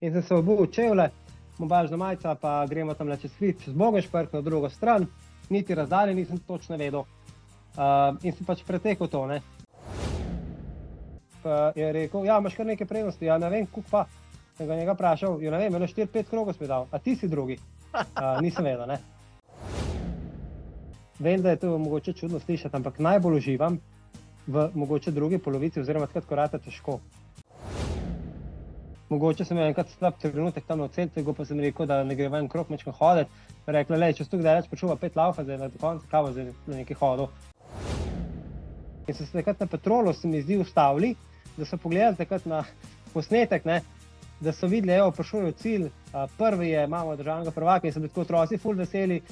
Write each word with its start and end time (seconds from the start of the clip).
In 0.00 0.12
sem 0.12 0.22
se 0.22 0.34
obul 0.34 0.66
čevlje, 0.66 1.08
mobilna 1.58 1.96
majica, 1.96 2.34
pa 2.34 2.66
gremo 2.68 2.94
tam 2.94 3.08
čez 3.16 3.32
hrib, 3.38 3.62
čez 3.64 3.72
Bogešprk 3.74 4.32
na 4.32 4.42
drugo 4.44 4.68
stran, 4.68 5.06
niti 5.48 5.74
razdalje 5.74 6.14
nisem 6.14 6.38
točno 6.38 6.76
vedel. 6.76 7.00
Uh, 7.00 8.18
in 8.22 8.32
sem 8.32 8.44
pač 8.44 8.60
pretekel 8.66 9.08
to. 9.08 9.24
Ne. 9.26 9.40
Pa 11.42 11.72
je 11.76 11.88
rekel, 11.92 12.28
ja, 12.28 12.36
imaš 12.38 12.58
kar 12.60 12.68
nekaj 12.68 12.86
prednosti, 12.86 13.24
ja 13.24 13.38
ne 13.38 13.48
vem, 13.50 13.66
kup 13.72 13.88
pa. 13.90 14.04
Sem 14.58 14.68
ga 14.68 14.76
njega 14.76 14.92
vprašal, 14.92 15.40
jo 15.40 15.50
ne 15.50 15.64
vem, 15.64 15.74
eno 15.74 15.88
4-5 15.88 16.28
krogov 16.28 16.60
si 16.60 16.68
dal, 16.68 16.88
a 16.92 16.98
ti 16.98 17.16
si 17.16 17.28
drugi. 17.28 17.56
Uh, 17.96 18.36
nisem 18.44 18.64
vedel, 18.64 18.84
ne. 18.90 18.98
Vem, 21.18 21.40
da 21.40 21.54
je 21.54 21.64
to 21.64 21.78
mogoče 21.78 22.12
čudno 22.12 22.40
slišati, 22.40 22.76
ampak 22.76 22.98
najbolj 23.00 23.38
uživam 23.38 23.78
v 24.46 24.70
mogoče 24.74 25.10
drugi 25.10 25.38
polovici, 25.38 25.80
oziroma 25.80 26.06
takrat, 26.06 26.28
ko 26.28 26.36
rata 26.36 26.60
težko. 26.60 26.98
Mogoče 29.08 29.44
sem 29.46 29.54
imel 29.54 29.68
enkrat 29.70 29.90
slab 29.94 30.16
trenutek 30.18 30.64
tam 30.66 30.80
na 30.82 30.88
centru, 30.90 31.34
pa 31.34 31.44
sem 31.46 31.60
rekel, 31.62 31.86
da 31.86 32.00
ne 32.04 32.14
gre 32.18 32.26
ven 32.28 32.48
krok, 32.50 32.72
mečkam 32.74 32.94
hoditi. 32.98 33.30
Rekla 33.66 34.00
je, 34.02 34.16
če 34.18 34.24
si 34.26 34.32
tu 34.32 34.40
kdaj 34.40 34.56
več 34.58 34.70
počuva 34.70 34.96
pet 34.98 35.14
laufa, 35.14 35.44
zdaj 35.46 35.60
na 35.60 35.68
koncu 35.78 36.10
kavo 36.10 36.32
za 36.34 36.46
nekaj 36.66 36.98
hodov. 36.98 37.30
In 39.06 39.14
so 39.14 39.22
se 39.22 39.30
takrat 39.30 39.62
na 39.62 39.70
petrolu, 39.70 40.10
se 40.12 40.26
mi 40.26 40.42
zdi, 40.42 40.58
ustavili, 40.58 41.12
da 41.54 41.64
so 41.64 41.78
pogledali 41.78 42.18
takrat 42.18 42.50
na 42.50 42.64
posnetek, 43.14 43.64
ne, 43.64 43.80
da 44.42 44.52
so 44.52 44.66
videli, 44.66 44.90
da 44.90 45.04
je 45.04 45.12
prišel 45.20 45.52
cilj, 45.62 45.90
prvi 46.38 46.72
je, 46.74 46.84
imamo 46.84 47.14
državnega 47.16 47.54
prvaka 47.54 47.86
in 47.86 47.94
so 47.94 48.02
bili 48.02 48.10
tako 48.10 48.26
otroci, 48.26 48.58
ful 48.58 48.74
veseli. 48.74 49.22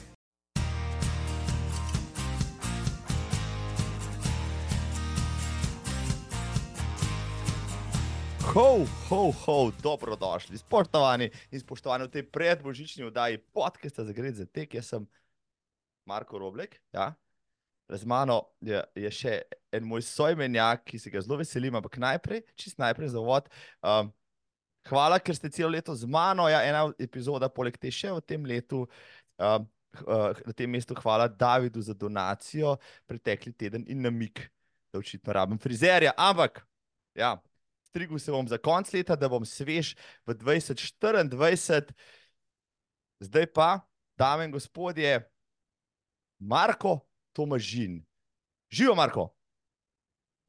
Ho, 8.54 8.86
ho, 9.10 9.32
ho, 9.32 9.72
dobrodošli, 9.82 10.58
spoštovani 10.58 11.26
in 11.50 11.58
spoštovani 11.58 12.04
v 12.06 12.10
tej 12.14 12.22
predbožični 12.30 13.02
oddaji 13.02 13.40
podcasta 13.50 14.04
za 14.06 14.12
gre 14.14 14.30
za 14.30 14.44
tek. 14.46 14.76
Jaz 14.78 14.92
sem 14.92 15.06
Marko 16.06 16.38
Roblek. 16.38 16.76
Ja. 16.94 17.16
Z 17.90 18.06
mano 18.06 18.54
je, 18.62 18.78
je 18.94 19.10
še 19.10 19.32
en 19.74 19.82
moj 19.82 20.04
sojmenjak, 20.06 20.84
ki 20.86 21.00
se 21.02 21.10
ga 21.10 21.18
zelo 21.26 21.40
veselim, 21.40 21.74
ampak 21.74 21.98
najprej, 21.98 22.44
čist 22.54 22.78
najprej 22.78 23.10
za 23.16 23.22
vod. 23.26 23.48
Um, 23.82 24.12
hvala, 24.86 25.18
ker 25.18 25.34
ste 25.34 25.50
celo 25.50 25.72
leto 25.74 25.96
z 25.98 26.06
mano. 26.06 26.46
Ja, 26.46 26.60
ena 26.62 26.84
epizoda, 26.94 27.48
poleg 27.50 27.74
te 27.74 27.90
še 27.90 28.12
v 28.14 28.22
tem 28.22 28.46
letu. 28.46 28.84
Um, 29.34 29.66
uh, 30.06 30.30
na 30.46 30.54
tem 30.54 30.70
mestu 30.70 30.94
hvala 31.02 31.26
Davidu 31.26 31.82
za 31.82 31.90
donacijo 31.90 32.76
pretekli 33.10 33.50
teden 33.50 33.82
in 33.90 34.06
namik, 34.06 34.46
da 34.94 35.02
očitno 35.02 35.34
rabim 35.34 35.58
frizerja. 35.58 36.14
Ampak, 36.14 36.62
ja, 37.18 37.34
strigel 37.94 38.18
se 38.18 38.32
bom 38.32 38.48
za 38.48 38.58
konc 38.58 38.92
leta, 38.92 39.14
da 39.14 39.28
bom 39.30 39.44
svež 39.46 39.94
v 40.26 40.34
2024. 40.34 41.92
Zdaj 43.22 43.46
pa, 43.54 43.86
dame 44.18 44.48
in 44.48 44.50
gospodje, 44.50 45.20
Marko 46.42 47.06
Tomažin. 47.32 48.02
Živijo, 48.70 48.94
Marko. 48.98 49.28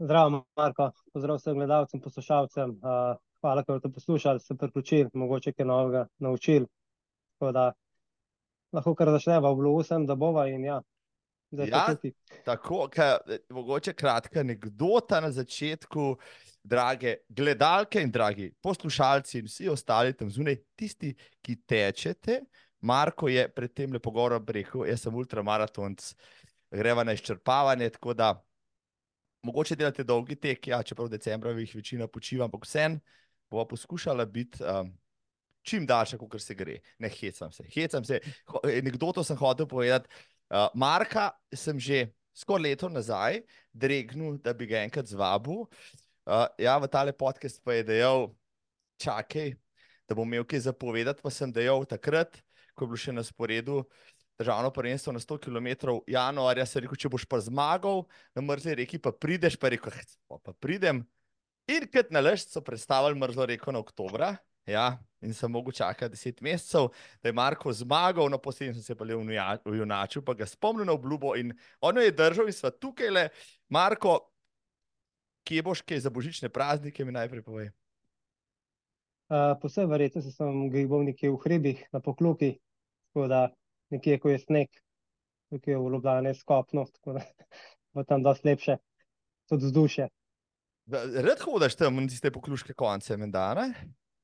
Zdravo, 0.01 0.41
Marko, 0.57 0.89
pozdrav 1.13 1.37
vsem 1.37 1.53
gledalcem, 1.61 2.01
poslušalcem. 2.01 2.73
Uh, 2.81 3.13
hvala, 3.45 3.61
ker 3.61 3.77
ste 3.77 3.93
poslušali, 3.93 4.41
se 4.41 4.57
priključili, 4.57 5.13
mogoče 5.13 5.53
kaj 5.53 5.69
novega 5.69 6.07
naučili. 6.17 6.65
Tako 7.37 7.51
da 7.51 7.67
lahko 8.73 8.95
kar 8.95 9.13
začnemo, 9.13 9.53
obljubim 9.53 9.85
sem, 9.85 10.09
da 10.09 10.17
bova 10.17 10.47
in 10.49 10.65
ja. 10.65 10.81
Zdaj 11.53 11.69
Ja. 11.69 11.85
Tako, 12.45 12.89
ka, 12.89 13.19
mogoče 13.53 13.93
kratka 13.93 14.39
anekdota 14.39 15.21
na 15.21 15.31
začetku, 15.31 16.17
drage 16.65 17.17
gledalke 17.29 18.01
in 18.01 18.11
dragi 18.11 18.49
poslušalci 18.61 19.39
in 19.39 19.45
vsi 19.45 19.69
ostali 19.69 20.13
tam 20.17 20.29
zunaj, 20.31 20.57
tisti, 20.75 21.13
ki 21.41 21.59
tečete. 21.67 22.41
Marko 22.81 23.29
je 23.29 23.45
pred 23.49 23.73
tem 23.73 23.93
lepo 23.93 24.11
govorom 24.11 24.45
rekel, 24.47 24.85
jaz 24.89 25.05
sem 25.05 25.15
ultramaratonc, 25.15 26.11
greva 26.73 27.05
na 27.05 27.13
izčrpavanje, 27.13 27.89
tako 27.97 28.13
da 28.13 28.33
mogoče 29.45 29.77
delate 29.77 30.03
dolgi 30.03 30.35
tek, 30.35 30.67
ja, 30.67 30.81
čeprav 30.83 31.07
v 31.07 31.15
decembru 31.15 31.53
jih 31.59 31.75
večina 31.77 32.07
počiva, 32.07 32.45
ampak 32.45 32.65
vsem 32.65 32.99
bova 33.49 33.67
poskušala 33.69 34.25
biti 34.25 34.63
um, 34.63 34.89
čim 35.65 35.85
daljša, 35.85 36.17
kot 36.17 36.41
se 36.41 36.55
gre. 36.57 36.79
Ne 36.99 37.09
hecam 37.09 37.51
se, 37.51 37.65
hecam 37.73 38.05
se. 38.05 38.19
Anekdoto 38.63 39.23
sem 39.23 39.37
hotel 39.37 39.67
povedati. 39.69 40.09
Uh, 40.49 40.67
Marka 40.73 41.31
sem 41.53 41.79
že 41.79 42.07
skoraj 42.35 42.61
leto 42.61 42.89
nazaj 42.89 43.39
dregnil, 43.73 44.37
da 44.43 44.53
bi 44.53 44.67
ga 44.69 44.81
enkrat 44.85 45.09
zvabil. 45.09 45.65
Uh, 45.65 46.04
ja, 46.57 46.77
v 46.81 46.87
tale 46.91 47.13
podcast 47.13 47.61
pa 47.63 47.77
je 47.77 47.83
dejal, 47.83 48.29
čakaj, 49.01 49.53
da 50.09 50.15
bom 50.17 50.27
imel 50.27 50.45
kaj 50.45 50.67
zapovedati, 50.69 51.21
pa 51.21 51.29
sem 51.33 51.51
dejal 51.51 51.85
takrat, 51.89 52.37
ko 52.75 52.85
je 52.85 52.89
bilo 52.91 52.99
še 52.99 53.13
na 53.15 53.23
sporedu 53.25 53.83
državno 54.39 54.71
prvenstvo 54.71 55.13
na 55.13 55.19
100 55.19 55.37
km 55.39 55.99
januarja, 56.07 56.65
sem 56.67 56.83
rekel, 56.83 56.99
če 56.99 57.11
boš 57.11 57.25
pa 57.29 57.39
zmagal 57.39 58.03
na 58.35 58.43
mrzli 58.43 58.75
reki, 58.81 58.99
pa 58.99 59.13
prideš, 59.15 59.55
pa 59.55 59.71
rekel, 59.71 59.91
"Hm, 59.91 60.17
pa, 60.27 60.37
pa 60.37 60.53
pridem. 60.53 61.05
In 61.67 61.87
kot 61.87 62.11
na 62.11 62.19
lež 62.19 62.45
so 62.45 62.61
predstavili 62.61 63.17
mrzlo 63.17 63.45
reko 63.45 63.71
na 63.71 63.79
oktobra. 63.79 64.37
Ja, 64.65 64.97
in 65.21 65.33
sem 65.33 65.51
mogel 65.51 65.71
čakati 65.71 66.11
deset 66.11 66.41
mesecev, 66.41 66.89
da 67.21 67.29
je 67.29 67.33
Marko 67.33 67.69
zmagal, 67.73 68.29
no 68.29 68.37
potem 68.41 68.73
sem 68.73 68.81
se 68.81 68.95
pa 68.95 69.05
le 69.05 69.13
ujunačil, 69.65 70.23
pa 70.25 70.33
ga 70.33 70.45
spomnil 70.45 70.85
na 70.85 70.93
obljubo 70.93 71.35
in 71.37 71.53
on 71.81 71.95
jo 71.97 72.01
je 72.01 72.11
držal 72.11 72.47
in 72.49 72.53
sva 72.53 72.71
tukaj 72.71 73.11
le. 73.11 73.29
Marko, 73.69 74.34
kje 75.45 75.63
boš 75.65 75.81
kaj 75.85 76.01
za 76.05 76.09
božične 76.09 76.49
praznike, 76.49 77.05
mi 77.05 77.13
najprej 77.15 77.43
povej. 77.45 77.69
Uh, 79.25 79.53
po 79.61 79.69
vsej 79.69 79.87
verjetnosti 79.89 80.33
sem 80.33 80.67
gibal 80.69 81.05
nekje 81.05 81.31
v 81.33 81.39
hribih, 81.41 81.79
na 81.93 82.01
pokluki, 82.01 82.57
tako 83.09 83.29
da 83.29 83.39
nekje, 83.93 84.19
ko 84.21 84.29
je 84.33 84.41
sneg, 84.41 84.69
tukaj 85.49 85.77
v 85.77 85.93
Ljubljani 85.93 86.33
je 86.33 86.37
skopno, 86.41 86.85
tako 86.99 87.17
da 87.17 87.25
bo 87.93 88.05
tam 88.05 88.25
dosti 88.25 88.51
lepše, 88.51 88.77
tudi 89.49 89.69
vzdušje. 89.69 90.09
Rad 91.25 91.41
hodiš 91.41 91.77
tam 91.79 91.97
na 91.97 92.09
tiste 92.09 92.29
pokluške 92.29 92.77
konce, 92.77 93.17
menda, 93.17 93.53
ne? 93.57 93.71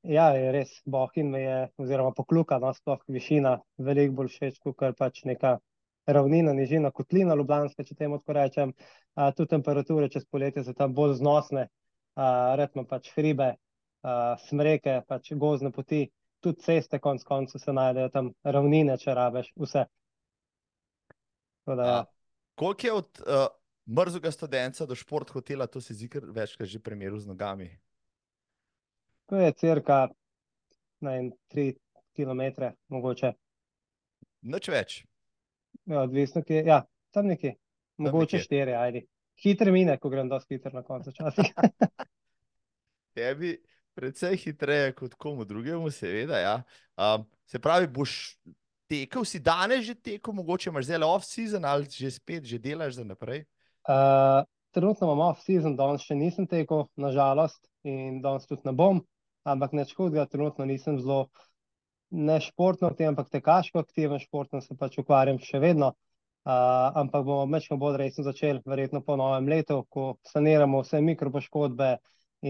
Ja, 0.05 0.29
je 0.33 0.51
res, 0.53 0.69
Bohin 0.85 1.29
me 1.33 1.41
je, 1.41 1.57
oziroma 1.81 2.13
pokluka, 2.17 2.57
no, 2.61 2.69
sploh 2.73 3.01
višina, 3.09 3.59
veliko 3.77 4.21
bolj 4.21 4.31
všeč, 4.33 4.61
kot 4.61 4.97
pač 4.97 5.23
neka 5.29 5.57
ravnina, 6.05 6.53
nižina, 6.53 6.91
kotlina 6.91 7.35
Ljubljanska, 7.35 7.83
če 7.83 7.95
temu 7.95 8.19
tako 8.21 8.37
rečem. 8.37 8.73
Uh, 9.15 9.29
tudi 9.35 9.51
temperature 9.51 10.09
čez 10.09 10.25
poletje 10.25 10.63
so 10.63 10.73
tam 10.77 10.95
bolj 10.95 11.17
znosne, 11.19 11.67
uh, 11.67 12.53
redno 12.59 12.85
pač 12.87 13.11
hribe, 13.15 13.53
uh, 14.05 14.37
smreke, 14.47 15.01
pač 15.07 15.33
gozdne 15.39 15.71
poti, 15.75 16.05
tudi 16.41 16.63
ceste, 16.63 16.99
konc 16.99 17.23
koncev 17.27 17.61
se 17.61 17.75
najdejo 17.75 18.09
tam 18.13 18.31
ravnine, 18.43 18.95
če 18.97 19.15
rabeš, 19.17 19.51
vse. 19.59 19.85
Da, 21.67 21.83
ja. 21.83 21.99
A, 21.99 22.05
Koliko 22.57 22.87
je 22.87 22.93
od 22.93 23.21
uh, 23.21 23.45
mrzlega 23.89 24.31
študenca 24.31 24.85
do 24.85 24.95
šport 24.97 25.29
hotela, 25.33 25.67
to 25.67 25.81
si 25.81 25.95
zikr 25.97 26.25
večkrat 26.33 26.69
že 26.69 26.81
primeril 26.83 27.19
z 27.19 27.29
nogami. 27.29 27.69
To 29.31 29.39
je 29.39 29.53
cirka, 29.55 30.09
ne 31.01 31.13
vem, 31.15 31.29
tri 31.47 31.71
kilometre, 32.17 32.73
mogoče, 32.91 33.31
Nič 34.41 34.67
več. 34.73 34.93
Ja, 35.91 36.05
odvisno, 36.05 36.43
kje, 36.43 36.63
ja, 36.67 36.81
tam 37.11 37.27
nekje, 37.31 37.55
mogoče 37.97 38.37
nekje. 38.37 38.45
štiri, 38.45 38.77
ajde. 38.77 39.03
Hitro 39.41 39.73
mine, 39.73 39.97
ko 39.97 40.09
grem 40.13 40.29
dosti 40.29 40.57
hitro 40.57 40.71
na 40.73 40.83
koncu 40.85 41.13
časa. 41.15 41.43
Tebi 43.17 43.55
precej 43.97 44.37
hitreje 44.37 44.95
kot 44.95 45.15
komu 45.19 45.45
drugemu, 45.45 45.91
seveda. 45.91 46.39
Ja. 46.39 46.55
Um, 46.95 47.25
se 47.45 47.59
pravi, 47.59 47.87
boš 47.91 48.37
tekel, 48.91 49.25
si 49.25 49.39
danes 49.39 49.85
že 49.85 49.95
tekel, 49.95 50.33
mogoče 50.33 50.69
imaš 50.69 50.85
zdaj 50.89 51.03
off-season 51.07 51.65
ali 51.65 51.87
že 51.89 52.11
spet, 52.11 52.43
že 52.43 52.59
delaš 52.59 52.99
za 52.99 53.05
naprej. 53.07 53.45
Uh, 53.87 54.43
trenutno 54.71 55.07
imam 55.07 55.31
off-season, 55.31 55.75
danes 55.79 56.03
še 56.03 56.15
nisem 56.15 56.47
tekel, 56.47 56.87
nažalost, 56.99 57.63
in 57.87 58.21
danes 58.21 58.47
tudi 58.47 58.67
ne 58.67 58.75
bom, 58.75 59.01
ampak 59.47 59.73
nič 59.73 59.95
hudega, 59.97 60.27
trenutno 60.29 60.67
nisem 60.67 60.99
zelo 60.99 61.29
ne 62.11 62.39
športno 62.43 62.87
aktiven, 62.91 63.13
ampak 63.13 63.29
tekaško 63.31 63.79
aktiven, 63.79 64.19
športno 64.19 64.61
se 64.61 64.75
pač 64.77 64.99
ukvarjam 64.99 65.39
še 65.39 65.59
vedno. 65.63 65.93
Uh, 66.41 66.89
ampak 66.97 67.21
bomo 67.21 67.45
mečkam 67.45 67.77
bolj 67.79 67.99
resno 68.01 68.23
začeli, 68.25 68.63
verjetno 68.65 69.03
po 69.05 69.13
novem 69.15 69.45
letu, 69.51 69.83
ko 69.93 70.15
saniramo 70.25 70.79
vse 70.81 70.97
mikropoškodbe 71.05 71.91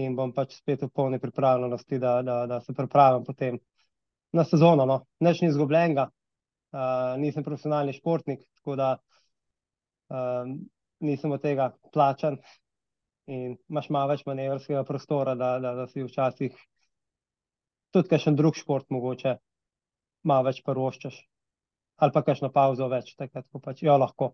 in 0.00 0.16
bom 0.16 0.32
pač 0.32 0.56
spet 0.56 0.86
v 0.86 0.88
polni 0.88 1.18
pripravljenosti, 1.20 1.98
da, 2.00 2.14
da, 2.24 2.38
da 2.48 2.60
se 2.64 2.72
pripravim 2.72 3.26
potem 3.26 3.58
na 4.32 4.46
sezono. 4.48 4.86
No. 4.88 5.02
Nič 5.20 5.42
ni 5.44 5.50
izgubljenega, 5.52 6.08
uh, 6.08 7.20
nisem 7.20 7.44
profesionalni 7.44 7.92
športnik, 7.92 8.40
tako 8.56 8.78
da 8.80 8.88
um, 10.08 10.56
nisem 11.04 11.36
od 11.36 11.44
tega 11.44 11.68
plačan 11.92 12.40
in 13.28 13.58
imaš 13.68 13.92
malo 13.92 14.14
več 14.14 14.24
manevrskega 14.24 14.86
prostora, 14.88 15.36
da, 15.36 15.58
da, 15.60 15.76
da 15.82 15.86
si 15.92 16.00
včasih 16.00 16.56
tudi 17.92 18.08
kakšen 18.08 18.40
drug 18.40 18.56
šport 18.56 18.88
mogoče 18.88 19.36
malo 20.28 20.48
več 20.48 20.62
prvoščaš. 20.66 21.18
Ali 22.02 22.14
pa 22.14 22.22
kakšno 22.26 22.50
pauzo 22.54 22.88
več, 22.90 23.14
takrat, 23.18 23.46
ko 23.52 23.60
pač 23.62 23.84
jo 23.86 23.94
lahko. 23.98 24.32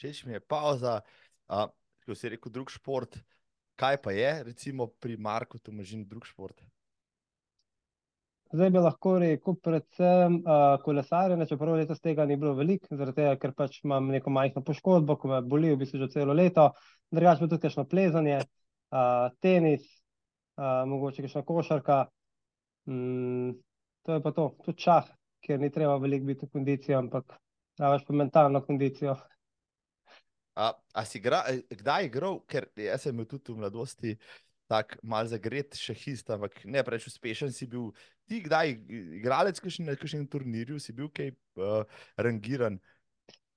Všeč 0.00 0.24
mi 0.26 0.36
je 0.36 0.40
pauza, 0.40 1.00
uh, 1.52 1.66
ko 2.06 2.16
si 2.16 2.30
rekel, 2.32 2.52
drug 2.54 2.72
šport. 2.72 3.18
Kaj 3.78 3.98
pa 4.02 4.14
je, 4.14 4.30
recimo 4.46 4.86
pri 5.02 5.18
Marku, 5.18 5.58
tu 5.58 5.74
imaš 5.74 5.96
drug 6.06 6.26
šport? 6.26 6.62
Zdaj 8.54 8.70
bi 8.70 8.78
lahko 8.78 9.16
rekel, 9.18 9.56
predvsem 9.66 10.36
uh, 10.38 10.76
kolesarjenje, 10.84 11.48
čeprav 11.50 11.74
letos 11.80 11.98
tega 12.02 12.26
ni 12.28 12.36
bilo 12.38 12.52
veliko, 12.54 12.92
zaradi 12.94 13.16
tega, 13.18 13.32
ker 13.42 13.54
pač 13.58 13.80
imam 13.82 14.12
neko 14.14 14.30
majhno 14.30 14.62
poškodbo, 14.62 15.16
ko 15.18 15.30
me 15.32 15.40
boli 15.42 15.72
v 15.72 15.80
bistvu 15.80 16.04
že 16.04 16.10
celo 16.12 16.36
leto. 16.38 16.68
Drugače 17.10 17.42
pa 17.42 17.48
tudi 17.50 17.64
kakšno 17.64 17.84
plezanje, 17.90 18.36
uh, 18.94 19.26
tenis, 19.42 19.88
uh, 20.60 20.84
mogoče 20.86 21.26
kakšna 21.26 21.42
košarka. 21.48 21.98
Mm, 22.86 23.56
to 24.04 24.16
je 24.16 24.22
pa 24.22 24.32
to, 24.36 24.50
tudi 24.64 24.84
šah, 24.84 25.08
ker 25.44 25.60
ni 25.60 25.70
treba 25.72 25.96
veliko 26.00 26.28
biti 26.28 26.46
v 26.46 26.52
kondiciji, 26.54 26.96
ampak 26.98 27.36
rabaš 27.80 28.04
pa 28.06 28.16
mentalno 28.16 28.60
kondicijo. 28.64 29.16
A, 30.54 30.70
a 30.94 31.02
si 31.04 31.18
gra, 31.18 31.42
kdaj 31.70 32.06
igral, 32.06 32.38
ker 32.46 32.68
jaz 32.78 33.08
sem 33.08 33.16
bil 33.16 33.26
tudi 33.26 33.52
v 33.52 33.62
mladosti 33.64 34.12
tako 34.70 34.96
mal 35.02 35.26
zagret 35.28 35.76
šahist, 35.76 36.30
ampak 36.30 36.62
ne 36.64 36.82
preveč 36.86 37.08
uspešen 37.10 37.52
si 37.52 37.66
bil. 37.68 37.90
Ti 38.24 38.38
kdaj 38.46 38.70
igralec 39.18 39.58
na 39.84 39.96
kakšnem 39.98 40.28
turnirju, 40.30 40.78
si 40.80 40.94
bil 40.96 41.10
kaj 41.12 41.34
uh, 41.60 41.84
rangiran? 42.16 42.78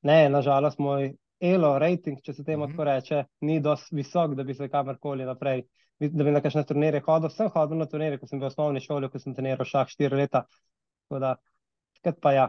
Ne, 0.04 0.28
nažalost, 0.30 0.80
moj 0.80 1.14
elo 1.40 1.78
rating, 1.80 2.20
če 2.24 2.34
se 2.34 2.44
temu 2.44 2.66
Mhm. 2.66 2.72
tako 2.74 2.84
reče, 2.84 3.24
ni 3.42 3.60
dosti 3.62 3.96
visok, 3.96 4.36
da 4.36 4.44
bi 4.44 4.54
se 4.54 4.68
kamorkoli 4.70 5.26
naprej, 5.26 5.64
da 6.00 6.24
bi 6.24 6.34
na 6.34 6.42
kakšne 6.44 6.64
turnirje 6.68 7.02
hodil. 7.06 7.32
Sem 7.34 7.52
hodil 7.54 7.82
na 7.82 7.88
turnirje, 7.90 8.22
ko 8.22 8.30
sem 8.30 8.40
bil 8.40 8.48
v 8.48 8.54
osnovni 8.54 8.84
šoli, 8.84 9.10
ko 9.12 9.22
sem 9.22 9.36
treniral 9.38 9.68
šah 9.68 9.90
štiri 9.92 10.22
leta. 10.24 10.46
Tako 11.08 11.22
da, 11.24 11.36
takrat 12.00 12.20
pa 12.24 12.34
ja. 12.36 12.48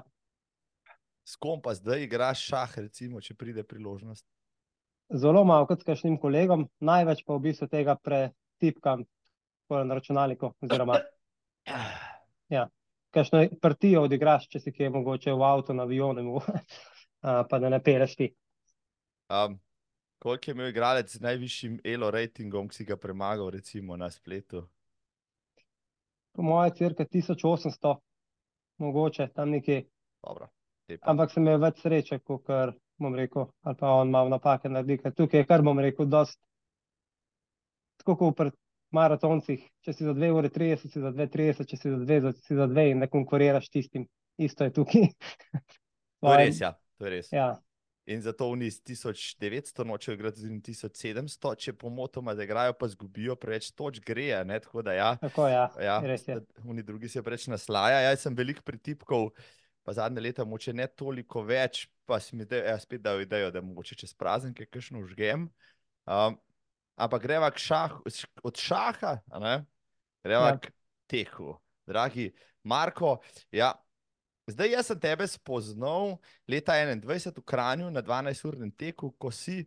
S 1.29 1.37
kom 1.37 1.61
pa 1.65 1.75
zdaj 1.77 2.07
igraš 2.07 2.47
šah, 2.49 2.79
recimo, 2.89 3.21
če 3.21 3.37
pride 3.37 3.65
priložnost? 3.69 4.25
Zelo 5.13 5.45
malo 5.49 5.69
kot 5.69 5.81
s 5.81 5.89
kakšnim 5.89 6.19
kolegom, 6.21 6.67
največ 6.85 7.25
pa 7.25 7.37
v 7.37 7.49
bistvu 7.49 7.69
tega 7.73 7.97
pretipkam 7.97 9.07
na 9.69 9.97
računalniku 9.97 10.53
oziroma 10.65 11.01
kakšno 13.15 13.45
partijo 13.63 14.05
odigraš, 14.07 14.49
če 14.53 14.61
si 14.63 14.73
kje 14.75 14.91
mogoče 14.95 15.33
v 15.33 15.47
avtu, 15.47 15.77
na 15.77 15.87
avionu, 15.89 16.41
pa 17.51 17.61
da 17.61 17.71
ne 17.73 17.81
peleš 17.83 18.17
ti. 18.19 18.31
Um, 19.29 19.59
koliko 20.19 20.51
je 20.51 20.55
imel 20.55 20.69
igralec 20.69 21.13
z 21.17 21.21
najvišjim 21.21 21.81
elo 21.85 22.11
ratingom, 22.11 22.69
ki 22.69 22.75
si 22.75 22.85
ga 22.85 22.97
premagal, 22.97 23.51
recimo 23.51 23.97
na 23.97 24.11
spletu? 24.11 24.67
Po 26.33 26.43
moje 26.43 26.75
cirka 26.79 27.05
1800, 27.05 27.97
mogoče 28.79 29.29
tam 29.35 29.51
nekje. 29.51 29.85
Dobro. 30.23 30.49
Ampak 31.03 31.33
sem 31.33 31.43
imel 31.43 31.61
več 31.61 31.83
sreče, 31.83 32.21
kot 32.25 32.47
kar 32.47 32.73
bom 32.99 33.15
rekel, 33.15 33.51
ali 33.63 33.77
pa 33.79 33.93
on 34.01 34.11
malo 34.11 34.31
napake 34.33 34.71
naredi, 34.71 34.99
ker 35.03 35.15
tukaj 35.15 35.43
je 35.43 35.47
kar 35.47 35.63
bom 35.63 35.79
rekel, 35.79 36.09
dost, 36.11 36.39
tako 38.01 38.17
kot 38.17 38.37
pri 38.39 38.55
maratoncih, 38.95 39.63
če 39.85 39.93
si 39.93 40.07
za 40.07 40.15
2 40.17 40.31
ure 40.35 40.51
30, 40.51 40.89
si 40.93 41.03
za 41.03 41.13
2.30, 41.13 41.69
če 41.69 41.77
si 41.77 41.93
za 41.93 41.99
2, 42.09 42.33
si 42.47 42.57
za 42.57 42.67
2 42.71 42.87
in 42.93 43.05
ne 43.05 43.09
konkuriraš 43.13 43.69
tistim, 43.69 44.09
isto 44.41 44.65
je 44.65 44.75
tukaj. 44.81 45.11
To 46.19 46.33
je 46.35 46.39
res, 46.49 46.57
ja. 46.59 46.73
To 46.99 47.07
je 47.07 47.11
res. 47.13 47.29
Ja, 47.31 47.53
In 48.09 48.23
zato 48.25 48.47
oni 48.49 48.71
z 48.73 48.81
1900 48.89 49.85
nočejo 49.85 50.15
igrati 50.17 50.41
z 50.41 50.49
1700, 50.65 51.51
če 51.61 51.75
pomotoma, 51.77 52.33
da 52.35 52.47
igrajo, 52.47 52.73
pa 52.73 52.89
zgubijo 52.89 53.35
preveč 53.37 53.69
točk, 53.77 54.01
greje. 54.09 54.39
Ne? 54.49 54.57
Tako 54.65 54.81
da 54.83 54.95
ja, 54.97 55.11
tako 55.21 55.45
ja, 55.49 55.67
ja 55.77 55.99
res 56.01 56.25
je. 56.29 56.39
oni 56.65 56.83
drugi 56.83 57.09
se 57.13 57.21
preveč 57.23 57.47
naslaja. 57.53 58.01
Jaz 58.07 58.25
sem 58.25 58.37
veliko 58.39 58.65
pritipkal, 58.65 59.29
pa 59.85 59.93
zadnje 59.93 60.25
leta 60.25 60.47
moče 60.49 60.73
ne 60.73 60.87
toliko 60.89 61.43
več, 61.45 61.85
pa 62.09 62.17
si 62.21 62.37
mi 62.37 62.49
de, 62.49 62.63
ja, 62.65 62.79
spet 62.81 63.05
dal 63.05 63.21
idejo, 63.21 63.51
da 63.53 63.61
mogoče 63.61 63.99
čez 64.01 64.17
praznike 64.17 64.65
kakšno 64.73 65.05
užgem. 65.05 65.45
Um, 66.09 66.39
ampak 66.97 67.23
greva 67.29 67.53
k 67.53 67.61
šahu, 67.61 68.09
od 68.43 68.57
šaha, 68.57 69.19
greva 70.25 70.55
Ja. 70.55 70.57
k 70.57 70.73
teku. 71.13 71.59
Dragi 71.89 72.31
Marko, 72.65 73.19
ja, 73.53 73.75
zdaj 74.49 74.73
jaz 74.73 74.87
sem 74.87 75.01
tebe 75.01 75.27
spoznal 75.29 76.17
leta 76.49 76.73
21 76.73 77.41
v 77.41 77.45
Kranju 77.45 77.91
na 77.91 78.03
12-urnem 78.03 78.71
teku, 78.73 79.13
ko 79.19 79.31
si, 79.31 79.67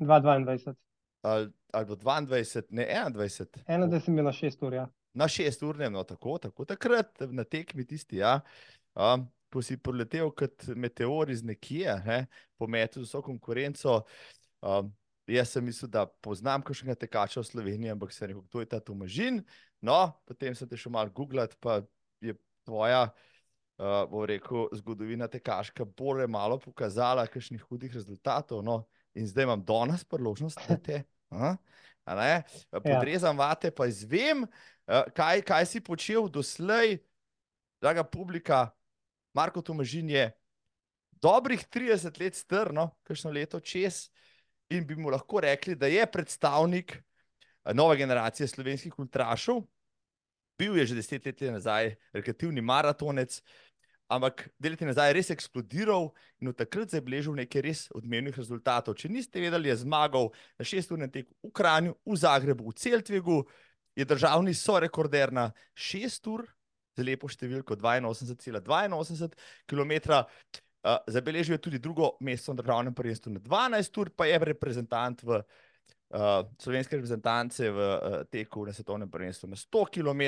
2.22. 0.00 0.74
ali, 1.22 1.50
ali 1.72 1.86
bo 1.86 1.94
22, 1.94 2.62
ne 2.70 2.86
21. 3.12 3.64
Eno, 3.66 3.88
da 3.88 4.00
sem 4.00 4.16
bil 4.16 4.24
na 4.24 4.32
6 4.32 4.66
ur, 4.66 4.74
ja. 4.74 4.86
Na 5.16 5.28
šesturnem, 5.28 5.92
no 5.92 6.02
tako, 6.04 6.36
tako 6.38 6.66
takrat 6.68 7.22
na 7.32 7.44
tekmi 7.44 7.86
tisti, 7.88 8.20
ja, 8.20 8.40
um, 8.92 9.24
ko 9.52 9.62
si 9.64 9.78
poletel 9.80 10.28
kot 10.36 10.66
meteor 10.76 11.30
iz 11.32 11.40
nekje, 11.44 11.94
ne, 12.04 12.26
pometel 12.60 13.04
z 13.04 13.08
vso 13.08 13.22
konkurenco. 13.24 14.02
Um, 14.60 14.90
jaz 15.26 15.54
sem 15.54 15.64
mislil, 15.64 15.88
da 15.90 16.04
poznam 16.06 16.62
kakšnega 16.62 16.98
tekača 17.06 17.40
v 17.40 17.48
Sloveniji, 17.48 17.94
ampak 17.94 18.12
sem 18.12 18.28
rekel, 18.28 18.44
kdo 18.44 18.60
je 18.60 18.68
ta 18.68 18.80
Tomažin. 18.84 19.40
No, 19.80 20.12
potem 20.28 20.54
sem 20.54 20.68
te 20.68 20.76
šel 20.76 20.92
malo 20.92 21.10
googlat, 21.16 21.56
pa 21.64 21.80
je 22.20 22.36
tvoja, 22.68 23.06
uh, 23.08 23.35
bom 23.78 24.24
rekel, 24.24 24.68
zgodovina 24.72 25.28
tekaška 25.28 25.84
bolj 25.84 26.26
malo 26.30 26.58
pokazala 26.58 27.26
kakšnih 27.26 27.62
hudih 27.68 27.92
rezultatov. 27.94 28.62
No, 28.64 28.84
in 29.14 29.26
zdaj 29.28 29.44
imam 29.44 29.64
danes 29.64 30.04
priložnost, 30.04 30.60
da 30.68 30.76
te. 30.76 31.02
A? 31.30 31.56
A 32.06 32.14
ne, 32.14 32.34
podrezam 32.70 33.38
vate, 33.38 33.72
pa 33.74 33.88
izvem, 33.90 34.44
uh, 34.46 35.08
kaj, 35.16 35.42
kaj 35.42 35.66
si 35.66 35.80
počel 35.82 36.28
doslej, 36.30 37.00
draga 37.82 38.04
publika. 38.04 38.70
Marko 39.34 39.60
Tomažin 39.60 40.08
je 40.10 40.30
dobrih 41.20 41.66
30 41.68 42.20
let 42.20 42.34
strno, 42.34 42.90
kakšno 43.02 43.30
leto 43.30 43.60
čez, 43.60 44.06
in 44.70 44.86
bi 44.86 44.96
mu 44.96 45.10
lahko 45.10 45.40
rekli, 45.40 45.74
da 45.74 45.86
je 45.86 46.06
predstavnik 46.06 46.96
eh, 46.96 47.74
nove 47.74 47.96
generacije 47.96 48.48
slovenskih 48.48 48.98
ultrašov. 48.98 49.62
Bil 50.58 50.78
je 50.78 50.86
že 50.86 50.94
deset 50.94 51.26
let 51.26 51.40
nazaj 51.52 51.94
rekreativni 52.12 52.60
maratonec, 52.60 53.42
ampak 54.08 54.48
dve 54.58 54.74
leti 54.74 54.86
nazaj 54.86 55.10
je 55.10 55.16
res 55.18 55.30
eksplodiral 55.34 56.10
in 56.40 56.50
od 56.50 56.56
takrat 56.58 56.92
zabeležil 56.94 57.34
nekaj 57.36 57.62
res 57.62 57.80
odmevnih 57.96 58.36
rezultatov. 58.38 58.94
Če 58.98 59.10
niste 59.10 59.42
vedeli, 59.42 59.70
je 59.70 59.82
zmagal 59.82 60.30
na 60.58 60.66
šesturnem 60.66 61.10
teku 61.10 61.34
v 61.42 61.50
Kranju, 61.50 61.96
v 62.06 62.18
Zagrebu, 62.22 62.70
v 62.70 62.78
Celtvigu, 62.78 63.38
je 63.96 64.04
državni 64.04 64.54
sorekorder 64.54 65.32
na 65.32 65.50
šest 65.74 66.26
ur, 66.28 66.44
z 66.96 67.04
lepo 67.04 67.28
številko 67.28 67.76
82,82 67.76 69.34
km. 69.68 69.92
Uh, 70.86 71.02
zabeležil 71.10 71.56
je 71.56 71.64
tudi 71.66 71.78
drugo 71.82 72.14
mesto 72.22 72.54
na 72.54 72.62
državnem 72.62 72.94
prvenstvu 72.94 73.32
na 73.34 73.40
12 73.42 73.98
ur, 73.98 74.10
pa 74.14 74.28
je 74.30 74.38
reprezentant 74.38 75.22
v 75.26 75.40
uh, 75.40 76.46
slovenske 76.62 76.94
reprezentance 76.94 77.66
v 77.66 77.78
uh, 77.80 78.22
teku 78.30 78.62
na 78.68 78.72
svetovnem 78.76 79.10
prvenstvu 79.10 79.50
na 79.50 79.58
100 79.58 79.82
km, 79.90 80.22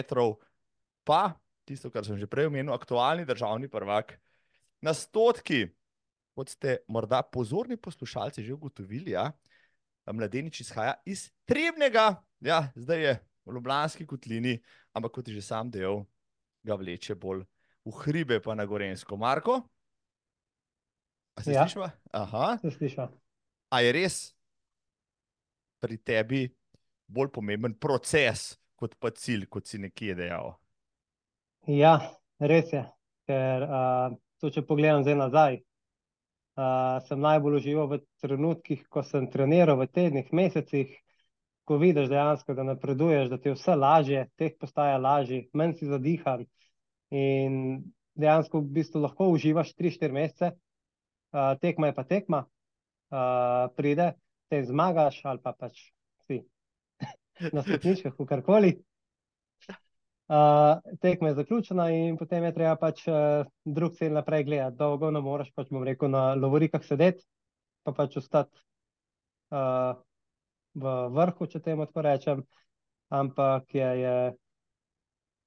pa 1.06 1.38
tisto, 1.68 1.90
kar 1.92 2.06
sem 2.06 2.16
že 2.16 2.26
prej 2.30 2.48
omenil, 2.48 2.72
aktualni 2.72 3.26
državni 3.28 3.68
prvak 3.68 4.16
na 4.80 4.94
stotki. 4.96 5.66
Kot 6.38 6.54
ste 6.54 6.78
morda 6.86 7.18
pozorni 7.26 7.76
poslušalci 7.76 8.44
že 8.46 8.54
ugotovili, 8.54 9.10
ja, 9.12 9.32
mladenič 10.08 10.62
izhaja 10.62 10.94
iz 11.04 11.26
Trebnega, 11.44 12.22
ja, 12.40 12.70
zdaj 12.78 13.00
je 13.02 13.14
v 13.44 13.54
Ljubljanski 13.56 14.06
kotlini, 14.06 14.54
ampak 14.94 15.18
kot 15.18 15.28
je 15.28 15.34
že 15.34 15.42
sam 15.42 15.68
del, 15.70 16.04
ga 16.62 16.76
vleče 16.78 17.16
bolj 17.18 17.42
v 17.84 17.92
hribe, 18.04 18.38
pa 18.44 18.54
na 18.54 18.64
Gorensko. 18.68 19.16
Marko? 19.16 19.62
A 21.34 21.42
se 21.42 21.52
Ja. 21.52 21.64
slišiva? 21.66 21.90
Aha. 22.12 22.58
Se 22.62 22.70
sliša. 22.70 23.08
A 23.70 23.80
je 23.80 23.92
res 23.92 24.34
pri 25.80 25.98
tebi 25.98 26.48
bolj 27.08 27.30
pomemben 27.32 27.74
proces, 27.74 28.58
kot 28.76 28.94
pa 29.00 29.10
cilj, 29.10 29.46
kot 29.50 29.66
si 29.66 29.78
nekje 29.78 30.14
dejal? 30.14 30.54
Ja, 31.68 31.98
res 32.40 32.70
je. 32.72 32.80
Ker 33.28 33.64
uh, 33.66 34.14
to, 34.40 34.48
če 34.48 34.62
pogledam 34.64 35.02
zdaj 35.04 35.16
nazaj, 35.20 35.58
uh, 36.56 36.96
sem 37.04 37.20
najbolj 37.20 37.58
užival 37.58 37.90
v 37.90 37.98
trenutkih, 38.24 38.86
ko 38.88 39.02
sem 39.04 39.26
treniral, 39.28 39.76
v 39.76 39.88
tednih, 39.92 40.30
mesecih, 40.32 40.94
ko 41.68 41.76
vidiš 41.76 42.08
dejansko, 42.08 42.56
da 42.56 42.64
napreduješ, 42.70 43.28
da 43.28 43.36
ti 43.36 43.52
je 43.52 43.58
vse 43.58 43.76
lažje, 43.76 44.24
teh 44.40 44.56
postaja 44.56 44.96
lažje, 44.96 45.42
manj 45.52 45.76
si 45.76 45.90
zadihan 45.90 46.46
in 47.12 47.82
dejansko 48.16 48.64
v 48.64 48.72
bistvu 48.80 49.04
lahko 49.04 49.28
uživaš 49.34 49.76
3-4 49.76 50.16
mesece, 50.16 50.52
uh, 50.56 51.52
tekma 51.60 51.92
je 51.92 51.98
pa 52.00 52.08
tekma, 52.08 52.44
uh, 53.12 53.68
pride, 53.76 54.14
te 54.48 54.64
zmagaš 54.64 55.20
ali 55.28 55.44
pa 55.44 55.52
pač 55.52 55.90
si 56.24 56.40
na 57.52 57.60
stopničkah, 57.60 58.16
karkoli. 58.24 58.78
Uh, 60.28 60.76
tekma 61.00 61.28
je 61.28 61.34
zaključena 61.34 61.86
in 61.90 62.16
potem 62.20 62.44
je 62.44 62.52
treba 62.52 62.74
pač 62.76 63.06
uh, 63.08 63.46
drug 63.64 63.94
cilj 63.96 64.12
naprej 64.12 64.44
gledati. 64.44 64.76
Dolgo 64.76 65.08
ne 65.10 65.22
moreš, 65.24 65.48
pač 65.56 65.70
bom 65.72 65.86
rekel, 65.88 66.10
na 66.12 66.34
lovorikah 66.36 66.84
sedeti, 66.84 67.24
pa 67.82 67.94
pač 67.96 68.18
ostati 68.20 68.60
uh, 69.56 69.96
v 70.76 70.92
vrhu, 71.16 71.48
če 71.48 71.62
temu 71.64 71.86
tako 71.88 72.04
rečem. 72.04 72.42
Ampak 73.08 73.72
je, 73.72 73.88
je 74.02 74.16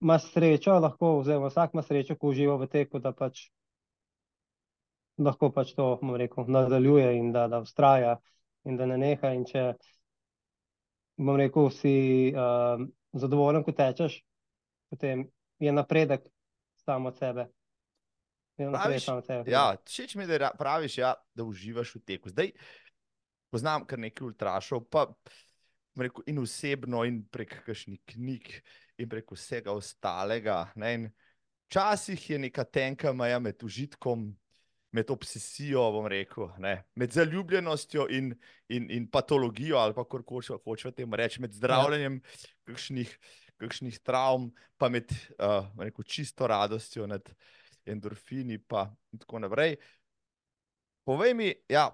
imaš 0.02 0.26
srečo, 0.34 0.80
lahko, 0.82 1.12
oziroma 1.20 1.54
vsak 1.54 1.78
ima 1.78 1.86
srečo, 1.86 2.18
ko 2.18 2.34
uživa 2.34 2.58
v 2.58 2.70
teku, 2.74 2.98
da 3.00 3.14
pač 3.14 3.52
lahko 5.22 5.52
pač 5.54 5.76
to, 5.78 5.92
bom 6.02 6.18
rekel, 6.18 6.50
nadaljuje 6.50 7.14
in 7.20 7.30
da, 7.38 7.46
da 7.48 7.62
vztraja 7.62 8.18
in 8.66 8.82
da 8.82 8.90
ne 8.90 8.98
neha. 8.98 9.36
In 9.38 9.46
če, 9.46 9.68
bom 11.22 11.38
rekel, 11.38 11.70
si 11.70 11.96
uh, 12.34 12.82
zadovoljen, 13.14 13.62
ko 13.62 13.78
tečeš, 13.78 14.18
potem 14.92 15.24
je 15.60 15.72
napredek 15.72 16.28
samo 16.76 17.10
od 17.10 17.18
sebe. 17.18 17.48
Praviš, 18.58 19.06
samo 19.06 19.18
od 19.18 19.26
sebe. 19.26 19.52
ja, 19.52 19.76
všeč 19.88 20.16
mi 20.16 20.24
je, 20.24 20.28
da 20.28 20.38
ra- 20.38 20.58
praviš, 20.58 20.98
ja, 20.98 21.14
da 21.34 21.44
uživaš 21.48 21.96
v 21.96 22.04
teku. 22.06 22.30
Zdaj 22.30 22.52
poznam 23.52 23.86
kar 23.88 24.00
nekaj 24.00 24.28
ultrašov, 24.28 24.84
pa 24.92 25.08
rekel, 25.96 26.24
in 26.28 26.44
osebno, 26.44 27.04
in 27.08 27.24
prek 27.32 27.62
kakšnih 27.66 28.04
knjig, 28.14 28.52
in 29.00 29.10
prek 29.10 29.32
vsega 29.32 29.74
ostalega. 29.74 30.68
Ne, 30.76 31.12
včasih 31.72 32.30
je 32.30 32.40
neka 32.40 32.68
tenka 32.68 33.16
meja 33.16 33.40
med 33.40 33.64
užitkom, 33.64 34.30
med 34.92 35.12
obsesijo, 35.12 35.84
bom 35.96 36.08
rekel, 36.12 36.50
ne, 36.60 36.82
med 37.00 37.16
zaljubljenostjo 37.16 38.10
in, 38.12 38.34
in, 38.68 38.90
in 38.92 39.08
patologijo, 39.08 39.80
ali 39.80 39.96
pa 39.96 40.04
kako 40.04 40.42
hočemo 40.66 40.92
temu 40.92 41.16
reči, 41.16 41.42
med 41.42 41.56
zdravljenjem 41.56 42.20
kakšnih, 42.68 43.16
kakšnih 43.62 44.00
travm, 44.06 44.50
pa 44.78 44.90
med 44.90 45.12
uh, 45.38 45.70
rekel, 45.80 46.06
čisto 46.08 46.48
radostjo 46.50 47.08
nad 47.08 47.30
endorfini, 47.86 48.58
in 48.58 49.20
tako 49.22 49.40
naprej. 49.40 49.78
Povej 51.08 51.34
mi, 51.34 51.50
ja, 51.70 51.90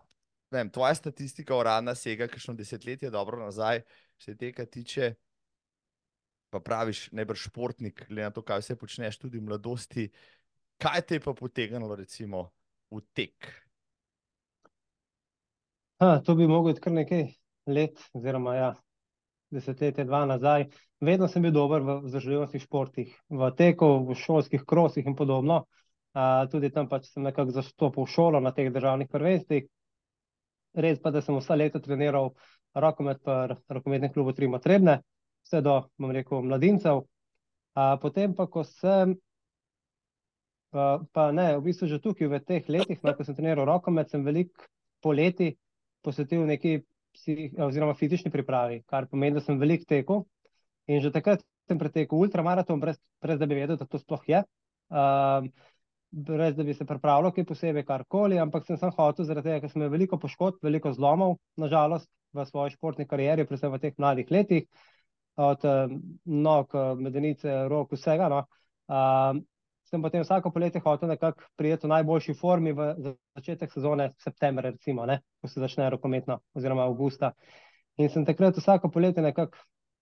vem, 0.51 0.69
tvoja 0.69 0.95
statistika 0.95 1.55
uradna 1.55 1.95
sega 1.95 2.27
kakšno 2.27 2.55
desetletje 2.57 3.11
dobro 3.11 3.39
nazaj, 3.39 3.83
se 4.19 4.35
tega 4.37 4.65
tiče. 4.65 5.13
Pa 6.49 6.59
praviš, 6.63 7.09
najbrž 7.11 7.49
športnik, 7.49 8.05
glede 8.07 8.29
na 8.29 8.31
to, 8.31 8.41
kaj 8.41 8.61
vse 8.63 8.75
počneš 8.79 9.17
tudi 9.19 9.39
v 9.39 9.47
mladosti. 9.49 10.07
Kaj 10.79 11.01
te 11.03 11.17
je 11.17 11.23
pa 11.23 11.33
potegnilo, 11.35 11.95
recimo, 11.95 12.47
v 12.93 13.01
tek? 13.11 13.49
Ha, 15.99 16.21
to 16.23 16.35
bi 16.37 16.47
mogel 16.47 16.71
biti 16.71 16.83
kar 16.85 16.93
nekaj 16.93 17.25
let, 17.67 17.99
oziroma 18.15 18.53
ja, 18.55 18.69
desetletje, 19.51 20.05
dva 20.05 20.25
nazaj. 20.25 20.67
Vedno 20.99 21.27
sem 21.27 21.41
bil 21.45 21.53
dober 21.55 21.83
v 21.85 21.99
vzdržljivostnih 22.05 22.63
športih, 22.63 23.11
v 23.29 23.49
teku, 23.57 23.89
v 24.07 24.15
šolskih 24.17 24.63
krosih 24.67 25.05
in 25.05 25.15
podobno. 25.15 25.65
Uh, 26.17 26.47
tudi 26.49 26.71
tam 26.73 26.87
pač 26.89 27.11
sem 27.11 27.23
nekako 27.23 27.53
zastopil 27.53 28.07
šolo 28.09 28.39
na 28.41 28.51
teh 28.51 28.71
državnih 28.73 29.09
prvenstvih. 29.11 29.67
Res 30.77 30.99
pa, 31.01 31.11
da 31.13 31.21
sem 31.21 31.37
vsa 31.37 31.55
leta 31.55 31.79
treniral 31.81 32.31
rokomet 32.73 33.21
v 33.25 33.57
rokometnem 33.69 34.13
klubu 34.13 34.33
Trima 34.33 34.59
Trebne, 34.59 34.99
vse 35.45 35.61
do, 35.61 35.77
bom 35.97 36.11
rekel, 36.13 36.41
mladincev. 36.41 37.05
Uh, 37.77 37.93
potem 38.01 38.33
pa, 38.33 38.47
ko 38.49 38.65
sem, 38.65 39.13
pa, 40.73 40.97
pa 41.13 41.29
ne, 41.31 41.51
v 41.59 41.69
bistvu 41.69 41.89
že 41.91 42.01
tukaj 42.01 42.29
v 42.33 42.41
teh 42.41 42.69
letih, 42.69 42.99
no, 43.03 43.13
ko 43.13 43.25
sem 43.25 43.37
treniral 43.37 43.69
rokomet, 43.69 44.09
sem 44.09 44.25
veliko 44.25 44.65
poleti 45.01 45.53
posvetil 46.01 46.47
neki 46.49 46.79
oziroma 47.67 47.95
fizični 47.97 48.31
pripravi, 48.31 48.81
kar 48.87 49.07
pomeni, 49.11 49.37
da 49.37 49.43
sem 49.43 49.59
veliko 49.59 49.87
tekel. 49.87 50.25
In 50.87 51.01
že 51.03 51.11
takrat 51.11 51.43
sem 51.67 51.79
pretekel 51.79 52.19
ultramaraton, 52.19 52.79
brez, 52.79 52.99
brez 53.21 53.39
da 53.39 53.47
bi 53.49 53.57
vedel, 53.59 53.77
da 53.79 53.85
to 53.85 53.99
sploh 53.99 54.23
je. 54.27 54.43
Um, 54.87 55.49
brez 56.11 56.55
da 56.55 56.63
bi 56.63 56.73
se 56.73 56.87
pripravljal 56.87 57.33
kaj 57.35 57.45
posebej, 57.49 57.83
karkoli, 57.87 58.39
ampak 58.39 58.65
sem 58.65 58.79
sam 58.79 58.93
hotel, 58.95 59.27
zaradi 59.27 59.49
tega, 59.49 59.63
ker 59.63 59.73
sem 59.73 59.81
imel 59.81 59.91
veliko 59.97 60.19
poškodb, 60.21 60.61
veliko 60.63 60.93
zlomov, 60.95 61.35
nažalost, 61.59 62.07
v 62.35 62.45
svoji 62.45 62.75
športni 62.75 63.07
karieri, 63.07 63.45
predvsem 63.47 63.73
v 63.73 63.81
teh 63.83 63.99
mladih 63.99 64.31
letih, 64.31 64.67
od 65.37 65.67
um, 65.67 65.99
nog, 66.47 66.73
medenice, 67.01 67.59
rok, 67.69 67.91
vsega. 67.93 68.31
No. 68.31 68.45
Um, 68.87 69.43
sem 69.87 70.01
potem 70.03 70.23
vsako 70.23 70.51
poletje 70.51 70.81
hotel 70.83 71.09
nekako 71.09 71.47
prijeti 71.55 71.87
v 71.87 71.93
najboljši 71.93 72.35
formi 72.35 72.73
v 72.75 72.91
začetek 73.37 73.71
sezone, 73.71 74.11
september, 74.19 74.67
recimo, 74.67 75.05
ne, 75.07 75.21
ko 75.41 75.47
se 75.47 75.63
začne 75.63 75.89
rokometno, 75.89 76.41
oziroma 76.55 76.85
avgusta. 76.85 77.31
In 77.97 78.11
sem 78.13 78.25
takrat 78.25 78.57
vsako 78.59 78.91
poletje 78.93 79.23
nekako 79.23 79.57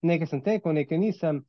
nekaj 0.06 0.30
sem 0.30 0.42
tekel, 0.42 0.74
nekaj 0.75 1.00
nisem. 1.00 1.42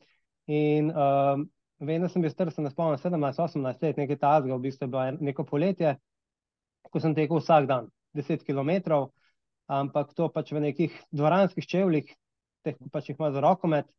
In 0.46 0.90
um, 0.90 1.46
vem, 1.82 2.02
da 2.02 2.08
sem 2.08 2.22
bil 2.22 2.32
star, 2.32 2.52
sem 2.54 2.64
ne 2.64 2.72
spomnim, 2.72 3.00
17-18 3.02 3.82
let, 3.82 4.00
nekaj 4.00 4.20
tazga, 4.22 4.54
v 4.54 4.62
bistvu 4.68 4.86
je 4.86 4.92
bilo 4.92 5.06
neko 5.28 5.46
poletje, 5.48 5.96
ko 6.90 7.02
sem 7.02 7.16
tekel 7.16 7.42
vsak 7.42 7.68
dan, 7.70 7.90
10 8.16 8.46
km, 8.46 9.02
ampak 9.66 10.14
to 10.16 10.30
pač 10.32 10.54
v 10.54 10.62
nekih 10.68 10.94
dvoranskih 11.10 11.66
čevljih, 11.66 12.12
teh 12.64 12.78
pač 12.92 13.10
jih 13.10 13.18
ima 13.18 13.32
za 13.34 13.42
rokomet, 13.42 13.90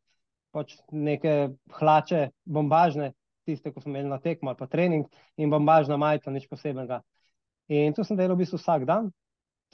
pač 0.56 0.78
neke 0.92 1.52
hlače, 1.78 2.30
bombažne, 2.48 3.12
tiste, 3.48 3.72
ko 3.72 3.82
smo 3.82 3.94
imeli 3.94 4.12
na 4.12 4.20
tekmo 4.22 4.52
ali 4.52 4.60
pa 4.60 4.68
trening, 4.70 5.08
in 5.36 5.52
bombažna 5.52 5.98
majica, 6.00 6.32
nič 6.34 6.46
posebnega. 6.48 7.02
In 7.72 7.96
to 7.96 8.04
sem 8.04 8.16
delal 8.16 8.36
v 8.36 8.44
bistvu 8.44 8.60
vsak 8.60 8.86
dan, 8.88 9.10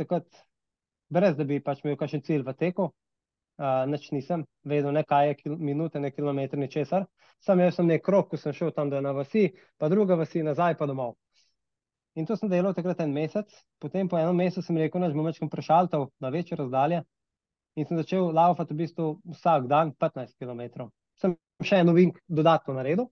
takrat, 0.01 0.27
brez 1.13 1.37
da 1.39 1.47
bi 1.47 1.61
pač 1.63 1.85
imel 1.85 1.99
kakšen 2.01 2.25
cilj 2.27 2.47
v 2.47 2.57
teku, 2.59 2.93
Uh, 3.55 3.87
nič 3.87 4.09
nisem 4.11 4.43
vedel, 4.67 4.91
ne 4.91 5.05
kaj 5.07 5.29
je 5.29 5.35
kil 5.39 5.53
minute, 5.63 6.01
ne 6.03 6.11
kilometri, 6.11 6.59
ni 6.59 6.67
česar. 6.67 7.05
Sam 7.39 7.61
jaz 7.63 7.77
sem 7.77 7.87
nek 7.87 8.03
krok, 8.03 8.33
ko 8.33 8.37
sem 8.41 8.51
šel 8.51 8.73
tam 8.75 8.91
do 8.91 8.99
ena 8.99 9.13
vasi, 9.15 9.53
pa 9.79 9.87
druga 9.93 10.17
vasi, 10.19 10.43
nazaj 10.43 10.75
pa 10.75 10.89
domov. 10.91 11.15
In 12.19 12.27
to 12.27 12.35
sem 12.35 12.51
delal 12.51 12.75
takrat 12.75 12.99
en 13.05 13.15
mesec, 13.15 13.55
potem 13.79 14.11
po 14.11 14.19
enem 14.19 14.43
mesecu 14.43 14.67
sem 14.67 14.79
rekel, 14.83 15.07
da 15.07 15.15
bom 15.15 15.31
večkrat 15.31 15.53
prešaltal 15.53 16.09
na 16.19 16.33
večje 16.35 16.59
razdalje 16.59 17.05
in 17.79 17.87
sem 17.87 17.99
začel 17.99 18.31
laufati 18.35 18.75
v 18.75 18.83
bistvu 18.83 19.07
vsak 19.35 19.67
dan 19.71 19.95
15 20.03 20.35
km. 20.39 20.91
Sem 21.19 21.35
še 21.63 21.79
en 21.83 21.91
ovink 21.95 22.19
dodatno 22.27 22.75
naredil 22.75 23.07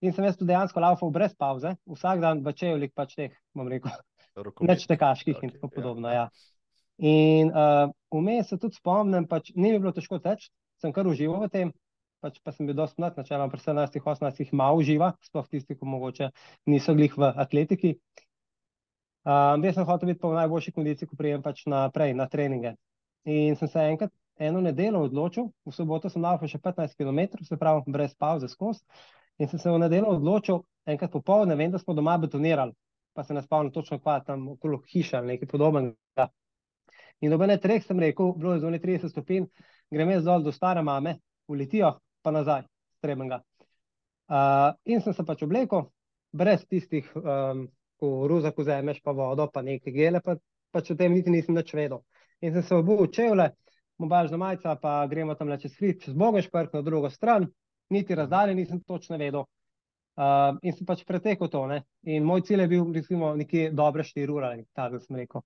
in 0.00 0.14
sem 0.14 0.26
jaz 0.28 0.36
tu 0.38 0.46
dejansko 0.48 0.80
laufal 0.82 1.10
brez 1.14 1.34
pauze, 1.38 1.74
vsak 1.88 2.22
dan 2.22 2.44
v 2.44 2.54
čevljih 2.54 2.92
pač 2.94 3.16
teh, 3.18 3.34
bom 3.56 3.68
rekel, 3.70 3.94
neč 4.66 4.86
tekaških 4.90 5.42
in 5.42 5.54
tako 5.56 5.70
podobno, 5.74 6.12
ja. 6.12 6.28
ja. 6.28 6.54
In 6.98 7.52
uh, 7.54 7.90
vmes 8.10 8.48
se 8.50 8.58
tudi 8.58 8.78
spomnim, 8.78 9.26
pač 9.30 9.52
ni 9.54 9.70
mi 9.70 9.78
bilo 9.78 9.92
težko 9.94 10.18
teči, 10.22 10.50
sem 10.82 10.94
kar 10.94 11.06
užival 11.06 11.44
v 11.46 11.50
tem, 11.52 11.74
pač 12.22 12.40
pa 12.42 12.54
sem 12.54 12.66
bil 12.66 12.74
dosti 12.78 12.98
mlad, 12.98 13.18
načeloma 13.18 13.50
pri 13.52 13.62
17-18 13.62 14.54
malo 14.58 14.80
uživa, 14.82 15.12
sploh 15.22 15.46
tisti, 15.46 15.78
ki 15.78 15.86
mogoče 15.86 16.30
niso 16.70 16.94
glih 16.98 17.14
v 17.14 17.30
atletiki. 17.38 17.94
Uh, 19.28 19.54
jaz 19.62 19.76
sem 19.76 19.86
hotel 19.86 20.10
biti 20.10 20.24
v 20.24 20.38
najboljši 20.40 20.74
kondiciji, 20.74 21.10
ko 21.10 21.18
prijem 21.18 21.44
pač 21.44 21.66
naprej 21.70 22.16
na 22.18 22.26
treninge. 22.30 22.74
In 23.28 23.54
sem 23.60 23.70
se 23.70 23.84
enkrat 23.92 24.14
eno 24.38 24.62
nedeljo 24.62 25.04
odločil, 25.06 25.50
v 25.66 25.74
soboto 25.74 26.10
sem 26.10 26.22
laufal 26.22 26.50
še 26.50 26.58
15 26.62 26.98
km, 26.98 27.38
se 27.44 27.58
pravi 27.60 27.92
brez 27.92 28.14
pauze 28.18 28.48
skozi, 28.50 28.82
in 29.38 29.48
sem 29.48 29.58
se 29.58 29.70
v 29.70 29.78
nedeljo 29.78 30.16
odločil, 30.16 30.62
enkrat 30.86 31.12
popoldne, 31.12 31.56
vem, 31.56 31.70
da 31.70 31.78
smo 31.78 31.94
doma 31.94 32.16
betonirali, 32.18 32.74
pa 33.14 33.24
se 33.24 33.34
ne 33.34 33.42
spomnim 33.42 33.72
točno 33.72 33.98
kva 33.98 34.18
tam 34.24 34.48
okolo 34.54 34.80
hiša 34.92 35.18
ali 35.18 35.34
nekaj 35.34 35.48
podobnega. 35.48 36.28
In 37.20 37.34
ob 37.34 37.42
ene 37.42 37.58
treh 37.58 37.82
sem 37.84 37.98
rekel, 37.98 38.32
bilo 38.38 38.54
je 38.54 38.62
zunaj 38.62 38.80
30 38.82 39.10
stopinj, 39.10 39.48
grem 39.90 40.10
jaz 40.14 40.24
dol 40.24 40.42
do 40.42 40.52
stare 40.54 40.82
mame, 40.82 41.18
v 41.48 41.58
Litijo, 41.62 41.94
pa 42.22 42.30
nazaj, 42.30 42.66
strebenga. 42.98 43.40
Uh, 44.28 44.74
in 44.84 45.00
sem 45.00 45.14
se 45.16 45.24
pač 45.24 45.42
oblekel, 45.46 45.88
brez 46.36 46.64
tistih, 46.68 47.08
um, 47.16 47.64
ko 47.98 48.28
ruza 48.30 48.52
vzameš, 48.56 49.00
pa 49.02 49.14
vodo, 49.16 49.48
pa 49.50 49.62
neke 49.62 49.90
gele, 49.90 50.20
pa, 50.22 50.36
pač 50.70 50.92
o 50.92 50.96
tem 50.98 51.14
niti 51.14 51.32
nisem 51.32 51.56
nič 51.56 51.72
vedel. 51.74 52.04
In 52.44 52.52
sem 52.54 52.62
se 52.62 52.76
obul 52.76 53.08
čevlje, 53.10 53.48
mobažna 53.98 54.38
majica, 54.38 54.76
pa 54.78 55.00
gremo 55.10 55.34
tam 55.34 55.50
čez 55.58 55.74
hrib, 55.80 56.02
čez 56.04 56.14
Bogenšperk 56.14 56.76
na 56.76 56.82
drugo 56.86 57.10
stran, 57.10 57.48
niti 57.90 58.14
razdalje 58.14 58.54
nisem 58.54 58.80
točno 58.80 59.16
vedel. 59.20 59.46
Uh, 60.18 60.56
in 60.66 60.74
sem 60.74 60.86
pač 60.86 61.04
pretekel 61.06 61.46
to. 61.48 61.60
Ne? 61.70 61.82
In 62.10 62.24
moj 62.26 62.42
cilj 62.46 62.64
je 62.64 62.68
bil, 62.72 62.86
recimo, 62.94 63.30
nekje 63.38 63.70
dobre 63.70 64.02
4 64.02 64.34
ure, 64.34 64.48
tako 64.74 64.96
da 64.96 65.02
sem 65.04 65.18
rekel. 65.20 65.44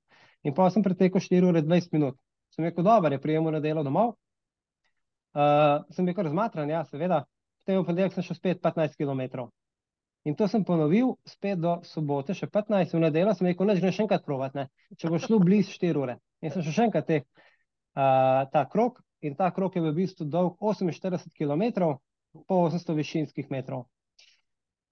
In 0.49 0.55
pa 0.57 0.71
sem 0.73 0.85
pretekel 0.85 1.21
4 1.21 1.51
ure 1.51 1.63
20 1.63 1.93
minut. 1.93 2.17
Sem 2.57 2.65
rekel, 2.65 2.85
dobro, 2.85 3.13
je 3.13 3.21
prijemo 3.21 3.53
na 3.53 3.61
delo 3.61 3.85
domov. 3.85 4.15
Uh, 5.33 5.85
sem 5.93 6.09
bil 6.09 6.17
kar 6.17 6.29
zmatran, 6.29 6.73
ja, 6.73 6.85
seveda. 6.89 7.23
Potem 7.61 7.83
v 7.83 7.87
ponedeljek 7.89 8.17
sem 8.17 8.25
šel 8.27 8.39
spet 8.41 8.65
15 8.65 8.97
km. 8.97 9.47
In 10.25 10.37
to 10.39 10.47
sem 10.49 10.65
ponovil 10.65 11.17
spet 11.27 11.59
do 11.59 11.79
sobote, 11.87 12.35
še 12.39 12.47
15, 12.47 12.95
v 12.95 13.01
nedeljo 13.03 13.35
sem 13.35 13.49
rekel, 13.51 13.67
ne, 13.67 13.77
že 13.79 13.91
še 13.95 14.05
enkrat 14.05 14.25
provat, 14.27 14.55
ne? 14.55 14.69
če 14.99 15.11
bo 15.11 15.19
šlo 15.19 15.41
blizu 15.43 15.75
4 15.75 15.99
ure. 15.99 16.19
In 16.43 16.55
sem 16.55 16.63
še 16.65 16.87
enkrat 16.87 17.09
teh, 17.09 17.25
uh, 17.97 18.45
ta 18.53 18.63
krok, 18.71 19.01
in 19.21 19.35
ta 19.39 19.51
krok 19.55 19.77
je 19.77 19.83
v 19.83 19.95
bistvu 19.97 20.29
dolg 20.31 20.61
48 20.63 21.35
km, 21.35 21.97
po 22.33 22.63
800 22.69 22.97
višinskih 22.97 23.51
metrov. 23.51 23.87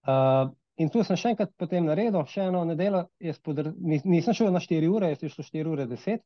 Uh, 0.09 0.51
in 0.81 0.89
tu 0.93 1.05
sem 1.05 1.19
še 1.21 1.35
enkrat 1.35 1.53
potem 1.61 1.85
naredil, 1.85 2.23
še 2.29 2.49
eno 2.49 2.63
nedeljo, 2.69 3.07
spodr... 3.37 3.73
nisem 3.81 4.37
šel 4.37 4.53
na 4.55 4.63
4 4.65 4.89
ure, 4.89 5.13
jaz 5.13 5.23
sem 5.23 5.33
šel 5.33 5.49
4 5.49 5.73
ure 5.75 5.87
10. 5.91 6.23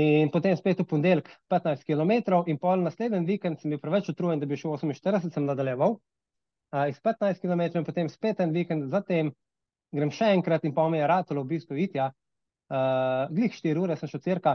In 0.00 0.30
potem 0.30 0.54
spet 0.54 0.78
v 0.84 0.86
ponedeljek 0.86 1.28
15 1.50 1.82
km, 1.88 2.42
in 2.46 2.60
pol 2.62 2.84
naslednji 2.84 3.26
vikend 3.26 3.58
sem 3.58 3.72
bil 3.72 3.80
preveč 3.82 4.12
utrujen, 4.12 4.38
da 4.38 4.46
bi 4.46 4.58
šel 4.60 4.76
48, 4.76 5.32
sem 5.34 5.48
nadaljeval. 5.48 5.98
Uh, 6.70 6.86
iz 6.92 7.00
15 7.02 7.42
km, 7.42 7.66
in 7.80 7.86
potem 7.86 8.10
spet 8.12 8.40
en 8.44 8.54
vikend, 8.54 8.86
zatem 8.92 9.32
grem 9.90 10.12
še 10.14 10.30
enkrat 10.36 10.64
in 10.68 10.74
pa 10.76 10.86
mi 10.88 11.00
je 11.00 11.08
ratalo 11.10 11.42
v 11.42 11.56
bistvu 11.56 11.80
iti. 11.82 11.98
Ja. 11.98 12.12
Uh, 12.70 13.26
glih 13.34 13.50
4 13.50 13.82
ure 13.82 13.96
sem 13.98 14.12
šel 14.12 14.22
cirka, 14.22 14.54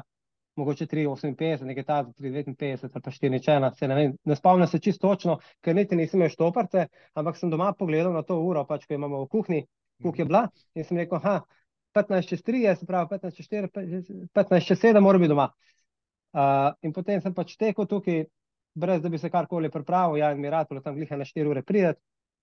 mogoče 0.56 0.88
3,58, 0.92 1.66
nekaj 1.70 1.84
ta 1.84 1.98
3,59 2.20 2.86
ali 2.86 2.92
pa 2.94 3.12
4,1, 3.12 3.74
se 3.80 3.88
ne 3.88 3.96
vem, 3.96 4.14
ne 4.24 4.36
spomnim 4.36 4.68
se 4.68 4.80
čisto 4.80 5.08
točno, 5.08 5.38
ker 5.62 5.76
niti 5.76 5.96
nisem 5.96 6.20
imel 6.20 6.32
štoparce, 6.32 6.88
ampak 7.14 7.38
sem 7.38 7.52
doma 7.52 7.74
pogledal 7.74 8.14
na 8.14 8.24
to 8.24 8.40
uro, 8.40 8.66
pač, 8.66 8.88
ko 8.88 8.96
imamo 8.96 9.26
v 9.26 9.30
kuhinji, 9.34 9.66
kuk 10.04 10.20
je 10.20 10.26
bila 10.26 10.48
in 10.76 10.88
sem 10.88 10.98
rekel, 10.98 11.20
ha, 11.24 11.42
15 11.96 12.30
čez 12.30 12.44
3, 12.44 12.64
je, 12.64 12.76
se 12.76 12.86
pravi 12.86 13.10
15 13.12 13.36
čez 13.36 13.52
4, 13.52 13.70
15 14.36 14.68
čez 14.68 14.82
7, 14.82 15.04
mora 15.04 15.20
biti 15.20 15.32
doma. 15.32 15.50
Uh, 16.36 16.74
in 16.84 16.92
potem 16.92 17.22
sem 17.24 17.34
pač 17.34 17.54
tekel 17.56 17.88
tukaj 17.88 18.26
brez 18.76 19.02
da 19.02 19.10
bi 19.10 19.18
se 19.18 19.30
karkoli 19.30 19.72
pripravil, 19.72 20.18
ja, 20.20 20.32
in 20.32 20.42
mi 20.42 20.50
rad, 20.50 20.68
tam 20.84 20.96
glihe 20.96 21.18
na 21.18 21.26
4 21.26 21.48
ure 21.48 21.64
prideti, 21.64 22.02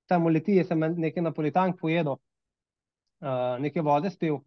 tam 0.09 0.27
Litiji 0.27 0.65
sem 0.65 0.81
nekaj 0.81 1.23
napolitank 1.23 1.77
pojedel, 1.81 2.17
uh, 2.17 3.59
nekaj 3.61 3.85
vode 3.85 4.11
spil, 4.11 4.41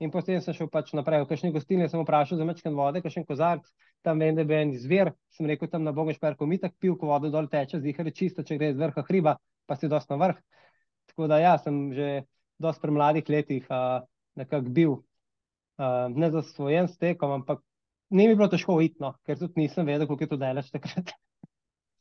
in 0.00 0.10
potem 0.10 0.40
sem 0.40 0.56
šel 0.56 0.70
pač 0.72 0.94
naprej. 0.96 1.24
V 1.24 1.30
kakšni 1.30 1.52
gostilni 1.54 1.88
sem 1.88 2.00
vprašal 2.00 2.40
za 2.40 2.46
mečken 2.48 2.76
vode, 2.76 3.02
kakšen 3.04 3.26
kozarc, 3.28 3.68
tam 4.06 4.22
vem, 4.22 4.34
da 4.36 4.46
bi 4.48 4.56
en 4.56 4.72
zver, 4.80 5.12
sem 5.36 5.48
rekel 5.48 5.68
tam 5.68 5.84
na 5.84 5.92
Bogoš 5.96 6.18
perko, 6.20 6.48
mi 6.48 6.58
tak 6.58 6.74
pil, 6.80 6.96
ko 6.96 7.12
voda 7.12 7.28
dol 7.32 7.50
teče, 7.52 7.82
zihar 7.84 8.08
je 8.08 8.16
čisto, 8.16 8.44
če 8.46 8.56
gre 8.56 8.72
iz 8.72 8.80
vrha 8.80 9.04
hriba, 9.08 9.36
pa 9.68 9.76
si 9.76 9.92
dost 9.92 10.08
na 10.12 10.18
vrh. 10.20 10.40
Tako 11.12 11.28
da 11.30 11.40
ja, 11.42 11.54
sem 11.60 11.90
že 11.96 12.10
dost 12.60 12.80
pri 12.80 12.96
mladih 12.96 13.28
letih 13.28 13.68
uh, 13.68 14.00
nekako 14.40 14.72
bil, 14.72 14.92
uh, 15.80 16.08
ne 16.08 16.30
za 16.32 16.42
svojen 16.48 16.88
stekom, 16.88 17.40
ampak 17.40 17.60
ni 18.10 18.28
mi 18.28 18.36
bilo 18.36 18.48
težko 18.52 18.80
itno, 18.84 19.14
ker 19.26 19.38
tudi 19.38 19.64
nisem 19.64 19.86
vedel, 19.86 20.08
koliko 20.08 20.24
je 20.24 20.32
to 20.32 20.40
delač 20.40 20.72
takrat. 20.72 21.12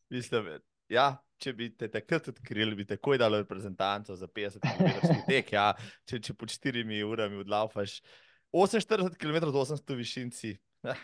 Mislim, 0.09 0.55
ja, 0.89 1.19
če 1.39 1.53
bi 1.55 1.69
te 1.77 1.89
takrat 1.91 2.29
odkrili, 2.33 2.75
bi 2.77 2.85
takoj 2.87 3.19
dal 3.21 3.37
reprezentanco 3.39 4.15
za 4.15 4.27
50 4.27 4.65
km 4.65 5.13
tek. 5.27 5.53
Ja. 5.55 5.71
Če, 6.09 6.19
če 6.23 6.35
po 6.37 6.49
4 6.49 6.83
urami 7.07 7.39
odlaufaš 7.43 7.99
48 8.55 9.15
km 9.19 9.51
do 9.51 9.61
800 9.61 9.95
višinci, 9.95 10.57
da 10.83 10.95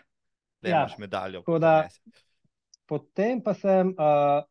ja. 0.64 0.82
imaš 0.82 0.98
medaljo. 0.98 1.44
Da, 1.62 1.88
potem 2.90 3.42
pa 3.46 3.54
sem, 3.58 3.94
uh, 3.94 4.42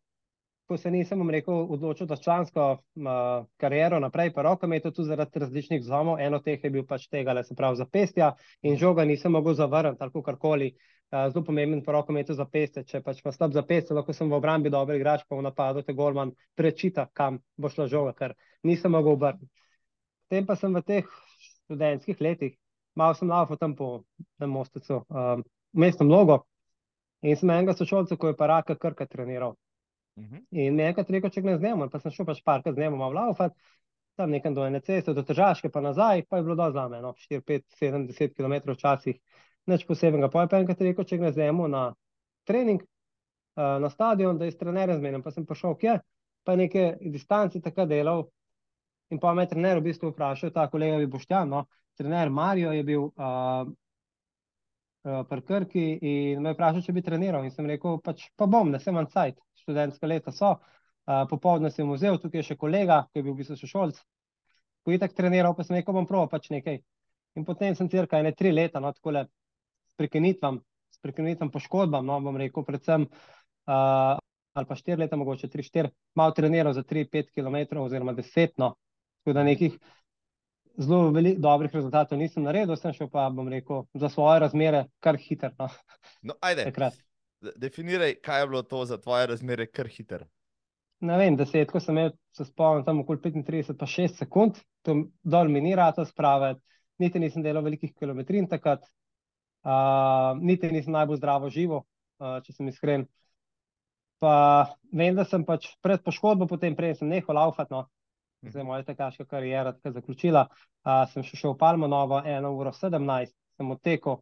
ko 0.70 0.78
se 0.80 0.92
nisem 0.94 1.22
rekel, 1.30 1.66
odločil 1.74 2.08
za 2.08 2.16
člansko 2.16 2.68
uh, 2.78 3.46
kariero 3.60 4.00
naprej, 4.00 4.32
pa 4.34 4.46
rokometu 4.46 4.94
tudi 4.94 5.10
zaradi 5.10 5.42
različnih 5.42 5.84
zlomov. 5.84 6.22
Eno 6.22 6.40
teh 6.44 6.62
je 6.62 6.70
bil 6.70 6.86
pač 6.86 7.08
tega, 7.10 7.36
se 7.42 7.56
pravi, 7.58 7.82
zapestja 7.82 8.34
in 8.62 8.78
žoga 8.80 9.04
nisem 9.04 9.34
mogel 9.34 9.58
zavrniti, 9.58 10.00
tako 10.00 10.22
karkoli. 10.22 10.72
Uh, 10.74 10.93
zelo 11.10 11.44
pomemben 11.44 11.82
po 11.84 11.92
rokometu 11.92 12.34
za 12.34 12.44
peste. 12.44 12.84
Če 12.84 13.00
pač 13.02 13.20
imaš 13.22 13.36
slab 13.38 13.52
za 13.54 13.62
peste, 13.62 13.94
lahko 13.94 14.12
sem 14.12 14.30
v 14.30 14.38
obrambi 14.38 14.70
dober 14.70 14.96
igrač, 14.98 15.24
pa 15.28 15.36
v 15.36 15.44
napadu 15.46 15.82
te 15.82 15.94
golman 15.94 16.32
prečita, 16.54 17.08
kam 17.12 17.38
bo 17.56 17.70
šla 17.70 17.86
žoga, 17.90 18.14
ker 18.18 18.34
nisem 18.66 18.92
mogel 18.94 19.18
obrniti. 19.18 19.50
Potem 20.24 20.46
pa 20.46 20.56
sem 20.56 20.74
v 20.74 20.82
teh 20.82 21.12
študentskih 21.44 22.20
letih, 22.20 22.56
malo 22.98 23.14
sem 23.14 23.28
laufal 23.28 23.60
tam 23.60 23.76
po 23.76 24.04
mostecu, 24.40 25.04
um, 25.08 25.44
mestnem 25.72 26.10
logo 26.10 26.44
in 27.22 27.36
sem 27.36 27.50
enega 27.50 27.76
sošolca, 27.76 28.16
ko 28.16 28.32
je 28.32 28.36
pa 28.36 28.48
raka 28.50 28.76
krka 28.76 29.06
treniral. 29.06 29.54
Uh 30.16 30.22
mhm. 30.22 30.34
-huh. 30.34 30.42
In 30.50 30.74
mi 30.74 30.82
je 30.82 30.88
enkrat 30.88 31.10
rekel, 31.10 31.30
če 31.30 31.42
ne 31.42 31.56
znemo, 31.58 31.88
pa 31.90 31.98
sem 31.98 32.10
šel 32.10 32.26
pač 32.26 32.42
parkrat 32.44 32.74
z 32.74 32.78
njim, 32.78 32.96
malo 32.98 33.12
laufati. 33.12 33.54
Tam 34.16 34.30
nekam 34.30 34.54
do 34.54 34.66
ene 34.66 34.80
ceste, 34.80 35.12
do 35.14 35.22
težaške, 35.22 35.68
pa 35.68 35.80
nazaj, 35.80 36.22
pa 36.28 36.36
je 36.36 36.42
bilo 36.42 36.54
do 36.54 36.70
zame, 36.70 37.00
no, 37.02 37.14
4, 37.18 37.40
5, 37.40 37.62
7, 37.80 38.06
10 38.06 38.34
km 38.34 38.70
včasih 38.72 39.18
nič 39.70 39.86
posebnega. 39.88 40.30
Pa 40.32 40.44
je 40.44 40.50
pa 40.52 40.60
enkrat 40.60 40.82
rekel, 40.84 41.06
če 41.08 41.18
gremo 41.20 41.68
na 41.70 41.84
trening, 42.48 42.82
uh, 43.56 43.78
na 43.80 43.90
stadion, 43.90 44.38
da 44.38 44.48
je 44.48 44.52
s 44.52 44.60
trenerjem 44.60 44.98
zmenim. 45.00 45.22
Pa 45.22 45.32
sem 45.32 45.46
prišel, 45.46 45.76
kje, 45.80 45.98
pa 46.44 46.52
je 46.52 46.62
neke 46.64 46.84
distance 47.00 47.60
tako 47.60 47.86
delal. 47.90 48.26
In 49.12 49.20
pa 49.20 49.34
me 49.34 49.44
je 49.44 49.52
trener 49.54 49.78
v 49.78 49.88
bistvu 49.90 50.12
vprašal, 50.12 50.50
ta 50.50 50.66
kolega 50.72 50.98
bi 50.98 51.06
boštjan, 51.12 51.48
no, 51.48 51.66
trener 51.98 52.30
Marijo 52.32 52.72
je 52.72 52.84
bil 52.84 53.02
uh, 53.04 53.66
uh, 55.04 55.18
pri 55.28 55.42
Krki 55.44 55.84
in 56.00 56.42
me 56.42 56.50
je 56.52 56.56
vprašal, 56.56 56.82
če 56.86 56.94
bi 56.96 57.04
treniral. 57.04 57.44
In 57.44 57.52
sem 57.54 57.68
rekel, 57.68 58.00
pač 58.04 58.28
pa 58.36 58.48
bom, 58.50 58.72
ne 58.72 58.80
sem 58.80 58.96
ansajt, 58.96 59.38
študentska 59.64 60.08
leta 60.08 60.32
so. 60.32 60.56
Uh, 61.04 61.26
popovdne 61.28 61.68
sem 61.68 61.88
vzel, 61.92 62.16
tukaj 62.16 62.40
je 62.40 62.48
še 62.48 62.56
kolega, 62.56 63.02
ki 63.12 63.20
je 63.20 63.26
bil 63.26 63.34
v 63.34 63.42
bistvu 63.42 63.58
še 63.60 63.68
šolc. 63.68 64.00
Ko 64.84 64.92
je 64.92 65.00
tako 65.00 65.16
treniral, 65.20 65.52
pa 65.56 65.64
sem 65.64 65.76
rekel, 65.76 65.96
bom 65.96 66.08
proval 66.08 66.30
pač 66.32 66.48
nekaj. 66.52 66.80
In 67.36 67.44
potem 67.44 67.76
sem 67.76 67.90
cirka 67.92 68.20
ene 68.22 68.32
tri 68.32 68.52
leta, 68.54 68.80
no, 68.80 68.92
tako 68.96 69.12
le 69.12 69.26
prekinitvam, 69.98 70.60
s 70.92 71.00
prekinitvam 71.02 71.50
poškodbam, 71.50 72.06
no, 72.06 72.20
bom 72.24 72.36
rekel, 72.40 72.64
predvsem, 72.66 73.06
uh, 73.08 74.16
ali 74.54 74.68
pa 74.68 74.78
štiri 74.78 75.02
leta, 75.02 75.18
mogoče 75.18 75.50
tri, 75.50 75.64
štiri, 75.66 75.90
malo 76.18 76.34
treniral 76.36 76.74
za 76.76 76.84
tri, 76.86 77.04
pet 77.10 77.30
km, 77.34 77.80
oziroma 77.82 78.14
deset, 78.14 78.54
no, 78.58 78.74
tako 79.22 79.38
da 79.38 79.46
nekih 79.46 79.78
zelo 80.76 81.10
velik, 81.14 81.38
dobrih 81.38 81.74
rezultatov 81.74 82.18
nisem 82.18 82.46
naredil, 82.46 82.76
sem 82.76 82.94
šel 82.94 83.10
pa, 83.10 83.28
bom 83.30 83.48
rekel, 83.50 83.84
za 83.94 84.10
svoje 84.10 84.40
razmere 84.42 84.84
kar 85.00 85.18
hiter. 85.20 85.54
No, 85.58 85.68
no 86.22 86.38
ajde. 86.40 86.68
Takrat. 86.70 86.98
Definiraj, 87.60 88.14
kaj 88.24 88.40
je 88.40 88.46
bilo 88.48 88.62
to 88.62 88.84
za 88.88 88.96
tvoje 89.00 89.26
razmere 89.26 89.66
kar 89.66 89.88
hiter. 89.90 90.24
Ne 91.04 91.18
vem, 91.20 91.36
deset, 91.36 91.68
ko 91.70 91.80
sem 91.82 91.98
imel, 91.98 92.14
se 92.32 92.46
spomnim, 92.48 92.84
tam 92.86 93.02
okoli 93.02 93.20
35, 93.20 93.74
pa 93.78 93.86
6 93.90 94.22
sekund, 94.22 94.60
to 94.86 94.96
dol 95.22 95.50
mi 95.52 95.60
ni 95.60 95.74
rado 95.76 96.04
spraviti, 96.08 96.62
niti 97.02 97.20
nisem 97.20 97.42
delal 97.44 97.64
velikih 97.66 97.92
kilometrin 97.98 98.48
takrat, 98.48 98.86
Uh, 99.64 100.36
niti 100.44 100.68
nisem 100.68 100.92
najbolj 100.92 101.16
zdravo 101.16 101.48
živo, 101.50 101.84
uh, 102.20 102.38
če 102.44 102.52
sem 102.52 102.68
iskren. 102.68 103.06
Pa 104.20 104.34
vem, 104.92 105.16
da 105.16 105.24
sem 105.24 105.44
pač 105.44 105.70
pred 105.84 106.02
poškodbo, 106.04 106.48
potem 106.48 106.76
prej 106.76 106.98
sem 106.98 107.08
nehal 107.08 107.38
laufati, 107.40 107.72
no. 107.72 107.86
zdaj 108.44 108.60
je 108.60 108.66
moja 108.68 108.84
tekaška 108.84 109.24
karijera 109.24 109.72
tako 109.72 109.94
zaključila. 109.96 110.46
Uh, 110.84 111.06
sem 111.12 111.24
še 111.24 111.40
šel 111.40 111.54
v 111.54 111.60
Palmo 111.64 111.88
Novo, 111.88 112.20
1 112.20 112.48
uro 112.50 112.72
17, 112.76 113.32
sem 113.56 113.72
odtekel, 113.72 114.20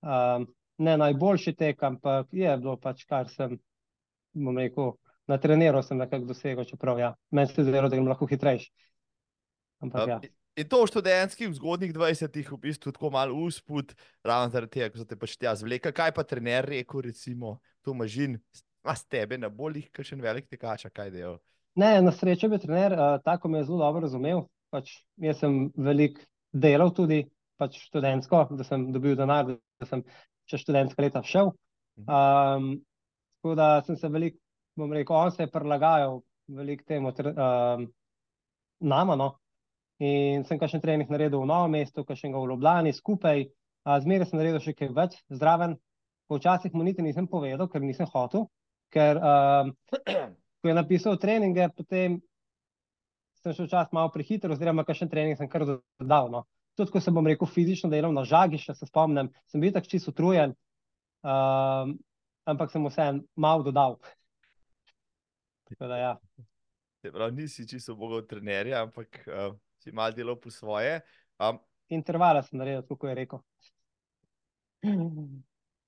um, 0.00 0.48
ne 0.78 0.96
najboljši 1.04 1.54
tek, 1.58 1.84
ampak 1.84 2.32
je 2.32 2.56
bilo 2.56 2.78
pač 2.80 3.04
kar 3.04 3.28
sem, 3.28 3.58
bom 4.32 4.56
rekel, 4.56 4.94
na 5.28 5.36
treniru 5.42 5.82
sem 5.84 6.00
nekako 6.00 6.30
dosegel, 6.32 6.64
čeprav 6.64 7.00
ja, 7.02 7.12
meni 7.30 7.52
se 7.52 7.64
zdelo, 7.66 7.92
da 7.92 7.96
grem 7.98 8.08
lahko 8.08 8.28
hitrejši. 8.30 8.70
Ampak 9.84 10.08
ja. 10.08 10.20
In 10.58 10.66
to 10.66 10.82
v 10.82 10.90
študentskih, 10.90 11.46
v 11.46 11.54
zgodnjih 11.54 11.92
20-ih, 11.94 12.48
v 12.50 12.56
bistvu 12.58 12.90
tako 12.90 13.12
malo 13.14 13.36
usput, 13.46 13.94
ravno 14.26 14.50
zaradi 14.50 14.74
tega, 14.74 14.88
ko 14.90 14.98
so 14.98 15.06
te 15.06 15.14
pač 15.14 15.36
tja 15.38 15.52
zvlekli. 15.54 15.94
Kaj 15.94 16.10
pa 16.16 16.24
trener 16.26 16.66
rekel, 16.66 17.04
recimo, 17.06 17.60
to 17.86 17.94
mažin, 17.94 18.40
ima 18.82 18.94
s 18.98 19.06
tebe 19.06 19.38
na 19.38 19.52
boljih, 19.54 19.86
kot 19.94 20.10
še 20.10 20.18
en 20.18 20.24
velik 20.26 20.50
tekač, 20.50 20.88
kaj 20.90 21.14
delo? 21.14 21.38
Ne, 21.78 21.92
na 22.02 22.10
srečo 22.10 22.50
bi 22.50 22.58
trener 22.58 22.96
uh, 22.98 23.20
tako 23.22 23.54
me 23.54 23.62
zelo 23.62 23.78
dobro 23.84 24.02
razumel. 24.08 24.48
Pač, 24.74 24.96
jaz 25.22 25.38
sem 25.38 25.68
velik 25.78 26.18
delal 26.50 26.90
tudi 26.90 27.22
pač 27.54 27.78
študentsko, 27.86 28.48
da 28.58 28.66
sem 28.66 28.90
dobil 28.90 29.14
denar, 29.14 29.54
da 29.54 29.86
sem 29.86 30.02
čez 30.50 30.66
študentska 30.66 31.06
leta 31.06 31.22
šel. 31.22 31.54
Um, 32.02 32.72
tako 33.38 33.54
da 33.54 33.76
sem 33.86 33.94
se 33.94 34.10
veliko, 34.10 34.42
bom 34.74 34.90
rekel, 34.90 35.14
on 35.14 35.30
se 35.30 35.46
je 35.46 35.54
prilagajal 35.54 36.18
veliko 36.50 36.82
temu 36.82 37.14
uh, 37.14 37.86
nama. 38.82 39.14
No. 39.14 39.36
In 39.98 40.44
sem 40.46 40.58
kakšen 40.58 40.82
trening 40.82 41.10
naredil 41.10 41.42
v 41.42 41.50
novem 41.50 41.74
mestu, 41.74 42.04
kakšen 42.06 42.30
ga 42.30 42.38
v 42.38 42.52
Ljubljani 42.52 42.92
skupaj, 42.94 43.48
zmeraj 44.04 44.28
sem 44.30 44.38
naredil 44.38 44.62
še 44.62 44.74
kaj 44.78 44.92
več 44.94 45.18
zdraven. 45.26 45.74
Včasih 46.28 46.74
mu 46.76 46.84
niti 46.84 47.02
nisem 47.02 47.26
povedal, 47.26 47.66
ker 47.72 47.82
nisem 47.82 48.06
hotel, 48.12 48.46
ker 48.92 49.16
uh, 49.16 49.70
ko 50.60 50.70
je 50.70 50.74
napisal 50.76 51.16
treninge, 51.18 51.66
potem 51.74 52.18
sem 53.42 53.54
šel 53.56 53.70
čas 53.72 53.90
malo 53.96 54.12
prehiter, 54.14 54.52
oziroma 54.52 54.84
kakšen 54.84 55.10
trening 55.10 55.38
sem 55.38 55.48
kar 55.50 55.64
dodal. 55.66 56.30
No. 56.30 56.44
Tudi 56.78 56.94
ko 56.94 57.02
sem 57.02 57.16
bom 57.16 57.26
rekel 57.26 57.48
fizično 57.50 57.90
delal 57.90 58.12
na 58.14 58.26
žagi, 58.28 58.60
še 58.60 58.76
se 58.76 58.86
spomnim, 58.86 59.32
sem 59.50 59.62
bil 59.62 59.72
tako 59.74 59.90
čisto 59.90 60.12
utrujen, 60.12 60.54
uh, 61.26 61.90
ampak 62.46 62.70
sem 62.70 62.84
vse 62.86 63.08
malo 63.34 63.66
dodal. 63.66 63.98
Da 65.80 65.96
ja. 65.98 66.12
Prav, 67.08 67.32
nisi 67.34 67.66
čisto 67.68 67.96
mogel 67.96 68.22
trenerja, 68.28 68.84
ampak 68.86 69.24
uh, 69.26 69.56
si 69.78 69.92
malo 69.92 70.14
delal 70.14 70.36
po 70.36 70.50
svoje. 70.50 71.00
Um, 71.38 71.58
Intervala 71.88 72.42
sem 72.42 72.58
naredil, 72.58 72.84
kako 72.84 73.08
je 73.08 73.14
rekel. 73.14 73.40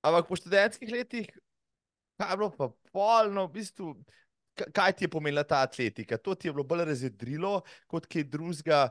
Ampak 0.05 0.27
po 0.27 0.35
študentskih 0.35 0.89
letih, 0.89 1.29
kaj 2.17 2.33
je 2.33 2.37
bilo 2.37 2.49
pa 2.55 2.69
polno, 2.91 3.45
v 3.47 3.53
bistvu, 3.59 3.93
kaj 4.57 4.95
ti 4.97 5.05
je 5.05 5.11
pomenila 5.13 5.43
ta 5.43 5.61
atletika? 5.61 6.17
To 6.17 6.35
ti 6.35 6.49
je 6.49 6.53
bilo 6.55 6.65
bolj 6.67 6.87
razjedrilo 6.89 7.61
kot 7.87 8.07
kaj 8.09 8.25
drugega, 8.33 8.87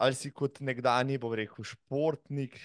ali 0.00 0.16
si 0.16 0.32
kot 0.32 0.60
nekdani, 0.64 1.18
bom 1.20 1.34
rekel, 1.36 1.64
športnik, 1.64 2.56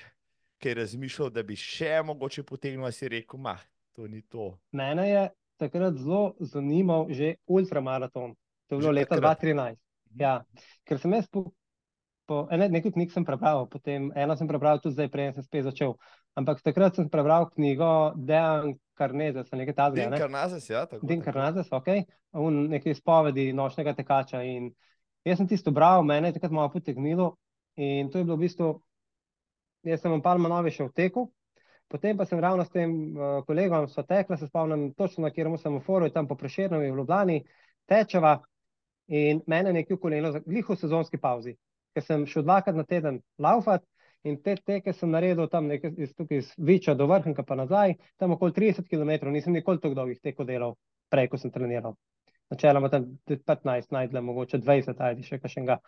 ki 0.60 0.72
je 0.72 0.80
razmišljal, 0.82 1.30
da 1.32 1.44
bi 1.44 1.56
še 1.60 2.00
mogoče 2.08 2.44
potegnil, 2.44 2.88
ali 2.88 2.96
si 2.96 3.12
rekel, 3.12 3.40
mah, 3.40 3.62
to 3.96 4.08
ni 4.08 4.22
to. 4.22 4.54
Mene 4.76 5.08
je 5.10 5.28
takrat 5.60 6.00
zelo 6.00 6.34
zanimal 6.40 7.08
že 7.12 7.36
ultramaraton. 7.48 8.36
To 8.68 8.76
je 8.76 8.80
bilo 8.80 8.92
že 8.92 8.96
leta 8.96 9.16
takrat. 9.16 9.44
2013. 9.44 9.80
Mhm. 10.10 10.22
Ja, 10.24 10.34
ker 10.88 11.00
sem 11.00 11.14
jaz 11.14 11.28
po 11.28 11.52
po, 12.30 12.44
ene, 12.54 12.68
nekaj 12.70 12.94
knjig 12.94 13.14
sem 13.14 13.26
prebral, 13.26 13.66
potem 13.72 14.12
eno 14.18 14.36
sem 14.38 14.48
prebral 14.50 14.82
tudi 14.84 14.94
zdaj, 14.98 15.10
prej 15.14 15.32
sem 15.34 15.46
spet 15.46 15.66
začel. 15.66 15.96
Ampak 16.38 16.62
takrat 16.62 17.00
sem 17.00 17.10
prebral 17.10 17.48
knjigo 17.50 17.90
Dejan 18.30 18.76
Karnezes, 19.00 19.50
nekaj 19.50 19.76
tazga. 19.78 20.04
Dejan 20.04 20.18
Karnezes, 20.22 20.68
ja. 20.70 20.84
Dejan 21.02 21.24
Karnezes, 21.26 21.72
ok. 21.74 21.90
Un 22.38 22.68
nekaj 22.76 22.94
izpovedi 22.94 23.48
nočnega 23.58 23.96
tekača. 23.98 24.44
In 24.46 24.70
jaz 25.26 25.42
sem 25.42 25.50
tisto 25.50 25.74
bral, 25.76 26.06
mene 26.06 26.30
je 26.30 26.38
takrat 26.38 26.54
malo 26.54 26.70
potegnilo 26.74 27.34
in 27.80 28.12
to 28.12 28.20
je 28.20 28.28
bilo 28.28 28.38
v 28.38 28.44
bistvu, 28.44 28.70
jaz 29.88 30.04
sem 30.04 30.14
v 30.14 30.22
Palma 30.22 30.52
Novi 30.52 30.74
še 30.76 30.86
v 30.86 30.94
teku, 30.96 31.24
potem 31.90 32.18
pa 32.20 32.28
sem 32.28 32.42
ravno 32.44 32.66
s 32.68 32.74
tem 32.74 32.92
uh, 32.92 33.40
kolegom 33.48 33.88
so 33.88 34.04
tekla, 34.04 34.38
se 34.38 34.50
spomnim 34.50 34.90
točno 35.00 35.24
na 35.24 35.32
kjeremu 35.32 35.58
sem 35.58 35.78
v 35.78 35.82
foru, 35.86 36.10
tam 36.12 36.28
po 36.28 36.36
Prešernovi 36.38 36.92
v 36.92 37.00
Ljubljani, 37.00 37.40
tečeva 37.88 38.36
in 39.08 39.40
mene 39.48 39.72
nekaj 39.80 39.96
v 39.96 40.02
koleno, 40.04 40.34
gliho 40.44 40.76
sezonski 40.76 41.18
pauzi 41.18 41.56
ker 41.94 42.06
sem 42.06 42.26
šel 42.30 42.46
dvakrat 42.46 42.78
na 42.78 42.86
teden 42.88 43.22
laufati 43.38 43.86
in 44.28 44.38
te 44.44 44.56
teke 44.56 44.94
sem 44.94 45.12
naredil 45.12 45.48
tam 45.48 45.68
nekaj 45.72 45.96
iz, 45.98 46.14
iz 46.30 46.52
Viča 46.58 46.94
do 46.96 47.08
vrhunka 47.08 47.44
pa 47.48 47.56
nazaj, 47.56 47.96
tam 48.20 48.36
okoli 48.36 48.52
30 48.56 48.90
km, 48.90 49.32
nisem 49.32 49.54
nikoli 49.54 49.80
tako 49.80 49.96
dolgih 50.02 50.20
teko 50.20 50.44
delal. 50.44 50.76
prej, 51.10 51.28
ko 51.30 51.38
sem 51.42 51.52
treniral. 51.52 51.96
Načeloma 52.54 52.90
tam 52.90 53.06
15, 53.30 53.90
najdle 53.94 54.22
mogoče 54.22 54.60
20, 54.62 55.02
ajdi 55.08 55.26
še 55.26 55.40
kakšnega. 55.42 55.80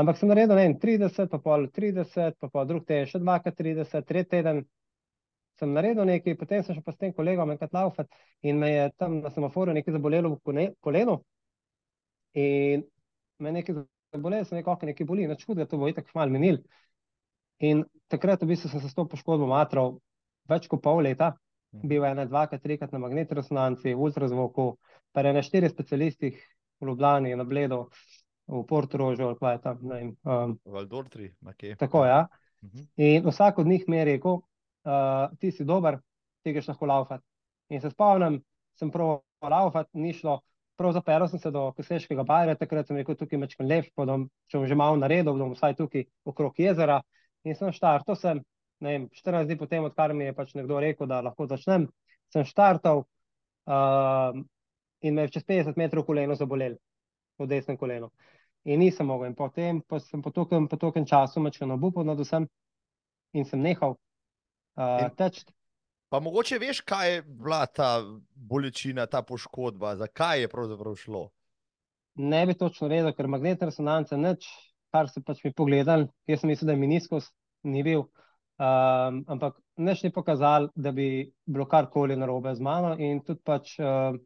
Ampak 0.00 0.18
sem 0.20 0.28
naredil 0.28 0.56
ne, 0.56 0.66
30, 0.80 1.28
pa 1.32 1.40
pol 1.40 1.68
30, 1.72 2.36
pa 2.40 2.48
pol 2.52 2.66
drug 2.68 2.84
teden 2.88 3.08
še 3.08 3.20
2-30, 3.20 4.04
tretji 4.08 4.30
teden 4.36 4.64
sem 5.60 5.72
naredil 5.72 6.04
nekaj, 6.08 6.36
potem 6.36 6.64
sem 6.64 6.76
še 6.76 6.84
pa 6.84 6.92
s 6.92 7.00
tem 7.00 7.14
kolegom 7.16 7.52
enkrat 7.54 7.72
laufat 7.72 8.10
in 8.44 8.60
me 8.60 8.70
je 8.74 8.90
tam 9.00 9.22
na 9.22 9.32
semaforu 9.32 9.72
nekaj 9.72 9.96
zabolelo 9.96 10.34
v 10.34 10.72
kolenu 10.84 11.16
in 12.36 12.84
me 13.40 13.52
nekaj 13.56 13.78
sem 14.16 14.58
rekel, 14.58 14.72
ok, 14.72 14.82
nekaj 14.90 15.06
boli, 15.06 15.26
nič 15.26 15.44
hudega, 15.46 15.68
to 15.70 15.78
bo 15.78 15.88
itak 15.88 16.10
malo 16.14 16.32
minil. 16.32 16.60
In 17.64 17.84
takrat 18.12 18.42
v 18.42 18.52
bistvu 18.52 18.68
sem 18.68 18.80
se 18.80 18.88
s 18.88 18.94
to 18.94 19.06
poškodbo 19.08 19.48
matral 19.48 19.98
več 20.48 20.68
kot 20.68 20.82
pol 20.82 21.02
leta, 21.02 21.34
bil 21.72 22.04
je 22.04 22.10
ena, 22.10 22.26
dvakrat, 22.28 22.62
trikrat 22.62 22.92
na 22.92 23.00
magnetni 23.02 23.36
resonanci, 23.36 23.94
v 23.94 24.06
ultrazvoku, 24.08 24.76
pa 25.12 25.24
je 25.24 25.32
na 25.34 25.42
štirih 25.42 25.72
specialistih 25.72 26.38
v 26.80 26.88
Ljubljani, 26.88 27.34
na 27.36 27.44
Bledu, 27.44 27.86
v 28.46 28.62
Portorožu, 28.68 29.26
ali 29.26 29.38
kaj 29.40 29.56
je 29.56 29.62
tam, 29.64 29.78
ne 29.82 29.94
vem. 29.94 30.10
Um, 30.24 30.58
Valdortri, 30.64 31.32
okay. 31.44 31.76
tako, 31.78 32.04
ja. 32.06 32.26
In 32.96 33.26
vsak 33.26 33.58
od 33.58 33.66
njih 33.66 33.84
mi 33.88 33.98
je 33.98 34.04
rekel, 34.12 34.38
uh, 34.86 35.32
ti 35.40 35.50
si 35.50 35.66
dober, 35.66 35.98
ti 36.42 36.54
greš 36.54 36.70
lahko 36.72 36.86
laufat. 36.86 37.24
In 37.74 37.82
se 37.82 37.90
spomnim, 37.90 38.38
sem 38.78 38.90
prav 38.94 39.20
laufat, 39.42 39.90
ni 39.94 40.12
šlo, 40.14 40.40
prav 40.76 40.92
zapeljal 40.92 41.28
sem 41.28 41.40
se 41.40 41.50
do 41.50 41.70
Koseškega 41.76 42.24
barja, 42.26 42.56
takrat 42.58 42.88
sem 42.88 42.98
rekel, 43.00 43.16
tukaj 43.18 43.40
mečkam 43.40 43.68
lep, 43.68 43.88
pa 43.96 44.06
bom, 44.08 44.26
če 44.50 44.60
bom 44.60 44.66
že 44.68 44.78
malo 44.78 44.98
naredil, 45.00 45.36
bom 45.38 45.54
vsaj 45.54 45.76
tukaj 45.80 46.06
okrog 46.28 46.60
jezera. 46.60 47.00
In 47.46 47.54
sem 47.54 47.72
štartal, 47.72 48.18
sem, 48.18 48.42
ne 48.82 48.92
vem, 48.92 49.08
14 49.14 49.48
dni 49.48 49.58
potem, 49.60 49.86
odkar 49.86 50.14
mi 50.14 50.28
je 50.28 50.34
pač 50.36 50.54
nekdo 50.58 50.80
rekel, 50.82 51.08
da 51.10 51.22
lahko 51.24 51.46
začnem, 51.50 51.86
sem 52.34 52.46
štartal 52.46 53.04
uh, 53.04 54.38
in 55.06 55.14
me 55.14 55.26
je 55.26 55.36
čez 55.36 55.46
50 55.46 55.78
metrov 55.78 56.06
koleno 56.08 56.34
zabolel, 56.34 56.76
v 57.38 57.48
desnem 57.50 57.78
kolenu. 57.78 58.10
In 58.66 58.80
nisem 58.82 59.06
mogel. 59.06 59.30
In 59.30 59.36
potem 59.38 59.80
pa 59.86 60.00
sem 60.02 60.22
po 60.22 60.32
tokem, 60.34 60.66
po 60.68 60.76
tokem 60.76 61.06
času 61.06 61.40
mečkam 61.40 61.76
obupal 61.76 62.04
nad 62.04 62.18
vsem 62.18 62.48
in 63.32 63.44
sem 63.46 63.62
nehal 63.62 63.94
uh, 63.94 65.06
teči. 65.14 65.46
Pa 66.16 66.20
mogoče 66.20 66.56
veš, 66.58 66.78
kaj 66.80 67.10
je 67.12 67.22
bila 67.22 67.66
ta 67.66 68.00
bolečina, 68.34 69.04
ta 69.06 69.20
poškodba, 69.22 69.90
zakaj 70.00 70.40
je 70.40 70.48
pravzaprav 70.48 70.94
šlo? 70.96 71.20
Ne 72.14 72.38
bi 72.46 72.54
točno 72.56 72.88
vedel, 72.88 73.12
ker 73.12 73.28
magnetna 73.28 73.66
resonanca 73.68 74.16
nič, 74.16 74.46
kar 74.96 75.10
se 75.12 75.20
pač 75.20 75.42
mi 75.44 75.52
pogledal, 75.52 76.06
jaz 76.24 76.40
sem 76.40 76.48
mislil, 76.48 76.70
da 76.70 76.72
je 76.72 76.80
miniskus, 76.80 77.26
ni 77.68 77.82
bil, 77.84 78.06
um, 78.06 79.18
ampak 79.34 79.58
nič 79.76 80.06
ni 80.06 80.12
pokazal, 80.14 80.70
da 80.72 80.94
bi 80.96 81.26
bilo 81.44 81.68
karkoli 81.68 82.16
narobe 82.16 82.54
z 82.56 82.64
mano 82.64 82.94
in 82.96 83.20
tudi 83.20 83.44
pač 83.44 83.76
uh, 83.76 84.16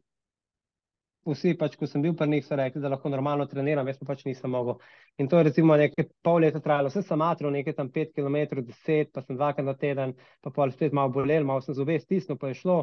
vsi, 1.27 1.53
pač, 1.57 1.75
ko 1.77 1.87
sem 1.89 2.01
bil 2.01 2.15
pri 2.17 2.27
njih, 2.31 2.45
so 2.45 2.57
rekli, 2.57 2.81
da 2.81 2.89
lahko 2.89 3.09
normalno 3.13 3.45
treniram, 3.49 3.87
jaz 3.87 3.99
pa 4.01 4.07
pač 4.09 4.23
nisem 4.25 4.51
mogel. 4.51 4.79
In 5.21 5.29
to 5.29 5.37
je 5.37 5.47
recimo 5.49 5.77
nekaj 5.77 6.07
pol 6.25 6.41
leta 6.41 6.61
trajalo, 6.63 6.89
vse 6.89 7.03
sem 7.05 7.19
matral 7.21 7.53
nekaj 7.53 7.75
tam 7.77 7.91
5 7.93 8.15
km, 8.17 8.61
10, 8.69 9.11
pa 9.13 9.23
sem 9.25 9.37
dvakrat 9.37 9.67
na 9.67 9.75
teden, 9.77 10.15
pa 10.41 10.53
pol 10.55 10.73
spet 10.73 10.95
malo 10.97 11.13
bolel, 11.13 11.45
malo 11.47 11.61
sem 11.65 11.77
zube 11.77 11.99
stisnil, 12.01 12.39
pa 12.41 12.49
je 12.51 12.59
šlo, 12.63 12.79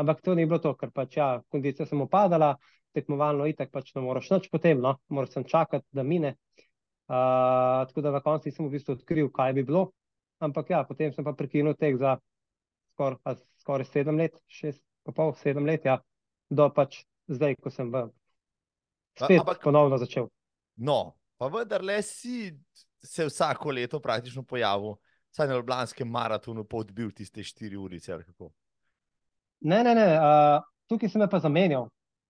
ampak 0.00 0.20
to 0.24 0.36
ni 0.36 0.46
bilo 0.46 0.60
to, 0.64 0.74
ker 0.76 0.92
pač 0.94 1.16
ja, 1.16 1.30
kondicija 1.48 1.88
sem 1.88 2.04
upadala, 2.04 2.54
tekmovalno 2.96 3.48
itak 3.48 3.72
pač 3.72 3.94
ne 3.96 4.04
moraš 4.04 4.30
nič 4.34 4.48
potem, 4.52 4.80
no, 4.84 4.98
moraš 5.08 5.38
sem 5.38 5.48
čakati, 5.48 5.86
da 5.92 6.04
mine. 6.04 6.36
Uh, 7.08 7.88
tako 7.88 8.04
da 8.04 8.12
na 8.12 8.20
koncu 8.20 8.50
nisem 8.50 8.66
v 8.66 8.74
bistvu 8.76 8.98
odkril, 8.98 9.30
kaj 9.32 9.54
bi 9.56 9.64
bilo, 9.64 9.86
ampak 10.44 10.74
ja, 10.74 10.82
potem 10.84 11.14
sem 11.14 11.24
pa 11.24 11.32
prekinul 11.32 11.72
tek 11.72 11.96
za 11.96 12.18
skoraj 12.92 13.38
skor 13.62 13.84
sedem 13.88 14.18
let, 14.20 14.36
šest, 14.50 14.82
pa 15.06 15.14
pol, 15.16 15.32
sedem 15.40 15.64
let, 15.64 15.86
ja, 15.88 16.02
do 16.50 16.68
pač 16.74 17.04
zdaj, 17.28 17.56
ko 17.62 17.70
sem 17.70 17.90
v, 17.92 18.06
spet 19.18 19.40
Ampak, 19.40 19.60
ponovno 19.62 19.98
začel. 20.00 20.28
No, 20.76 21.14
pa 21.38 21.50
vendar 21.52 21.84
le 21.84 22.00
si 22.02 22.52
se 23.02 23.26
vsako 23.28 23.70
leto 23.70 24.00
praktično 24.00 24.42
pojavil, 24.42 24.96
saj 25.34 25.48
na 25.48 25.58
Ljubljanskem 25.58 26.08
maratonu 26.08 26.64
pa 26.64 26.80
odbil 26.82 27.12
tiste 27.14 27.44
štiri 27.44 27.76
urice. 27.76 28.16
Ne, 29.60 29.82
ne, 29.84 29.94
ne, 29.94 30.08
uh, 30.18 30.62
tukaj 30.90 31.10
sem 31.10 31.24
pa 31.30 31.40
zamenjal. 31.42 31.88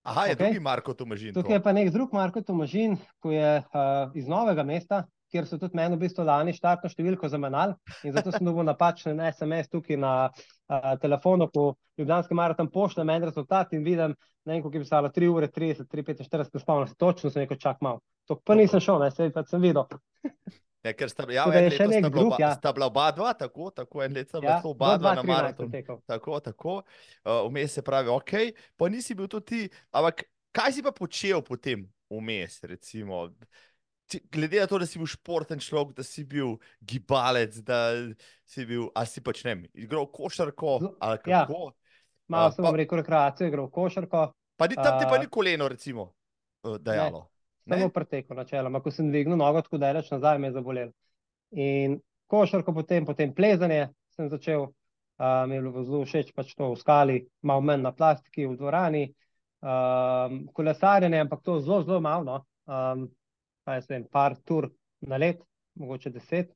Aha, 0.08 0.24
je 0.28 0.36
okay. 0.36 0.44
drugi 0.44 0.60
Marko 0.60 0.94
Tomažin. 0.94 1.34
Tukaj 1.34 1.48
to. 1.48 1.58
je 1.58 1.62
pa 1.62 1.72
nek 1.76 1.90
drug 1.92 2.12
Marko 2.16 2.40
Tomažin, 2.40 2.96
ki 3.22 3.34
je 3.34 3.50
uh, 3.60 4.14
iz 4.16 4.28
novega 4.28 4.64
mesta, 4.64 5.02
kjer 5.32 5.46
so 5.48 5.58
tudi 5.60 5.76
meni 5.78 5.96
v 5.96 6.04
bistvu 6.04 6.24
lani 6.26 6.54
štartno 6.56 6.90
številko 6.90 7.28
zamenjali 7.30 7.76
in 8.08 8.14
zato 8.16 8.32
sem 8.34 8.46
dobil 8.46 8.66
napačen 8.68 9.20
SMS 9.28 9.70
tukaj 9.72 9.98
na 10.00 10.12
uh, 10.28 10.94
telefonu, 11.02 11.50
ko 11.52 11.74
Ljubljanski 11.98 12.36
maraton 12.38 12.70
pošlje 12.70 13.04
meni 13.04 13.26
rezultat 13.26 13.72
in 13.74 13.82
vidim, 13.84 14.14
ne 14.46 14.54
vem, 14.54 14.62
koliko 14.62 14.78
je 14.78 14.84
pisalo, 14.86 15.10
3 15.14 15.28
ure 15.34 15.48
30, 15.50 15.88
3, 15.90 16.04
45, 16.14 16.62
spomnim 16.62 16.88
se, 16.88 16.94
točno 16.98 17.30
sem 17.30 17.42
rekel, 17.42 17.58
čak 17.58 17.82
malo. 17.82 18.00
To 18.30 18.38
pa 18.38 18.54
nisem 18.54 18.80
šel, 18.80 19.02
ne, 19.02 19.10
se 19.10 19.30
pa 19.34 19.42
sem 19.48 19.62
videl. 19.62 19.88
Ja, 20.86 20.92
ker 20.94 21.10
sta, 21.10 21.24
ja, 21.34 21.44
en 21.58 21.72
sta, 21.74 21.88
bila 21.90 22.08
drug, 22.08 22.26
oba, 22.28 22.36
ja. 22.38 22.52
sta 22.54 22.72
bila 22.72 22.86
oba 22.86 23.08
dva, 23.16 23.32
tako, 23.34 23.72
tako 23.74 24.04
en 24.04 24.14
let 24.14 24.28
sta 24.30 24.38
bila 24.40 24.54
ja, 24.54 24.60
oba 24.64 24.92
dva 25.00 25.14
na 25.18 25.24
maratonu. 25.26 25.82
Tako, 26.06 26.38
tako, 26.40 26.76
uh, 26.78 27.40
vmes 27.48 27.74
se 27.74 27.82
pravi, 27.82 28.12
ok, 28.14 28.34
pa 28.78 28.88
nisi 28.92 29.16
bil 29.18 29.26
tudi 29.26 29.46
ti, 29.50 29.80
ampak 29.90 30.22
kaj 30.54 30.76
si 30.76 30.84
pa 30.86 30.94
počel 30.94 31.42
potem 31.42 31.82
vmes, 32.14 32.60
recimo? 32.70 33.26
Glede 34.32 34.60
na 34.60 34.66
to, 34.66 34.78
da 34.78 34.86
si 34.86 34.98
bil 34.98 35.08
športen 35.10 35.60
človek, 35.60 35.96
da 35.96 36.04
si 36.06 36.24
bil 36.24 36.56
gibalec, 36.80 37.60
da 37.66 37.92
si 38.48 38.64
bil, 38.66 38.88
a 38.96 39.04
si 39.06 39.22
pač 39.24 39.44
ne, 39.44 39.60
igral 39.74 40.08
košarko 40.12 40.78
ali 40.98 41.18
ja. 41.26 41.44
kako. 41.44 41.72
Ja. 41.72 41.74
Malo 42.28 42.52
sem 42.52 42.64
vam 42.64 42.76
rekel 42.76 43.00
rekreacijo, 43.00 43.48
igral 43.48 43.70
košarko. 43.72 44.26
Pa 44.58 44.68
ni 44.68 44.76
tam 44.76 44.98
ti 45.00 45.06
pa 45.08 45.18
ni 45.18 45.28
koleno, 45.32 45.68
recimo, 45.68 46.10
dejalo. 46.80 47.28
Samo 47.68 47.88
preteko 47.92 48.34
načeloma, 48.34 48.80
ko 48.80 48.90
sem 48.92 49.10
dvignil 49.12 49.36
nogo 49.36 49.60
tako 49.64 49.80
daleč 49.80 50.10
nazaj, 50.10 50.38
me 50.40 50.48
je 50.48 50.56
zabolel. 50.56 50.90
In 51.52 51.98
košarko 52.28 52.72
potem, 52.76 53.06
potem 53.08 53.32
plezanje 53.34 53.88
sem 54.16 54.28
začel, 54.32 54.66
uh, 54.68 55.44
mi 55.48 55.56
je 55.56 55.62
bilo 55.62 55.84
zelo 55.84 56.04
všeč 56.04 56.32
pač 56.36 56.54
to 56.56 56.72
v 56.72 56.80
skali, 56.80 57.18
malo 57.42 57.64
menj 57.64 57.84
na 57.84 57.92
plastiki 57.92 58.48
v 58.48 58.56
dvorani, 58.56 59.04
um, 59.60 60.40
kolesarjenje, 60.56 61.20
ampak 61.24 61.44
to 61.44 61.60
zelo, 61.60 61.82
zelo 61.86 62.00
malo. 62.04 62.24
No. 62.24 62.38
Um, 62.68 63.08
kaj 63.68 63.84
se 63.84 63.94
vem, 63.94 64.08
par 64.08 64.36
tur 64.48 64.70
na 65.04 65.20
let, 65.20 65.44
mogoče 65.78 66.12
deset. 66.14 66.54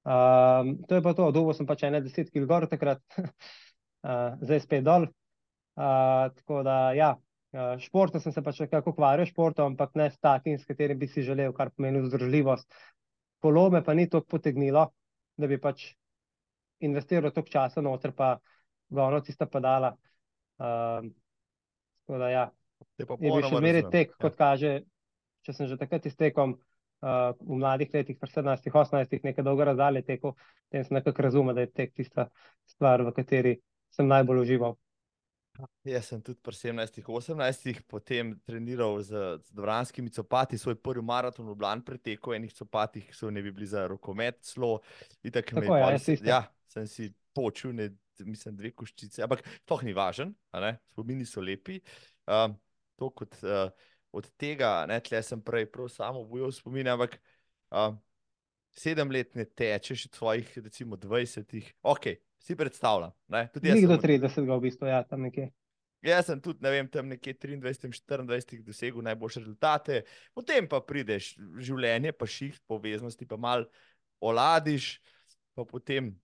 Um, 0.00 0.78
to 0.88 0.96
je 0.96 1.04
pa 1.04 1.14
to, 1.14 1.28
dolgo 1.34 1.54
sem 1.54 1.68
pač 1.68 1.84
ene 1.86 2.00
deset 2.02 2.30
kil 2.34 2.48
gor 2.50 2.66
takrat, 2.70 3.02
uh, 3.20 4.36
zdaj 4.44 4.64
spet 4.66 4.86
dol. 4.86 5.06
Uh, 5.80 6.26
tako 6.40 6.64
da, 6.66 6.76
ja, 6.96 7.12
uh, 7.54 7.74
športom 7.80 8.22
sem 8.22 8.34
se 8.34 8.42
pač 8.44 8.64
nekako 8.64 8.96
ukvarjal, 8.96 9.28
športom, 9.30 9.74
ampak 9.74 9.94
ne 10.00 10.10
s 10.10 10.18
takim, 10.18 10.58
s 10.58 10.66
katerim 10.68 10.98
bi 10.98 11.08
si 11.08 11.24
želel, 11.24 11.54
kar 11.56 11.70
pomeni 11.70 12.02
vzdržljivost. 12.02 12.66
Kolo 13.40 13.68
me 13.72 13.84
pa 13.84 13.94
ni 13.96 14.08
toliko 14.10 14.36
potegnilo, 14.36 14.88
da 15.40 15.48
bi 15.48 15.60
pač 15.60 15.92
investiral 16.84 17.32
toliko 17.32 17.52
časa 17.52 17.84
noter, 17.84 18.12
pa 18.16 18.34
ga 18.90 19.06
ono 19.06 19.20
tista 19.24 19.46
padala. 19.46 19.94
Um, 20.60 21.12
tako 22.02 22.18
da, 22.20 22.32
ja, 22.32 22.48
je 22.98 23.06
bil 23.06 23.44
še 23.44 23.60
zmeraj 23.60 23.86
tek, 23.92 24.16
kot 24.18 24.34
ja. 24.34 24.38
kaže, 24.40 24.72
če 25.46 25.54
sem 25.56 25.70
že 25.70 25.78
takrat 25.80 26.06
iztekom 26.06 26.54
uh, 26.56 27.32
v 27.40 27.58
mladih 27.60 27.90
letih, 27.94 28.18
pri 28.20 28.30
17-18, 28.30 29.24
nekaj 29.24 29.46
dolgo 29.46 29.66
razdalje 29.66 30.04
tekel, 30.06 30.36
potem 30.68 30.86
sem 30.86 30.98
nekako 30.98 31.26
razumel, 31.26 31.56
da 31.56 31.66
je 31.66 31.72
tek 31.72 31.96
tista 31.96 32.28
stvar, 32.68 33.04
v 33.06 33.14
kateri 33.16 33.56
sem 33.94 34.08
najbolj 34.08 34.44
užival. 34.44 34.78
Jaz 35.84 36.06
sem 36.08 36.20
tudi 36.24 36.38
pri 36.44 36.56
17-18, 36.56 37.82
potem 37.90 38.32
treniral 38.46 39.00
z, 39.04 39.40
z 39.44 39.56
dvoranskimi 39.56 40.12
copati, 40.14 40.58
svoj 40.58 40.78
prvi 40.80 41.02
maraton 41.04 41.48
v 41.50 41.56
Blan 41.58 41.82
pretekel, 41.84 42.36
enih 42.38 42.54
copatih, 42.54 43.04
ki 43.10 43.16
so 43.16 43.32
ne 43.32 43.42
bi 43.44 43.52
bili 43.52 43.68
za 43.68 43.84
rokomet, 43.90 44.40
zelo. 44.46 44.78
Tako, 45.20 45.60
tako 45.60 45.76
je, 45.76 46.16
ja, 46.22 46.24
ja, 46.24 46.40
sem 46.70 46.86
si 46.88 47.10
počul, 47.36 47.74
ne, 47.76 47.90
mislim, 48.24 48.56
dve 48.56 48.72
koščice, 48.76 49.24
ampak 49.26 49.44
to 49.68 49.80
ni 49.84 49.92
važen, 49.96 50.32
spomini 50.92 51.28
so 51.28 51.44
lepi. 51.44 51.80
Um, 52.30 52.56
to 53.00 53.10
kot 53.16 53.36
uh, 53.42 53.72
od 54.12 54.26
tega, 54.40 54.86
ne, 54.90 54.98
tle 55.04 55.22
sem 55.22 55.40
prej 55.42 55.68
prav 55.70 55.88
samo 55.92 56.24
bojal 56.26 56.52
spomin, 56.54 56.88
ampak 56.90 57.16
uh, 57.70 57.94
sedem 58.74 59.10
let 59.10 59.34
ne 59.38 59.44
tečeš 59.44 60.08
od 60.10 60.18
svojih, 60.18 60.52
recimo, 60.64 60.96
dvajsetih, 60.96 61.72
ok, 61.82 62.12
si 62.38 62.56
predstavljam. 62.56 63.12
Ni 63.62 63.86
do 63.86 63.96
30, 64.00 64.46
v 64.46 64.60
bistvu, 64.60 64.90
ja, 64.90 65.02
tam 65.06 65.22
nekje. 65.26 65.50
Jaz 66.00 66.30
sem 66.30 66.40
tudi, 66.40 66.64
ne 66.64 66.70
vem, 66.72 66.88
tam 66.88 67.10
nekje 67.12 67.34
23, 67.36 68.24
24 68.24 68.64
dosegel 68.64 69.04
najboljše 69.04 69.42
rezultate, 69.44 69.98
potem 70.32 70.64
pa 70.68 70.80
prideš 70.80 71.34
življenje, 71.60 72.14
pa 72.16 72.24
šiht, 72.24 72.62
poveznosti, 72.70 73.28
pa 73.28 73.36
mal 73.36 73.66
oladiš, 74.24 74.94
pa 75.52 75.66
potem 75.68 76.14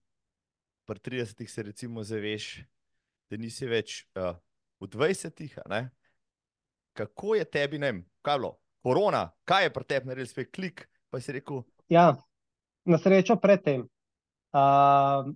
pri 0.89 1.03
30 1.21 1.45
se 1.51 1.63
recimo 1.63 2.03
zaveš, 2.03 2.65
da 3.29 3.37
nisi 3.37 3.69
več 3.69 4.07
uh, 4.17 4.33
v 4.81 4.89
20, 4.97 5.45
ne? 5.69 5.83
Kako 6.97 7.37
je 7.39 7.45
tebi, 7.45 7.81
ne 7.83 7.93
vem, 7.93 8.05
kaj 8.25 8.39
je 8.39 8.43
bilo, 8.43 8.53
korona, 8.85 9.27
kaj 9.45 9.69
je 9.69 9.73
pri 9.75 9.85
tebi 9.85 10.13
naredil, 10.13 10.31
spet 10.31 10.53
klik. 10.55 10.87
Ja, 11.89 12.15
na 12.85 12.99
srečo 12.99 13.37
predtem. 13.41 13.87
Uh, 14.57 15.31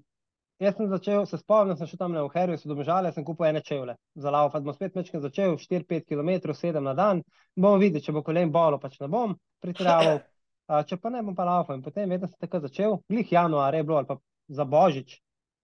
jaz 0.61 0.77
sem 0.77 0.89
začel, 0.89 1.27
se 1.27 1.39
spomnim, 1.41 1.77
sem 1.77 1.89
šel 1.89 2.01
tam 2.01 2.15
na 2.17 2.25
Oherju, 2.25 2.59
so 2.59 2.69
domežale, 2.71 3.13
sem 3.13 3.25
kupil 3.25 3.49
ene 3.49 3.63
čevlje. 3.65 3.97
Za 4.15 4.33
laufat, 4.35 4.65
bom 4.65 4.77
spet 4.77 4.97
mečkaj 4.99 5.23
začel, 5.25 5.57
4-5 5.61 6.07
km, 6.09 6.53
7 6.57 6.85
na 6.85 6.95
dan, 6.95 7.23
bomo 7.57 7.81
videli, 7.81 8.05
če 8.05 8.15
bo 8.17 8.25
kolen 8.27 8.53
bolo, 8.53 8.81
pač 8.83 8.99
ne 9.01 9.09
bom 9.13 9.37
pretiraval, 9.63 10.23
a, 10.69 10.83
če 10.87 11.01
pa 11.01 11.13
ne 11.13 11.23
bom 11.27 11.37
pa 11.37 11.49
laufal. 11.49 11.79
In 11.79 11.85
potem 11.85 12.11
vedno 12.11 12.29
sem 12.29 12.39
tako 12.41 12.63
začel, 12.67 12.99
glih 13.11 13.33
januar 13.33 13.75
je 13.75 13.85
bilo 13.85 14.01
ali 14.01 14.11
pa 14.11 14.19
za 14.49 14.67
Božič, 14.67 15.19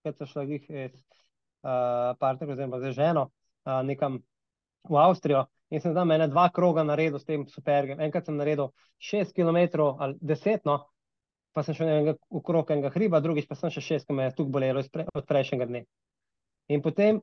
kad 0.06 0.16
so 0.16 0.28
šla 0.30 0.46
glih 0.48 0.64
iz 0.70 0.94
uh, 0.94 2.14
partnerja 2.20 2.54
oziroma 2.54 2.80
z 2.80 2.92
ženo 2.94 3.28
uh, 3.28 3.80
nekam 3.86 4.20
v 4.86 4.98
Avstrijo 5.02 5.46
in 5.70 5.82
sem 5.82 5.94
tam 5.94 6.10
ene 6.14 6.28
dva 6.30 6.48
kroga 6.54 6.84
naredil 6.86 7.18
s 7.18 7.26
tem 7.26 7.46
supergem, 7.50 8.00
enkrat 8.00 8.28
sem 8.28 8.36
naredil 8.38 8.70
6 9.02 9.34
km 9.34 9.88
ali 9.98 10.18
10 10.22 10.68
no, 10.68 10.78
pa 11.52 11.64
sem 11.66 11.74
šel 11.74 11.88
enega 11.88 12.16
okrog 12.30 12.70
enega 12.70 12.92
hriba, 12.94 13.20
drugič 13.24 13.48
pa 13.48 13.56
sem 13.58 13.72
še 13.72 13.82
šest, 13.82 14.06
ki 14.06 14.14
me 14.14 14.28
je 14.28 14.36
tukaj 14.36 14.52
bolelo 14.52 14.82
pre, 14.92 15.06
od 15.14 15.26
prejšnjega 15.26 15.68
dne. 15.70 15.86
In 16.68 16.82
potem 16.84 17.22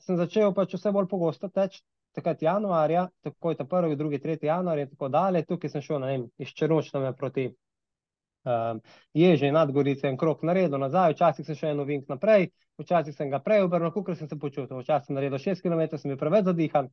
sem 0.00 0.16
začel 0.16 0.54
pač 0.56 0.74
vse 0.76 0.92
bolj 0.94 1.10
pogosto 1.10 1.50
teči, 1.52 1.82
takrat 2.14 2.42
januarja, 2.42 3.08
takoj 3.26 3.56
ta 3.58 3.66
prvi, 3.68 3.98
drugi, 3.98 4.20
tretji 4.22 4.48
januar 4.48 4.78
in 4.78 4.90
tako 4.90 5.10
dalje, 5.10 5.44
tukaj 5.48 5.70
sem 5.70 5.82
šel, 5.82 6.00
ne 6.02 6.10
vem, 6.12 6.26
iz 6.38 6.52
Čeročname 6.54 7.12
proti 7.18 7.48
um, 7.50 8.80
Ježi, 9.14 9.50
Nadgorice 9.52 10.08
en 10.08 10.18
krok 10.20 10.44
naredil 10.46 10.78
nazaj, 10.78 11.16
včasih 11.16 11.46
sem 11.46 11.58
še 11.58 11.72
en 11.74 11.82
ovink 11.84 12.08
naprej, 12.08 12.50
včasih 12.80 13.16
sem 13.16 13.32
ga 13.32 13.42
prej 13.42 13.66
obrnil, 13.66 13.92
kukor 13.94 14.16
sem 14.16 14.30
se 14.30 14.38
počutil, 14.38 14.78
včasih 14.80 15.10
sem 15.10 15.18
naredil 15.18 15.42
6 15.42 15.64
km, 15.64 15.98
sem 15.98 16.12
bil 16.12 16.20
preveč 16.20 16.46
zadihan, 16.46 16.90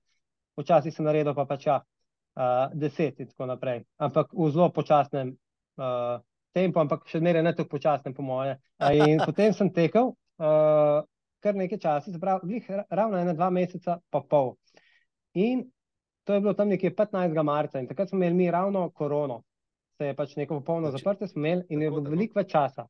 včasih 0.60 0.94
sem 0.94 1.06
naredil 1.06 1.36
pa 1.38 1.46
pač 1.46 1.68
ja, 1.70 1.78
uh, 1.82 2.74
10 2.74 3.22
in 3.24 3.30
tako 3.32 3.48
naprej, 3.52 3.86
ampak 4.00 4.34
v 4.34 4.50
zelo 4.52 4.72
počasnem 4.74 5.36
uh, 5.80 6.18
tempo, 6.54 6.82
ampak 6.84 7.08
še 7.08 7.22
zmeraj 7.22 7.44
ne 7.44 7.54
tako 7.56 7.78
počasno, 7.78 8.14
po 8.14 8.26
moje. 8.26 8.58
In 8.92 9.22
potem 9.28 9.56
sem 9.56 9.72
tekel 9.72 10.12
uh, 10.12 11.04
kar 11.42 11.58
nekaj 11.58 11.80
časa, 11.82 12.14
pravi, 12.22 12.62
ravno 12.90 13.18
ena, 13.18 13.34
dva 13.34 13.50
meseca, 13.50 13.98
pa 14.10 14.22
pol. 14.22 14.56
In 15.34 15.66
to 16.24 16.34
je 16.34 16.42
bilo 16.42 16.54
tam 16.54 16.70
nekje 16.70 16.94
15. 16.96 17.44
marca 17.44 17.80
in 17.80 17.88
takrat 17.88 18.10
smo 18.10 18.18
imeli 18.18 18.36
mi 18.36 18.52
ravno 18.52 18.90
korono, 18.90 19.42
se 19.98 20.12
je 20.12 20.16
pač 20.16 20.36
neko 20.36 20.60
popolno 20.60 20.92
zaprte, 20.92 21.28
smo 21.28 21.40
imeli 21.46 21.66
in 21.70 21.82
je 21.82 21.90
bilo 21.90 22.10
veliko 22.10 22.40
več 22.40 22.52
časa. 22.52 22.86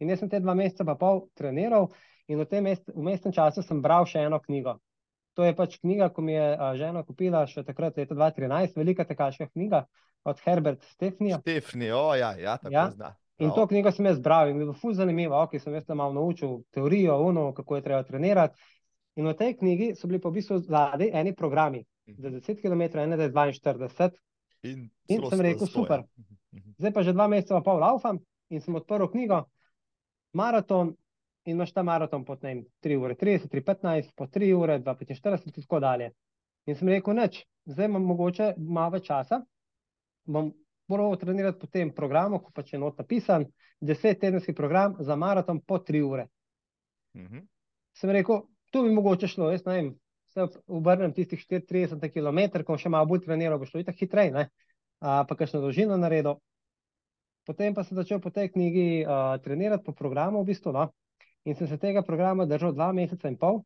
In 0.00 0.10
jaz 0.12 0.20
sem 0.20 0.30
te 0.30 0.40
dva 0.40 0.54
meseca 0.54 0.84
pa 0.84 0.94
pol 0.94 1.26
treniral 1.34 1.88
in 2.28 2.38
v 2.38 2.46
tem 2.50 2.64
mest, 2.64 2.90
v 2.94 3.02
mestnem 3.02 3.32
času 3.32 3.62
sem 3.62 3.82
bral 3.82 4.06
še 4.06 4.26
eno 4.28 4.38
knjigo. 4.42 4.76
To 5.36 5.44
je 5.44 5.52
pač 5.52 5.76
knjiga, 5.76 6.08
ko 6.08 6.22
mi 6.22 6.32
je 6.32 6.46
a, 6.56 6.70
žena 6.74 7.02
kupila 7.04 7.42
še 7.44 7.60
takrat, 7.62 7.96
leta 7.96 8.16
2013, 8.16 8.72
velika 8.74 9.04
tekaška 9.04 9.50
knjiga, 9.50 9.82
od 10.24 10.40
Herbert 10.40 10.80
Stefnija. 10.88 11.38
Stefni, 11.38 11.90
o 11.92 12.14
ja, 12.16 12.32
ja 12.34 12.56
tako 12.56 12.72
Ja. 12.72 12.86
zna. 12.90 13.10
In 13.38 13.50
to 13.52 13.66
knjigo 13.68 13.92
sem 13.92 14.06
jaz 14.06 14.16
bral 14.18 14.48
in 14.48 14.56
mi 14.56 14.62
je 14.62 14.64
bilo 14.64 14.74
ful 14.74 14.94
zanimivo, 14.94 15.36
ok, 15.36 15.58
sem 15.60 15.74
jaz 15.74 15.84
tam 15.84 15.98
malo 15.98 16.14
naučil 16.14 16.62
teorijo, 16.70 17.18
ono, 17.20 17.50
kako 17.52 17.76
je 17.76 17.82
treba 17.82 18.02
trenirati. 18.02 18.56
In 19.16 19.28
v 19.28 19.34
tej 19.34 19.54
knjigi 19.54 19.90
so 19.94 20.08
bili 20.08 20.18
pa 20.18 20.28
v 20.28 20.32
bistvu 20.34 20.56
zadaj 20.60 21.10
eni 21.12 21.34
programi, 21.34 21.82
za 22.08 22.30
10 22.30 22.56
km, 22.56 22.98
ene 22.98 23.16
za 23.18 23.28
42. 23.28 24.08
In, 24.62 24.88
In 25.06 25.20
sem 25.28 25.40
rekel, 25.40 25.66
stoja. 25.66 25.68
super. 25.76 26.00
Mhm. 26.52 26.72
Zdaj 26.78 26.92
pa 26.92 27.02
že 27.02 27.12
dva 27.12 27.28
meseca 27.28 27.54
pa 27.54 27.62
pol 27.62 27.78
laufam 27.78 28.18
in 28.48 28.60
sem 28.60 28.74
odprl 28.74 29.04
knjigo, 29.06 29.44
maraton 30.32 30.96
in 31.46 31.54
imaš 31.54 31.72
ta 31.72 31.82
maraton 31.86 32.24
po 32.24 32.36
ne 32.42 32.54
vem, 32.54 32.62
3 32.82 32.98
ure 32.98 33.14
30, 33.14 33.48
3 33.52 33.62
15, 33.64 34.14
po 34.16 34.26
3 34.26 34.52
ure, 34.58 34.78
2 34.82 34.94
45 35.00 35.46
in 35.46 35.54
tako 35.62 35.80
dalje. 35.80 36.10
In 36.66 36.74
sem 36.74 36.88
rekel, 36.90 37.14
nič, 37.14 37.44
zdaj 37.70 37.86
imam 37.86 38.06
mogoče 38.10 38.54
malo 38.58 38.96
več 38.96 39.06
časa, 39.06 39.40
bom 40.26 40.50
moral 40.90 41.14
trenirati 41.18 41.58
po 41.58 41.70
tem 41.70 41.92
programu, 41.94 42.40
ko 42.42 42.50
pač 42.54 42.72
je 42.74 42.80
not 42.82 42.98
napisan, 42.98 43.46
10 43.80 44.20
tedenski 44.20 44.54
program 44.54 44.96
za 44.98 45.16
maraton 45.16 45.60
po 45.60 45.78
3 45.78 46.02
ure. 46.02 46.26
Mhm. 47.16 47.46
Sem 47.96 48.10
rekel, 48.10 48.42
tu 48.70 48.82
bi 48.82 48.92
mogoče 48.92 49.28
šlo, 49.30 49.50
jaz 49.54 49.64
ne 49.66 49.78
vem, 49.78 49.94
se 50.34 50.46
obrnem 50.66 51.14
tistih 51.14 51.40
34 51.40 52.10
km, 52.12 52.64
ko 52.66 52.76
še 52.76 52.90
malo 52.92 53.08
bolj 53.08 53.24
treniral, 53.24 53.58
bo 53.58 53.68
šlo 53.68 53.80
itak 53.80 53.96
hitreje, 53.96 54.34
ne? 54.34 54.48
A, 55.00 55.22
pa 55.28 55.36
kakšno 55.38 55.62
dolžino 55.62 55.96
naredil. 55.96 56.40
Potem 57.46 57.74
pa 57.74 57.84
sem 57.86 57.96
začel 57.96 58.18
po 58.20 58.32
tej 58.34 58.50
knjigi 58.50 59.06
uh, 59.06 59.38
trenirati 59.38 59.84
po 59.86 59.94
programu, 59.94 60.42
v 60.42 60.50
bistvu, 60.50 60.74
no? 60.74 60.88
In 61.46 61.54
sem 61.54 61.68
se 61.70 61.78
tega 61.78 62.02
programa 62.02 62.46
držal 62.46 62.74
dva 62.74 62.90
meseca 62.92 63.30
in 63.30 63.38
pol, 63.38 63.62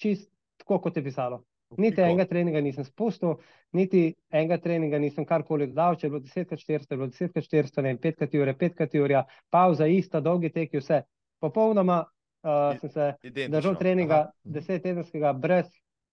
čist 0.00 0.28
tako, 0.60 0.80
kot 0.86 0.96
je 0.96 1.04
pisalo. 1.04 1.44
Niti 1.78 2.02
enega 2.02 2.24
treninga 2.26 2.60
nisem 2.60 2.84
spustil, 2.84 3.36
niti 3.78 4.08
enega 4.34 4.58
treninga 4.58 4.98
nisem 4.98 5.24
karkoli 5.26 5.68
dodal, 5.70 5.94
če 5.98 6.08
je 6.08 6.10
bilo 6.10 6.22
10x400, 6.26 6.90
je 6.90 6.98
bilo 6.98 7.10
10x400, 7.14 7.84
ne 7.84 7.92
vem, 7.92 8.00
5x 8.02 8.40
ure, 8.42 8.54
5x 8.58 8.96
ure, 8.98 9.22
pauza 9.54 9.86
ista, 9.86 10.20
dolgi 10.20 10.50
teki, 10.50 10.80
vse. 10.82 11.04
Popolnoma 11.40 12.00
uh, 12.02 12.74
sem 12.80 12.90
se 12.90 13.12
Identično. 13.22 13.54
držal 13.54 13.78
treninga. 13.78 14.20
Mhm. 14.24 14.54
desettedenskega 14.58 15.32
brez 15.32 15.70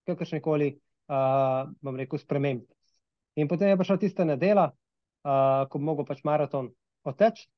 kakršne 0.08 0.42
koli, 0.46 0.76
uh, 1.10 1.66
bom 1.82 1.98
rekel, 1.98 2.22
sprememb. 2.22 2.68
In 3.38 3.50
potem 3.50 3.74
je 3.74 3.78
prišla 3.78 3.98
tista 3.98 4.26
nedela, 4.26 4.70
uh, 4.70 5.66
ko 5.70 5.82
bom 5.82 5.90
mogel 5.92 6.06
pač 6.06 6.22
maraton 6.24 6.70
oteči. 7.06 7.50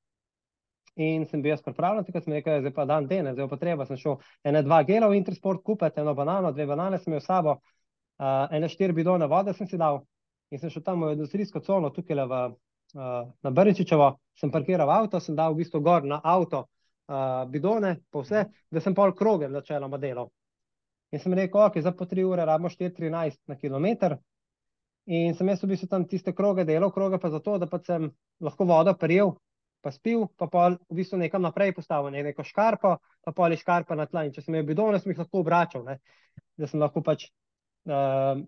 In 1.00 1.24
sem 1.30 1.40
bil 1.42 1.54
jaz 1.54 1.62
pripravljen, 1.64 2.04
takrat 2.04 2.26
sem 2.26 2.34
rekel, 2.36 2.60
zdaj 2.60 2.74
pa 2.76 2.84
dan 2.86 3.06
dene, 3.08 3.32
zdaj 3.32 3.48
pa 3.48 3.58
treba. 3.62 3.86
Sem 3.88 4.00
šel 4.00 4.18
ene 4.44 4.64
dva 4.68 4.82
gela 4.84 5.08
v 5.08 5.20
Intersport 5.20 5.64
kupiti, 5.64 6.02
eno 6.02 6.12
banano, 6.16 6.52
dve 6.52 6.66
banane 6.68 7.00
sem 7.00 7.14
imel 7.14 7.24
sabo, 7.24 7.54
uh, 8.20 8.50
ene 8.52 8.68
štiri 8.68 8.96
bidone 8.98 9.30
vode 9.32 9.54
sem 9.56 9.68
si 9.70 9.80
dal 9.80 10.02
in 10.52 10.60
sem 10.60 10.72
šel 10.74 10.84
tam 10.84 11.06
v 11.06 11.14
industrijsko 11.14 11.62
cono, 11.64 11.92
tukaj 11.96 12.26
v, 12.26 12.42
uh, 12.98 13.30
na 13.46 13.52
Brnčičevo, 13.54 14.10
sem 14.36 14.52
parkiral 14.52 14.90
avto, 14.90 15.22
sem 15.24 15.38
dal 15.38 15.54
v 15.54 15.62
bistvu 15.62 15.82
gor 15.86 16.04
na 16.04 16.20
avto 16.24 16.66
uh, 16.66 17.46
bidone, 17.48 18.00
pa 18.10 18.24
vse, 18.24 18.46
da 18.72 18.82
sem 18.82 18.96
pol 18.98 19.14
krogem 19.16 19.54
načeloma 19.54 20.02
delal. 20.02 20.32
In 21.14 21.22
sem 21.22 21.34
rekel, 21.34 21.62
ok, 21.62 21.80
za 21.82 21.94
po 21.94 22.06
3 22.06 22.26
ure 22.26 22.46
rabimo 22.46 22.70
4,13 22.70 23.40
na 23.48 23.56
kilometr. 23.56 24.18
In 25.10 25.34
sem 25.34 25.48
jaz 25.50 25.64
v 25.64 25.72
bistvu 25.72 25.88
tam 25.90 26.06
tiste 26.06 26.34
kroge 26.38 26.66
delal, 26.66 26.92
kroge 26.94 27.18
pa 27.22 27.32
zato, 27.34 27.58
da 27.58 27.70
pa 27.70 27.80
sem 27.86 28.12
lahko 28.42 28.68
vodo 28.70 28.94
prijel, 28.94 29.34
pa 29.82 29.92
spil, 29.92 30.28
pa 30.38 30.48
pol 30.52 30.78
v 30.90 31.00
bistvu 31.00 31.20
nekam 31.22 31.44
naprej 31.44 31.74
postavil, 31.78 32.12
ne, 32.14 32.24
neko 32.24 32.44
škarpo, 32.44 32.96
pa 33.26 33.34
pol 33.36 33.56
je 33.56 33.62
škarpa 33.62 33.96
na 33.96 34.06
tla. 34.10 34.26
In 34.28 34.34
če 34.36 34.44
sem 34.44 34.54
imel 34.54 34.68
bidone, 34.68 35.00
sem 35.00 35.14
jih 35.14 35.22
lahko 35.24 35.44
obračal, 35.44 35.86
ne, 35.88 36.00
da 36.60 36.68
sem 36.68 36.82
lahko 36.82 37.04
pač, 37.06 37.30
uh, 37.88 38.40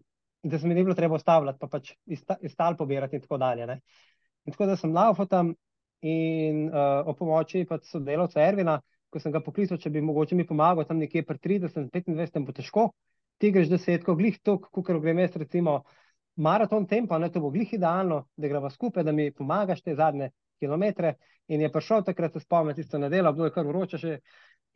da 0.43 0.59
se 0.59 0.67
mi 0.67 0.75
ni 0.75 0.83
bilo 0.83 0.97
treba 0.97 1.19
ustavljati, 1.19 1.59
pa 1.61 1.69
pač 1.71 1.93
iz, 2.05 2.23
iz 2.41 2.55
tal 2.57 2.77
pobirati 2.79 3.17
in 3.17 3.23
tako 3.23 3.39
dalje. 3.41 3.67
Ne. 3.69 3.79
In 4.45 4.55
tako 4.55 4.71
da 4.71 4.77
sem 4.79 4.93
laufal 4.95 5.29
tam 5.31 5.53
in 6.01 6.65
uh, 6.67 7.05
o 7.07 7.15
pomoči 7.15 7.63
pač 7.69 7.87
sodelavca 7.91 8.41
Ervina, 8.43 8.79
ko 9.11 9.19
sem 9.19 9.33
ga 9.33 9.41
poklical, 9.43 9.77
če 9.77 9.91
bi 9.91 10.01
mogoče 10.03 10.35
mi 10.39 10.47
pomagal 10.47 10.87
tam 10.87 11.01
nekje 11.01 11.23
pri 11.27 11.39
30, 11.43 11.91
25 11.91 12.45
bo 12.47 12.55
težko, 12.55 12.85
ti 13.41 13.51
greš 13.51 13.69
desetko, 13.71 14.15
glih 14.15 14.37
tok, 14.43 14.69
kukor 14.73 15.01
grem 15.03 15.19
jaz 15.19 15.35
recimo 15.35 15.81
maraton 16.41 16.87
tempo, 16.87 17.17
ne, 17.19 17.29
to 17.29 17.41
bo 17.43 17.51
glih 17.51 17.73
idealno, 17.75 18.23
da 18.39 18.47
greva 18.47 18.71
skupaj, 18.71 19.03
da 19.03 19.11
mi 19.11 19.31
pomagaš 19.35 19.83
te 19.83 19.95
zadnje 19.95 20.31
kilometre 20.61 21.15
in 21.51 21.65
je 21.65 21.71
prišel 21.71 22.05
takrat, 22.07 22.37
se 22.37 22.43
spomnim, 22.43 22.77
tisto 22.77 23.01
nedeljo, 23.01 23.33
bilo 23.33 23.49
je 23.49 23.55
kar 23.55 23.67
vroče 23.67 23.99
še 24.01 24.13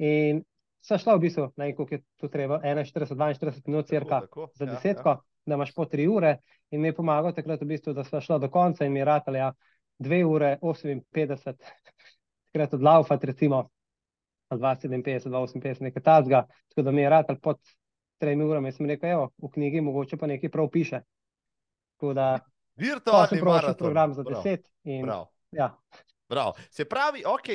in 0.02 0.42
se 0.86 0.98
šla 1.02 1.16
v 1.16 1.24
bistvu, 1.24 1.48
ne 1.58 1.70
vem, 1.70 1.76
koliko 1.78 1.96
je 1.96 2.02
tu 2.22 2.30
treba, 2.30 2.60
41, 2.62 3.16
42 3.16 3.70
minut 3.70 3.88
cirka 3.90 4.20
tako, 4.26 4.50
za 4.54 4.68
ja, 4.68 4.74
desetko, 4.74 5.16
da 5.46 5.58
imaš 5.58 5.72
po 5.74 5.86
tri 5.90 6.08
ure 6.08 6.36
in 6.72 6.82
mi 6.82 6.92
je 6.92 6.98
pomagal 6.98 7.34
takrat 7.34 7.62
v 7.62 7.70
bistvu, 7.74 7.94
da 7.94 8.04
sva 8.06 8.22
šla 8.22 8.38
do 8.44 8.50
konca 8.54 8.86
in 8.86 8.94
mi 8.94 9.02
je 9.02 9.08
ratala 9.08 9.38
ja, 9.38 9.54
2 10.00 10.22
ure 10.30 10.58
58, 10.62 11.56
takrat 12.52 12.78
odlaufati 12.78 13.32
recimo, 13.32 13.64
ali 14.50 14.62
2,57, 14.62 15.30
2,58, 15.30 15.82
nekaj 15.90 16.04
tazga, 16.04 16.46
tako 16.70 16.86
da 16.86 16.92
mi 16.92 17.02
je 17.02 17.10
ratal 17.10 17.40
pod 17.42 17.62
tremi 18.22 18.44
urami, 18.44 18.72
sem 18.72 18.86
rekel, 18.86 19.10
evo, 19.10 19.30
v 19.42 19.52
knjigi 19.54 19.82
mogoče 19.82 20.18
pa 20.18 20.28
nekaj 20.28 20.52
prav 20.52 20.70
piše. 20.72 21.02
Tako 21.96 22.14
da, 22.14 22.28
Virtualni 22.76 23.28
sem 23.28 23.40
maraton. 23.46 23.78
program 23.78 24.14
za 24.14 24.24
Prav, 24.24 24.44
10 24.44 24.60
in 24.84 25.06
Prav. 25.06 25.26
Ja, 25.56 25.72
Prav. 26.28 26.56
Se 26.74 26.86
pravi, 26.90 27.22
ok, 27.26 27.48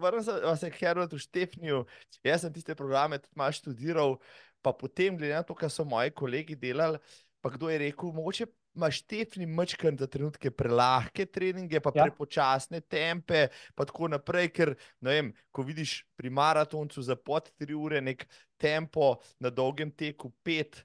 vrnem 0.00 0.22
se, 0.24 0.32
se 0.56 0.70
k 0.72 0.80
Herbertu 0.80 1.18
Štefniju, 1.20 1.82
jaz 2.24 2.40
sem 2.40 2.52
tiste 2.52 2.74
programe 2.74 3.18
tudi 3.20 3.36
malo 3.36 3.52
študiral, 3.52 4.16
pa 4.64 4.72
potem, 4.72 5.18
glede 5.18 5.34
na 5.36 5.42
to, 5.44 5.52
kar 5.54 5.68
so 5.68 5.84
moji 5.84 6.12
kolegi 6.16 6.56
delali, 6.56 6.98
pa 7.44 7.52
kdo 7.52 7.68
je 7.68 7.82
rekel, 7.84 8.14
mogoče 8.16 8.46
ima 8.74 8.88
Štefni 8.90 9.46
mačkan 9.46 9.98
za 10.00 10.08
trenutke 10.10 10.50
prelahke 10.50 11.26
treninge, 11.26 11.80
pa 11.80 11.92
Ja. 11.94 12.08
prepočasne 12.08 12.80
tempe, 12.80 13.48
pa 13.74 13.84
tako 13.84 14.08
naprej, 14.08 14.48
ker, 14.56 14.74
ne 15.04 15.10
vem, 15.10 15.32
ko 15.52 15.62
vidiš 15.62 16.00
pri 16.16 16.30
maratoncu 16.30 17.02
za 17.02 17.16
pod 17.16 17.52
3 17.60 17.76
ure 17.76 18.00
nek 18.00 18.24
tempo 18.56 19.20
na 19.38 19.50
dolgem 19.50 19.92
teku 19.92 20.32
5, 20.42 20.80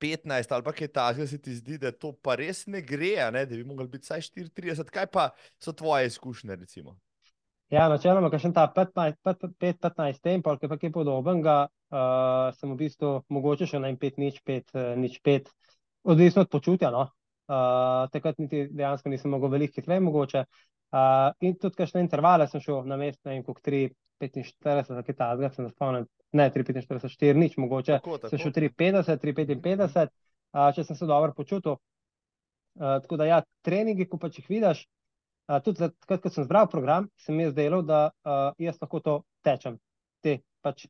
15 0.00 0.52
ali 0.54 0.64
pa 0.64 0.72
kaj 0.72 0.88
takega, 0.88 1.26
se 1.26 1.38
ti 1.42 1.54
zdi, 1.54 1.78
da 1.78 1.92
to 1.92 2.12
pa 2.12 2.36
res 2.40 2.66
ne 2.66 2.82
gre, 2.82 3.16
ne, 3.32 3.44
da 3.46 3.56
bi 3.56 3.64
mogli 3.64 3.88
biti 3.88 4.08
vsaj 4.08 4.30
34. 4.36 4.90
Kaj 4.92 5.10
pa 5.12 5.30
so 5.58 5.72
tvoje 5.72 6.06
izkušnje, 6.12 6.56
recimo? 6.56 6.96
Ja, 7.72 7.88
načeloma, 7.88 8.28
kakšen 8.30 8.52
ta 8.54 8.68
5-15 8.76 10.20
tempo, 10.22 10.50
ali 10.50 10.60
kaj 10.60 10.78
kaj 10.78 10.92
podobnega, 10.92 11.56
uh, 11.90 12.52
sem 12.58 12.70
v 12.70 12.78
bistvu 12.84 13.14
mogoče 13.32 13.66
še 13.66 13.80
na 13.82 13.90
5 13.90 14.20
nič 14.20 14.42
5, 14.46 14.76
nič 15.00 15.18
5, 15.24 15.50
odvisno 16.12 16.44
od 16.44 16.52
počutja. 16.52 16.92
No? 16.94 17.08
Uh, 17.44 18.04
takrat 18.12 18.38
niti 18.40 18.68
dejansko 18.72 19.10
nisem 19.12 19.32
mogel 19.34 19.52
veliko 19.56 19.80
hitreje 19.80 20.04
mogoče. 20.04 20.44
Uh, 20.94 21.32
in 21.42 21.56
tudi 21.58 21.80
kakšne 21.80 22.04
intervale 22.04 22.46
sem 22.48 22.62
šel 22.62 22.84
na 22.86 22.96
mest, 23.00 23.18
ne 23.24 23.34
vem, 23.34 23.42
koliko 23.46 23.64
3, 23.64 23.88
3,45, 24.22 25.02
kaj 25.08 25.16
ta, 25.18 25.32
se 25.56 25.68
spomnim, 25.72 26.06
ne 26.34 26.48
3,45, 26.54 27.06
4 27.14 27.38
nič, 27.38 27.56
mogoče 27.60 27.98
Tako, 27.98 28.18
sem 28.18 28.34
tako. 28.34 28.42
šel 28.42 28.54
3,50, 28.58 29.22
3,55, 29.22 30.12
uh, 30.54 30.68
če 30.74 30.84
sem 30.84 30.98
se 30.98 31.08
dobro 31.10 31.34
počutil. 31.36 31.78
Uh, 32.74 32.98
tako 33.04 33.20
da 33.20 33.28
ja, 33.30 33.38
treningi, 33.62 34.08
ko 34.10 34.18
pač 34.18 34.40
jih 34.40 34.50
vidiš, 34.50 34.84
uh, 35.48 35.60
tudi 35.62 35.84
takrat, 35.84 36.24
ko 36.24 36.34
sem 36.34 36.46
zbral 36.48 36.68
program, 36.70 37.08
se 37.16 37.32
mi 37.32 37.46
je 37.46 37.54
zdelo, 37.54 37.82
da 37.86 38.08
uh, 38.10 38.50
jaz 38.58 38.80
lahko 38.82 39.00
to 39.00 39.16
tečem. 39.46 39.78
Te 40.24 40.40
pač 40.64 40.88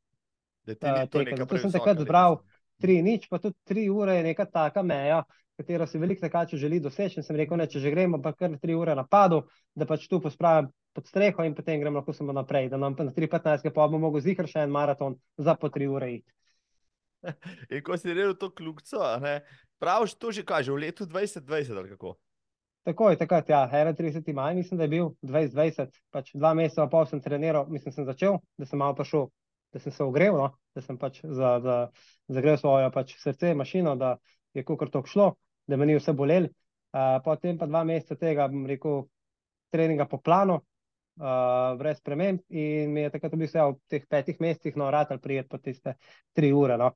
Da 0.65 0.75
ti 0.75 0.81
teke. 0.81 1.31
neka 1.31 1.37
Zato 1.37 1.59
sem 1.59 1.73
takrat 1.73 1.99
zbral 2.01 2.39
tri 2.81 3.03
nič, 3.03 3.29
pa 3.29 3.39
tudi 3.39 3.57
tri 3.65 3.89
ure 3.91 4.17
je 4.17 4.23
neka 4.25 4.45
taka 4.45 4.83
meja, 4.83 5.23
katero 5.57 5.87
si 5.87 5.99
veliko 5.99 6.25
tekačev 6.25 6.59
želi 6.59 6.81
doseči. 6.81 7.21
In 7.21 7.27
sem 7.27 7.37
rekel, 7.37 7.59
ne, 7.61 7.67
če 7.71 7.81
že 7.81 7.93
gremo, 7.93 8.21
pa 8.23 8.33
kar 8.33 8.57
tri 8.61 8.75
ure 8.75 8.95
napadu, 8.97 9.45
da 9.75 9.87
pač 9.87 10.09
tu 10.09 10.21
pospravim 10.21 10.71
pod 10.95 11.07
streho 11.11 11.45
in 11.45 11.55
potem 11.55 11.81
grem 11.83 11.97
lahko 11.99 12.15
samo 12.15 12.33
naprej, 12.33 12.71
da 12.71 12.79
nam 12.79 12.95
na 12.99 13.13
3.15, 13.13 13.71
pa 13.75 13.87
bomo 13.89 14.07
mogli 14.07 14.23
zihar 14.25 14.49
še 14.51 14.65
en 14.65 14.73
maraton 14.73 15.19
za 15.37 15.57
po 15.59 15.69
tri 15.75 15.89
ure 15.91 16.13
iti. 16.19 16.31
In 17.75 17.83
ko 17.83 17.97
si 17.97 18.09
naredil 18.09 18.37
to 18.39 18.51
kljukco, 18.55 19.01
ne, 19.25 19.41
praviš, 19.83 20.15
to 20.21 20.33
že 20.33 20.45
kaže 20.47 20.73
v 20.73 20.87
letu 20.87 21.07
2020 21.09 21.79
ali 21.79 21.95
kako. 21.97 22.15
Tako 22.85 23.11
je, 23.11 23.17
takrat, 23.17 23.49
ja, 23.49 23.63
31. 23.73 24.35
maj, 24.37 24.55
mislim, 24.55 24.79
da 24.79 24.85
je 24.85 24.93
bil 24.93 25.07
2020, 25.23 25.95
pač 26.13 26.35
dva 26.37 26.53
meseca 26.55 26.85
pa 26.85 26.91
pol 26.93 27.07
sem 27.09 27.23
treniral, 27.25 27.65
mislim, 27.73 27.95
sem 27.97 28.05
začel, 28.05 28.37
da 28.61 28.69
sem 28.69 28.79
malo 28.79 28.93
prišel, 28.99 29.31
da 29.73 29.81
sem 29.81 29.93
se 29.93 30.05
ogrel, 30.05 30.37
no, 30.37 30.51
da 30.77 30.85
sem 30.85 30.99
pač 31.01 31.23
za, 31.25 31.55
za, 31.65 31.79
zagrel 32.29 32.61
svojo 32.61 32.91
pač 32.93 33.17
srce, 33.23 33.55
mašino, 33.57 33.97
da 33.97 34.19
je 34.53 34.67
kukar 34.69 34.93
to 34.93 35.01
šlo, 35.09 35.31
da 35.67 35.81
me 35.81 35.89
ni 35.89 35.97
vse 35.97 36.13
bolel. 36.13 36.51
Uh, 36.95 37.17
potem 37.25 37.57
pa 37.59 37.67
dva 37.67 37.83
meseca 37.89 38.21
tega, 38.21 38.51
bom 38.53 38.69
rekel, 38.69 39.07
treninga 39.73 40.05
po 40.07 40.21
planu, 40.21 40.61
uh, 41.20 41.74
brez 41.79 41.98
sprememb 42.00 42.42
in 42.48 42.92
mi 42.94 43.05
je 43.05 43.12
takrat 43.14 43.35
v 43.35 43.42
bistvu 43.44 43.61
ja, 43.61 43.68
v 43.70 43.79
teh 43.90 44.07
petih 44.09 44.40
mesecih 44.40 44.79
no, 44.81 44.90
ratal 44.94 45.20
prijet 45.22 45.50
po 45.50 45.59
tiste 45.59 45.96
tri 46.33 46.53
ure, 46.53 46.79
no. 46.81 46.94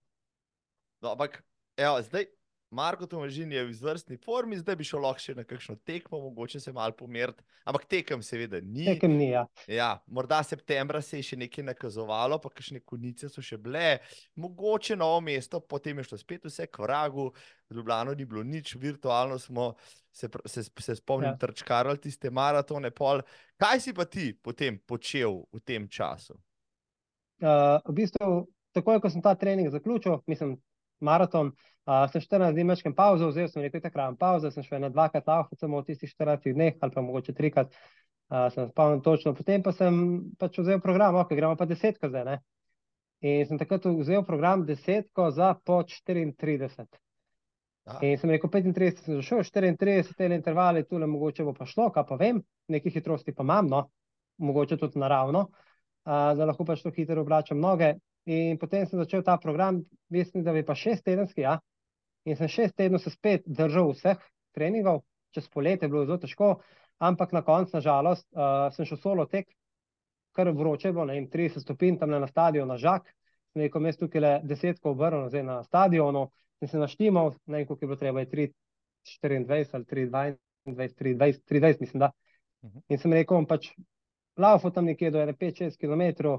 No, 1.02 1.14
ampak, 1.14 1.42
evo, 1.78 2.00
zdaj, 2.02 2.26
Marko 2.70 3.06
Tomažin 3.06 3.52
je 3.52 3.64
v 3.64 3.70
izvrstni 3.70 4.18
formi, 4.20 4.58
zdaj 4.60 4.76
bi 4.76 4.84
šel 4.84 5.00
lahko 5.00 5.22
še 5.24 5.34
na 5.38 5.44
kakšno 5.48 5.78
tekmo, 5.88 6.20
mogoče 6.20 6.60
se 6.60 6.72
malo 6.72 6.92
pomeriti, 6.92 7.40
ampak 7.64 7.86
tekem 7.88 8.20
seveda 8.22 8.60
ni. 8.60 8.84
Tekem 8.84 9.14
ni, 9.16 9.30
ja. 9.30 9.46
Ja, 9.64 9.88
morda 10.06 10.42
septembra 10.44 11.00
se 11.02 11.16
je 11.22 11.30
še 11.30 11.38
nekaj 11.40 11.64
nakazovalo, 11.70 12.36
pa 12.42 12.52
kakšne 12.52 12.82
konice 12.84 13.30
so 13.32 13.40
še 13.44 13.56
bile, 13.56 14.02
mogoče 14.36 14.98
novo 15.00 15.22
mesto, 15.24 15.62
potem 15.64 16.02
je 16.02 16.10
šlo 16.10 16.20
spet 16.20 16.44
vse 16.44 16.68
k 16.68 16.84
vragu, 16.84 17.30
v 17.72 17.80
Ljubljano 17.80 18.12
ni 18.16 18.28
bilo 18.28 18.44
nič, 18.44 18.74
virtualno 18.80 19.40
smo 19.40 19.72
se, 20.12 20.28
se, 20.44 20.68
se 20.68 21.00
spomnim, 21.00 21.32
Ja. 21.32 21.36
ja. 21.36 21.40
trčkarali 21.40 21.98
tiste 22.04 22.30
maratone. 22.30 22.90
Pol. 22.90 23.24
Kaj 23.56 23.80
si 23.80 23.96
pa 23.96 24.04
ti 24.04 24.32
potem 24.32 24.76
počel 24.84 25.44
v 25.52 25.60
tem 25.64 25.88
času? 25.88 26.36
Uh, 27.38 27.78
v 27.86 27.92
bistvu, 28.02 28.48
takoj, 28.74 29.00
ko 29.00 29.08
sem 29.08 29.22
ta 29.22 29.34
trening 29.38 29.70
zaključil, 29.70 30.20
mislim, 30.26 30.56
maraton, 31.04 31.52
uh, 31.52 32.04
sem 32.12 32.22
14 32.24 32.56
dni 32.56 32.66
mečkem 32.68 32.94
pauzo, 32.96 33.30
vzel 33.32 33.48
sem 33.52 33.64
rekel, 33.64 33.82
takrat 33.84 34.18
pauzo, 34.20 34.50
sem 34.54 34.66
šel 34.66 34.82
na 34.84 34.92
dvakrat 34.92 35.26
laufati 35.28 35.60
samo 35.60 35.82
v 35.82 35.90
tistih 35.90 36.12
14 36.14 36.54
dneh, 36.54 36.76
ali 36.80 36.94
pa 36.94 37.04
mogoče 37.04 37.34
trikrat, 37.34 37.74
uh, 38.30 38.46
sem 38.54 38.70
spomnil 38.70 39.02
točno. 39.04 39.34
Potem 39.38 39.64
pa 39.64 39.74
sem 39.76 39.98
pač 40.38 40.60
vzel 40.60 40.80
program, 40.84 41.20
ok, 41.22 41.34
gremo 41.38 41.56
pa 41.56 41.68
desetko 41.68 42.10
zdaj, 42.12 42.24
ne. 42.28 42.38
In 43.26 43.42
sem 43.46 43.58
takrat 43.58 43.86
vzel 43.98 44.22
program 44.26 44.62
desetko 44.66 45.30
za 45.34 45.54
po 45.64 45.82
34. 45.82 46.86
Ja. 47.88 47.98
In 48.04 48.18
sem 48.20 48.30
rekel, 48.30 48.50
35 48.52 49.00
sem 49.02 49.16
zašel, 49.16 49.42
34 49.42 50.12
te 50.16 50.28
intervali, 50.34 50.84
tule 50.84 51.06
mogoče 51.08 51.46
bo 51.46 51.54
pa 51.56 51.66
šlo, 51.66 51.88
kaj 51.94 52.04
pa 52.06 52.18
vem, 52.20 52.42
nekaj 52.68 52.98
hitrosti 52.98 53.32
pa 53.34 53.46
imam, 53.46 53.70
no, 53.70 53.86
mogoče 54.38 54.76
tudi 54.76 55.00
naravno, 55.00 55.46
a, 56.04 56.34
da 56.36 56.46
lahko 56.50 56.66
pač 56.68 56.84
to 56.84 56.92
hitro 56.94 57.24
obračam 57.24 57.60
noge. 57.60 57.94
In 58.28 58.58
potem 58.60 58.84
sem 58.84 59.00
začel 59.00 59.22
ta 59.24 59.38
program, 59.40 59.80
mislim, 60.12 60.44
da 60.44 60.52
je 60.52 60.64
pa 60.64 60.74
šest 60.76 61.04
tedenski, 61.04 61.46
ja. 61.46 61.58
In 62.28 62.36
sem 62.36 62.48
šest 62.48 62.76
tednov 62.76 63.00
se 63.00 63.10
spet 63.10 63.46
držal 63.46 63.94
vseh 63.94 64.18
treningov, 64.52 65.00
čez 65.32 65.48
poletje 65.48 65.86
je 65.86 65.92
bilo 65.92 66.04
zelo 66.04 66.18
težko, 66.20 66.48
ampak 67.00 67.32
na 67.32 67.40
koncu, 67.46 67.78
nažalost, 67.78 68.26
uh, 68.36 68.68
sem 68.76 68.84
šel 68.84 69.00
solo 69.00 69.24
tek, 69.32 69.48
kar 70.36 70.50
vroče 70.52 70.90
je 70.90 70.92
bilo, 70.92 71.06
ne 71.08 71.16
vem, 71.16 71.28
30 71.32 71.64
stopinj 71.64 71.96
tam 72.02 72.12
na 72.12 72.28
stadionu, 72.28 72.68
na 72.68 72.76
žak. 72.76 73.08
Sem 73.54 73.64
rekel, 73.64 73.82
mes 73.86 73.96
tukaj 73.96 74.20
le 74.20 74.32
desetko 74.44 74.92
obrnil, 74.92 75.30
zdaj 75.32 75.46
na 75.48 75.62
stadionu, 75.64 76.26
in 76.60 76.68
se 76.68 76.78
naštimal, 76.78 77.32
ne 77.46 77.62
vem, 77.62 77.66
koliko 77.66 77.84
je 77.84 77.88
bilo 77.88 78.00
treba, 78.02 78.26
je 78.26 78.30
3, 78.34 78.48
24 79.24 79.74
ali 79.78 79.88
3, 79.94 80.10
22, 80.12 80.98
3, 81.00 81.16
20, 81.16 81.44
3, 81.48 81.64
20, 81.64 81.80
mislim, 81.80 82.04
da. 82.04 82.12
Mhm. 82.66 82.84
In 82.92 83.00
sem 83.00 83.16
rekel, 83.16 83.46
pač 83.48 83.72
laufal 84.36 84.74
tam 84.74 84.84
nekje 84.84 85.10
do 85.10 85.24
5-6 85.32 85.80
km, 85.80 86.36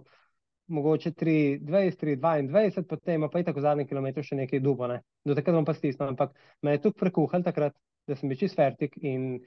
mogoče 0.69 1.12
3, 1.12 1.60
20, 1.65 1.97
3, 1.99 2.15
22, 2.21 2.84
potem 2.88 3.25
pa 3.32 3.41
je 3.41 3.47
tako 3.47 3.63
zadnji 3.65 3.88
kilometr 3.89 4.23
še 4.25 4.38
nekaj 4.43 4.62
dubo, 4.63 4.88
ne. 4.88 5.01
Do 5.25 5.36
takrat 5.38 5.58
bom 5.58 5.65
pa 5.67 5.73
stisnil, 5.73 6.13
ampak 6.13 6.36
me 6.62 6.75
je 6.75 6.84
tukaj 6.86 6.99
prekuhal 7.08 7.43
takrat, 7.45 7.75
da 8.08 8.17
sem 8.17 8.29
bil 8.29 8.39
čist 8.39 8.58
fertik 8.58 8.97
in 9.01 9.39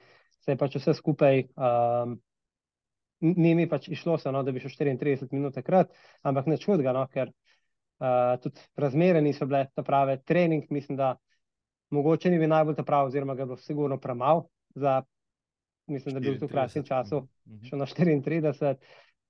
se 0.43 0.53
je 0.53 0.59
pač 0.59 0.77
vse 0.79 0.95
skupaj, 0.97 1.45
um, 1.55 2.17
ni 3.23 3.53
mi 3.55 3.67
pač 3.71 3.87
išlo 3.95 4.17
se, 4.19 4.31
no, 4.35 4.43
da 4.43 4.51
bi 4.51 4.63
šel 4.63 4.75
34 4.75 5.31
minut 5.31 5.55
takrat, 5.55 5.93
ampak 6.27 6.49
nič 6.51 6.65
hudega, 6.67 6.91
no, 6.95 7.05
ker 7.11 7.31
uh, 7.31 8.35
tudi 8.43 8.63
razmere 8.79 9.21
niso 9.23 9.47
bile 9.47 9.69
ta 9.75 9.85
prave. 9.87 10.19
Trening, 10.27 10.67
mislim, 10.75 10.99
da 10.99 11.13
mogoče 11.95 12.31
ni 12.31 12.41
bil 12.41 12.51
najbolj 12.51 12.75
ta 12.79 12.87
prav, 12.87 13.07
oziroma 13.07 13.35
ga 13.35 13.45
je 13.45 13.51
bilo 13.53 13.61
sigurno 13.63 13.99
premalo 14.01 14.49
za, 14.75 14.99
mislim, 15.87 16.15
da 16.15 16.19
je 16.19 16.25
bil 16.27 16.35
v 16.35 16.43
tem 16.43 16.51
kratkem 16.51 16.83
34, 16.83 16.87
času 16.91 17.23
mhm, 17.23 17.55
mhm. 17.55 17.65
šel 17.69 17.79
na 17.79 17.87
34. 17.87 18.75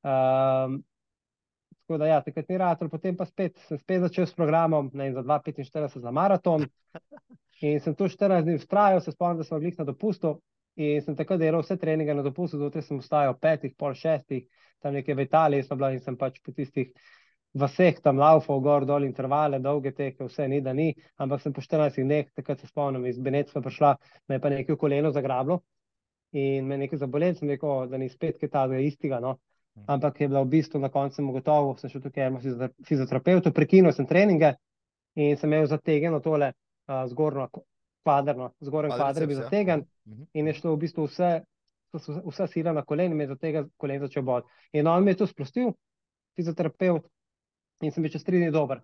Um, 0.03 0.81
tako 1.83 1.99
da, 1.99 2.07
ja, 2.07 2.21
takrat 2.23 2.49
ni 2.49 2.57
ratel, 2.57 2.89
potem 2.89 3.17
pa 3.19 3.25
spet, 3.27 3.59
sem 3.67 3.79
spet 3.79 4.01
začel 4.05 4.27
s 4.27 4.35
programom, 4.37 4.89
ne 4.93 5.11
za 5.13 5.23
2,45 5.23 5.99
za 5.99 6.11
maraton. 6.11 6.65
In 7.63 7.79
sem 7.79 7.95
tu 7.95 8.07
14 8.11 8.43
dni 8.43 8.57
vztrajal, 8.59 9.01
se 9.01 9.11
spomnim, 9.11 9.39
da 9.39 9.47
smo 9.47 9.59
bili 9.59 9.75
na 9.77 9.85
dopustu. 9.87 10.37
In 10.75 11.01
sem 11.05 11.15
takrat 11.15 11.39
delal 11.39 11.61
vse 11.61 11.77
treninge 11.77 12.15
na 12.17 12.23
dopustu, 12.25 12.57
zjutraj 12.57 12.83
sem 12.87 12.99
vstajal 12.99 13.35
ob 13.35 13.41
petih, 13.43 13.75
pol 13.77 13.93
šestih, 13.93 14.47
tam 14.81 14.95
nekje 14.97 15.15
v 15.15 15.27
Italiji 15.27 15.67
sem 15.67 15.77
bila 15.77 15.91
in 15.93 16.01
sem 16.01 16.17
pač 16.17 16.39
po 16.43 16.51
tistih 16.51 16.89
vseh 17.53 18.01
tam 18.01 18.17
laufal 18.17 18.61
gor 18.61 18.85
dol 18.85 19.05
intervale, 19.05 19.59
dolge 19.61 19.93
teke, 19.93 20.25
vse 20.25 20.47
ni, 20.49 20.61
da 20.61 20.73
ni, 20.73 20.89
ampak 21.21 21.41
sem 21.41 21.53
po 21.53 21.61
14 21.61 22.01
dneh, 22.01 22.31
takrat 22.33 22.59
se 22.59 22.67
spomnim, 22.67 23.05
iz 23.05 23.19
Benetska 23.21 23.61
prišla, 23.61 23.95
me 24.27 24.39
je 24.39 24.41
pa 24.41 24.49
nekaj 24.49 24.75
v 24.75 24.79
koleno 24.81 25.11
zagrablo 25.13 25.61
in 26.33 26.65
me 26.65 26.75
je 26.75 26.85
nekaj 26.87 26.99
zabolelo, 27.03 27.37
sem 27.37 27.49
rekel, 27.49 27.69
"O, 27.69 27.85
da 27.85 27.97
ni 27.97 28.09
spet 28.09 28.39
kaj 28.41 28.49
tega 28.49 28.79
istega, 28.81 29.19
no. 29.21 29.37
Ampak 29.87 30.21
je 30.21 30.27
bila 30.27 30.43
v 30.43 30.51
bistvu 30.53 30.79
na 30.79 30.89
koncu 30.89 31.23
ugotovil, 31.25 31.75
sem 31.81 31.89
šel 31.89 32.03
tukaj 32.03 32.29
k 32.39 32.69
fizioterapeutu, 32.85 33.51
prekinil 33.51 33.91
sem 33.91 34.05
treninge 34.05 34.53
in 35.17 35.37
sem 35.37 35.49
imel 35.49 35.65
zategeno 35.67 36.19
tole 36.21 36.51
uh, 36.53 37.03
zgornjo 37.09 37.47
kvadrno, 38.03 38.51
zgoren 38.61 38.91
kvadr 38.91 39.21
je 39.21 39.27
bil 39.27 39.41
Kvadriceps, 39.41 39.67
ja. 39.67 39.77
Mhm, 40.05 40.23
in 40.33 40.47
je 40.47 40.53
šlo 40.53 40.75
v 40.75 40.79
bistvu 40.83 41.07
vse, 41.07 41.31
vsa 42.25 42.47
sila 42.47 42.73
na 42.73 42.83
kolen 42.83 43.11
in 43.11 43.17
me 43.17 43.23
je 43.23 43.33
do 43.33 43.35
tega 43.39 43.65
kolen 43.77 44.01
začel 44.01 44.23
boti. 44.23 44.49
In 44.73 44.87
on 44.87 45.03
mi 45.03 45.11
je 45.11 45.21
to 45.21 45.27
sprostil, 45.27 45.73
fizioterapeut, 46.35 47.05
in 47.81 47.91
sem 47.91 48.03
bil 48.03 48.11
čez 48.11 48.23
tri 48.23 48.41
dni 48.41 48.51
dober. 48.51 48.81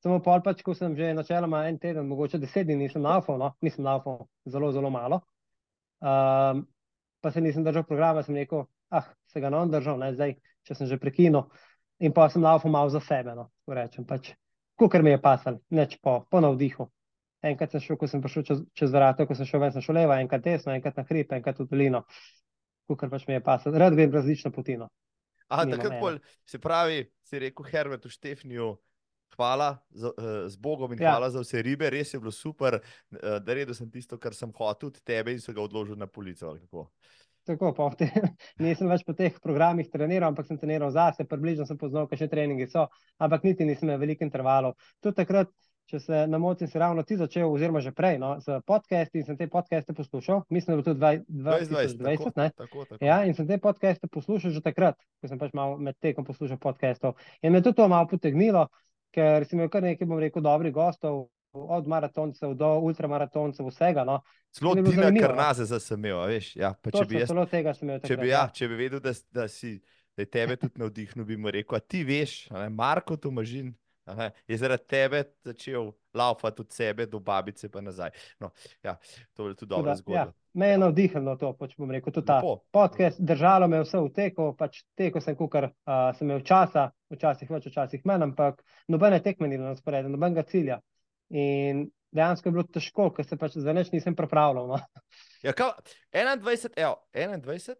Samo 0.00 0.20
pol 0.24 0.42
pač, 0.44 0.62
ko 0.64 0.74
sem 0.74 0.96
že 0.96 1.12
načeloma 1.14 1.66
en 1.68 1.78
teden, 1.78 2.08
mogoče 2.08 2.38
deset 2.40 2.66
dni 2.66 2.76
nisem 2.84 3.02
laufal, 3.04 3.38
no, 3.38 3.54
nisem 3.62 3.84
laufal 3.84 4.26
zelo, 4.48 4.72
zelo 4.72 4.90
malo. 4.90 5.22
Um, 6.00 6.66
pa 7.20 7.32
se 7.32 7.40
nisem 7.40 7.64
držal 7.64 7.84
programa, 7.84 8.22
sem 8.22 8.36
rekel, 8.36 8.64
ah, 8.90 9.10
se 9.30 9.40
ga 9.40 9.50
bom 9.50 9.70
držal, 9.70 9.98
ne, 10.02 10.12
zdaj, 10.14 10.36
če 10.66 10.76
sem 10.76 10.90
že 10.90 10.98
prekinil. 11.00 11.46
In 12.00 12.14
pa 12.16 12.28
sem 12.32 12.42
laufal 12.42 12.72
malo 12.72 12.90
za 12.92 13.00
sebe, 13.04 13.34
no, 13.36 13.50
rečem, 13.68 14.06
pač, 14.08 14.32
kukar 14.80 15.04
mi 15.04 15.12
je 15.12 15.20
pasal, 15.20 15.60
neč 15.70 15.98
po, 16.00 16.24
po 16.30 16.40
navdihu. 16.40 16.88
Enkrat 17.44 17.72
sem 17.72 17.80
šel, 17.80 17.96
ko 18.00 18.08
sem 18.08 18.20
prišel 18.24 18.44
čez, 18.44 18.62
čez 18.76 18.92
vrata, 18.92 19.26
ko 19.28 19.36
sem 19.36 19.48
šel 19.48 19.60
ven, 19.62 19.72
sem 19.72 19.84
šel 19.84 19.96
levo, 19.96 20.16
enkrat 20.16 20.44
desno, 20.44 20.72
enkrat 20.72 20.96
na 21.00 21.04
hrib, 21.08 21.32
enkrat 21.32 21.60
v 21.60 21.68
dolino. 21.68 22.02
Kukar 22.88 23.12
pač 23.12 23.24
mi 23.28 23.36
je 23.36 23.42
pasal. 23.44 23.76
Rad 23.80 23.96
grem 23.96 24.12
različno 24.12 24.52
potino. 24.52 24.90
Nimam 25.50 25.72
takrat 25.72 25.96
pol, 26.00 26.18
se 26.46 26.60
pravi, 26.62 27.04
si 27.26 27.40
rekel 27.42 27.66
Herbertu 27.66 28.12
Štefniju, 28.12 28.74
hvala 29.34 29.70
za, 29.90 30.12
uh, 30.12 30.28
z 30.48 30.56
Bogom 30.56 30.92
in 30.92 31.02
Ja. 31.02 31.14
hvala 31.14 31.30
za 31.30 31.40
vse 31.40 31.62
ribe, 31.62 31.90
res 31.90 32.14
je 32.14 32.20
bilo 32.20 32.30
super, 32.30 32.78
da 33.10 33.54
redel 33.54 33.74
sem 33.74 33.90
tisto, 33.90 34.18
kar 34.18 34.34
sem 34.34 34.52
hotel 34.52 34.92
od 34.92 35.00
tebe 35.02 35.32
in 35.32 35.40
so 35.40 35.52
ga 35.52 35.62
odložil 35.62 35.96
na 35.96 36.06
polico. 36.06 36.56
Tako, 37.48 37.72
v 37.72 37.96
te, 37.96 38.06
nisem 38.64 38.90
več 38.90 39.04
po 39.06 39.14
teh 39.16 39.34
programih 39.42 39.88
treniral, 39.90 40.30
ampak 40.30 40.46
sem 40.46 40.58
treniral 40.60 40.92
zase, 40.92 41.24
približno 41.28 41.66
sem 41.66 41.78
poznal, 41.80 42.08
kakšne 42.10 42.28
treningi 42.28 42.68
so, 42.68 42.86
ampak 43.18 43.46
niti 43.48 43.64
nisem 43.64 43.88
imel 43.88 44.00
veliko 44.02 44.26
intervalov. 44.26 44.76
Tudi 45.00 45.22
takrat, 45.22 45.52
če 45.90 46.00
se 46.04 46.18
na 46.30 46.38
moci, 46.38 46.68
si 46.70 46.78
ravno 46.78 47.02
ti 47.06 47.16
začel, 47.18 47.48
oziroma 47.50 47.82
že 47.82 47.90
prej, 47.96 48.20
no, 48.22 48.36
z 48.44 48.60
podcasti 48.66 49.22
in 49.22 49.26
sem 49.26 49.38
te 49.40 49.48
podcaste 49.50 49.96
poslušal, 49.96 50.44
mislim, 50.52 50.76
da 50.76 50.78
je 50.78 50.84
bilo 50.84 50.96
dvaj- 51.00 51.24
2020, 51.26 51.98
2020, 51.98 52.04
tako, 52.04 52.30
ne? 52.36 52.50
tako, 52.56 52.84
tako. 52.92 53.00
Ja, 53.04 53.16
in 53.26 53.34
sem 53.34 53.48
te 53.48 53.58
podcaste 53.58 54.06
poslušal 54.06 54.54
že 54.54 54.62
takrat, 54.62 55.00
ko 55.18 55.32
sem 55.32 55.40
pač 55.40 55.56
malo 55.56 55.80
med 55.80 55.98
tekom 55.98 56.28
poslušal 56.28 56.60
podcastov. 56.62 57.16
In 57.42 57.56
me 57.56 57.64
tudi 57.64 57.80
to 57.80 57.88
malo 57.88 58.06
potegnilo, 58.06 58.68
ker 59.10 59.48
si 59.48 59.56
imel 59.58 59.72
kar 59.72 59.82
nekaj, 59.82 60.06
bom 60.06 60.22
rekel, 60.22 60.44
dobrih 60.44 60.74
gostov, 60.74 61.26
od 61.52 61.86
maratoncev 61.88 62.54
do 62.54 62.68
ultramaratoncev, 62.78 63.66
vsega. 63.70 64.04
No. 64.04 64.20
Celo 64.54 64.74
no. 64.74 65.20
Karnaze 65.20 65.64
za 65.64 65.80
sem 65.80 65.98
imel, 65.98 66.18
a 66.20 66.26
veš. 66.30 66.54
Ja, 66.56 66.74
pa 66.74 66.90
če 66.90 67.04
bi, 67.04 67.18
Točno 67.18 67.20
jaz, 67.20 67.32
celo 67.32 67.46
tega 67.50 67.74
sem 67.74 67.88
imel 67.88 68.04
če 68.06 68.16
bi, 68.20 68.28
ja, 68.30 68.44
če 68.54 68.68
bi 68.70 68.78
vedel, 68.78 69.02
da, 69.04 69.14
da 69.34 69.48
si 69.48 69.78
da 70.16 70.22
je 70.22 70.30
tebe 70.30 70.56
tudi 70.56 70.80
navdihnil, 70.80 71.24
bi 71.24 71.36
mu 71.36 71.50
rekel, 71.50 71.78
a 71.78 71.80
ti 71.80 72.02
veš, 72.04 72.50
ne, 72.50 72.68
Marko 72.68 73.16
Tomažin 73.16 73.72
ne, 74.16 74.30
je 74.48 74.56
zaradi 74.58 74.86
tebe 74.88 75.22
začel 75.44 75.92
laufati 76.14 76.62
od 76.62 76.72
sebe 76.72 77.06
do 77.06 77.20
babice 77.20 77.70
pa 77.70 77.80
nazaj. 77.80 78.10
No, 78.40 78.50
ja, 78.82 78.96
to 79.32 79.48
je 79.48 79.54
tudi 79.54 79.70
dobra 79.70 79.94
Tako 79.94 79.94
da, 79.94 79.96
zgodba. 79.96 80.18
Ja, 80.18 80.32
me 80.52 80.68
je 80.68 80.78
navdihnilo 80.78 81.36
to, 81.36 81.52
pač 81.58 81.76
bom 81.78 81.90
rekel, 81.90 82.12
tudi 82.12 82.26
ta 82.26 82.40
podcast, 82.72 83.20
držalo 83.20 83.68
me 83.68 83.82
vse 83.84 84.02
v 84.02 84.12
teku, 84.14 84.50
pač 84.58 84.82
teko 84.98 85.20
sem 85.20 85.36
kukar, 85.38 85.70
uh, 85.70 86.10
sem 86.18 86.28
imel 86.28 86.42
časa, 86.44 86.90
včasih 87.14 87.50
več, 87.50 87.70
včasih 87.70 88.04
manj, 88.04 88.26
ampak 88.30 88.64
nobene 88.88 89.22
tekme 89.22 89.48
ni 89.48 89.60
bilo 89.60 89.70
na 89.70 89.78
sporedu, 89.78 90.10
nobenega 90.10 90.44
cilja. 90.50 90.80
In 91.30 91.86
dejansko 92.12 92.48
je 92.48 92.52
bilo 92.52 92.66
težko, 92.66 93.08
ker 93.14 93.26
se 93.26 93.38
pač 93.38 93.56
za 93.62 93.72
nič 93.76 93.92
nisem 93.94 94.16
pripravljal. 94.18 94.68
No. 94.74 94.80
Ja, 95.40 95.54
kao, 95.56 95.72
21, 96.12 96.74
evo, 96.76 96.98
21 97.14 97.74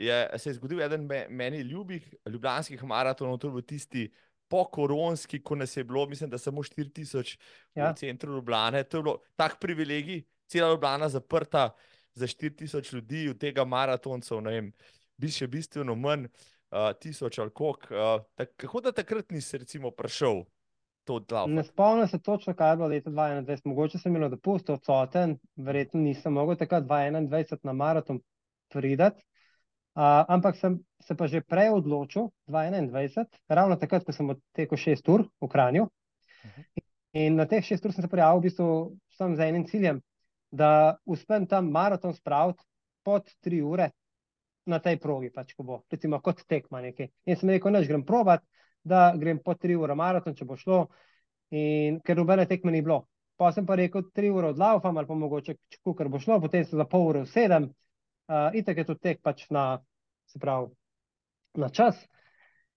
je, 0.00 0.38
se 0.38 0.48
je 0.48 0.54
zgodil 0.54 0.80
eden 0.80 1.02
me, 1.04 1.26
meni 1.28 1.58
ljubih 1.60 2.06
ljubljanskih 2.24 2.84
maratonov, 2.88 3.36
to 3.38 3.50
je 3.50 3.52
bil 3.52 3.66
tisti 3.68 4.04
po-koronski, 4.48 5.42
ko 5.44 5.58
nas 5.60 5.76
je 5.76 5.84
bilo, 5.84 6.06
mislim, 6.06 6.30
da 6.30 6.38
samo 6.38 6.62
4000 6.62 7.36
Ja. 7.74 7.90
v 7.90 7.94
centru 8.00 8.32
Ljubljane. 8.34 8.84
To 8.84 8.96
je 8.96 9.02
bilo 9.02 9.18
tak 9.36 9.60
privilegij, 9.60 10.22
cela 10.46 10.70
Ljubljana 10.70 11.08
zaprta 11.08 11.74
za 12.14 12.26
4000 12.26 12.94
ljudi, 12.94 13.28
od 13.28 13.38
tega 13.38 13.64
maratoncev, 13.64 14.40
ne 14.40 14.50
vem, 14.50 14.72
bi 15.16 15.28
še 15.28 15.46
bistveno 15.46 15.94
manj, 15.94 16.26
uh, 16.70 16.90
tisoč 17.00 17.38
ali 17.38 17.50
koliko. 17.50 17.94
Uh, 17.94 18.24
tak, 18.34 18.56
kako 18.56 18.80
da 18.80 18.92
takrat 18.92 19.30
nisi 19.30 19.58
recimo 19.58 19.90
prišel 19.90 20.42
to 21.04 21.14
Ne 21.14 21.16
odlaufati? 21.16 21.68
spomnim 21.68 22.08
se 22.08 22.18
točno, 22.18 22.54
kaj 22.54 22.72
je 22.72 22.76
bilo 22.76 22.88
leta 22.88 23.10
2021. 23.10 23.60
Mogoče 23.64 23.98
sem 23.98 24.16
imel 24.16 24.28
dopust, 24.30 24.70
odsoten, 24.70 25.38
verjetno 25.56 26.00
nisem 26.00 26.32
mogel 26.32 26.56
takrat 26.56 26.84
2021 26.84 27.58
na 27.62 27.72
maraton 27.72 28.20
pridati. 28.68 29.22
Uh, 29.94 30.24
ampak 30.28 30.56
sem 30.56 30.78
se 31.02 31.16
pa 31.16 31.26
že 31.26 31.40
prej 31.40 31.72
odločil, 31.74 32.28
2021, 32.46 33.26
ravno 33.48 33.76
takrat, 33.76 34.04
ko 34.06 34.12
sem 34.12 34.28
odtekel 34.30 34.78
6 34.78 35.08
ur 35.10 35.26
v 35.40 35.48
Kranju. 35.48 35.88
Mhm. 36.44 36.62
In 37.12 37.36
na 37.36 37.46
teh 37.46 37.64
6 37.64 37.84
ur 37.84 37.92
sem 37.92 38.02
se 38.02 38.08
prijavil 38.08 38.38
v 38.38 38.42
bistvu 38.42 38.66
sem 39.18 39.34
z 39.36 39.48
enim 39.48 39.66
ciljem, 39.66 39.98
da 40.50 40.96
uspem 41.04 41.46
tam 41.46 41.70
maraton 41.70 42.14
spraviti 42.14 42.62
pod 43.02 43.26
3 43.42 43.62
ure 43.62 43.90
na 44.66 44.78
tej 44.78 45.00
progi, 45.02 45.30
pač 45.34 45.54
ko 45.56 45.64
bo, 45.66 45.82
recimo 45.90 46.20
kot 46.22 46.44
tekma 46.46 46.80
nekaj. 46.80 47.10
In 47.26 47.36
sem 47.36 47.50
rekel, 47.50 47.72
neč 47.74 47.88
grem 47.88 48.04
provat, 48.06 48.44
da 48.84 49.10
grem 49.16 49.38
po 49.44 49.54
3 49.54 49.76
ure 49.78 49.94
maraton, 49.94 50.34
če 50.34 50.44
bo 50.48 50.56
šlo. 50.56 50.84
In 51.50 51.98
ker 52.06 52.16
nobene 52.16 52.46
tekme 52.46 52.72
ni 52.72 52.82
bilo. 52.82 53.04
Pa 53.40 53.50
sem 53.56 53.66
pa 53.66 53.76
rekel, 53.78 54.04
3 54.14 54.30
ure 54.36 54.52
odlaufam 54.54 54.96
ali 55.00 55.08
pa 55.08 55.16
mogoče, 55.16 55.56
če 55.72 55.94
kar 55.96 56.08
bo 56.12 56.20
šlo, 56.20 56.40
potem 56.40 56.64
se 56.64 56.76
za 56.76 56.84
pol 56.84 57.08
ure 57.08 57.24
usedem. 57.26 57.70
Uh, 58.30 58.52
itak 58.54 58.78
je 58.78 58.86
tudi 58.92 59.00
tek 59.08 59.22
pač 59.26 59.46
na, 59.50 59.80
se 60.30 60.38
pravi, 60.38 60.68
na 61.58 61.70
čas. 61.74 61.98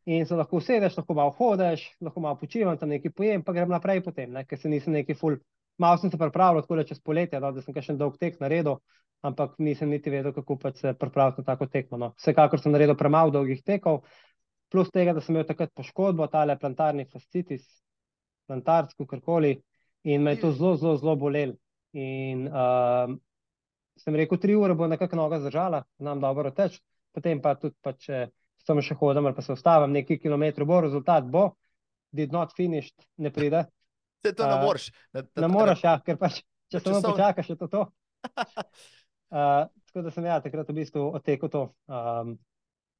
In 0.05 0.25
se 0.25 0.35
lahko 0.35 0.57
usedeš, 0.59 0.97
lahko 0.97 1.15
malo 1.15 1.31
hodiš, 1.37 1.83
lahko 2.01 2.23
malo 2.23 2.39
počivam, 2.39 2.77
tam 2.77 2.89
nekaj 2.91 3.11
pojem, 3.15 3.43
pa 3.43 3.53
grem 3.55 3.69
naprej 3.71 4.01
potem, 4.03 4.33
ne, 4.33 4.43
ker 4.47 4.59
se 4.59 4.71
nisem 4.71 4.95
neki 4.97 5.15
ful. 5.15 5.37
Malo 5.79 5.97
sem 5.97 6.11
se 6.11 6.17
pripravljal, 6.19 6.65
tako 6.65 6.75
da 6.75 6.83
čez 6.89 6.99
poletje, 6.99 7.39
no, 7.39 7.51
da 7.55 7.61
sem 7.63 7.73
kakšen 7.73 7.97
dolg 7.97 8.17
tek 8.19 8.35
naredil, 8.41 8.81
ampak 9.23 9.55
nisem 9.63 9.89
niti 9.89 10.11
vedel, 10.11 10.33
kako 10.35 10.57
pač 10.59 10.81
se 10.83 10.93
pripraviti 10.99 11.41
na 11.41 11.47
tako 11.47 11.69
tekmo. 11.71 11.97
No. 11.97 12.11
Vsekakor 12.19 12.61
sem 12.61 12.75
naredil 12.75 12.97
premalo 12.99 13.31
dolgih 13.31 13.63
tekov, 13.63 14.03
plus 14.73 14.89
tega, 14.93 15.13
da 15.13 15.21
sem 15.21 15.35
imel 15.35 15.45
takrat 15.45 15.71
poškodbo, 15.77 16.25
tale 16.33 16.55
plantarni 16.59 17.05
fascitis, 17.11 17.63
plantarsko, 18.49 19.05
karkoli, 19.09 19.53
in 20.09 20.23
me 20.25 20.33
je 20.33 20.41
to 20.41 20.51
zelo, 20.57 20.73
zelo, 20.81 20.95
zelo 20.97 21.13
bolelo. 21.21 21.53
In 21.93 22.47
um, 22.49 23.19
sem 24.01 24.15
rekel, 24.17 24.39
tri 24.41 24.55
ure 24.57 24.73
bo 24.73 24.87
nekako 24.89 25.19
noga 25.19 25.37
zdržala, 25.43 25.83
znam 26.01 26.23
dobro 26.23 26.49
teč, 26.51 26.79
potem 27.13 27.41
pa 27.41 27.53
tudi, 27.61 27.77
pa 27.85 27.93
če 27.93 28.25
samo 28.65 28.81
še 28.81 28.97
hodim 28.97 29.27
ali 29.29 29.37
pa 29.37 29.45
se 29.45 29.53
ustavim, 29.53 29.93
nekaj 29.93 30.17
kilometrov 30.23 30.67
bo, 30.67 30.79
rezultat 30.81 31.27
bo, 31.29 31.43
did 32.15 32.33
not 32.33 32.55
finished, 32.57 32.95
ne 33.21 33.29
pride. 33.33 33.65
Se 34.25 34.33
to 34.33 34.47
ne 34.47 34.57
Uh, 34.57 34.63
moreš. 34.65 34.89
Ne 35.13 35.47
moreš, 35.51 35.83
ja, 35.85 35.97
ker 36.01 36.17
pač, 36.17 36.41
če 36.71 36.79
Na 36.79 36.83
samo 36.87 37.01
počakaš, 37.11 37.53
je 37.53 37.57
to 37.59 37.67
to. 37.67 37.85
Uh, 39.29 39.69
tako 39.85 40.05
da 40.07 40.11
sem 40.15 40.25
ja, 40.25 40.39
takrat 40.41 40.69
v 40.69 40.77
bistvu 40.81 41.05
odtekel 41.13 41.51
to 41.51 41.63
um, 41.91 42.37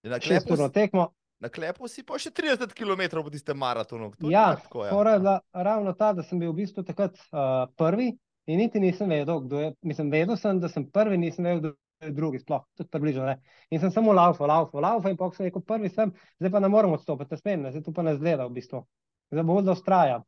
Na 0.04 0.20
šesturno 0.20 0.68
si- 0.70 0.76
tekmo. 0.78 1.10
Na 1.44 1.52
klepu 1.52 1.90
si 1.92 2.06
pa 2.08 2.18
še 2.22 2.32
30 2.32 2.72
km 2.72 3.20
po 3.20 3.32
tistem 3.34 3.60
maratonu. 3.60 4.14
To 4.20 4.32
Ja, 4.32 4.56
tako, 4.56 4.88
fora 4.88 5.18
je 5.18 5.24
bila 5.26 5.38
ravno 5.52 5.94
ta, 6.00 6.14
da 6.16 6.24
sem 6.24 6.40
bil 6.40 6.54
v 6.54 6.64
bistvu 6.64 6.86
takrat 6.88 7.20
uh, 7.20 7.68
prvi 7.80 8.14
in 8.48 8.60
niti 8.60 8.80
nisem 8.80 9.12
vedel, 9.12 9.42
kdo 9.44 9.60
je. 9.60 9.72
Mislim, 9.84 10.12
vedel 10.14 10.40
sem, 10.40 10.60
da 10.64 10.72
sem 10.72 10.88
prvi, 10.88 11.20
nisem 11.20 11.48
vedel, 11.48 11.60
kdo 11.60 12.08
je 12.08 12.16
drugi, 12.16 12.40
sploh 12.44 12.64
tudi 12.80 12.92
približno 12.92 13.28
ne. 13.28 13.38
In 13.72 13.84
sem 13.84 13.92
samo 13.92 14.16
laufal, 14.16 14.48
laufal, 14.48 14.84
laufal 14.84 15.12
in 15.12 15.20
pa 15.20 15.30
ko 15.30 15.38
sem 15.38 15.48
rekel, 15.48 15.64
prvi 15.68 15.92
sem, 15.92 16.12
zdaj 16.40 16.52
pa 16.52 16.64
ne 16.64 16.72
morem 16.72 16.96
odstopiti, 16.96 17.36
ne 17.36 17.40
smem, 17.40 17.64
ne, 17.68 17.72
zdaj 17.76 17.86
tu 17.86 17.96
pa 17.96 18.04
ne 18.08 18.16
zgleda 18.18 18.48
v 18.48 18.56
bistvu. 18.60 18.84
Zdaj 19.32 19.48
bolj 19.48 19.64
da 19.68 19.76
ustrajam. 19.76 20.28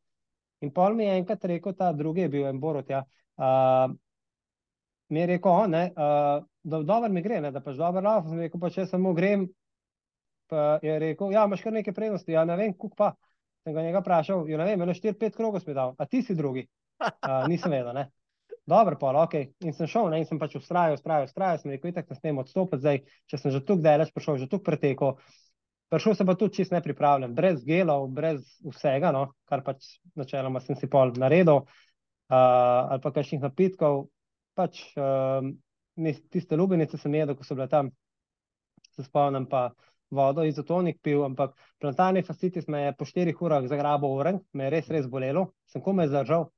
In 0.64 0.72
pol 0.72 0.96
mi 0.96 1.04
je 1.04 1.18
enkrat 1.20 1.44
rekel, 1.44 1.76
ta 1.76 1.92
drugi 1.92 2.24
je 2.24 2.32
bil 2.32 2.48
en 2.48 2.60
Borut, 2.60 2.88
ja, 2.92 3.02
uh, 3.36 3.92
mi 5.12 5.20
je 5.20 5.28
rekel, 5.34 5.52
on, 5.52 5.76
ne, 5.76 5.84
uh, 5.92 6.40
da 6.64 6.80
dobro 6.82 7.12
mi 7.12 7.22
gre, 7.24 7.42
ne, 7.44 7.52
da 7.52 7.60
pač 7.60 7.76
dobro 7.76 8.04
laufam, 8.04 8.32
sem 8.32 8.46
rekel, 8.46 8.60
pa 8.60 8.72
če 8.72 8.88
samo 8.88 9.12
grem, 9.16 9.44
pa 10.50 10.78
je 10.82 10.98
rekel, 11.02 11.32
ja, 11.34 11.44
imaš 11.46 11.64
kar 11.64 11.74
nekaj 11.74 11.94
prednosti, 11.94 12.32
ja, 12.32 12.44
ne 12.48 12.56
vem, 12.58 12.74
kuk 12.74 12.96
pa. 12.98 13.12
Sem 13.66 13.74
ga 13.74 13.82
njega 13.82 14.00
vprašal, 14.02 14.44
jo 14.46 14.58
ne 14.60 14.68
vem, 14.68 14.82
eno 14.82 14.94
4-5 14.94 15.34
krogov 15.34 15.62
si 15.62 15.70
mi 15.70 15.74
dal, 15.74 15.96
a 15.98 16.06
ti 16.06 16.22
si 16.22 16.36
drugi. 16.38 16.68
Uh, 17.02 17.44
nisem 17.50 17.72
vedel, 17.74 17.92
ne. 17.96 18.06
Dobro, 18.66 18.98
pa, 18.98 19.12
ok. 19.22 19.34
In 19.62 19.74
sem 19.74 19.86
šel, 19.90 20.08
ne, 20.10 20.20
in 20.22 20.26
sem 20.26 20.38
pač 20.42 20.56
ustrajal, 20.58 20.96
ustrajal, 20.98 21.28
ustrajal, 21.28 21.58
sem 21.62 21.74
rekel, 21.74 21.92
itak 21.92 22.08
ne 22.10 22.16
smem 22.18 22.40
odstopiti 22.42 22.82
zdaj, 22.82 23.02
če 23.30 23.38
sem 23.38 23.52
že 23.54 23.60
tukaj 23.62 23.84
daleč 23.84 24.14
prišel, 24.14 24.40
že 24.42 24.48
tukaj 24.50 24.66
preteko. 24.70 25.10
Prišel 25.90 26.16
sem 26.18 26.26
pa 26.26 26.34
tudi 26.34 26.58
čist 26.58 26.74
nepripravljen, 26.74 27.34
brez 27.34 27.60
gelov, 27.66 28.08
brez 28.14 28.42
vsega, 28.66 29.12
no, 29.14 29.28
kar 29.46 29.62
pač 29.66 29.86
načeloma 30.18 30.62
sem 30.64 30.78
si 30.78 30.90
pol 30.90 31.14
naredil, 31.14 31.62
uh, 31.62 32.34
ali 32.34 33.02
pa 33.04 33.14
kakšnih 33.14 33.44
napitkov. 33.46 34.08
Pač 34.58 34.82
um, 34.98 35.54
tiste 36.34 36.58
lubenice 36.58 36.98
sem 36.98 37.14
jedel, 37.14 37.38
ko 37.38 37.46
so 37.46 37.54
bile 37.54 37.68
tam, 37.70 37.92
se 38.96 39.06
spomnim 39.06 39.46
pa 39.46 39.68
vodo 40.10 40.44
izotonik 40.46 41.00
pil, 41.02 41.24
ampak 41.26 41.54
plantarni 41.82 42.22
fascitis 42.22 42.68
me 42.68 42.84
je 42.84 42.94
po 42.98 43.06
štirih 43.08 43.40
urah 43.42 43.66
zagrabil 43.66 44.12
oren, 44.20 44.40
me 44.52 44.66
je 44.66 44.74
res, 44.76 44.90
res 44.92 45.08
bolelo, 45.10 45.48
sem 45.70 45.82
komaj 45.82 46.10
zdržal. 46.12 46.48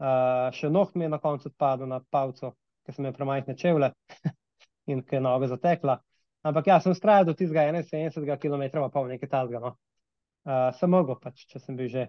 Uh, 0.00 0.48
še 0.56 0.70
noht 0.72 0.94
mi 0.96 1.04
je 1.04 1.12
na 1.12 1.18
koncu 1.20 1.50
odpadel 1.50 1.90
na 1.90 2.00
palco, 2.00 2.54
ker 2.86 2.96
sem 2.96 3.04
imel 3.04 3.16
premajhne 3.16 3.56
čevlje 3.56 3.90
in 4.92 5.02
ker 5.04 5.18
je 5.18 5.24
noga 5.26 5.50
zatekla. 5.50 5.98
Ampak 6.48 6.70
ja, 6.70 6.78
sem 6.80 6.96
vztrajal 6.96 7.26
do 7.28 7.34
tistega 7.36 7.66
71 7.68 8.40
km, 8.40 8.64
pa 8.80 8.88
pol 8.88 9.10
nekaj 9.12 9.28
talga. 9.28 9.60
No. 9.60 9.74
Uh, 10.48 10.70
sem 10.78 10.88
mogel 10.88 11.18
pač, 11.20 11.44
če 11.50 11.60
sem 11.60 11.76
bil 11.76 11.90
že 11.92 12.06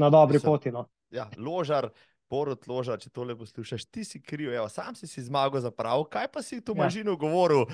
na 0.00 0.08
dobri 0.08 0.40
poti. 0.40 0.72
No. 0.72 0.86
Ja, 1.12 1.26
ložar, 1.36 1.90
Borut 2.32 2.64
ložar, 2.64 2.96
če 2.96 3.10
tole 3.12 3.34
poslušaš, 3.36 3.84
ti 3.92 4.06
si 4.08 4.20
kriv, 4.24 4.54
evo, 4.56 4.64
sam 4.72 4.96
si 4.96 5.04
si 5.06 5.20
zmagal 5.26 5.60
za 5.60 5.70
prav, 5.74 6.06
kaj 6.08 6.30
pa 6.32 6.40
si 6.40 6.62
tu 6.64 6.72
Ja. 6.72 6.84
mažinu 6.84 7.16
govoril? 7.20 7.66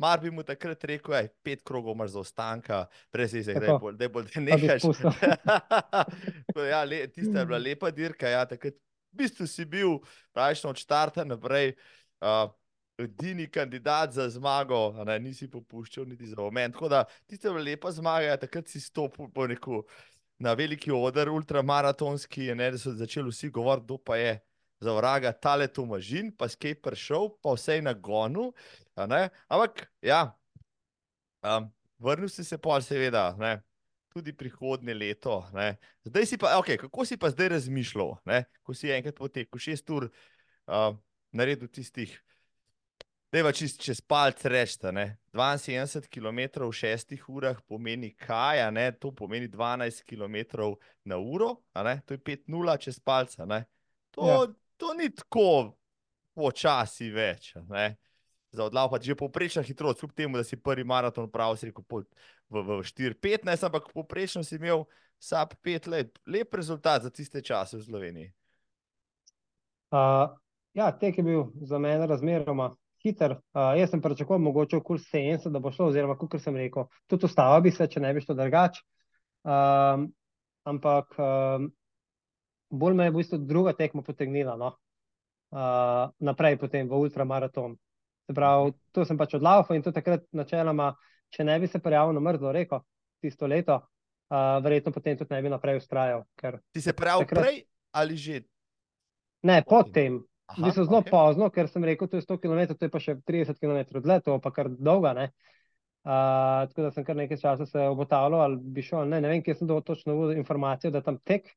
Mar 0.00 0.20
bi 0.20 0.32
mu 0.32 0.40
takrat 0.42 0.84
rekel, 0.88 1.14
ej, 1.20 1.28
pet 1.44 1.60
krogov 1.60 1.92
imaš 1.92 2.16
za 2.16 2.20
ostanka, 2.24 2.86
brez 3.12 3.36
da 3.36 3.52
je 3.52 3.60
Tako. 3.60 3.78
bolj, 3.78 3.96
da 4.00 4.04
je 4.04 4.08
bolj, 4.08 4.26
spustil. 4.80 5.12
To 6.56 6.64
ja, 6.64 6.84
le, 6.84 7.04
tista 7.12 7.44
je 7.44 7.46
bila 7.46 7.58
lepa 7.60 7.90
dirka, 7.92 8.28
ja, 8.28 8.46
takrat 8.48 8.74
v 9.12 9.24
bistvu 9.24 9.46
si 9.48 9.64
bil 9.64 9.98
praktično 10.32 10.70
od 10.70 10.80
štarta 10.80 11.24
naprej 11.24 11.72
uh, 12.20 12.48
edini 12.98 13.46
kandidat 13.50 14.12
za 14.12 14.28
zmago, 14.28 14.92
a 14.96 15.04
ne, 15.04 15.18
nisi 15.20 15.48
popuščal 15.48 16.04
niti 16.08 16.26
za 16.26 16.36
moment. 16.36 16.74
Tako 16.74 16.88
da 16.88 17.04
tista 17.26 17.48
je 17.48 17.52
bila 17.52 17.64
lepa 17.64 17.92
zmaga, 17.92 18.26
ja, 18.26 18.36
takrat 18.36 18.68
si 18.68 18.80
stopil 18.80 19.28
po 19.34 19.46
neko 19.46 19.82
na 20.38 20.54
veliki 20.54 20.92
oder, 20.92 21.28
ultramaratonski, 21.32 22.50
ne, 22.54 22.70
da 22.74 22.78
so 22.78 22.92
začeli 22.94 23.30
vsi 23.32 23.50
govoriti, 23.50 23.86
kdo 23.86 23.98
pa 23.98 24.16
je 24.16 24.34
za 24.80 24.92
vraga 24.92 25.32
tale 25.32 25.68
Tomažin, 25.68 26.32
pa 26.36 26.48
skej 26.48 26.76
prišel, 26.82 27.30
pa 27.42 27.54
vse 27.56 27.80
na 27.82 27.94
gonu. 27.94 28.50
Ampak, 28.96 29.86
ja, 30.04 30.36
um, 31.42 31.70
vrnil 31.98 32.28
si 32.28 32.44
se 32.44 32.58
pol, 32.58 32.82
seveda, 32.84 33.30
ne, 33.40 33.56
tudi 34.12 34.32
prihodnje 34.36 34.94
leto. 34.94 35.40
Ne. 35.56 35.76
Zdaj 36.04 36.26
si 36.28 36.38
pa, 36.40 36.56
okay, 36.60 36.76
kako 36.80 37.08
si 37.08 37.16
pa 37.16 37.32
zdaj 37.32 37.54
razmišljal, 37.56 38.16
ne, 38.28 38.44
ko 38.62 38.76
si 38.76 38.92
enkrat 38.92 39.16
potekel 39.16 39.60
šest 39.60 39.90
ur, 39.90 40.10
uh, 40.68 40.92
naredil 41.32 41.68
tistih. 41.72 42.12
Deva 43.32 43.50
čist 43.52 43.80
čez 43.82 43.98
palc 44.00 44.44
rečta, 44.46 44.92
ne. 44.94 45.18
72 45.34 46.06
km 46.08 46.62
v 46.64 46.72
šestih 46.72 47.24
urah 47.28 47.58
pomeni 47.66 48.12
kaj, 48.14 48.62
ne, 48.72 48.92
to 48.94 49.10
pomeni 49.12 49.48
12 49.50 50.06
km 50.06 50.70
na 51.04 51.18
uro, 51.18 51.56
to 51.74 52.14
je 52.14 52.18
5-0 52.22 52.78
čez 52.78 53.00
palca, 53.00 53.44
ne. 53.44 53.66
To, 54.14 54.22
Ja. 54.24 54.46
to 54.78 54.94
ni 54.94 55.10
tako 55.10 55.76
počasi 56.34 57.10
več, 57.10 57.54
ne. 57.68 57.96
Za 58.54 58.64
odlav 58.70 58.88
pa 58.88 59.02
že 59.02 59.18
povprečna 59.18 59.62
hitrost, 59.62 60.00
kljub 60.00 60.14
temu, 60.14 60.36
da 60.38 60.44
si 60.44 60.56
prvi 60.56 60.84
maraton 60.84 61.28
pravil, 61.28 61.56
si 61.56 61.66
rekel 61.66 61.84
pol 61.84 62.06
v, 62.48 62.62
v 62.62 62.80
4-15, 62.80 63.66
ampak 63.66 63.90
povprečno 63.92 64.40
si 64.46 64.56
imel 64.56 64.86
sap 65.18 65.52
5 65.60 65.90
let. 65.90 66.18
Lep 66.24 66.54
rezultat 66.54 67.02
za 67.02 67.10
tiste 67.10 67.42
čase 67.42 67.76
v 67.76 67.84
Sloveniji. 67.84 68.28
Uh, 69.90 70.30
ja, 70.72 70.88
tek 70.92 71.18
je 71.18 71.24
bil 71.26 71.52
za 71.60 71.78
mene 71.78 72.06
razmeroma 72.06 72.70
hiter. 73.06 73.38
Uh, 73.54 73.72
jaz 73.78 73.92
sem 73.94 74.02
pričakoval 74.02 74.42
mogoče 74.42 74.80
okoli 74.80 75.02
70, 75.02 75.52
da 75.54 75.62
bo 75.62 75.72
šlo, 75.72 75.90
oziroma 75.92 76.18
kot 76.18 76.38
sem 76.42 76.56
rekel, 76.58 76.88
tudi 77.06 77.28
ostalo 77.28 77.60
bi 77.62 77.72
se, 77.74 77.86
če 77.86 78.02
ne 78.02 78.12
bi 78.14 78.22
šlo 78.24 78.36
drugače. 78.38 78.82
Um, 79.46 80.08
ampak 80.66 81.14
um, 81.22 81.68
bolj 82.74 82.98
me 82.98 83.06
je 83.06 83.14
v 83.14 83.20
bistvu 83.20 83.38
druga 83.46 83.76
tekma 83.78 84.02
potegnila 84.02 84.56
no? 84.58 84.72
uh, 85.54 86.10
naprej 86.18 86.58
potem 86.58 86.88
v 86.88 86.98
ultramaraton. 86.98 87.76
Se 88.26 88.34
pravi, 88.34 88.74
to 88.90 89.04
sem 89.06 89.18
pač 89.18 89.36
odlaufal 89.38 89.78
in 89.78 89.84
to 89.86 89.94
takrat 89.94 90.26
načeloma, 90.34 90.90
če 91.30 91.46
ne 91.46 91.58
bi 91.62 91.70
se 91.70 91.78
prijavil 91.78 92.16
na 92.16 92.22
mrzlo 92.24 92.52
reko 92.52 92.82
tisto 93.22 93.46
leto, 93.46 93.78
uh, 93.78 94.58
verjetno 94.64 94.92
potem 94.92 95.18
tudi 95.18 95.34
ne 95.34 95.42
bi 95.42 95.52
naprej 95.52 95.78
ustrajal. 95.78 96.26
Ti 96.34 96.82
se 96.82 96.92
prijavil 96.92 97.26
takrat... 97.26 97.44
prej 97.46 97.62
ali 97.96 98.16
že? 98.18 98.42
Ne, 99.46 99.62
potem. 99.62 100.20
V 100.54 100.62
bistvu 100.62 100.86
zelo 100.86 101.00
okay. 101.02 101.10
pozno, 101.10 101.50
ker 101.50 101.66
sem 101.66 101.84
rekel, 101.84 102.06
to 102.06 102.20
je 102.20 102.22
100 102.22 102.38
km, 102.38 102.60
to 102.78 102.86
je 102.86 102.92
pa 102.92 103.02
še 103.02 103.16
30 103.26 103.58
km 103.58 103.98
dlje, 103.98 104.20
to 104.28 104.36
pa 104.42 104.52
kar 104.54 104.70
dolga. 104.70 105.26
Uh, 106.06 106.68
tako 106.70 106.84
da 106.84 106.90
sem 106.94 107.02
kar 107.02 107.18
nekaj 107.18 107.40
časa 107.42 107.66
se 107.66 107.88
obotavljal, 107.90 108.44
ali 108.44 108.60
bi 108.76 108.84
šel, 108.86 109.08
ne, 109.10 109.18
ne 109.24 109.32
vem, 109.32 109.42
kje 109.42 109.56
sem 109.58 109.66
dobil 109.66 109.82
točno 109.82 110.30
informacijo, 110.36 110.92
da 110.94 111.02
tam 111.02 111.18
tek. 111.18 111.50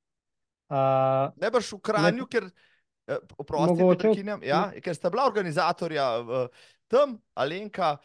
Uh, 0.73 1.29
ne 1.37 1.53
boš 1.53 1.75
v 1.77 1.81
Kranju, 1.85 2.25
ne, 2.25 2.31
ker 2.33 2.49
Eh, 3.09 3.17
oprosti, 3.37 3.85
prekinjam. 3.97 4.43
Ja, 4.45 4.67
ker 4.83 4.93
sta 4.93 5.09
bila 5.09 5.25
organizatorja 5.25 6.05
tam, 6.89 7.17
Alenka, 7.33 7.95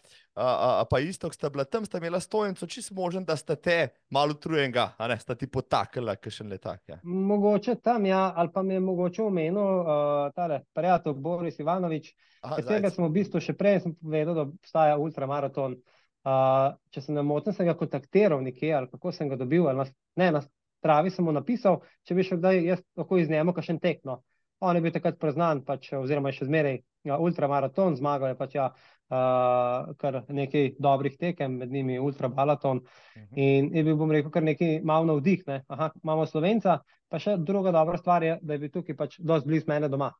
pa 0.90 0.98
isto, 0.98 1.30
sta 1.32 1.50
bila 1.50 1.64
tam, 1.64 1.84
sta 1.84 1.98
imela 1.98 2.20
stojnico, 2.20 2.66
čist 2.66 2.90
možen, 2.90 3.24
da 3.24 3.36
sta 3.36 3.56
te 3.56 3.88
malo 4.10 4.34
utrujenega, 4.34 4.90
a 4.98 5.08
ne, 5.08 5.18
sta 5.18 5.34
ti 5.34 5.46
potakala, 5.46 6.16
ker 6.16 6.32
še 6.32 6.44
ne 6.44 6.58
tak. 6.58 6.82
Ja. 6.88 6.98
Mogoče 7.02 7.76
tam, 7.82 8.06
ja, 8.06 8.32
ali 8.36 8.50
pa 8.54 8.62
mi 8.62 8.74
je 8.74 8.80
mogoče 8.80 9.22
omenil 9.22 9.60
uh, 9.62 10.32
tale 10.34 10.64
prijatelj 10.74 11.14
Boris 11.14 11.58
Ivanovič, 11.62 12.10
katerega 12.42 12.90
sem 12.90 13.06
v 13.06 13.12
bistvu 13.14 13.42
še 13.42 13.54
prej 13.58 13.84
sem 13.84 13.94
povedal, 13.94 14.34
da 14.34 14.48
obstaja 14.48 14.98
ultramaraton. 14.98 15.78
Uh, 16.24 16.72
če 16.88 17.02
se 17.04 17.12
ne 17.12 17.20
motim, 17.22 17.52
sem 17.52 17.68
ga 17.68 17.74
kontaktiral 17.76 18.40
nekje, 18.40 18.70
ali 18.72 18.88
kako 18.88 19.10
sem 19.12 19.28
ga 19.28 19.36
dobil, 19.36 19.66
ali 19.68 19.82
na, 19.82 19.84
ne, 20.16 20.28
na 20.38 20.40
travi 20.80 21.10
sem 21.12 21.24
mu 21.24 21.34
napisal, 21.36 21.82
če 22.08 22.16
bi 22.16 22.24
še 22.24 22.38
kdaj 22.40 22.60
jaz 22.64 22.80
lahko 22.96 23.18
iz 23.20 23.28
njemu 23.28 23.52
kakšen 23.52 23.76
tekno. 23.80 24.22
On 24.64 24.72
je 24.72 24.80
bil 24.80 24.94
takrat 24.94 25.18
priznan, 25.20 25.60
pač, 25.66 25.90
oziroma 25.92 26.32
še 26.32 26.48
zmeraj 26.48 26.78
ja, 27.04 27.18
ultramaraton, 27.20 27.98
zmagal 28.00 28.32
je 28.32 28.38
pač 28.40 28.56
ja, 28.56 28.70
uh, 28.72 28.93
kar 29.08 30.20
nekaj 30.28 30.70
dobrih 30.78 31.16
tekem, 31.20 31.58
med 31.60 31.72
njimi 31.72 31.98
ultrabalaton. 31.98 32.76
Uh 32.76 33.22
mhm. 33.22 33.24
-huh. 33.24 33.36
In 33.36 33.76
je 33.76 33.84
bil, 33.84 33.96
bom 33.96 34.10
rekel, 34.10 34.30
kar 34.30 34.42
nekaj 34.42 34.80
malo 34.82 35.06
navdih. 35.06 35.42
Ne? 35.46 35.62
Aha, 35.68 35.90
imamo 36.02 36.26
slovenca, 36.26 36.78
pa 37.08 37.18
še 37.18 37.36
druga 37.38 37.72
dobra 37.72 37.98
stvar 37.98 38.22
je, 38.22 38.38
da 38.42 38.52
je 38.52 38.58
bil 38.58 38.70
tukaj 38.70 38.96
pač 38.96 39.18
dosti 39.18 39.48
blizu 39.48 39.64
mene 39.68 39.88
doma. 39.88 40.12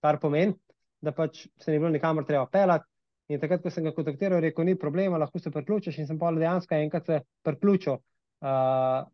Kar 0.00 0.18
pomeni, 0.20 0.54
da 1.00 1.12
pač 1.12 1.46
se 1.58 1.72
ni 1.72 1.78
bilo 1.78 1.90
nikamor 1.90 2.24
treba 2.24 2.46
pelati. 2.46 2.84
In 3.28 3.40
takrat, 3.40 3.62
ko 3.62 3.70
sem 3.70 3.84
ga 3.84 3.92
kontaktiral, 3.94 4.38
je 4.38 4.40
rekel, 4.40 4.64
ni 4.64 4.78
problema, 4.78 5.18
lahko 5.18 5.38
se 5.38 5.50
priključiš. 5.50 5.98
In 5.98 6.06
sem 6.06 6.18
pa 6.18 6.32
dejansko 6.32 6.74
enkrat 6.74 7.06
se 7.06 7.20
priključil 7.42 7.92
uh, 7.92 9.06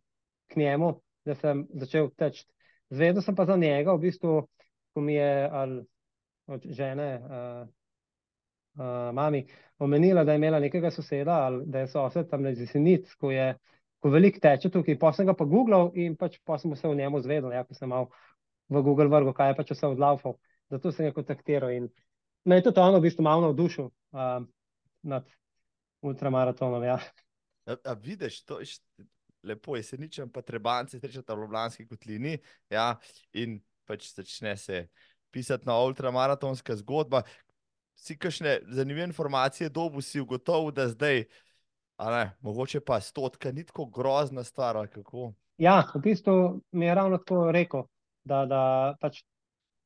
k 0.47 0.57
njemu, 0.57 1.01
da 1.25 1.35
sem 1.35 1.67
začel 1.75 2.09
teči. 2.17 2.47
Zvedel 2.91 3.23
sem 3.23 3.35
pa 3.37 3.45
za 3.45 3.57
njega, 3.57 3.93
v 3.93 3.99
bistvu 3.99 4.47
ko 4.97 5.01
mi 5.01 5.15
je 5.15 5.49
ali 5.53 5.85
od 6.47 6.63
žene, 6.65 7.21
uh, 7.21 7.69
mami, 8.77 9.47
omenila, 9.79 10.25
da 10.25 10.33
je 10.33 10.41
imela 10.41 10.61
nekega 10.61 10.91
soseda 10.91 11.41
ali 11.47 11.65
da 11.67 11.85
je 11.85 11.89
sosed 11.89 12.29
tam 12.31 12.47
iz 12.47 12.61
Senic, 12.71 13.15
ko 13.15 13.31
je 13.31 13.55
ko 14.07 14.13
veliko 14.13 14.41
teče 14.43 14.71
tukaj. 14.71 14.99
Pa 15.01 15.13
sem 15.13 15.27
ga 15.27 15.35
pa 15.35 15.45
googlal 15.49 15.91
in 15.99 16.17
pač 16.17 16.39
pa 16.45 16.59
sem 16.63 16.75
se 16.77 16.89
v 16.89 16.97
njemu 16.99 17.21
zvedel, 17.25 17.53
ja, 17.53 17.65
ko 17.65 17.75
sem 17.75 17.91
mal 17.91 18.11
v 18.71 18.83
Google 18.83 19.09
vrgo, 19.11 19.33
kaj 19.35 19.53
je 19.53 19.57
pač 19.59 19.73
vse 19.75 19.91
odlaufal. 19.95 20.37
Zato 20.71 20.93
sem 20.93 21.09
ga 21.09 21.15
kontaktiral 21.17 21.75
in 21.75 21.89
me 22.47 22.59
je 22.59 22.69
tudi 22.69 22.83
ono 22.83 23.01
v 23.01 23.07
bistvu 23.09 23.25
malo 23.27 23.49
navdušil 23.49 23.89
uh, 23.89 24.45
nad 25.03 25.27
ultramaratonom. 26.07 26.85
Ja. 26.87 27.01
A, 27.67 27.77
a 27.83 27.95
vidiš, 27.99 28.45
to 28.47 28.61
je 28.63 28.79
lepo, 29.47 29.77
jeseničem 29.79 30.31
pa 30.31 30.43
trebance, 30.43 31.01
srečata 31.01 31.35
v 31.35 31.47
Ljubljanski 31.47 31.87
kotlini. 31.87 32.39
Ja, 32.71 32.95
in 33.35 33.59
pač 33.87 34.11
začne 34.15 34.57
se 34.59 34.87
pisati 35.31 35.67
na 35.67 35.79
ultramaratonska 35.83 36.77
zgodba. 36.83 37.23
Si 37.97 38.17
kakšne 38.19 38.59
zanimive 38.69 39.07
informacije 39.09 39.69
dobu 39.73 40.03
si 40.05 40.21
ugotovil, 40.21 40.71
da 40.71 40.89
zdaj, 40.89 41.25
ne, 41.99 42.25
mogoče 42.45 42.81
pa 42.81 43.01
stotka, 43.01 43.53
ni 43.53 43.65
tako 43.65 43.87
grozna 43.87 44.45
stvar. 44.45 44.77
Ja, 45.59 45.81
v 45.95 46.01
bistvu 46.05 46.61
mi 46.73 46.87
je 46.87 46.95
ravno 46.95 47.19
tako 47.19 47.51
rekel, 47.53 47.87
da, 48.25 48.45
da 48.47 48.63
pač 49.01 49.23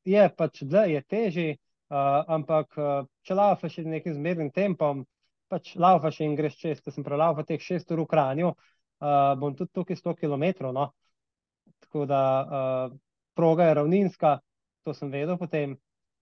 je 0.05 0.25
pač 0.37 0.63
zdaj 0.65 0.91
je 0.91 1.01
teži, 1.01 1.47
uh, 1.53 2.23
ampak 2.27 2.75
če 3.23 3.37
laufaš 3.37 3.79
z 3.83 3.93
nekim 3.93 4.15
zmernim 4.17 4.51
tempom, 4.51 5.05
pač 5.51 5.75
laufaš 5.75 6.21
in 6.25 6.35
greš 6.35 6.57
čez, 6.59 6.81
da 6.83 6.91
sem 6.91 7.05
prelaufal 7.05 7.45
teh 7.47 7.61
šest 7.61 7.91
ur 7.91 8.03
v 8.03 8.09
Kranju, 8.11 8.51
uh, 8.51 9.33
bom 9.39 9.55
tudi 9.55 9.71
tukaj 9.75 9.99
100 9.99 10.15
km. 10.23 10.71
No? 10.73 10.91
Tako 11.85 12.05
da 12.09 12.21
uh, 12.41 12.97
proga 13.35 13.69
je 13.69 13.77
ravninska, 13.81 14.39
to 14.83 14.95
sem 14.97 15.11
vedel 15.11 15.37
potem. 15.37 15.77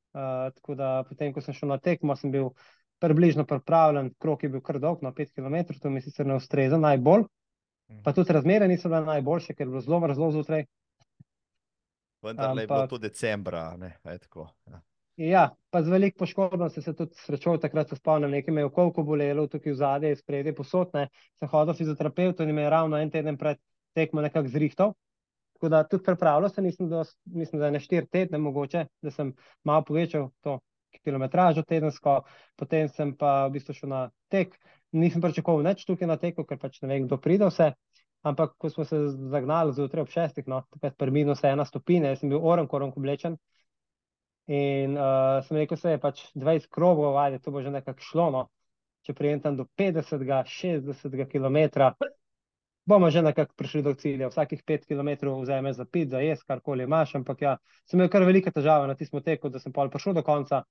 Uh, 0.09 0.49
tako 0.55 0.75
da, 0.75 1.03
potem, 1.09 1.33
ko 1.33 1.41
sem 1.41 1.53
šel 1.53 1.69
na 1.69 1.77
tekmo, 1.77 2.15
sem 2.17 2.31
bil 2.33 2.49
približno 2.99 3.45
pripravljen, 3.45 4.09
krok 4.19 4.43
je 4.43 4.49
bil 4.49 4.61
kar 4.65 4.79
dolg, 4.81 5.03
na 5.05 5.11
5 5.15 5.35
km, 5.35 5.77
to 5.81 5.89
mi 5.89 6.01
sicer 6.01 6.25
ne 6.25 6.35
ustreza 6.35 6.77
najbolj. 6.77 7.27
Mhm. 7.89 8.01
Pa 8.03 8.13
tudi 8.13 8.33
razmere 8.33 8.67
niso 8.67 8.89
bile 8.89 9.05
najboljše, 9.05 9.53
ker 9.53 9.67
je 9.67 9.71
bilo 9.71 9.81
zelo 9.81 9.99
mrzlo 9.99 10.31
zjutraj. 10.31 10.65
Vendar 12.21 12.57
je 12.57 12.67
bilo 12.67 12.87
to 12.87 12.97
decembra, 12.97 13.77
ne, 13.77 13.93
tako. 14.03 14.49
Ja. 14.67 14.81
ja, 15.15 15.43
pa 15.69 15.81
z 15.83 15.89
veliko 15.89 16.19
poškodbami 16.19 16.69
sem 16.69 16.83
se 16.83 16.93
tudi 16.95 17.15
srečal, 17.15 17.57
takrat 17.59 17.89
se 17.89 17.95
spomnim, 17.95 18.31
nekaj 18.31 18.53
me 18.53 18.61
je 18.61 18.69
okolko 18.69 19.03
bolelo, 19.03 19.47
tukaj 19.47 19.71
v 19.71 19.75
zadnje, 19.75 20.15
spredje, 20.19 20.55
posotne. 20.55 21.07
Sem 21.39 21.49
hodil 21.49 21.77
fizioterapeutu 21.77 22.43
in 22.43 22.55
me 22.55 22.65
je 22.67 22.69
ravno 22.69 22.97
en 22.97 23.11
teden 23.11 23.37
pred 23.37 23.61
tekmo 23.95 24.21
nekako 24.21 24.51
zrihtal. 24.51 24.93
Tako 25.59 25.69
da 25.69 25.83
tudi 25.83 26.03
pripravljal 26.03 26.49
sem, 26.49 26.63
mislim, 26.63 26.89
da, 26.89 27.03
mislim, 27.25 27.59
da 27.59 27.69
na 27.71 27.79
štiri 27.83 28.07
tedne 28.07 28.37
mogoče, 28.39 28.85
da 29.01 29.11
sem 29.11 29.33
malo 29.67 29.83
povečal 29.83 30.29
to 30.39 30.59
kilometražo 31.03 31.65
tedensko, 31.67 32.21
potem 32.55 32.87
sem 32.87 33.11
pa 33.17 33.47
v 33.47 33.57
bistvu 33.57 33.75
šel 33.75 33.91
na 33.91 34.03
tek. 34.31 34.55
Nisem 34.95 35.21
pričakoval 35.21 35.67
več 35.67 35.83
tukaj 35.85 36.07
na 36.07 36.15
teku, 36.17 36.45
ker 36.47 36.57
pač 36.61 36.79
ne 36.81 36.93
vem, 36.93 37.09
kdo 37.09 37.19
pride 37.21 37.49
vse. 37.51 37.73
Ampak 38.23 38.55
ko 38.57 38.71
smo 38.71 38.85
se 38.87 39.01
zagnali 39.31 39.75
zjutraj 39.75 40.05
ob 40.05 40.13
šestih, 40.15 40.47
no, 40.47 40.63
takrat 40.71 40.95
pa 40.95 41.07
minus 41.11 41.43
ena 41.43 41.65
stopinja, 41.67 42.13
jaz 42.13 42.23
sem 42.23 42.31
bil 42.31 42.39
oren, 42.39 42.67
koren 42.67 42.95
oblečen. 42.95 43.35
In 44.49 44.95
uh, 44.97 45.43
sem 45.45 45.59
rekel, 45.59 45.77
se 45.77 45.91
je 45.93 46.01
pač 46.01 46.23
20 46.39 46.71
krogov, 46.73 47.19
ajde, 47.21 47.43
to 47.43 47.51
bo 47.51 47.61
že 47.61 47.75
nekako 47.75 48.07
šlo. 48.07 48.29
No. 48.33 48.47
Če 49.03 49.15
prijem 49.15 49.43
tam 49.43 49.59
do 49.59 49.67
50, 49.79 50.23
60 50.23 51.27
km, 51.31 51.91
bomo 52.89 53.09
že 53.13 53.21
nekako 53.21 53.53
prišli 53.59 53.81
do 53.85 53.93
cilja. 53.93 54.29
Vsakih 54.31 54.63
pet 54.65 54.85
km 54.89 55.29
vzameš 55.41 55.77
za 55.77 55.85
pit, 55.85 56.09
za 56.09 56.21
jaz, 56.23 56.41
karkoli 56.43 56.87
imaš. 56.89 57.13
Ampak 57.19 57.41
ja, 57.45 57.55
sem 57.85 57.99
imel 57.99 58.09
kar 58.09 58.25
velike 58.25 58.53
težave 58.55 58.89
na 58.89 58.97
tistem 58.97 59.21
teku, 59.23 59.51
da 59.53 59.61
sem 59.61 59.73
pol 59.75 59.91
prišel 59.93 60.17
do 60.17 60.25
konca. 60.25 60.63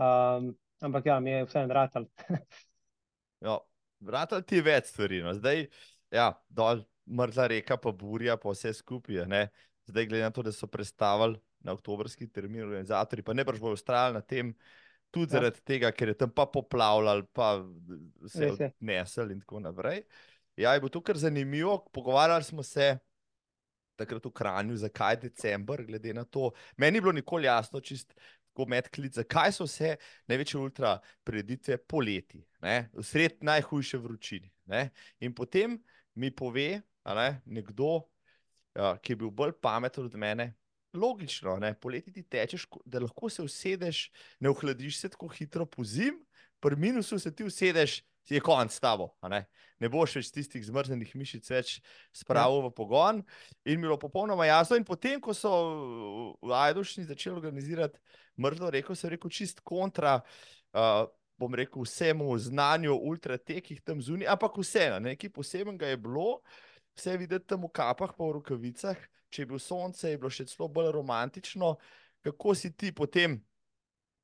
Um, 0.00 0.54
ampak 0.80 1.10
ja, 1.10 1.18
mi 1.20 1.34
je 1.34 1.44
vse 1.44 1.64
en 1.64 1.72
vratal. 1.72 2.08
ja, 3.46 3.58
vratal 4.00 4.44
ti 4.48 4.62
več 4.64 4.92
stvari. 4.94 5.20
No. 5.26 5.34
Zdaj, 5.36 5.66
ja, 6.14 6.30
dol 6.48 6.86
mrzla 7.08 7.48
reka, 7.52 7.76
pa 7.80 7.92
burja, 7.92 8.38
pa 8.40 8.54
vse 8.54 8.72
skupaj. 8.80 9.24
Ne. 9.28 9.48
Zdaj, 9.88 10.08
glede 10.08 10.24
na 10.24 10.32
to, 10.34 10.44
da 10.44 10.52
so 10.52 10.68
predstavili 10.70 11.38
na 11.64 11.74
oktobrski 11.74 12.28
termin, 12.30 12.62
organizatori, 12.62 13.24
pa 13.26 13.34
ne 13.34 13.44
brž 13.44 13.60
bojo 13.60 13.76
ustrajali 13.76 14.18
na 14.20 14.22
tem. 14.22 14.54
Tudi 15.10 15.32
ja. 15.32 15.38
zaradi 15.38 15.62
tega, 15.64 15.90
ker 15.96 16.12
je 16.12 16.18
tam 16.20 16.32
pa 16.36 16.44
poplavljal, 16.52 17.24
pa 17.32 17.54
se 18.28 18.44
je 18.44 18.52
odnesel 18.52 19.32
in 19.32 19.40
tako 19.40 19.62
naprej. 19.64 20.02
Ja, 20.58 20.72
je 20.74 20.80
bilo 20.80 20.88
to 20.88 21.00
kar 21.00 21.18
zanimivo. 21.18 21.86
Pogovarjali 21.92 22.44
smo 22.44 22.62
se 22.62 22.98
takrat 23.96 24.24
v 24.24 24.30
Kranju, 24.30 24.76
zakaj 24.76 25.14
je 25.14 25.20
decembr, 25.28 25.84
glede 25.86 26.14
na 26.14 26.24
to. 26.24 26.50
Meni 26.76 26.96
ni 26.96 27.00
bilo 27.00 27.12
nikoli 27.12 27.46
jasno, 27.46 27.80
čist 27.80 28.14
tako 28.48 28.66
medklic, 28.66 29.14
zakaj 29.14 29.52
so 29.54 29.66
vse 29.68 29.94
največje 30.26 30.58
ultra 30.60 30.96
preditve 31.24 31.78
poleti, 31.78 32.42
ne? 32.62 32.90
sred 33.02 33.38
najhujše 33.46 33.98
vročine. 34.02 34.50
Ne? 34.66 34.90
In 35.20 35.34
potem 35.34 35.78
mi 36.14 36.30
pove 36.34 36.80
ne, 37.06 37.28
nekdo, 37.46 38.02
ja, 38.74 38.96
ki 38.98 39.14
je 39.14 39.20
bil 39.22 39.30
bolj 39.30 39.54
pameten 39.62 40.10
od 40.10 40.18
mene. 40.18 40.52
Logično, 40.94 41.58
ne? 41.62 41.74
poleti 41.78 42.12
ti 42.12 42.22
tečeš, 42.22 42.66
da 42.84 42.98
lahko 42.98 43.30
se 43.30 43.42
usedeš, 43.46 44.08
ne 44.40 44.50
ohladiš 44.50 44.98
se 45.04 45.14
tako 45.14 45.28
hitro 45.28 45.66
po 45.66 45.84
zim, 45.84 46.18
pri 46.60 46.76
minusu 46.76 47.18
se 47.18 47.30
ti 47.34 47.46
usedeš, 47.46 48.00
je 48.30 48.40
konc 48.44 48.72
s 48.72 48.80
tabo. 48.80 49.12
Ne? 49.28 49.46
ne 49.78 49.88
boš 49.90 50.18
več 50.18 50.30
tistih 50.34 50.64
zmrznjenih 50.66 51.14
mišic 51.18 51.50
več 51.52 51.74
spravil 52.14 52.62
ja. 52.62 52.66
v 52.66 52.72
pogon. 52.74 53.20
In 53.68 53.82
bilo 53.84 53.98
popolnoma 54.00 54.48
jasno. 54.48 54.78
In 54.78 54.86
potem, 54.86 55.20
ko 55.22 55.34
so 55.36 55.52
v 56.42 56.54
Ajdušni 56.54 57.06
začeli 57.08 57.38
organizirati 57.38 58.00
mrzlo 58.42 58.72
reko, 58.74 58.96
se 58.98 59.06
je 59.06 59.14
rekel 59.16 59.32
čist 59.34 59.62
kontra. 59.66 60.18
Uh, 60.74 61.06
bom 61.38 61.54
rekel, 61.54 61.84
vsemu 61.86 62.32
znanju, 62.42 62.96
ultratekih 62.98 63.84
tam 63.86 64.00
zunaj, 64.02 64.26
ampak 64.32 64.56
vseeno, 64.58 64.96
nekaj 65.04 65.30
posebnega 65.30 65.92
je 65.92 65.98
bilo, 66.02 66.40
vse 66.98 67.14
videti 67.14 67.46
tam 67.46 67.62
v 67.62 67.70
kapah, 67.70 68.10
pa 68.10 68.26
v 68.26 68.40
rokavicah. 68.40 69.04
Če 69.30 69.44
je 69.44 69.46
bilo 69.46 69.60
sonce, 69.62 70.10
je 70.10 70.18
bilo 70.18 70.32
še 70.34 70.48
celo 70.50 70.66
bolj 70.72 70.90
romantično. 70.96 71.76
Kako 72.26 72.56
si 72.58 72.72
ti 72.74 72.90
potem 72.96 73.38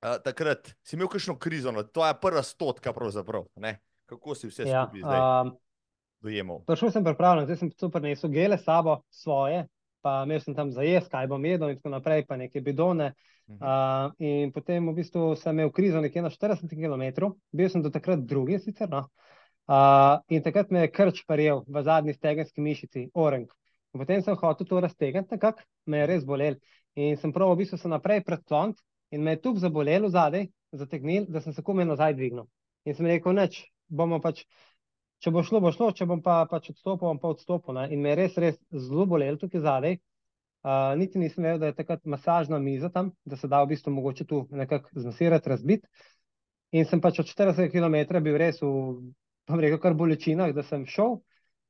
Uh, 0.05 0.19
takrat 0.21 0.69
si 0.85 0.99
imel 0.99 1.09
kakšno 1.09 1.39
krizo, 1.41 1.73
no, 1.73 1.81
to 1.81 2.03
je 2.05 2.13
prva 2.21 2.43
stotka, 2.45 2.93
pravzaprav. 2.93 3.47
Ne? 3.57 3.79
Kako 4.07 4.35
si 4.35 4.49
vse 4.51 4.67
Ja, 4.69 4.85
skupaj 4.87 5.01
zdaj 5.01 5.21
um, 5.21 5.53
dojemal? 6.21 6.61
prišel 6.67 6.91
sem 6.91 7.05
pripravljen, 7.05 7.47
zdaj 7.47 7.57
sem 7.57 7.71
super 7.81 8.03
nesel 8.03 8.31
gele 8.31 8.59
s 8.59 8.65
sabo 8.65 8.99
svoje, 9.11 9.65
pa 10.05 10.23
imel 10.27 10.41
sem 10.41 10.55
tam 10.55 10.71
za 10.73 10.83
jesti, 10.85 11.11
kaj 11.11 11.27
bom 11.31 11.45
jedel 11.45 11.73
in 11.73 11.79
tako 11.81 11.95
naprej, 11.95 12.27
pa 12.29 12.37
neke 12.37 12.61
bidone. 12.61 13.13
Mhm. 13.49 13.59
Uh, 13.61 14.13
in 14.25 14.53
potem 14.53 14.87
v 14.89 14.95
bistvu 14.97 15.35
sem 15.37 15.53
imel 15.53 15.73
krizo 15.73 16.01
nekje 16.01 16.23
na 16.23 16.31
40 16.33 16.69
km, 16.69 17.29
bil 17.53 17.69
sem 17.69 17.83
do 17.83 17.91
takrat 17.93 18.23
drugi 18.25 18.59
sicer. 18.59 18.89
No? 18.89 19.09
Uh, 19.69 20.21
in 20.29 20.43
takrat 20.45 20.71
me 20.71 20.81
je 20.85 20.91
krč 20.93 21.25
parjel 21.27 21.63
v 21.69 21.83
zadnji 21.83 22.13
stegenski 22.15 22.61
mišici, 22.61 23.11
orenk. 23.15 23.53
In 23.95 24.01
potem 24.01 24.23
sem 24.23 24.37
hotel 24.37 24.67
to 24.67 24.81
raztegniti, 24.81 25.37
nekako 25.37 25.63
me 25.87 25.99
je 25.99 26.07
res 26.07 26.25
bolel. 26.25 26.57
In 26.97 27.17
sem 27.17 27.33
prav 27.33 27.53
v 27.53 27.63
bistvu 27.63 27.79
se 27.79 27.89
naprej 27.89 28.25
predklonil 28.25 28.75
in 29.13 29.23
me 29.23 29.37
je 29.37 29.41
tu 29.41 29.55
zabolelo 29.57 30.09
zadaj, 30.09 30.49
zategnil, 30.73 31.27
da 31.29 31.41
sem 31.41 31.53
se 31.53 31.63
komaj 31.63 31.85
nazaj 31.87 32.15
dvignil. 32.15 32.45
In 32.85 32.95
sem 32.95 33.07
rekel, 33.07 33.33
neč, 33.33 33.61
bomo 33.89 34.21
pač, 34.23 34.45
če 35.25 35.33
bo 35.35 35.43
šlo, 35.47 35.61
bo 35.65 35.73
šlo, 35.75 35.91
če 35.97 36.07
bom 36.09 36.23
pa 36.25 36.43
pač 36.51 36.71
odstopil, 36.73 37.09
bom 37.09 37.21
pa 37.23 37.33
odstopil. 37.35 37.77
Ne? 37.79 37.89
In 37.95 38.03
me 38.05 38.13
je 38.13 38.19
res, 38.23 38.37
res 38.41 38.59
zelo 38.71 39.07
bolelo 39.11 39.41
tukaj 39.41 39.65
zadaj. 39.65 39.99
Uh, 40.65 40.95
niti 40.97 41.21
nisem 41.21 41.45
vedel, 41.45 41.61
da 41.61 41.69
je 41.69 41.77
takrat 41.77 42.07
masažna 42.09 42.57
miza 42.59 42.89
tam, 42.89 43.11
da 43.29 43.37
se 43.37 43.51
da 43.53 43.61
v 43.61 43.75
bistvu 43.75 43.93
mogoče 43.93 44.25
tu 44.25 44.47
nekako 44.51 44.97
zmasirati, 44.97 45.51
razbiti. 45.53 46.09
In 46.75 46.89
sem 46.89 47.03
pač 47.05 47.21
od 47.21 47.29
40 47.29 47.69
km 47.71 48.23
bil 48.25 48.39
res 48.41 48.63
v, 48.63 48.71
bom 49.51 49.61
rekel, 49.61 49.79
kar 49.83 49.97
bolečinah, 49.99 50.55
da 50.57 50.65
sem 50.65 50.87
šel. 50.89 51.19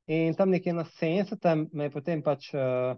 In 0.07 0.37
tam 0.37 0.53
nekje 0.53 0.73
na 0.73 0.85
70 0.87 1.67
me 1.73 1.89
je 1.89 1.93
potem 1.93 2.23
pač 2.23 2.53
uh, 2.55 2.95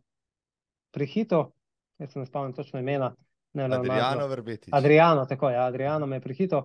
prehitil, 0.93 1.49
jaz 1.97 2.13
se 2.13 2.20
ne 2.20 2.30
spomnim 2.30 2.53
točno 2.53 2.80
imena. 2.80 3.15
Ne. 3.57 3.65
Adriano 3.65 4.28
Verbetič. 4.28 4.70
Adriano, 4.74 5.26
tako 5.26 5.49
je, 5.49 5.57
Adriano 5.57 6.05
me 6.05 6.15
je 6.15 6.22
prehitil. 6.22 6.61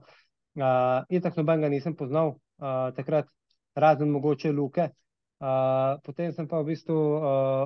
Uh, 0.52 1.00
Itak 1.08 1.38
noben 1.40 1.64
ga 1.64 1.70
nisem 1.72 1.94
poznal 1.96 2.34
uh, 2.34 2.90
takrat, 2.96 3.28
razen 3.74 4.10
mogoče 4.12 4.52
Luke. 4.52 4.90
Uh, 5.42 5.98
potem 6.04 6.32
sem 6.32 6.46
pa 6.48 6.60
v 6.60 6.72
bistvu 6.74 6.96
uh, 6.96 7.64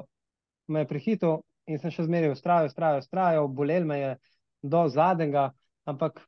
me 0.72 0.86
prehitil 0.86 1.42
in 1.66 1.80
sem 1.82 1.90
še 1.90 2.06
zmeraj 2.06 2.36
ustrajal, 2.36 2.70
ustrajal, 2.70 3.02
ustrajal, 3.02 3.48
bolel 3.50 3.84
me 3.84 3.98
je 3.98 4.12
do 4.62 4.86
zadnjega, 4.88 5.50
ampak 5.90 6.22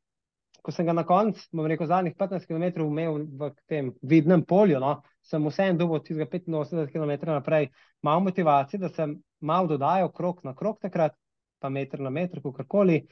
ko 0.62 0.74
sem 0.74 0.86
ga 0.86 0.92
na 0.92 1.04
koncu, 1.06 1.40
bom 1.54 1.66
rekel, 1.70 1.86
zadnjih 1.88 2.16
15 2.18 2.48
km 2.50 2.84
imel 2.84 3.22
v 3.38 3.50
tem 3.70 3.92
vidnem 4.02 4.42
polju, 4.44 4.80
no, 4.82 4.98
sem 5.24 5.46
vseeno 5.46 5.78
dobil 5.78 6.02
tistega 6.02 6.26
85 6.28 6.90
km 6.92 7.14
naprej, 7.30 7.70
malo 8.02 8.26
motivacije, 8.26 8.82
da 8.82 8.90
sem 8.92 9.14
malo 9.40 9.70
dodajal 9.70 10.10
krok 10.12 10.42
na 10.44 10.54
krok 10.58 10.82
takrat, 10.82 11.14
pa 11.62 11.70
meter 11.70 12.02
na 12.02 12.10
meter, 12.10 12.42
kakorkoli. 12.42 13.04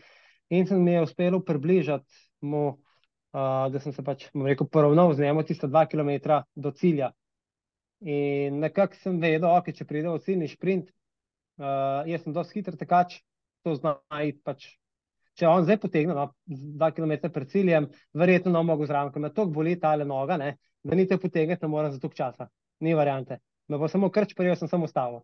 In 0.55 0.67
sem 0.67 0.83
mi 0.83 0.93
je 0.95 1.07
uspelo 1.07 1.41
približati 1.43 2.21
mu, 2.47 2.77
uh, 3.37 3.69
da 3.73 3.81
sem 3.83 3.93
se 3.93 4.05
pač, 4.05 4.27
bom 4.35 4.47
rekel, 4.49 4.69
poravnal 4.73 5.13
z 5.15 5.27
njim 5.27 5.43
tiste 5.45 5.69
dva 5.69 5.85
km 5.87 6.41
do 6.55 6.73
cilja. 6.73 7.13
In 8.01 8.61
nekako 8.61 8.97
sem 9.01 9.21
vedel, 9.21 9.49
ok, 9.51 9.73
če 9.77 9.87
pride 9.89 10.13
v 10.13 10.23
ciljni 10.25 10.49
sprint, 10.53 10.91
uh, 11.61 12.05
jaz 12.09 12.25
sem 12.25 12.35
dosti 12.37 12.61
hiter 12.61 12.77
tekač, 12.81 13.21
to 13.65 13.77
zna 13.77 13.99
iti 14.25 14.41
pač. 14.45 14.69
Če 15.37 15.49
on 15.53 15.67
zdaj 15.67 15.77
potegne 15.83 16.15
no, 16.17 16.31
dva 16.49 16.91
km 16.97 17.29
pred 17.33 17.51
ciljem, 17.53 17.91
verjetno 18.17 18.55
ne 18.55 18.63
mogo 18.65 18.87
zraven, 18.89 19.13
ker 19.13 19.21
me 19.21 19.33
tako 19.33 19.51
boli 19.53 19.75
ta 19.81 19.93
noga, 20.01 20.39
ne, 20.41 20.55
da 20.85 20.97
ni 20.97 21.05
te 21.09 21.19
potegniti, 21.21 21.61
ne 21.65 21.69
morem 21.69 21.93
za 21.93 22.01
toliko 22.01 22.17
časa. 22.17 22.49
Ni 22.81 22.95
variante. 22.97 23.41
Me 23.69 23.77
bo 23.81 23.89
samo 23.89 24.09
krč, 24.13 24.33
prijel 24.37 24.57
sem 24.57 24.69
samo 24.69 24.89
stavil. 24.89 25.21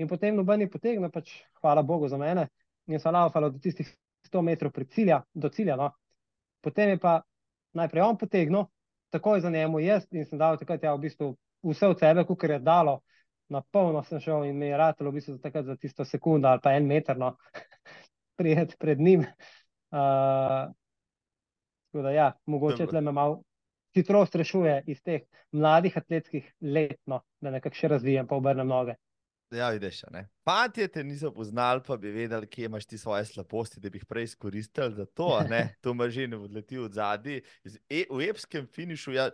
In 0.00 0.08
potem 0.08 0.36
noben 0.36 0.64
je 0.64 0.68
potegnil, 0.72 1.08
pač 1.12 1.32
hvala 1.60 1.84
Bogu 1.86 2.08
za 2.08 2.18
mene, 2.20 2.48
in 2.88 3.00
sem 3.00 3.14
laufal 3.14 3.48
do 3.48 3.60
tistih 3.62 3.88
100 4.28 4.44
metrov 4.44 4.72
pred 4.76 4.92
cilja, 4.92 5.22
do 5.32 5.48
cilja. 5.48 5.76
No. 5.76 5.92
Potem 6.60 6.92
je 6.92 7.00
pa 7.00 7.20
najprej 7.76 8.02
on 8.02 8.18
potegnil, 8.18 8.64
takoj 9.10 9.40
za 9.40 9.50
njemu 9.50 9.80
jaz 9.80 10.06
in 10.10 10.26
sem 10.26 10.38
dal 10.38 10.58
takrat 10.58 10.82
ja, 10.82 10.94
v 10.94 11.06
bistvu 11.06 11.34
vse 11.66 11.88
od 11.88 11.98
sebe, 11.98 12.24
kar 12.38 12.50
je 12.50 12.58
dalo, 12.58 13.00
na 13.50 13.62
polno 13.72 14.02
sem 14.06 14.20
šel 14.20 14.44
in 14.44 14.58
mi 14.58 14.70
je 14.70 14.76
ratalo 14.78 15.10
v 15.10 15.18
bistvu 15.18 15.38
takrat, 15.38 15.66
za 15.66 15.76
tisto 15.76 16.04
sekundo 16.04 16.48
ali 16.48 16.60
pa 16.62 16.72
en 16.72 16.86
meter, 16.86 17.18
no, 17.18 17.36
prijeti 18.38 18.76
pred 18.78 19.00
njim. 19.00 19.26
Uh, 19.90 20.70
tako 21.90 22.02
da 22.02 22.10
ja, 22.10 22.32
mogoče 22.46 22.86
tle 22.86 23.00
me 23.00 23.12
malo 23.12 23.40
hitrost 23.94 24.34
rešuje 24.34 24.82
iz 24.86 25.02
teh 25.02 25.22
mladih 25.52 25.96
atletskih 25.98 26.52
let, 26.60 27.00
no, 27.06 27.24
da 27.40 27.50
nekako 27.50 27.74
še 27.74 27.88
razvijem, 27.88 28.28
pa 28.30 28.38
obrnem 28.38 28.68
noge. 28.70 28.94
Ja, 29.50 29.70
vidiš, 29.70 30.04
a 30.04 30.10
ne. 30.10 30.28
Fantje 30.44 30.88
te 30.88 31.02
niso 31.04 31.32
poznali, 31.34 31.82
pa 31.86 31.96
bi 31.96 32.10
vedeli, 32.14 32.46
kje 32.46 32.64
imaš 32.64 32.86
ti 32.86 32.98
svoje 32.98 33.24
slabosti, 33.24 33.80
da 33.80 33.90
bi 33.90 33.98
jih 33.98 34.04
prej 34.06 34.24
izkoristili 34.24 34.94
za 34.94 35.06
to. 35.06 35.38
a 35.40 35.44
Ne? 35.48 35.74
To 35.82 35.90
ima 35.90 36.08
že 36.08 36.28
ne 36.28 36.36
odleti 36.36 36.78
od 36.78 36.92
zadaj. 36.92 37.40
E, 37.88 38.04
v 38.10 38.28
epskem 38.28 38.66
finišu 38.66 39.12
ja, 39.12 39.30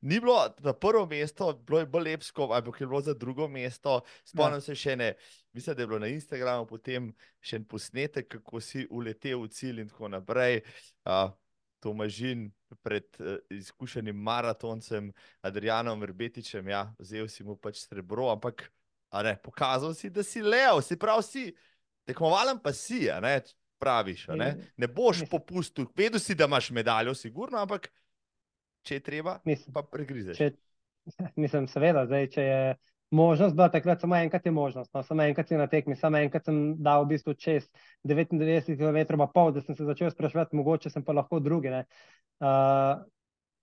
ni 0.00 0.20
bilo 0.20 0.54
na 0.58 0.72
prvo 0.72 1.06
mesto, 1.06 1.52
bilo 1.52 1.80
je 1.80 1.86
bolj 1.86 2.12
epsko, 2.12 2.48
ampak 2.52 2.80
je 2.80 2.86
bilo 2.86 3.00
za 3.00 3.14
drugo 3.14 3.48
mesto. 3.48 4.00
Spomnim 4.24 4.56
ja. 4.56 4.60
se 4.60 4.74
še 4.74 4.96
ne, 4.96 5.14
mislim, 5.52 5.76
da 5.76 5.82
je 5.82 5.86
bilo 5.86 5.98
na 5.98 6.06
Instagramu 6.06 6.66
potem 6.66 7.12
še 7.40 7.60
en 7.60 7.64
posnetek, 7.64 8.28
kako 8.28 8.60
si 8.60 8.86
uletel 8.90 9.42
v 9.42 9.52
cilj 9.52 9.84
in 9.84 9.92
tako 9.92 10.08
naprej. 10.08 10.62
Uh, 11.04 11.28
Tomažin 11.78 12.48
pred 12.82 13.04
uh, 13.20 13.36
izkušenim 13.54 14.16
maratoncem 14.16 15.12
Adrianom 15.46 16.00
Verbetičem, 16.00 16.66
ja, 16.68 16.88
vzel 16.98 17.28
si 17.28 17.44
mu 17.44 17.54
pač 17.54 17.84
srebro, 17.84 18.32
ampak 18.32 18.64
a 18.64 18.77
ne, 19.12 19.36
pokazal 19.42 19.94
si, 19.94 20.10
da 20.10 20.22
si 20.22 20.42
lev, 20.42 20.82
si 20.82 20.96
prav 20.96 21.22
si, 21.22 21.48
tekmovalen 22.08 22.58
pa 22.60 22.72
si, 22.72 23.06
ne, 23.22 23.40
praviš, 23.78 24.26
ne, 24.28 24.46
Je- 24.46 24.72
ne 24.76 24.88
boš 24.88 25.22
popustil, 25.30 25.86
vedel 25.96 26.20
si, 26.20 26.34
da 26.34 26.44
imaš 26.44 26.70
medaljo, 26.70 27.14
sigurno, 27.14 27.58
ampak 27.58 27.88
če 28.82 28.94
je 28.94 29.00
treba, 29.00 29.38
Mislim, 29.44 29.72
pa 29.74 29.82
pregrizeš. 29.82 30.36
če, 30.38 30.52
mislim, 31.36 31.68
seveda, 31.68 32.06
zdaj, 32.06 32.26
če 32.28 32.42
je 32.42 32.60
možnost, 33.10 33.54
bila 33.56 33.68
takrat 33.72 34.00
samo 34.00 34.16
enkrat 34.16 34.46
je 34.46 34.52
možnost, 34.52 34.90
no, 34.94 35.02
samo 35.02 35.22
enkrat 35.22 35.48
si 35.48 35.56
na 35.56 35.66
tekmi, 35.66 35.96
samo 35.96 36.18
enkrat 36.20 36.44
sem 36.44 36.76
dal 36.76 37.04
v 37.06 37.14
bistvu 37.14 37.34
čez 37.34 37.68
99 38.04 38.76
km 38.76 39.16
pa 39.16 39.26
pol, 39.32 39.52
da 39.52 39.62
sem 39.64 39.76
se 39.76 39.86
začel 39.88 40.10
spraševati, 40.12 40.56
mogoče 40.56 40.90
sem 40.90 41.04
pa 41.04 41.12
lahko 41.16 41.40
drugi. 41.40 41.70
ne. 41.72 41.86
Uh, 42.38 43.00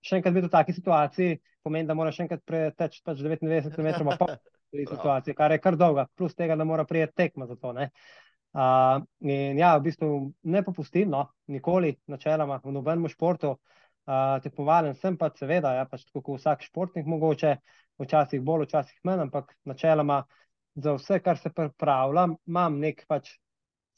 še 0.02 0.18
enkrat 0.18 0.34
biti 0.34 0.48
v 0.48 0.52
taki 0.52 0.72
situaciji 0.74 1.38
pomeni, 1.62 1.86
da 1.86 1.94
moraš 1.94 2.18
še 2.18 2.26
enkrat 2.26 2.42
preteči 2.46 3.02
pač 3.06 3.22
99 3.22 3.70
km 3.74 3.88
Prav. 4.70 4.96
situaciji, 4.96 5.34
kar 5.34 5.52
je 5.52 5.58
kar 5.62 5.76
dolga, 5.76 6.06
plus 6.16 6.34
tega, 6.34 6.56
da 6.56 6.64
mora 6.64 6.84
prijeti 6.84 7.14
tekma 7.16 7.46
za 7.46 7.56
to. 7.56 7.72
Ne. 7.72 7.90
Uh, 8.56 9.02
in 9.20 9.58
ja, 9.58 9.76
v 9.76 9.82
bistvu 9.84 10.10
ne 10.42 10.62
popustim, 10.64 11.10
no, 11.12 11.26
nikoli, 11.52 11.96
načeloma, 12.06 12.60
v 12.64 12.72
nobenem 12.72 13.08
športu. 13.12 13.56
Uh, 14.06 14.38
tekmovalen 14.42 14.94
sem 14.94 15.16
pa, 15.18 15.32
seveda, 15.34 15.72
ja, 15.74 15.86
pač 15.90 16.04
tako 16.06 16.22
kot 16.22 16.40
vsak 16.40 16.62
športnik, 16.62 17.08
mogoče, 17.10 17.56
včasih 17.98 18.42
bolj, 18.42 18.68
včasih 18.68 19.00
manj, 19.04 19.24
ampak 19.26 19.50
načeloma 19.66 20.20
za 20.76 20.94
vse, 20.94 21.18
kar 21.24 21.38
se 21.38 21.50
pripravljam, 21.50 22.36
imam 22.46 22.78
nek 22.78 23.02
pač 23.08 23.32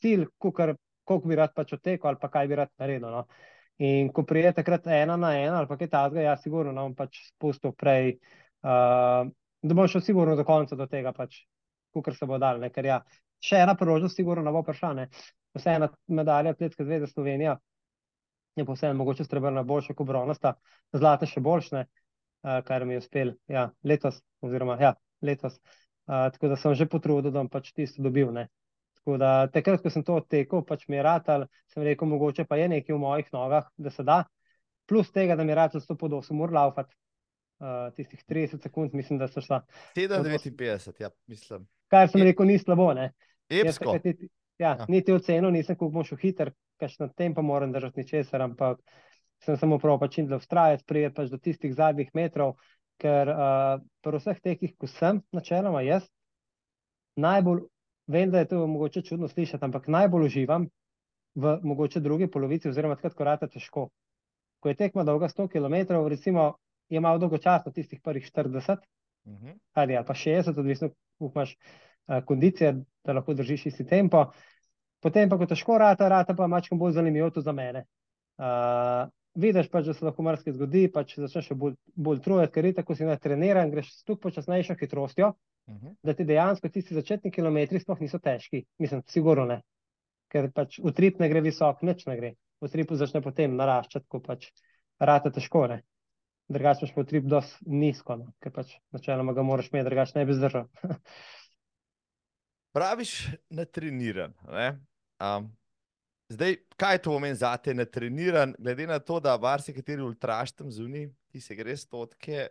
cilj, 0.00 0.24
koliko 0.38 1.20
bi 1.28 1.36
rad 1.36 1.52
pač 1.54 1.74
odtekel 1.76 2.08
ali 2.08 2.20
pa 2.20 2.30
kaj 2.32 2.48
bi 2.48 2.56
rad 2.56 2.72
naredil. 2.78 3.10
No. 3.10 3.26
In 3.84 4.08
ko 4.14 4.24
prije 4.26 4.52
takrat 4.56 4.86
ena 4.86 5.16
na 5.16 5.34
ena 5.38 5.58
ali 5.58 5.68
pa 5.68 5.76
kaj 5.76 5.90
takega, 5.92 6.24
ja, 6.30 6.36
sigurno 6.40 6.72
ne 6.72 6.86
bom 6.86 6.94
pač 6.98 7.20
spustil 7.28 7.74
prej, 7.78 8.16
uh, 8.62 9.28
da 9.62 9.74
bom 9.74 9.88
šel 9.88 10.04
sigurno 10.04 10.36
do 10.36 10.44
konca 10.44 10.76
do 10.76 10.86
tega, 10.86 11.12
pač, 11.12 11.42
kukar 11.94 12.14
se 12.14 12.26
bo 12.26 12.38
dal, 12.38 12.61
ne, 12.62 12.70
ker 12.70 12.86
ja, 12.86 12.98
še 13.42 13.62
ena 13.64 13.74
priložnost 13.78 14.16
sigurno 14.16 14.44
ne 14.44 14.54
bo 14.54 14.62
prišla, 14.66 14.92
ne. 14.94 15.09
Vseeno 15.56 15.88
medalja 16.12 16.52
Atletske 16.54 16.84
zveze 16.84 17.09
Slovenija 17.11 17.56
je 18.59 18.66
pa 18.66 18.74
vseeno 18.74 18.98
mogoče 18.98 19.24
srebrna 19.24 19.62
boljša 19.62 19.94
kot 19.94 20.06
bronasta, 20.06 20.54
zlata 20.92 21.26
še 21.26 21.40
boljšne, 21.40 21.84
uh, 21.86 22.61
kar 22.66 22.84
mi 22.84 22.96
je 22.96 23.02
uspel 23.04 23.34
ja, 23.48 23.68
letos, 23.84 24.20
oziroma 24.42 24.78
ja, 24.82 24.94
letos. 25.22 25.59
Uh, 26.09 26.28
tako 26.34 26.50
da 26.52 26.56
sem 26.56 26.74
že 26.74 26.88
potrudil, 26.90 27.30
da 27.30 27.42
bom 27.42 27.50
pač 27.52 27.72
tisto 27.76 28.02
dobil. 28.02 28.32
Ne. 28.34 28.48
Tako 28.98 29.18
da 29.20 29.32
takrat, 29.52 29.82
ko 29.82 29.92
sem 29.92 30.04
to 30.04 30.18
odtekel, 30.20 30.64
pač 30.66 30.86
mi 30.88 30.98
je 30.98 31.04
ratal, 31.06 31.46
sem 31.72 31.84
rekel, 31.86 32.11
mogoče 32.11 32.46
pa 32.48 32.59
je 32.59 32.68
nekaj 32.74 32.96
v 32.96 33.00
mojih 33.02 33.30
nogah, 33.32 33.68
da 33.76 33.92
se 33.94 34.04
da. 34.04 34.22
Plus 34.88 35.12
tega, 35.12 35.36
da 35.36 35.44
mi 35.44 35.52
je 35.52 35.61
ratal 35.61 35.84
100 35.84 35.98
pod 36.00 36.16
8 36.18 36.42
ur 36.42 36.54
laufati, 36.56 36.96
uh, 37.61 37.94
tistih 37.94 38.24
30 38.24 38.62
sekund, 38.62 38.94
mislim, 38.94 39.18
da 39.18 39.28
so 39.28 39.40
šla. 39.40 39.62
7,59, 39.96 41.00
ja, 41.00 41.11
mislim. 41.26 41.66
Kar 41.88 42.09
sem 42.09 42.20
Je- 42.20 42.24
rekel, 42.24 42.46
ni 42.46 42.59
slabo, 42.59 42.92
ne. 42.94 43.12
Jaz 43.48 43.66
Epsko. 43.66 43.84
takrat 43.84 44.04
niti, 44.04 44.28
ja, 44.59 44.68
Ja. 44.70 44.86
niti 44.88 45.12
ocenil, 45.12 45.50
nisem, 45.50 45.76
kako 45.76 45.88
bom 45.90 46.04
šel 46.04 46.18
hiter, 46.18 46.50
kakšen 46.76 47.11
tem 47.11 47.34
pa 47.34 47.42
moram 47.42 47.72
držati 47.72 48.00
ničesar, 48.00 48.42
ampak 48.42 48.78
sem 49.40 49.56
samo 49.56 49.78
prav 49.78 49.98
pač 49.98 50.18
in 50.18 50.26
da 50.26 50.38
vztrajati, 50.38 50.84
prijeti 50.84 51.14
pač 51.14 51.30
do 51.30 51.38
tistih 51.38 51.74
zadnjih 51.74 52.11
metrov, 52.14 52.56
ker 52.98 53.28
uh, 53.28 53.80
pri 54.02 54.18
vseh 54.18 54.40
tekih, 54.40 54.76
ko 54.76 54.86
sem, 54.86 55.22
načeloma 55.32 55.82
jaz, 55.82 56.09
najbolj, 57.16 57.61
vem, 58.06 58.30
da 58.30 58.38
je 58.38 58.48
to 58.48 58.66
mogoče 58.66 59.02
čudno 59.02 59.28
slišati, 59.28 59.64
ampak 59.64 59.86
najbolj 59.88 60.26
uživam 60.26 60.68
v 61.34 61.59
mogoče 61.62 62.00
drugi 62.00 62.26
polovici, 62.26 62.68
oziroma 62.68 62.96
takrat, 62.96 63.14
ko 63.14 63.24
rata 63.24 63.46
težko. 63.46 63.88
Ko 64.61 64.68
je 64.68 64.74
tekma 64.74 65.04
dolga 65.04 65.28
100 65.28 65.48
km, 65.48 65.74
recimo, 66.09 66.56
je 66.89 67.01
malo 67.01 67.18
dolgočasno 67.18 67.72
tistih 67.72 68.01
prvih 68.05 68.24
40, 68.24 68.84
Mhm. 69.28 69.49
ali, 69.72 69.97
ali 69.97 70.07
pa 70.07 70.14
60, 70.14 70.59
odvisno, 70.59 70.89
kako 70.89 71.32
imaš 71.34 71.57
uh, 72.07 72.24
kondicije, 72.24 72.74
da 73.05 73.12
lahko 73.12 73.34
držiš 73.34 73.66
isti 73.66 73.86
tempo. 73.86 74.24
Potem 75.01 75.28
pa, 75.28 75.39
ko 75.39 75.47
težko 75.47 75.78
rata, 75.78 76.09
rata 76.09 76.34
pa 76.34 76.47
mačkam 76.47 76.78
bolj 76.78 76.93
zanimivo 76.93 77.30
to 77.30 77.41
za 77.41 77.53
mene. 77.53 77.84
Uh, 78.39 79.09
vidiš 79.34 79.68
pač, 79.70 79.86
da 79.86 79.95
se 79.95 80.05
lahko 80.05 80.22
marsikaj 80.22 80.57
zgodi, 80.57 80.89
pač 80.93 81.18
začneš 81.18 81.51
še 81.51 81.55
bolj, 81.55 81.76
bolj 81.95 82.22
trujati, 82.24 82.53
ker 82.55 82.66
je 82.66 82.74
tako 82.80 82.97
si 82.99 83.07
natreniran, 83.07 83.70
greš 83.70 83.93
s 83.95 84.05
tukaj 84.05 84.22
počasnejšo 84.22 84.74
hitrostjo, 84.80 85.28
uh 85.66 85.74
-huh. 85.74 85.95
da 86.03 86.14
ti 86.14 86.24
dejansko 86.24 86.68
tisti 86.68 86.95
začetni 86.95 87.30
kilometri 87.30 87.80
sploh 87.80 88.01
niso 88.01 88.18
težki. 88.18 88.64
Mislim, 88.78 89.03
sigurno 89.07 89.45
ne. 89.45 89.62
Ker 90.28 90.51
pač 90.53 90.78
utrip 90.82 91.18
ne 91.18 91.28
gre 91.28 91.41
visok, 91.41 91.82
nič 91.82 92.07
ne 92.07 92.16
gre. 92.16 92.34
Utrip 92.61 92.93
začne 92.93 93.22
potem 93.22 93.57
naraščati, 93.57 94.07
ko 94.09 94.20
pač 94.20 94.51
rata 94.99 95.30
težko 95.30 95.66
ne. 95.66 95.82
Drugače 96.49 96.84
imaš 96.84 96.94
pa 96.94 97.05
utrip 97.05 97.24
dosti 97.28 97.70
nizko, 97.70 98.16
no? 98.16 98.32
ker 98.40 98.53
pač 98.55 98.72
načeloma 98.94 99.34
ga 99.36 99.44
moraš 99.44 99.68
imeti, 99.72 99.88
drugače 99.90 100.18
ne 100.18 100.24
bi 100.28 100.36
zdržal. 100.36 100.68
Praviš, 102.76 103.14
natreniran. 103.51 104.34
Ne? 104.49 104.68
Um, 105.20 105.51
Zdaj, 106.28 106.57
kaj 106.76 106.99
to 106.99 107.11
pomeni 107.11 107.34
za 107.34 107.57
te 107.57 107.72
natreniran, 107.74 108.53
glede 108.59 108.86
na 108.86 108.99
to, 108.99 109.16
da 109.20 109.36
varsi 109.36 109.72
kateri 109.72 110.03
ultraš 110.05 110.53
tam 110.53 110.70
zunaj, 110.70 111.07
ti 111.32 111.40
se 111.40 111.55
gre 111.57 111.76
stotke, 111.76 112.49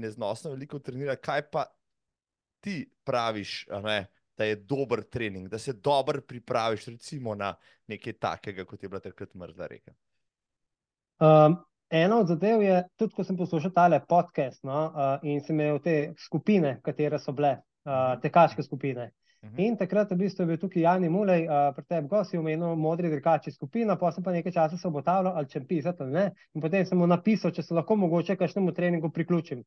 neznosno 0.00 0.50
veliko 0.50 0.78
trenira, 0.78 1.16
kaj 1.16 1.42
pa 1.50 1.66
ti 2.64 2.78
praviš, 3.04 3.66
ne, 3.84 4.06
da 4.36 4.44
je 4.44 4.56
dober 4.56 5.02
trening, 5.04 5.48
da 5.48 5.58
se 5.58 5.72
dobro 5.72 6.20
pripraviš, 6.20 6.86
recimo 6.86 7.34
na 7.34 7.54
nekaj 7.86 8.12
takega, 8.12 8.64
kot 8.64 8.82
je 8.82 8.88
bila 8.88 9.00
takrat 9.00 9.34
mrzla 9.34 9.66
reka. 9.66 9.92
Um, 11.20 11.60
ena 11.90 12.18
od 12.20 12.28
zadev 12.28 12.62
je, 12.62 12.82
tudi 12.96 13.14
ko 13.14 13.24
sem 13.24 13.36
poslušal 13.36 13.70
tale 13.74 14.00
podcast 14.08 14.64
no, 14.64 14.86
uh, 14.86 15.22
in 15.22 15.40
sem 15.40 15.60
imel 15.60 15.78
te 15.82 16.14
skupine, 16.18 16.78
katere 16.84 17.18
so 17.18 17.32
bile, 17.32 17.58
uh, 17.86 18.16
tekaške 18.22 18.62
skupine. 18.62 19.10
Mhm. 19.44 19.60
In 19.60 19.76
takrat 19.76 20.10
v 20.10 20.16
bistvu 20.16 20.42
je 20.42 20.46
bil 20.46 20.58
tukaj 20.58 20.82
Jani 20.82 21.08
Mulej, 21.08 21.46
uh, 21.46 21.68
pri 21.76 21.84
tebi 21.84 22.08
gosti, 22.08 22.38
omenil 22.38 22.74
modri 22.76 23.10
drkači 23.10 23.52
skupina, 23.52 23.96
pa 23.96 24.10
sem 24.12 24.24
pa 24.24 24.32
nekaj 24.32 24.52
časa 24.52 24.78
se 24.78 24.88
obotavljal, 24.88 25.36
ali 25.36 25.48
če 25.48 25.62
pisati 25.68 26.02
ali 26.02 26.12
ne. 26.12 26.24
In 26.54 26.64
potem 26.64 26.86
sem 26.86 26.98
mu 26.98 27.06
napisal, 27.06 27.52
če 27.54 27.62
se 27.62 27.74
lahko 27.74 27.96
mogoče 27.96 28.36
kakšnemu 28.36 28.72
treningu 28.72 29.10
priključim. 29.10 29.62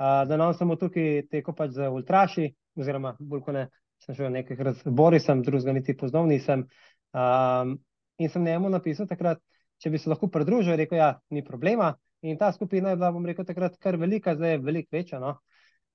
Uh, 0.00 0.24
da 0.28 0.36
nam 0.36 0.54
samo 0.54 0.76
tukaj 0.80 1.26
teko 1.30 1.52
pač 1.52 1.76
za 1.76 1.90
ultraši, 1.90 2.48
oziroma 2.78 3.16
bolj 3.20 3.44
kot 3.44 3.54
ne, 3.54 3.66
sem 4.06 4.16
šel 4.16 4.32
nekaj 4.32 4.56
razbori, 4.64 5.20
sem 5.20 5.42
drugega 5.44 5.74
niti 5.76 5.96
poznal 5.96 6.26
nisem. 6.30 6.64
Um, 7.12 7.76
in 8.18 8.30
sem 8.30 8.44
njemu 8.44 8.70
napisal 8.70 9.08
takrat, 9.10 9.42
če 9.80 9.90
bi 9.90 9.98
se 9.98 10.10
lahko 10.12 10.28
pridružil, 10.28 10.76
rekel, 10.76 11.00
ja, 11.00 11.14
ni 11.30 11.44
problema. 11.44 11.94
In 12.22 12.36
ta 12.36 12.52
skupina 12.52 12.92
je 12.92 12.98
bila, 13.00 13.12
bom 13.12 13.24
rekel, 13.26 13.46
takrat 13.48 13.78
kar 13.80 13.96
velika, 13.96 14.34
zdaj 14.36 14.56
je 14.56 14.62
veliko 14.64 14.96
večja. 14.96 15.20
No? 15.22 15.38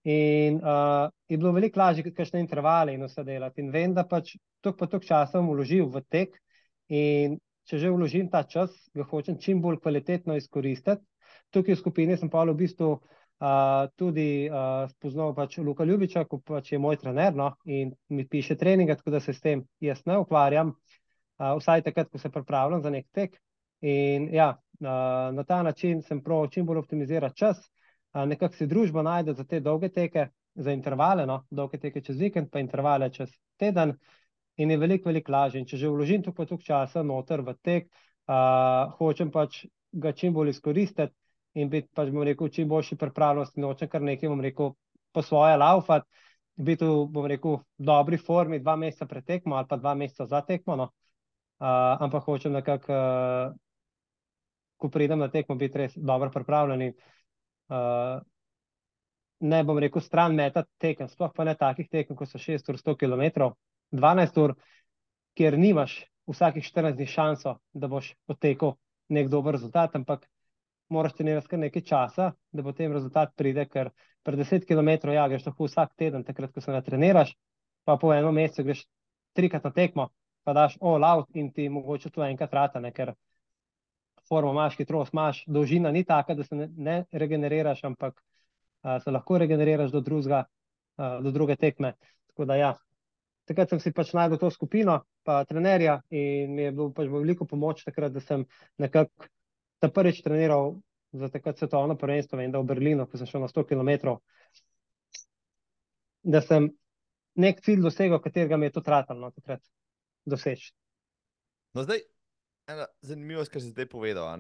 In 0.10 0.58
uh, 0.62 1.10
je 1.30 1.38
bilo 1.38 1.52
veliko 1.54 1.80
lažje, 1.80 2.06
kakšne 2.14 2.42
intervale 2.42 2.94
in 2.94 3.06
vse 3.06 3.24
delati. 3.26 3.62
In 3.62 3.72
vem, 3.74 3.94
da 3.94 4.06
pač 4.10 4.36
tok 4.62 4.78
pa 4.78 4.90
tok 4.90 5.06
časa 5.06 5.42
bom 5.42 5.54
vložil 5.54 5.90
v 5.90 6.02
tek 6.10 6.38
in 6.94 7.40
če 7.66 7.80
že 7.82 7.90
vložim 7.90 8.30
ta 8.30 8.44
čas, 8.46 8.74
ga 8.94 9.06
hočem 9.10 9.40
čim 9.42 9.62
bolj 9.62 9.80
kvalitetno 9.82 10.38
izkoristiti. 10.38 11.02
Tukaj 11.54 11.74
v 11.74 11.80
skupini 11.80 12.18
sem 12.18 12.30
pa 12.30 12.44
v 12.46 12.54
bistvu 12.58 12.92
uh, 12.94 13.86
tudi 13.98 14.46
uh, 14.50 14.86
spoznal 14.94 15.34
pač 15.38 15.58
Luka 15.58 15.86
Ljubiča, 15.86 16.26
ko 16.30 16.42
pač 16.46 16.74
je 16.74 16.82
moj 16.82 17.00
trener 17.02 17.34
no? 17.34 17.56
in 17.66 17.94
mi 18.10 18.28
piše 18.28 18.58
treninge, 18.58 18.96
tako 18.96 19.18
da 19.18 19.20
se 19.20 19.34
s 19.34 19.42
tem 19.42 19.66
jaz 19.82 20.06
ne 20.06 20.20
ukvarjam, 20.22 20.74
uh, 20.74 21.56
vsaj 21.58 21.86
takrat, 21.90 22.10
ko 22.10 22.22
se 22.22 22.30
pripravljam 22.30 22.86
za 22.86 22.94
nek 22.94 23.10
tek. 23.14 23.42
In 23.86 24.30
ja, 24.34 24.50
na 24.80 25.44
ta 25.48 25.62
način 25.64 26.02
sem 26.02 26.24
prav 26.24 26.48
čim 26.50 26.66
bolj 26.66 26.82
optimizirati 26.82 27.38
čas 27.38 27.62
nekako 28.24 28.56
si 28.56 28.68
družba 28.68 29.02
najde 29.04 29.34
za 29.34 29.44
te 29.44 29.60
dolge 29.60 29.90
teke, 29.90 30.28
za 30.56 30.72
intervale, 30.72 31.26
no? 31.26 31.44
dolge 31.52 31.80
teke 31.80 32.02
čez 32.02 32.20
vikend, 32.20 32.50
pa 32.52 32.60
intervale 32.60 33.10
čez 33.12 33.32
teden, 33.60 33.96
in 34.56 34.72
je 34.72 34.78
veliko, 34.78 35.10
veliko 35.10 35.32
lažje. 35.32 35.60
In 35.60 35.68
če 35.68 35.78
že 35.78 35.92
vložim 35.92 36.24
tukaj 36.24 36.48
toliko 36.48 36.64
časa 36.64 37.04
noter 37.04 37.44
v 37.44 37.56
tek, 37.62 37.90
uh, 38.28 38.94
hočem 39.00 39.32
pač 39.32 39.66
ga 39.92 40.14
čim 40.16 40.34
bolj 40.34 40.54
izkoristiti 40.56 41.12
in 41.56 41.70
biti 41.70 41.90
pač, 41.96 42.12
bom 42.12 42.24
rekel, 42.24 42.50
čim 42.50 42.70
boljši 42.72 42.96
pripravljenosti, 43.00 43.62
nočem 43.62 43.92
kar 43.92 44.02
nekaj, 44.04 44.30
bom 44.30 44.42
rekel, 44.44 44.74
po 45.12 45.22
svoje 45.24 45.58
laufati, 45.58 46.08
biti 46.56 46.88
v, 46.88 47.06
bom 47.12 47.28
rekel, 47.28 47.60
dobri 47.78 48.18
formi 48.18 48.60
dva 48.60 48.76
meseca 48.80 49.08
pred 49.08 49.26
tekmo 49.26 49.56
ali 49.56 49.68
pa 49.68 49.78
dva 49.80 49.96
meseca 49.96 50.26
za 50.26 50.42
tekmo, 50.42 50.76
no? 50.76 50.90
uh, 51.60 52.00
ampak 52.00 52.24
hočem 52.24 52.56
nekako, 52.56 52.96
uh, 52.96 53.56
ko 54.78 54.90
pridem 54.92 55.20
na 55.20 55.30
tekmo, 55.32 55.56
biti 55.60 55.82
res 55.82 55.98
dobro 55.98 56.32
pripravljen 56.34 56.82
in 56.82 56.96
uh, 57.74 58.22
ne 59.40 59.64
bom 59.64 59.80
rekel, 59.80 60.02
stran 60.02 60.36
metati 60.36 60.72
tekem, 60.82 61.10
sploh 61.12 61.34
pa 61.36 61.46
ne 61.48 61.56
takih 61.60 61.90
tekem, 61.92 62.16
ko 62.16 62.26
so 62.26 62.40
6 62.42 62.72
ur 62.72 62.80
100 62.80 62.96
km, 63.00 63.52
12 63.92 64.42
ur, 64.44 64.56
kjer 65.36 65.58
nimaš 65.60 65.98
vsakih 66.32 66.64
14 66.64 66.98
dni 66.98 67.08
šanso, 67.12 67.58
da 67.74 67.88
boš 67.92 68.14
potekel 68.26 68.76
nek 69.14 69.30
dober 69.30 69.58
rezultat, 69.58 69.96
ampak 69.96 70.26
moraš 70.90 71.14
trenirati 71.18 71.52
kar 71.52 71.60
nekaj 71.60 71.84
časa, 71.86 72.32
da 72.52 72.64
potem 72.64 72.94
rezultat 72.94 73.34
pride, 73.38 73.66
ker 73.70 73.92
pred 74.26 74.40
10 74.40 74.66
km 74.66 75.12
ja, 75.14 75.28
greš 75.30 75.46
lahko 75.46 75.68
vsak 75.70 75.94
teden, 75.98 76.24
takrat, 76.26 76.54
ko 76.54 76.62
se 76.62 76.74
ne 76.74 76.82
treniraš, 76.82 77.36
pa 77.86 77.98
po 78.02 78.14
enem 78.14 78.34
mesecu 78.34 78.66
greš 78.66 78.86
trikrat 79.38 79.68
na 79.68 79.72
tekmo, 79.76 80.10
pa 80.44 80.54
daš 80.54 80.78
all 80.82 81.04
out 81.06 81.30
in 81.36 81.52
ti 81.54 81.68
mogoče 81.70 82.10
to 82.10 82.24
enkrat 82.26 82.54
rata, 82.54 82.80
ne, 82.80 82.92
ker 82.96 83.14
formo 84.30 84.52
imaš, 84.52 84.78
hitrost 84.80 85.14
imaš, 85.14 85.44
dolžina 85.48 85.92
ni 85.92 86.04
taka, 86.04 86.36
da 86.36 86.44
se 86.44 86.56
ne, 86.56 86.70
ne 86.78 86.96
regeneriraš, 87.12 87.84
ampak 87.84 88.22
a, 88.82 89.00
se 89.00 89.12
lahko 89.12 89.38
regeneriraš 89.38 89.92
do, 89.92 90.02
drugega, 90.02 90.46
a, 90.98 91.10
do 91.22 91.32
druge 91.32 91.56
tekme. 91.56 91.94
Tako 92.32 92.46
da 92.50 92.58
ja, 92.60 92.74
takrat 93.50 93.70
sem 93.70 93.82
si 93.84 93.94
pač 93.94 94.14
najdel 94.18 94.42
to 94.42 94.50
skupino, 94.54 95.02
pa 95.26 95.44
trenerja 95.46 96.00
in 96.10 96.56
mi 96.56 96.68
je 96.68 96.74
bil 96.76 96.92
pač 96.96 97.10
veliko 97.12 97.48
pomoč 97.50 97.86
takrat, 97.86 98.14
da 98.14 98.24
sem 98.24 98.46
nekako 98.82 99.30
ta 99.80 99.90
prvič 99.90 100.22
treniral 100.26 100.76
za 101.16 101.30
takrat 101.30 101.60
svetovno 101.60 101.96
prvenstvo, 101.96 102.40
vem, 102.40 102.52
da 102.52 102.60
v 102.60 102.70
Berlinu, 102.72 103.06
ko 103.08 103.20
sem 103.20 103.30
šel 103.30 103.46
na 103.46 103.52
100 103.52 103.64
km, 103.70 104.18
da 106.26 106.42
sem 106.42 106.68
nek 107.40 107.62
cilj 107.64 107.84
dosegel, 107.86 108.20
katerega 108.24 108.58
mi 108.58 108.70
je 108.70 108.76
to 108.78 108.84
tratalo 108.84 109.28
no, 109.28 109.32
takrat 109.32 109.62
doseči. 110.26 110.74
No, 111.76 111.84
zdaj, 111.84 112.02
ena 112.68 112.88
zanimivost, 113.02 113.52
kar 113.52 113.62
si 113.62 113.72
zdaj 113.74 113.88
povedal. 113.92 114.40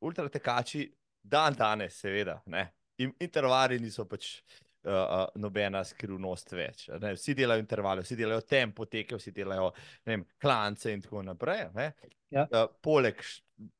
Ultra 0.00 0.28
tekači, 0.28 0.86
dan 1.22 1.56
danes, 1.58 1.98
seveda, 2.00 2.40
ne? 2.46 2.68
in 2.98 3.12
intervali 3.22 3.76
niso 3.78 4.08
pač 4.10 4.30
uh, 4.34 4.90
uh, 4.90 5.20
nobena 5.38 5.84
skrivnost 5.86 6.50
več. 6.58 6.88
Ne? 6.98 7.12
Vsi 7.14 7.34
delajo 7.38 7.62
intervale, 7.62 8.02
vsi 8.02 8.16
delajo 8.18 8.42
tempo 8.42 8.88
teke, 8.90 9.18
vsi 9.20 9.30
delajo 9.36 9.68
vem, 10.06 10.24
klance 10.42 10.90
in 10.90 11.04
tako 11.04 11.22
naprej. 11.22 11.68
Ja. 12.34 12.48
Uh, 12.50 12.64
poleg 12.82 13.22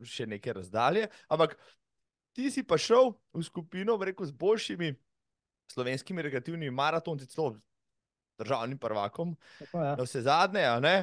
še 0.07 0.29
neke 0.31 0.55
razdalje. 0.55 1.09
Ampak 1.35 1.57
ti 2.37 2.47
si 2.55 2.63
pa 2.63 2.79
šel 2.79 3.11
v 3.35 3.43
skupino, 3.47 3.99
rekel, 3.99 4.29
z 4.31 4.39
boljšimi 4.39 4.93
slovenskimi 5.75 6.23
rekreativnimi 6.23 6.71
maratonci, 6.75 7.27
celo 7.29 7.57
državnim 8.39 8.79
prvakom. 8.79 9.35
Tako, 9.59 9.83
ja. 9.83 9.97
Vse 9.99 10.23
zadnje, 10.23 10.65
ne. 10.81 10.97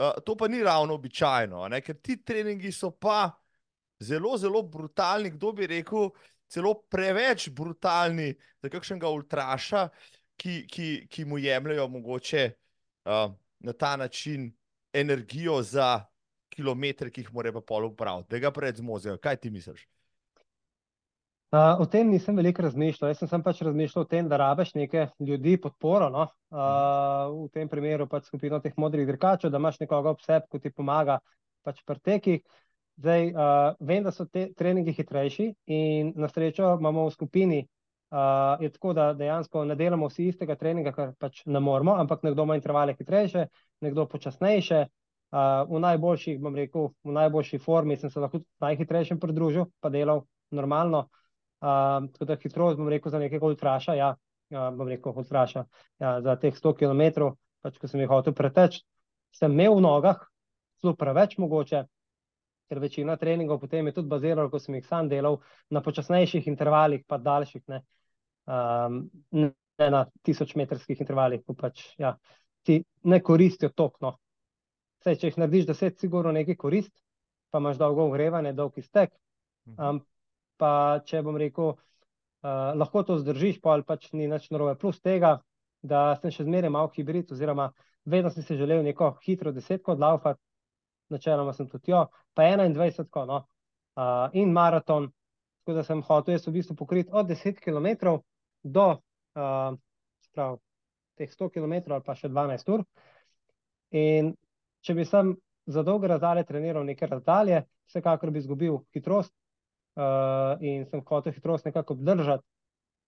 Eh, 0.00 0.20
to 0.24 0.36
pa 0.36 0.48
ni 0.48 0.62
ravno 0.62 0.94
običajno, 0.94 1.68
ne? 1.68 1.80
ker 1.84 1.98
ti 2.00 2.22
treningi 2.24 2.72
so 2.72 2.90
pa 2.90 3.28
zelo, 4.00 4.36
zelo 4.38 4.62
brutalni. 4.62 5.30
Kdo 5.34 5.52
bi 5.52 5.66
rekel, 5.68 6.08
celo 6.48 6.72
preveč 6.88 7.50
brutalni 7.52 8.30
za 8.62 8.70
kakšnega 8.72 9.10
ultraša, 9.12 9.88
ki, 10.40 10.54
ki, 10.72 10.88
ki 11.10 11.24
mu 11.28 11.38
jemljajo 11.38 11.84
mogoče 11.88 12.46
uh, 13.04 13.28
na 13.60 13.72
ta 13.72 13.96
način 14.00 14.48
energijo 14.92 15.60
za 15.62 16.06
kilometre, 16.48 17.10
ki 17.10 17.20
jih 17.20 17.34
mora 17.36 17.52
pa 17.52 17.60
pol 17.60 17.90
upraviti, 17.90 18.30
da 18.32 18.38
ga 18.38 18.50
pred 18.50 18.80
zmozijo. 18.80 19.18
Kaj 19.20 19.36
ti 19.36 19.50
misliš? 19.50 19.84
Uh, 21.50 21.80
o 21.82 21.86
tem 21.86 22.06
nisem 22.06 22.36
veliko 22.38 22.62
razmišljal. 22.62 23.08
Jaz 23.10 23.18
sem, 23.18 23.28
sem 23.28 23.42
pač 23.42 23.60
razmišljal 23.66 24.04
o 24.04 24.06
tem, 24.06 24.28
da 24.30 24.36
rabiš 24.38 24.68
neke 24.78 25.08
ljudi, 25.18 25.56
podporo. 25.58 26.06
No? 26.14 26.28
Uh, 26.54 27.32
v 27.40 27.48
tem 27.50 27.68
primeru 27.68 28.06
pač 28.06 28.28
skupino 28.30 28.60
teh 28.62 28.76
modrih 28.78 29.02
dirkačev, 29.08 29.50
da 29.50 29.58
imaš 29.58 29.80
nekoga 29.82 30.12
ob 30.14 30.22
sebi, 30.22 30.46
ki 30.46 30.60
ti 30.62 30.70
pomaga 30.70 31.18
pač 31.66 31.82
pri 31.82 31.98
tekih. 32.06 32.62
Zdaj, 33.02 33.28
uh, 33.34 33.74
vem, 33.82 34.06
da 34.06 34.14
so 34.14 34.28
te 34.30 34.46
treningi 34.54 34.94
hitrejši 34.94 35.50
in 35.74 36.14
na 36.14 36.30
srečo 36.30 36.76
imamo 36.78 37.08
v 37.08 37.18
skupini. 37.18 37.60
Uh, 38.14 38.62
je 38.62 38.70
tako, 38.70 38.94
da 38.94 39.10
dejansko 39.18 39.66
ne 39.66 39.74
delamo 39.74 40.06
vsi 40.06 40.30
istega 40.30 40.54
treninga, 40.54 40.94
kar 40.94 41.14
pač 41.18 41.42
ne 41.50 41.58
moramo, 41.58 41.98
ampak 41.98 42.22
nekdo 42.26 42.46
ima 42.46 42.54
intervale 42.58 42.94
hitrejše, 42.94 43.48
nekdo 43.82 44.06
počasnejše. 44.06 44.84
Uh, 45.34 45.66
v 45.66 45.82
najboljših, 45.82 46.38
bom 46.38 46.54
rekel, 46.54 46.92
v 47.02 47.18
najboljši 47.18 47.58
formi 47.58 47.98
sem 47.98 48.10
se 48.10 48.22
lahko 48.22 48.38
najhitrejšem 48.62 49.18
pridružil, 49.18 49.66
pa 49.82 49.90
delal 49.90 50.28
normalno. 50.54 51.08
Uh, 51.10 51.19
tako 51.60 52.24
da 52.24 52.36
hitrost, 52.40 52.78
bom 52.78 52.88
rekel, 52.88 53.12
za 53.12 53.18
nekega 53.18 53.46
ultraša, 53.46 53.94
ja, 53.98 54.10
uh, 54.54 54.66
bom 54.76 54.88
rekel, 54.88 55.12
ultraša, 55.16 55.64
ja, 56.00 56.16
za 56.24 56.36
teh 56.40 56.56
100 56.56 56.74
km, 56.78 57.30
pač, 57.60 57.78
ko 57.78 57.88
sem 57.90 58.00
jih 58.00 58.10
hotel 58.10 58.34
preteči, 58.36 58.82
sem 59.36 59.52
imel 59.52 59.76
v 59.78 59.84
nogah, 59.84 60.22
zelo 60.80 60.96
preveč 60.96 61.36
mogoče, 61.38 61.84
ker 62.70 62.80
večina 62.80 63.16
treningov 63.20 63.60
potem 63.60 63.90
je 63.90 63.96
tudi 63.98 64.08
bazirala, 64.08 64.50
ko 64.50 64.60
sem 64.62 64.78
jih 64.78 64.86
sam 64.86 65.08
delal, 65.10 65.40
na 65.70 65.82
počasnejših 65.84 66.46
intervalih, 66.48 67.04
pa 67.06 67.18
daljših, 67.18 67.64
ne, 67.68 67.82
um, 68.46 69.02
ne 69.32 69.90
na 69.90 70.04
tisočmetrskih 70.22 71.00
intervalih, 71.00 71.42
ko 71.44 71.56
pač, 71.58 71.82
ja, 71.98 72.14
ti 72.62 72.82
ne 73.04 73.20
koristijo 73.24 73.72
tokno. 73.76 74.16
Sej, 75.04 75.16
če 75.16 75.30
jih 75.30 75.38
narediš 75.40 75.66
deset, 75.70 75.98
sigurno 76.00 76.32
nekaj 76.36 76.58
korist, 76.60 76.92
pa 77.50 77.58
imaš 77.58 77.78
dolgo 77.80 78.04
ogrevanje, 78.06 78.52
dolg 78.56 78.76
iztek. 78.78 79.14
Um, 79.76 80.02
pa 80.60 80.72
če 81.08 81.22
bom 81.24 81.38
rekel, 81.40 81.74
uh, 81.74 82.72
lahko 82.76 83.02
to 83.08 83.18
zdržiš, 83.20 83.60
pa 83.64 83.74
ali 83.76 83.86
pač 83.86 84.10
ni 84.12 84.28
nič 84.30 84.50
narobe. 84.52 84.76
Plus 84.80 85.00
tega, 85.00 85.38
da 85.82 86.10
sem 86.20 86.34
še 86.34 86.46
zmeraj 86.48 86.72
malo 86.72 86.92
hibrid, 86.94 87.32
oziroma 87.32 87.70
vedno 88.04 88.32
sem 88.32 88.44
si 88.44 88.58
želel 88.58 88.84
neko 88.84 89.14
hitro 89.24 89.52
desetko 89.56 89.94
odlaufati, 89.96 90.40
načeloma 91.10 91.54
sem 91.56 91.68
tudi 91.68 91.92
jo, 91.92 92.04
pa 92.36 92.46
21, 92.46 93.08
no, 93.28 93.42
uh, 93.96 94.28
in 94.36 94.52
maraton. 94.52 95.10
Tako 95.60 95.76
da 95.76 95.84
sem 95.84 96.02
hotel 96.06 96.36
jaz 96.36 96.46
v 96.48 96.56
bistvu 96.56 96.76
pokriti 96.76 97.12
od 97.12 97.28
10 97.28 97.60
km 97.60 98.16
do 98.62 98.86
uh, 98.90 99.76
sprav, 100.24 100.58
teh 101.20 101.28
100 101.28 101.50
km 101.52 101.92
ali 101.92 102.04
pa 102.04 102.16
še 102.16 102.30
12 102.32 102.72
ur. 102.72 102.84
In 103.96 104.32
če 104.80 104.96
bi 104.96 105.04
sem 105.04 105.34
za 105.70 105.84
dolge 105.84 106.08
razdalje 106.08 106.46
treniral 106.48 106.86
neke 106.86 107.06
razdalje, 107.06 107.64
vsekakor 107.90 108.32
bi 108.32 108.40
izgubil 108.40 108.80
hitrost 108.94 109.34
uh, 109.96 110.60
in 110.60 110.86
sem 110.90 111.02
hotel 111.06 111.32
hitrost 111.32 111.66
nekako 111.68 111.96
obdržati, 111.98 112.44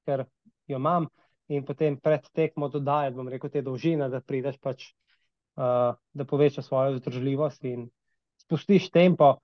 ker 0.06 0.24
jo 0.70 0.80
imam 0.80 1.08
in 1.52 1.64
potem 1.66 1.98
pred 2.00 2.26
tekmo 2.32 2.68
dodajati, 2.72 3.16
bom 3.16 3.28
rekel, 3.28 3.50
te 3.50 3.62
dolžine, 3.62 4.08
da 4.08 4.22
prideš 4.24 4.58
pač, 4.62 4.90
uh, 5.60 5.94
da 6.12 6.26
povečaš 6.28 6.70
svojo 6.70 6.98
zdržljivost 7.00 7.64
in 7.68 7.88
spustiš 8.40 8.90
tempo, 8.90 9.34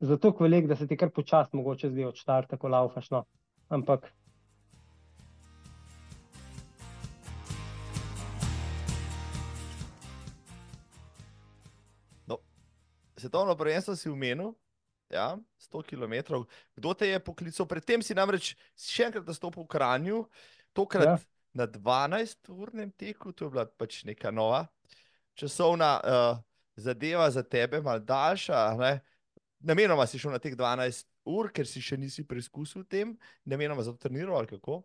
zato 0.00 0.34
velik, 0.40 0.66
da 0.66 0.76
se 0.76 0.86
ti 0.86 0.96
kar 0.96 1.10
počasi 1.10 1.56
mogoče 1.56 1.90
zdi 1.90 2.04
od 2.04 2.18
štarta, 2.18 2.58
ko 2.58 2.68
laufaš. 2.68 3.10
No. 3.10 3.24
Ampak 3.68 4.12
Svetovno 13.22 13.54
prvenstvo 13.54 13.94
si 13.94 14.10
umenil, 14.10 14.50
ja, 15.12 15.36
100 15.68 15.82
km. 15.86 16.42
Kdo 16.76 16.94
te 16.94 17.08
je 17.08 17.20
poklical? 17.20 17.68
Predtem 17.68 18.02
si 18.02 18.16
namreč 18.16 18.54
še 18.74 19.08
enkrat 19.10 19.28
nastopil 19.28 19.66
v 19.66 19.72
Kranju, 19.72 20.22
tokrat 20.76 21.14
ja. 21.14 21.18
na 21.56 21.68
12-urnem 21.68 22.92
teku, 22.96 23.32
to 23.36 23.46
je 23.46 23.54
bila 23.54 23.66
pač 23.66 24.02
neka 24.08 24.32
nova 24.32 24.66
časovna 25.34 26.00
uh, 26.00 26.38
zadeva 26.76 27.30
za 27.30 27.42
tebe, 27.42 27.80
malo 27.80 27.98
daljša. 27.98 28.76
Ne? 28.78 29.00
Namenoma 29.60 30.06
si 30.06 30.18
šel 30.18 30.34
na 30.34 30.40
teh 30.42 30.56
12 30.56 31.06
ur, 31.24 31.52
ker 31.54 31.68
si 31.68 31.80
še 31.80 31.96
nisi 31.96 32.24
preizkusil 32.26 32.84
tem, 32.84 33.14
namenoma 33.44 33.84
za 33.84 33.94
to 33.94 34.08
treniral 34.08 34.40
ali 34.40 34.50
kako? 34.50 34.82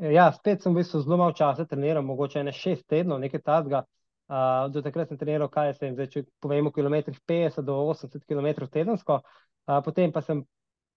Ja, 0.00 0.30
spet 0.32 0.62
sem 0.62 0.72
v 0.72 0.80
bistvu 0.80 1.02
zelo 1.04 1.18
malo 1.20 1.34
časa 1.36 1.66
treniral, 1.68 2.04
mogoče 2.06 2.44
ne 2.44 2.52
šest 2.56 2.86
tednov, 2.88 3.20
nekaj 3.20 3.42
tazga. 3.44 3.82
Uh, 3.84 3.99
do 4.70 4.82
takrat 4.82 5.08
sem 5.08 5.18
treniral, 5.18 5.48
kaj 5.50 5.74
se 5.74 5.88
jim 5.88 5.96
zdaj, 5.96 6.08
če 6.12 6.22
povemo, 6.42 6.70
kilometrih 6.70 7.18
50 7.26 7.66
do 7.66 7.80
80 7.90 8.22
km 8.30 8.68
tedensko, 8.70 9.20
uh, 9.24 9.80
potem 9.82 10.12
pa 10.14 10.22
sem 10.22 10.44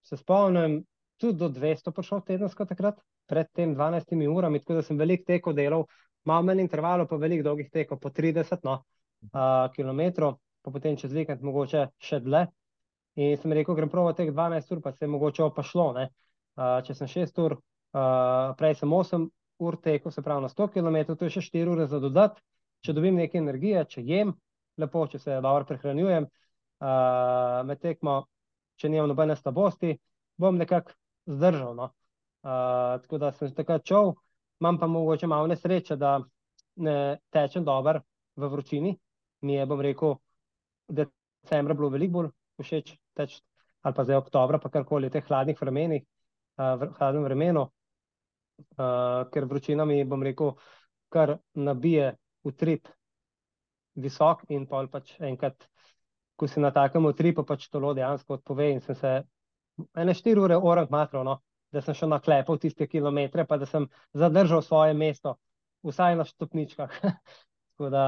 se 0.06 0.18
spomnil, 0.20 0.82
tudi 1.18 1.38
do 1.40 1.48
200 1.50 1.90
prišel 1.96 2.22
tedensko 2.28 2.66
takrat, 2.70 3.00
pred 3.26 3.50
tem 3.56 3.74
12 3.74 4.14
urami, 4.30 4.60
tako 4.62 4.78
da 4.78 4.86
sem 4.86 4.98
velik 4.98 5.26
tekel 5.26 5.56
delal, 5.56 5.86
malo 6.24 6.46
manj 6.46 6.62
intervalov, 6.62 7.08
pa 7.10 7.16
velik 7.16 7.42
dolgih 7.42 7.70
tekov, 7.74 7.98
po 7.98 8.10
30 8.14 8.62
no, 8.64 8.84
uh, 9.32 9.66
km, 9.74 10.30
pa 10.62 10.70
potem 10.70 10.96
čez 10.96 11.12
vikend 11.12 11.42
mogoče 11.42 11.88
še 11.98 12.22
dlje. 12.22 12.46
In 13.18 13.36
sem 13.38 13.52
rekel, 13.52 13.74
grem 13.74 13.90
prvo 13.90 14.12
teh 14.14 14.30
12 14.30 14.74
ur, 14.74 14.80
pa 14.82 14.92
se 14.92 15.04
je 15.04 15.10
mogoče 15.10 15.42
opašlo. 15.42 15.90
Uh, 15.94 16.80
če 16.86 16.94
sem 16.94 17.10
6 17.10 17.38
ur, 17.42 17.58
uh, 17.94 18.54
prej 18.58 18.78
sem 18.78 18.90
8 18.90 19.28
ur 19.58 19.76
tekel, 19.82 20.10
se 20.14 20.22
pravi 20.22 20.42
na 20.42 20.50
100 20.50 20.70
km, 20.74 21.14
to 21.14 21.26
je 21.26 21.38
še 21.38 21.48
4 21.50 21.74
ure 21.74 21.86
za 21.90 21.98
dodati 22.02 22.42
če 22.84 22.92
dobim 22.92 23.16
nekaj 23.16 23.40
energije, 23.40 23.84
če 23.96 24.04
jem 24.04 24.34
lepo, 24.80 25.06
če 25.08 25.18
se 25.18 25.38
dobro 25.40 25.66
prehranjujem, 25.68 26.26
uh, 26.26 27.60
med 27.66 27.80
tekmo, 27.82 28.18
če 28.80 28.90
nimam 28.90 29.10
nobene 29.10 29.36
slabosti, 29.38 29.94
bom 30.40 30.58
nekako 30.58 30.94
zdržal. 31.30 31.74
No. 31.78 31.90
Uh, 32.44 33.00
tako 33.04 33.20
da 33.22 33.30
sem 33.32 33.52
takrat 33.56 33.86
čov, 33.86 34.14
imam 34.60 34.78
pa 34.80 34.88
mogoče 34.90 35.30
malo 35.30 35.48
nesreče, 35.50 35.96
da 35.96 36.18
ne 36.84 36.96
tečem 37.32 37.64
dobro 37.64 38.02
v 38.36 38.50
vročini. 38.52 38.96
Mi 39.44 39.58
je, 39.58 39.66
bom 39.68 39.80
rekel, 39.84 40.16
decembra 40.88 41.76
bilo 41.76 41.92
veliko 41.92 42.18
bolj 42.18 42.30
všeč 42.64 42.94
teči, 43.16 43.40
ali 43.84 43.96
pa 43.96 44.04
zdaj 44.04 44.22
oktobra, 44.22 44.58
pa 44.58 44.70
karkoli 44.72 45.08
v 45.08 45.16
teh 45.16 45.24
hladnih 45.28 45.60
vremenih, 45.60 46.04
uh, 46.58 46.74
v 46.80 46.90
hladnem 46.98 47.26
vremenu, 47.28 47.64
uh, 47.68 49.24
ker 49.32 49.48
vročina 49.50 49.86
mi, 49.88 50.02
bom 50.08 50.22
rekel, 50.24 50.54
kar 51.14 51.38
nabije 51.54 52.14
utrip 52.44 52.88
visok 53.94 54.44
in 54.50 54.66
pol 54.66 54.88
pač 54.90 55.14
enkrat, 55.22 55.68
ko 56.36 56.48
si 56.50 56.60
na 56.60 56.72
takem 56.74 57.06
utripu, 57.06 57.44
pač 57.46 57.68
tolo 57.70 57.94
dejansko 57.94 58.40
odpove 58.40 58.70
in 58.72 58.82
sem 58.82 58.98
se 58.98 59.14
ene 59.98 60.14
štiri 60.14 60.40
ure 60.40 60.58
orang 60.58 60.90
matral, 60.90 61.24
no, 61.26 61.38
da 61.74 61.82
sem 61.82 61.96
šel 61.96 62.10
na 62.10 62.20
klepo 62.22 62.56
v 62.56 62.64
tiste 62.66 62.86
kilometre, 62.90 63.46
pa 63.46 63.58
da 63.58 63.66
sem 63.66 63.86
zadržal 64.14 64.62
svoje 64.62 64.94
mesto, 64.94 65.36
vsaj 65.86 66.18
na 66.18 66.26
stopničkah. 66.26 67.00
Tako 67.74 67.90
da. 67.90 68.04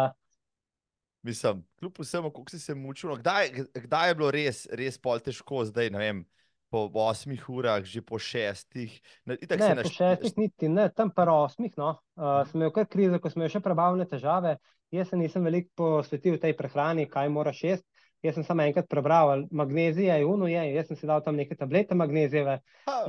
Mislim, 1.26 1.64
kljub 1.78 1.98
vsemu, 1.98 2.30
kako 2.30 2.50
si 2.50 2.60
se 2.62 2.74
mučil, 2.74 3.10
no, 3.10 3.16
kdaj, 3.18 3.50
kdaj 3.86 4.10
je 4.10 4.14
bilo 4.14 4.30
res, 4.30 4.66
res 4.70 4.98
pol 5.02 5.22
težko, 5.22 5.64
zdaj 5.66 5.90
ne 5.90 6.02
vem 6.02 6.26
po 6.70 6.90
osmih 6.94 7.42
urah, 7.48 7.84
že 7.84 8.02
po 8.02 8.18
šestih. 8.18 8.94
Ne, 9.24 9.36
ne 9.40 9.74
naš... 9.74 9.88
po 9.88 9.92
šestih, 9.94 10.32
niti 10.36 10.68
ne, 10.68 10.88
tam 10.94 11.10
pa 11.14 11.26
osmih. 11.32 11.72
No. 11.78 11.96
Uh, 12.16 12.42
sem 12.48 12.60
imel 12.60 12.72
kar 12.74 12.88
krizo, 12.90 13.20
ko 13.22 13.30
smo 13.30 13.44
imeli 13.44 13.54
še 13.54 13.62
prebavne 13.64 14.06
težave. 14.08 14.56
Jaz 14.94 15.10
se 15.10 15.18
nisem 15.18 15.44
veliko 15.46 15.72
posvetil 15.76 16.38
tej 16.42 16.54
prehrani, 16.58 17.08
kaj 17.10 17.30
moraš 17.32 17.62
jesti. 17.64 17.88
Jaz 18.24 18.38
sem 18.38 18.46
samo 18.46 18.64
enkrat 18.64 18.88
prebral, 18.90 19.44
magnezija 19.54 20.16
je 20.18 20.26
uno, 20.26 20.48
je. 20.48 20.62
jaz 20.74 20.88
sem 20.88 20.98
si 20.98 21.06
dal 21.06 21.20
tam 21.22 21.36
neke 21.36 21.54
tablete 21.54 21.94
magnezijeve. 21.94 22.58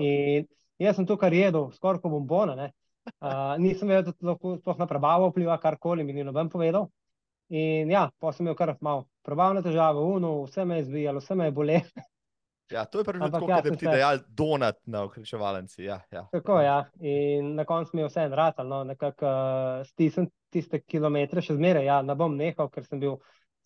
In 0.04 0.46
jaz 0.82 0.98
sem 0.98 1.08
to 1.08 1.18
kar 1.18 1.34
jedel, 1.34 1.72
skoraj 1.74 2.04
kot 2.04 2.14
bombona. 2.14 2.70
Uh, 3.24 3.56
nisem 3.64 3.88
vedel, 3.88 4.12
da 4.12 4.34
lahko 4.34 4.58
sploh 4.60 4.78
na 4.82 4.88
prebavo 4.90 5.32
vpliva 5.32 5.56
karkoli, 5.64 6.04
mi 6.04 6.14
ni 6.14 6.28
noben 6.28 6.52
povedal. 6.52 6.90
In 7.50 7.90
ja, 7.90 8.10
pa 8.20 8.34
sem 8.36 8.44
imel 8.44 8.58
kar 8.60 8.76
malo 8.84 9.08
prebavne 9.24 9.64
težave, 9.64 10.04
uno, 10.04 10.42
vse 10.44 10.66
me 10.68 10.82
je 10.82 10.90
zvijalo, 10.90 11.24
vse 11.24 11.40
me 11.40 11.48
je 11.48 11.56
bolelo. 11.56 12.08
Ja, 12.72 12.86
to 12.86 13.00
je 13.00 13.04
prvi 13.08 13.32
tako, 13.32 13.50
ja, 13.50 13.62
da 13.62 13.72
bi 13.72 13.78
ti 13.78 13.88
dejal 13.88 14.20
donat 14.28 14.80
na 14.86 15.04
ukrečevalnici. 15.08 15.84
Ja, 15.84 16.02
ja. 16.12 16.28
Tako, 16.32 16.60
ja. 16.62 16.86
In 17.00 17.56
na 17.56 17.66
koncu 17.66 17.92
mi 17.94 18.02
je 18.02 18.10
vse 18.10 18.26
enratal, 18.28 18.68
no, 18.68 18.84
nekako 18.84 19.26
uh, 19.26 19.86
stisnem 19.88 20.28
tiste 20.52 20.82
kilometre, 20.84 21.42
še 21.42 21.56
zmeraj, 21.56 21.86
ja, 21.88 22.02
ne 22.04 22.16
bom 22.16 22.36
nehal, 22.38 22.70
ker 22.74 22.86
sem 22.86 23.00
bil, 23.00 23.18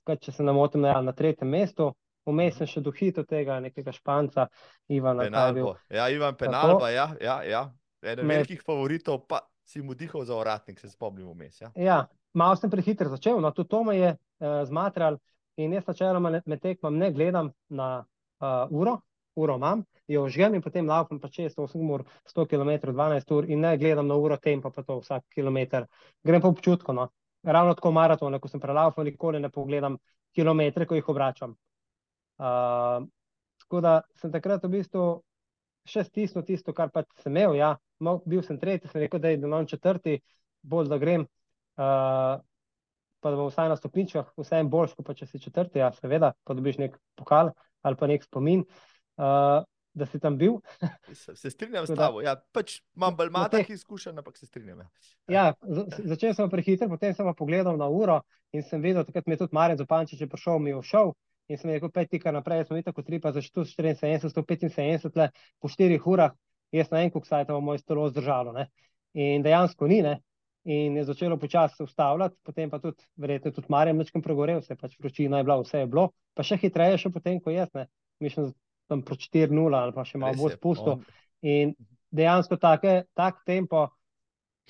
kaj, 0.07 0.19
če 0.21 0.35
se 0.37 0.45
namotim, 0.45 0.85
ja, 0.85 1.01
na 1.01 1.15
tretjem 1.17 1.49
mestu. 1.49 1.91
Vmes 2.29 2.59
sem 2.59 2.69
še 2.69 2.83
dohitil 2.85 3.25
tega 3.25 3.57
nekega 3.63 3.89
španca, 3.95 4.45
Ivana. 4.93 5.25
Penalbo. 5.25 5.73
Ja, 5.89 6.05
Ivan 6.13 6.37
Penalba, 6.37 6.91
ja, 6.93 7.07
ja, 7.21 7.39
ja. 7.41 7.63
Eden 8.01 8.27
Med... 8.29 8.43
velikih 8.43 8.61
favoritov, 8.65 9.23
pa 9.29 9.41
si 9.65 9.81
mu 9.81 9.97
dihal 9.97 10.25
za 10.25 10.37
uratnik, 10.37 10.77
se 10.77 10.89
spomnim 10.89 11.25
vmes. 11.33 11.61
Ja, 11.63 11.71
ja 11.77 11.97
malo 12.33 12.55
sem 12.55 12.69
prehiter 12.69 13.09
začel, 13.11 13.41
no, 13.41 13.51
tudi 13.51 13.69
to 13.69 13.83
me 13.83 13.97
je 13.97 14.13
uh, 14.13 14.61
zmatral 14.67 15.17
in 15.57 15.73
jaz 15.73 15.87
načeloma 15.87 16.31
med 16.45 16.61
tekmom 16.61 16.97
ne 16.97 17.11
gledam 17.11 17.51
na 17.69 18.03
uh, 18.41 18.67
uro, 18.69 18.99
uro 19.35 19.55
imam, 19.55 19.83
jo 20.07 20.25
žgem 20.29 20.55
in 20.55 20.61
potem 20.61 20.87
laufam 20.87 21.19
pa 21.19 21.29
6-8 21.31 21.93
ur, 21.93 22.03
100 22.27 22.45
km, 22.51 22.91
12 22.91 23.31
ur 23.35 23.47
in 23.49 23.61
ne 23.61 23.77
gledam 23.77 24.07
na 24.07 24.15
uro 24.15 24.37
tempo, 24.37 24.71
pa 24.71 24.83
to 24.83 24.99
vsak 24.99 25.23
kilometr. 25.35 25.87
Grem 26.23 26.41
po 26.41 26.51
občutku. 26.51 26.93
No. 26.93 27.09
Ravno 27.43 27.73
tako 27.73 27.91
maratone, 27.91 28.39
ko 28.39 28.47
sem 28.47 28.61
prelaufal, 28.61 29.05
nikoli 29.07 29.39
ne 29.39 29.49
pogledam 29.49 29.97
kilometre, 30.35 30.85
ko 30.85 30.95
jih 30.95 31.09
obračam. 31.09 31.55
Uh, 32.41 33.07
tako 33.63 33.81
da 33.81 34.01
sem 34.17 34.31
takrat 34.31 34.63
v 34.65 34.75
bistvu 34.77 35.05
še 35.87 36.03
stisnil 36.05 36.45
tisto, 36.45 36.73
kar 36.73 36.91
pač 36.93 37.09
sem 37.23 37.33
imel. 37.33 37.55
Ja. 37.57 37.75
Bil 38.01 38.41
sem 38.45 38.57
tretji, 38.59 38.89
sem 38.89 39.01
rekel, 39.01 39.21
da 39.21 39.29
je 39.29 39.41
domov 39.41 39.67
četrti, 39.69 40.19
bolj 40.61 40.89
da 40.89 40.97
grem. 41.01 41.27
Uh, 41.77 42.41
pa 43.21 43.29
da 43.29 43.37
bom 43.37 43.51
vsaj 43.51 43.69
na 43.69 43.77
stopničkah, 43.77 44.31
vse 44.37 44.59
en 44.59 44.69
boljš, 44.69 44.95
kot 44.97 45.13
če 45.17 45.27
si 45.29 45.39
četrti, 45.41 45.79
ja, 45.79 45.91
seveda, 45.93 46.33
pa 46.43 46.55
dobiš 46.57 46.79
nek 46.81 46.97
pokal 47.19 47.53
ali 47.81 47.99
pa 47.99 48.09
nek 48.09 48.23
spomin, 48.25 48.63
uh, 49.17 49.61
da 49.93 50.05
si 50.07 50.19
tam 50.19 50.37
bil. 50.37 50.59
se, 51.13 51.35
se 51.35 51.51
strinjam 51.51 51.87
s 51.87 51.95
tabo. 51.95 52.21
Ja, 52.23 52.37
pač 52.55 52.79
imam 52.95 53.15
bolj 53.17 53.31
malo 53.33 53.51
teh 53.51 53.69
izkušenj, 53.75 54.21
ampak 54.21 54.37
se 54.37 54.47
strinjam. 54.47 54.83
Ja, 54.83 54.87
ja 55.27 55.45
začel 56.13 56.35
sem 56.37 56.51
prehiter, 56.51 56.89
potem 56.91 57.15
sem 57.17 57.27
pa 57.27 57.35
pogledal 57.37 57.79
na 57.79 57.89
uro 57.91 58.21
in 58.55 58.63
sem 58.67 58.81
videl, 58.83 59.03
takrat 59.07 59.27
mi 59.27 59.35
je 59.35 59.43
tudi 59.43 59.55
Marjan 59.55 59.79
Zopančič 59.81 60.23
prišel, 60.31 60.59
mi 60.59 60.75
je 60.75 60.85
všel. 60.85 61.13
In 61.51 61.59
sem 61.59 61.73
rekel, 61.73 61.91
pet 61.91 62.07
tika 62.07 62.31
naprej, 62.31 62.63
smo 62.69 62.79
tako 62.79 63.03
tri, 63.03 63.19
pa 63.19 63.33
za 63.35 63.41
174, 63.43 64.29
175, 64.31 65.17
le 65.19 65.31
po 65.59 65.67
štirih 65.67 66.05
urah, 66.07 66.31
jaz 66.71 66.91
na 66.93 67.01
en 67.03 67.11
kuk 67.11 67.27
sajta 67.27 67.51
bom 67.51 67.65
moj 67.67 67.81
stolo 67.81 68.07
zdržalo. 68.07 68.53
Ne? 68.55 68.69
In 69.19 69.43
dejansko 69.43 69.89
ni, 69.91 69.99
ne? 70.05 70.21
In 70.63 70.97
je 70.97 71.03
začelo 71.03 71.37
počasi 71.41 71.83
ustavljati, 71.83 72.35
potem 72.45 72.69
pa 72.69 72.79
tudi, 72.79 73.03
verjetno, 73.17 73.51
tudi 73.51 73.71
Marjem 73.73 73.97
nečem 73.97 74.21
pregorel, 74.21 74.61
se 74.61 74.75
pač 74.77 74.97
vročina 74.99 75.39
je 75.41 75.47
bila, 75.47 75.57
vse 75.61 75.81
je 75.81 75.87
bilo, 75.89 76.11
pa 76.37 76.45
še 76.45 76.59
hitreje, 76.61 76.99
še 77.01 77.13
potem, 77.13 77.39
ko 77.41 77.53
jaz, 77.53 77.71
ne, 77.77 77.87
mišljam, 78.21 78.51
tam 78.91 79.01
pro 79.07 79.15
4-0 79.17 79.79
ali 79.79 79.95
pa 79.95 80.05
še 80.05 80.21
malo 80.21 80.37
bolj 80.37 80.57
spusto. 80.59 80.99
In 81.41 81.73
dejansko 82.13 82.59
take, 82.61 83.05
tak 83.17 83.41
tempo, 83.47 83.87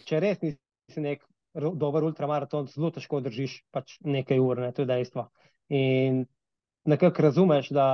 če 0.08 0.22
res 0.24 0.42
nisi 0.46 1.04
nek 1.04 1.26
dober 1.54 2.06
ultramaraton, 2.08 2.70
zelo 2.72 2.94
težko 2.96 3.20
držiš 3.26 3.58
pač 3.74 3.98
nekaj 4.06 4.40
ur, 4.40 4.62
ne, 4.64 4.72
to 4.72 4.86
je 4.86 4.92
dejstvo. 4.94 5.28
In 5.76 6.24
nekako 6.88 7.28
razumeš, 7.28 7.72
da 7.76 7.88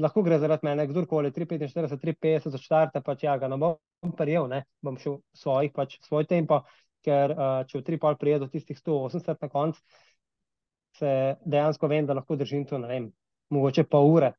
lahko 0.00 0.22
gre 0.24 0.38
zaradi 0.40 0.64
mene 0.64 0.86
kdorkoli, 0.88 1.32
345, 1.34 1.98
350 2.00 2.54
za 2.54 2.60
štarte, 2.62 3.02
pač 3.04 3.26
ja, 3.26 3.36
ga 3.38 3.50
ne 3.52 3.58
bom 3.60 4.14
prijel, 4.16 4.48
ne, 4.48 4.62
bom 4.80 4.96
šel 5.00 5.18
svojih, 5.36 5.74
pač 5.76 5.98
svoj 6.06 6.24
tempo, 6.30 6.62
ker 7.04 7.34
uh, 7.34 7.48
če 7.68 7.80
v 7.80 7.86
tri 7.86 7.98
pol 8.00 8.16
prijedo 8.20 8.48
tistih 8.50 8.78
180 8.78 9.40
na 9.40 9.48
konc, 9.52 9.80
se 10.98 11.10
dejansko 11.44 11.88
vem, 11.88 12.06
da 12.06 12.16
lahko 12.18 12.36
držim 12.36 12.66
to, 12.68 12.78
ne 12.78 12.88
vem, 12.90 13.08
mogoče 13.54 13.84
pa 13.88 14.00
ure, 14.04 14.32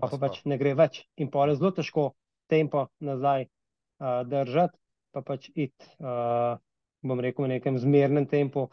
pa, 0.00 0.08
pa 0.10 0.18
pač 0.26 0.42
ne 0.50 0.58
gre 0.60 0.74
več. 0.78 1.04
In 1.22 1.30
pol 1.32 1.52
je 1.52 1.58
zelo 1.60 1.72
težko 1.76 2.08
tempo 2.50 2.88
nazaj 3.04 3.46
uh, 3.46 4.22
držati, 4.28 4.76
pa 5.14 5.22
pač 5.22 5.50
iti, 5.54 5.90
uh, 6.02 6.56
bom 7.04 7.20
rekel, 7.22 7.46
v 7.46 7.56
nekem 7.56 7.78
zmernem 7.78 8.26
tempu. 8.30 8.68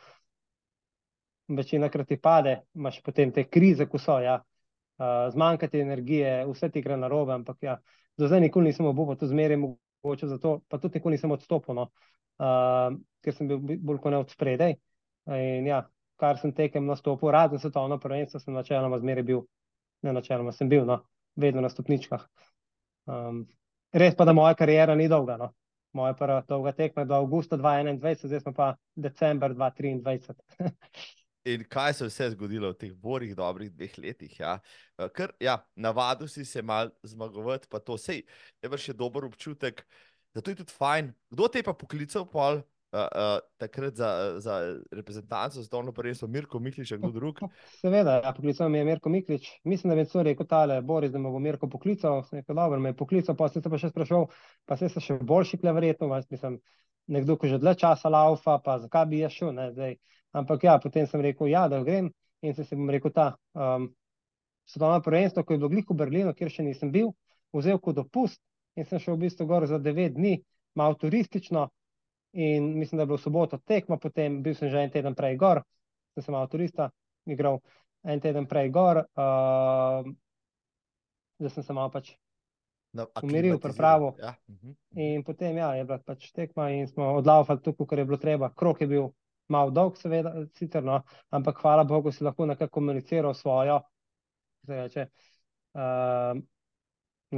Večina 1.51 1.89
krat 1.91 2.07
ti 2.07 2.15
pade, 2.15 2.61
imaš 2.79 3.01
potem 3.03 3.32
te 3.36 3.43
krize, 3.49 3.86
ko 3.91 3.99
so, 3.99 4.17
ja, 4.23 4.39
uh, 4.39 5.27
zmanjkati 5.34 5.84
energije, 5.84 6.45
vse 6.47 6.71
ti 6.71 6.82
gre 6.82 6.97
na 6.97 7.09
robe, 7.11 7.36
ampak 7.36 7.63
ja, 7.65 7.77
do 8.17 8.29
zdaj 8.29 8.45
nikoli 8.47 8.71
nisem 8.71 8.88
obupal, 8.88 9.17
to 9.19 9.27
zmeraj 9.27 9.59
mogoče 9.59 10.32
zato, 10.32 10.61
pa 10.69 10.79
tudi 10.79 10.99
nikoli 10.99 11.19
nisem 11.19 11.32
odstopil, 11.36 11.75
no, 11.75 11.89
uh, 12.42 12.98
ker 13.22 13.38
sem 13.38 13.50
bil 13.50 13.62
bolj 13.62 14.02
kot 14.02 14.14
ne 14.14 14.22
od 14.24 14.34
spredaj. 14.34 14.76
In 15.32 15.68
ja, 15.70 15.84
kar 16.22 16.39
sem 16.42 16.54
tekem 16.58 16.86
nastopil, 16.89 17.32
razen 17.34 17.62
svetovno 17.62 18.00
prvenstvo, 18.02 18.42
sem 18.42 18.58
načeloma 18.58 19.00
zmeraj 19.02 19.26
bil, 19.26 19.46
ne 20.06 20.14
načeloma 20.18 20.54
sem 20.56 20.70
bil, 20.70 20.86
no, 20.89 21.02
vedno 21.39 21.62
na 21.62 21.70
stopničkah. 21.70 22.26
Um, 23.10 23.46
res 23.94 24.18
pa, 24.18 24.26
da 24.26 24.34
moja 24.38 24.58
karijera 24.58 24.98
ni 24.98 25.10
dolga, 25.12 25.38
no. 25.42 25.52
Moja 25.98 26.14
prva 26.16 26.39
dolga 26.48 26.72
tekma 26.72 27.04
je 27.04 27.10
do 27.10 27.18
avgusta 27.20 27.58
2021, 27.60 28.30
zdaj 28.32 28.44
smo 28.46 28.54
pa 28.56 28.74
december 28.96 29.56
2023. 29.58 30.38
In 31.52 31.64
kaj 31.66 31.94
se 31.98 32.04
je 32.04 32.08
vse 32.08 32.30
zgodilo 32.36 32.70
v 32.70 32.78
teh 32.78 32.92
borih, 32.94 33.34
dobrih 33.36 33.72
dveh 33.74 33.96
letih? 33.98 34.34
Ja? 34.39 34.60
Ker, 35.18 35.34
ja, 35.42 35.58
navadil 35.76 36.30
si 36.30 36.46
se 36.46 36.62
mal 36.62 36.92
zmagovati, 37.04 37.66
pa 37.70 37.80
to 37.82 37.98
sej, 37.98 38.22
je 38.62 38.78
še 38.78 38.94
dober 38.94 39.26
občutek, 39.26 39.82
da 39.82 40.11
to 40.39 40.51
je 40.51 40.61
tudi 40.63 40.71
fajn. 40.71 41.11
Kdo 41.34 41.47
te 41.51 41.63
pa 41.63 41.73
poklical, 41.75 42.23
pol, 42.32 42.61
uh, 42.61 42.99
uh, 42.99 43.39
takrat 43.59 43.95
za, 43.95 44.39
za 44.39 44.59
reprezentanco, 44.91 45.63
zdolno 45.63 45.91
prvenstvo, 45.91 46.27
Mirko 46.27 46.59
Miklič, 46.59 46.93
kdo 46.93 47.11
drug. 47.11 47.41
Seveda, 47.82 48.21
ja, 48.23 48.34
poklical 48.36 48.69
me 48.69 48.79
je 48.79 48.86
Mirko 48.86 49.09
Miklič. 49.09 49.49
Mislim, 49.63 49.91
da 49.91 49.99
je 49.99 50.07
vse 50.07 50.23
rekel 50.23 50.47
tale, 50.47 50.82
Boris, 50.82 51.11
da 51.11 51.19
me 51.19 51.29
bo 51.29 51.39
Mirko 51.39 51.69
poklical. 51.69 52.23
Sem 52.29 52.39
rekel, 52.39 52.55
dobro, 52.55 52.79
me 52.79 52.93
je 52.93 52.99
poklical, 52.99 53.36
pa 53.36 53.49
sem 53.49 53.63
se 53.63 53.69
pa 53.69 53.82
še 53.82 53.91
sprašal, 53.91 54.27
pa 54.65 54.77
se 54.79 54.91
še 54.91 55.19
boljši 55.19 55.61
kle 55.61 55.75
verjetno, 55.75 56.11
mislim, 56.32 56.59
nekdo, 57.11 57.36
ki 57.38 57.51
že 57.51 57.59
dlje 57.59 57.75
časa 57.84 58.09
laufa, 58.09 58.59
pa 58.63 58.79
zakaj 58.79 59.07
bi 59.11 59.23
jaz 59.23 59.36
šel, 59.36 59.51
ne, 59.57 59.71
zdaj. 59.75 59.97
Ampak 60.32 60.63
ja, 60.63 60.77
potem 60.79 61.07
sem 61.11 61.21
rekel, 61.21 61.49
ja, 61.51 61.67
da 61.67 61.82
grem 61.84 62.13
in 62.41 62.55
se, 62.55 62.63
bom 62.71 62.89
rekel 62.89 63.11
ta. 63.11 63.34
Um, 63.53 63.91
Svetovno 64.65 65.01
prvenstvo, 65.03 65.43
ko 65.43 65.53
je 65.53 65.59
bilo 65.59 65.84
v 65.89 65.95
Berlinu, 65.97 66.32
kjer 66.38 66.51
še 66.53 66.63
nisem 66.63 66.93
bil, 66.93 67.09
vzel 67.51 67.79
kot 67.84 67.97
dopust 67.97 68.39
in 68.82 68.89
sem 68.89 68.99
šel 68.99 69.15
v 69.15 69.27
bistvu 69.27 69.45
gor 69.45 69.67
za 69.69 69.77
devet 69.77 70.17
dni, 70.17 70.39
malo 70.75 70.97
turistično, 70.97 71.67
In 72.34 72.79
mislim, 72.79 72.97
da 72.97 73.01
je 73.01 73.05
bilo 73.05 73.17
soboto 73.17 73.57
tekmo, 73.57 73.99
potem 73.99 74.43
bil 74.43 74.55
sem 74.55 74.69
že 74.69 74.79
en 74.79 74.91
teden 74.91 75.15
prej 75.15 75.36
gor, 75.38 75.61
sem 76.13 76.23
se 76.23 76.32
malo 76.32 76.47
turista 76.47 76.89
igral, 77.25 77.59
en 78.03 78.21
teden 78.21 78.47
prej 78.47 78.69
gor, 78.71 78.97
uh, 78.97 80.11
da 81.39 81.49
sem 81.49 81.63
se 81.63 81.73
malo 81.73 81.91
pač 81.91 82.13
umiril, 83.23 83.59
pripravil. 83.59 84.13
Ja. 84.19 84.36
Uh 84.47 84.55
-huh. 84.55 84.75
In 84.91 85.23
potem 85.23 85.57
ja, 85.57 85.73
je 85.75 85.84
bila 85.84 85.97
pač 85.97 86.32
tekma 86.32 86.69
in 86.69 86.88
smo 86.88 87.13
odlaufali 87.15 87.61
tukaj, 87.61 87.88
kar 87.88 87.99
je 87.99 88.05
bilo 88.05 88.17
treba. 88.17 88.53
Krok 88.53 88.82
je 88.82 88.88
bil 88.88 89.09
malo 89.47 89.71
dolg, 89.71 89.97
seveda, 89.97 90.45
sicer, 90.53 90.84
no, 90.84 91.01
ampak 91.29 91.57
hvala 91.61 91.84
Bogu 91.84 92.11
si 92.11 92.23
lahko 92.23 92.45
nekako 92.45 92.71
komuniciral 92.71 93.34
svojo, 93.34 93.82
reče, 94.67 95.07
uh, 95.73 96.39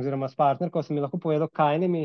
oziroma 0.02 0.30
s 0.30 0.36
partnerko, 0.36 0.84
sem 0.84 0.98
mi 0.98 1.04
lahko 1.04 1.20
povedal, 1.22 1.50
kaj 1.54 1.80
ne 1.84 1.88
mi 1.88 2.04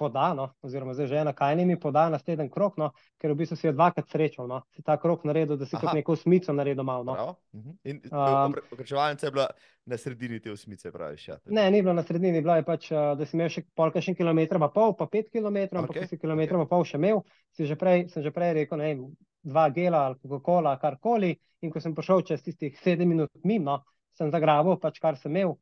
podano, 0.00 0.46
oziroma 0.64 0.94
zdaj 0.96 1.06
že 1.10 1.18
ena 1.20 1.32
kaj 1.36 1.56
ne 1.56 1.64
mi 1.68 1.76
poda 1.80 2.06
na 2.08 2.18
teden 2.18 2.48
krok, 2.50 2.78
no, 2.80 2.88
ker 3.20 3.34
v 3.34 3.42
bistvu 3.42 3.58
si 3.60 3.66
je 3.68 3.72
dvakrat 3.76 4.08
srečal, 4.08 4.48
no, 4.48 4.62
si 4.72 4.82
ta 4.86 4.96
krok 4.96 5.26
naredil, 5.28 5.58
da 5.60 5.68
si 5.68 5.76
Aha. 5.76 5.82
kot 5.84 5.98
neko 5.98 6.16
smico 6.16 6.54
naredil 6.56 6.86
malo. 6.88 7.04
No. 7.04 7.26
Mhm. 7.56 7.76
In 7.84 8.00
um, 8.08 8.56
okrečevalnica 8.72 9.26
je 9.26 9.34
bila 9.36 9.48
na 9.86 9.98
sredini 10.00 10.40
te 10.40 10.52
osmice, 10.52 10.92
praviš? 10.92 11.28
Ja, 11.28 11.38
ne, 11.46 11.66
ni 11.70 11.82
bila 11.82 11.98
na 11.98 12.04
sredini, 12.06 12.40
bila 12.40 12.56
je 12.56 12.66
pač, 12.70 12.88
da 12.90 13.28
si 13.28 13.36
imel 13.36 13.52
še 13.52 13.66
polka 13.76 14.00
še 14.00 14.16
kilometra, 14.16 14.62
pa 14.62 14.70
pol, 14.72 14.96
pa 14.96 15.08
pet 15.10 15.28
kilometrov, 15.28 15.84
okay. 15.84 16.00
ampak 16.00 16.08
si 16.08 16.20
kilometra 16.20 16.56
okay. 16.56 16.70
pa 16.70 16.76
pol 16.76 16.88
še 16.88 17.00
imel, 17.02 17.22
si 17.56 17.68
že 17.68 17.76
prej, 17.76 18.08
sem 18.14 18.24
že 18.24 18.32
prej 18.32 18.56
rekel, 18.62 18.80
ne, 18.80 18.94
dva 19.44 19.68
gela 19.74 20.06
ali 20.08 20.20
Coca-Cola, 20.20 20.76
karkoli, 20.80 21.34
in 21.60 21.72
ko 21.72 21.80
sem 21.80 21.96
prišel 21.96 22.24
čez 22.32 22.44
tistih 22.44 22.76
sedem 22.80 23.12
minut 23.12 23.32
mimo, 23.44 23.82
sem 24.16 24.32
zagrabil 24.32 24.80
pač 24.80 25.00
kar 25.00 25.20
sem 25.20 25.36
imel. 25.36 25.58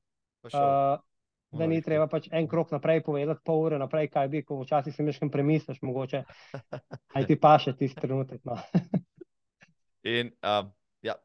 Da 1.51 1.67
ni 1.67 1.81
treba 1.81 2.05
pač 2.11 2.27
en 2.33 2.45
krok 2.49 2.75
naprej 2.75 3.01
povedati, 3.07 3.41
pol 3.45 3.63
ure 3.65 3.79
naprej, 3.81 4.11
kaj 4.13 4.29
bi, 4.29 4.43
ko 4.45 4.59
včasih 4.61 4.93
si 4.93 5.05
nekaj 5.05 5.31
premisliš, 5.33 5.81
mogoče. 5.81 6.21
Aj 7.17 7.27
ti 7.29 7.39
pa 7.41 7.55
še 7.63 7.73
tisti 7.79 8.05
trenutek. 8.05 8.43
No. 8.45 8.59
In 10.13 10.29
um, 10.45 10.69
ja, 11.05 11.17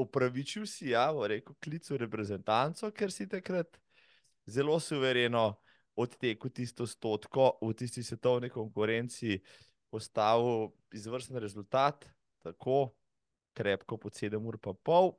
upravičil 0.00 0.64
si, 0.68 0.90
ja, 0.94 1.10
rekel, 1.12 1.56
klicu 1.60 2.00
reprezentanco, 2.00 2.88
ker 2.96 3.12
si 3.12 3.28
takrat 3.28 3.76
zelo 4.48 4.78
suvereno 4.80 5.50
odtekel 6.00 6.52
tisto 6.56 6.86
stotko 6.88 7.58
v 7.60 7.74
tisti 7.76 8.04
svetovni 8.04 8.48
konkurenci, 8.52 9.36
postavil 9.92 10.72
izvrsten 10.96 11.36
rezultat, 11.40 12.08
tako 12.44 12.96
krepko 13.56 14.00
pod 14.00 14.16
7 14.16 14.40
ur 14.40 14.56
pa 14.60 14.72
pol. 14.72 15.12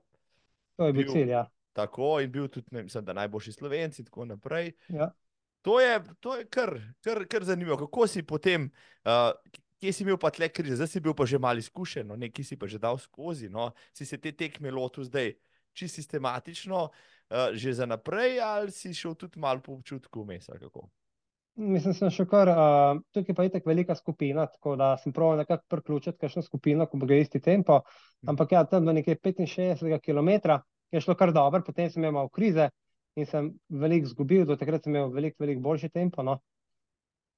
To 0.78 0.90
je 0.90 0.98
bil 0.98 1.14
cilj, 1.14 1.34
ja 1.38 1.46
tako 1.78 2.18
in 2.24 2.32
bil 2.34 2.50
tudi, 2.50 2.74
ne, 2.74 2.84
mislim, 2.88 3.06
da 3.06 3.14
najboljši 3.14 3.54
slovenci 3.54 4.02
in 4.02 4.10
tako 4.10 4.26
naprej. 4.26 4.72
Ja. 4.90 5.12
To 5.62 5.80
je, 5.82 6.00
to 6.20 6.36
je 6.36 6.46
kar, 6.50 6.74
kar, 7.04 7.26
kar 7.30 7.44
zanimivo. 7.44 7.78
Kako 7.78 8.08
si 8.08 8.24
potem, 8.24 8.70
uh, 9.06 9.34
kje 9.82 9.94
si 9.94 10.06
imel 10.06 10.18
pa 10.22 10.32
tle 10.34 10.50
krize, 10.50 10.78
zdaj 10.80 10.90
si 10.90 11.04
bil 11.04 11.14
pa 11.18 11.28
že 11.30 11.40
malo 11.42 11.62
izkušen, 11.62 12.08
no, 12.08 12.18
nekaj 12.18 12.46
si 12.46 12.58
pa 12.58 12.70
že 12.72 12.80
dal 12.82 12.98
skozi, 12.98 13.50
no, 13.54 13.72
si 13.94 14.08
se 14.10 14.18
te 14.18 14.32
tekme 14.32 14.72
lotil 14.74 15.06
zdaj 15.06 15.36
čisto 15.78 16.02
sistematično, 16.02 16.88
uh, 16.88 17.52
že 17.54 17.74
za 17.78 17.86
naprej, 17.86 18.40
ali 18.42 18.72
si 18.74 18.94
šel 18.94 19.14
tudi 19.20 19.40
malo 19.40 19.62
po 19.62 19.78
občutku 19.78 20.24
vmes. 20.24 20.50
Mislim, 21.58 21.94
da 21.94 21.98
sem 22.00 22.14
še 22.14 22.26
kar, 22.30 22.50
uh, 22.54 23.04
tukaj 23.14 23.36
pa 23.36 23.46
je 23.46 23.54
tako 23.58 23.70
velika 23.70 23.96
skupina, 23.98 24.48
tako 24.50 24.76
da 24.78 24.96
sem 25.02 25.14
prav 25.14 25.36
nekako 25.38 25.66
priključiti 25.74 26.22
kakšno 26.22 26.46
skupino, 26.46 26.86
ko 26.90 26.98
bo 26.98 27.10
gre 27.10 27.22
isti 27.22 27.42
tempo. 27.42 27.82
Hm. 27.84 28.34
Ampak 28.34 28.58
ja, 28.58 28.66
tam 28.66 28.86
do 28.86 28.94
nekaj 28.98 29.20
65 29.20 30.02
km 30.06 30.58
je 30.92 31.02
šlo 31.02 31.16
kar 31.16 31.34
dobro, 31.34 31.62
potem 31.66 31.90
sem 31.92 32.04
imel 32.04 32.30
krize 32.30 32.70
in 33.18 33.26
sem 33.26 33.50
veliko 33.70 34.12
izgubil, 34.12 34.46
do 34.46 34.56
takrat 34.56 34.86
sem 34.86 34.96
imel 34.96 35.10
veliko, 35.14 35.42
veliko 35.44 35.64
boljši 35.66 35.90
tempo. 35.90 36.24
No. 36.24 36.38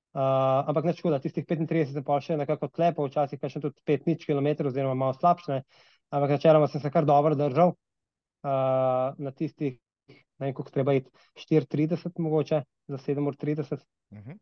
Uh, 0.09 0.65
ampak 0.67 0.89
ne 0.89 0.93
škoda, 0.97 1.19
tistih 1.21 1.45
35 1.45 1.93
sem 1.93 2.03
pa 2.05 2.17
še 2.21 2.37
nekako 2.39 2.67
tlepo, 2.73 3.05
včasih 3.07 3.39
pa 3.39 3.49
še 3.51 3.61
tudi 3.61 3.77
5 3.87 4.09
nič 4.09 4.25
km, 4.25 4.49
oziroma 4.65 4.97
malo 4.97 5.13
slabše. 5.13 5.61
Ampak 6.09 6.33
načeloma 6.33 6.67
sem 6.67 6.81
se 6.81 6.89
kar 6.91 7.05
dobro 7.05 7.37
držal 7.37 7.75
uh, 7.75 9.13
na 9.21 9.31
tistih, 9.37 9.77
ne 10.09 10.49
vem, 10.49 10.55
koliko 10.57 10.73
treba 10.73 10.97
iti, 10.97 11.13
4,30 11.45 12.17
mogoče 12.25 12.63
za 12.89 13.01
7,30. 13.05 13.85
Uh 14.09 14.17
-huh. 14.17 14.37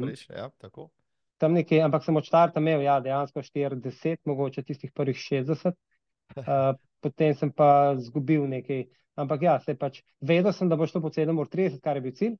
um, 0.00 0.08
ja, 0.08 0.48
tam 1.42 1.52
nekaj, 1.58 1.82
ampak 1.82 2.04
sem 2.06 2.16
od 2.16 2.24
štarta 2.24 2.60
imel, 2.62 2.84
ja, 2.86 3.00
dejansko 3.02 3.42
40, 3.42 4.22
mogoče 4.24 4.62
tistih 4.62 4.92
prvih 4.94 5.16
60. 5.18 5.74
Uh, 6.36 6.72
potem 7.02 7.34
sem 7.34 7.52
pa 7.52 7.94
izgubil 7.98 8.46
nekaj. 8.48 8.86
Ampak 9.20 9.42
ja, 9.44 9.58
se 9.60 9.74
pač 9.76 10.00
vedel 10.24 10.54
sem, 10.56 10.70
da 10.70 10.76
bo 10.80 10.86
šlo 10.88 11.02
po 11.04 11.10
7:30, 11.12 11.80
kar 11.84 11.98
je 11.98 12.04
bil 12.04 12.14
cilj. 12.16 12.36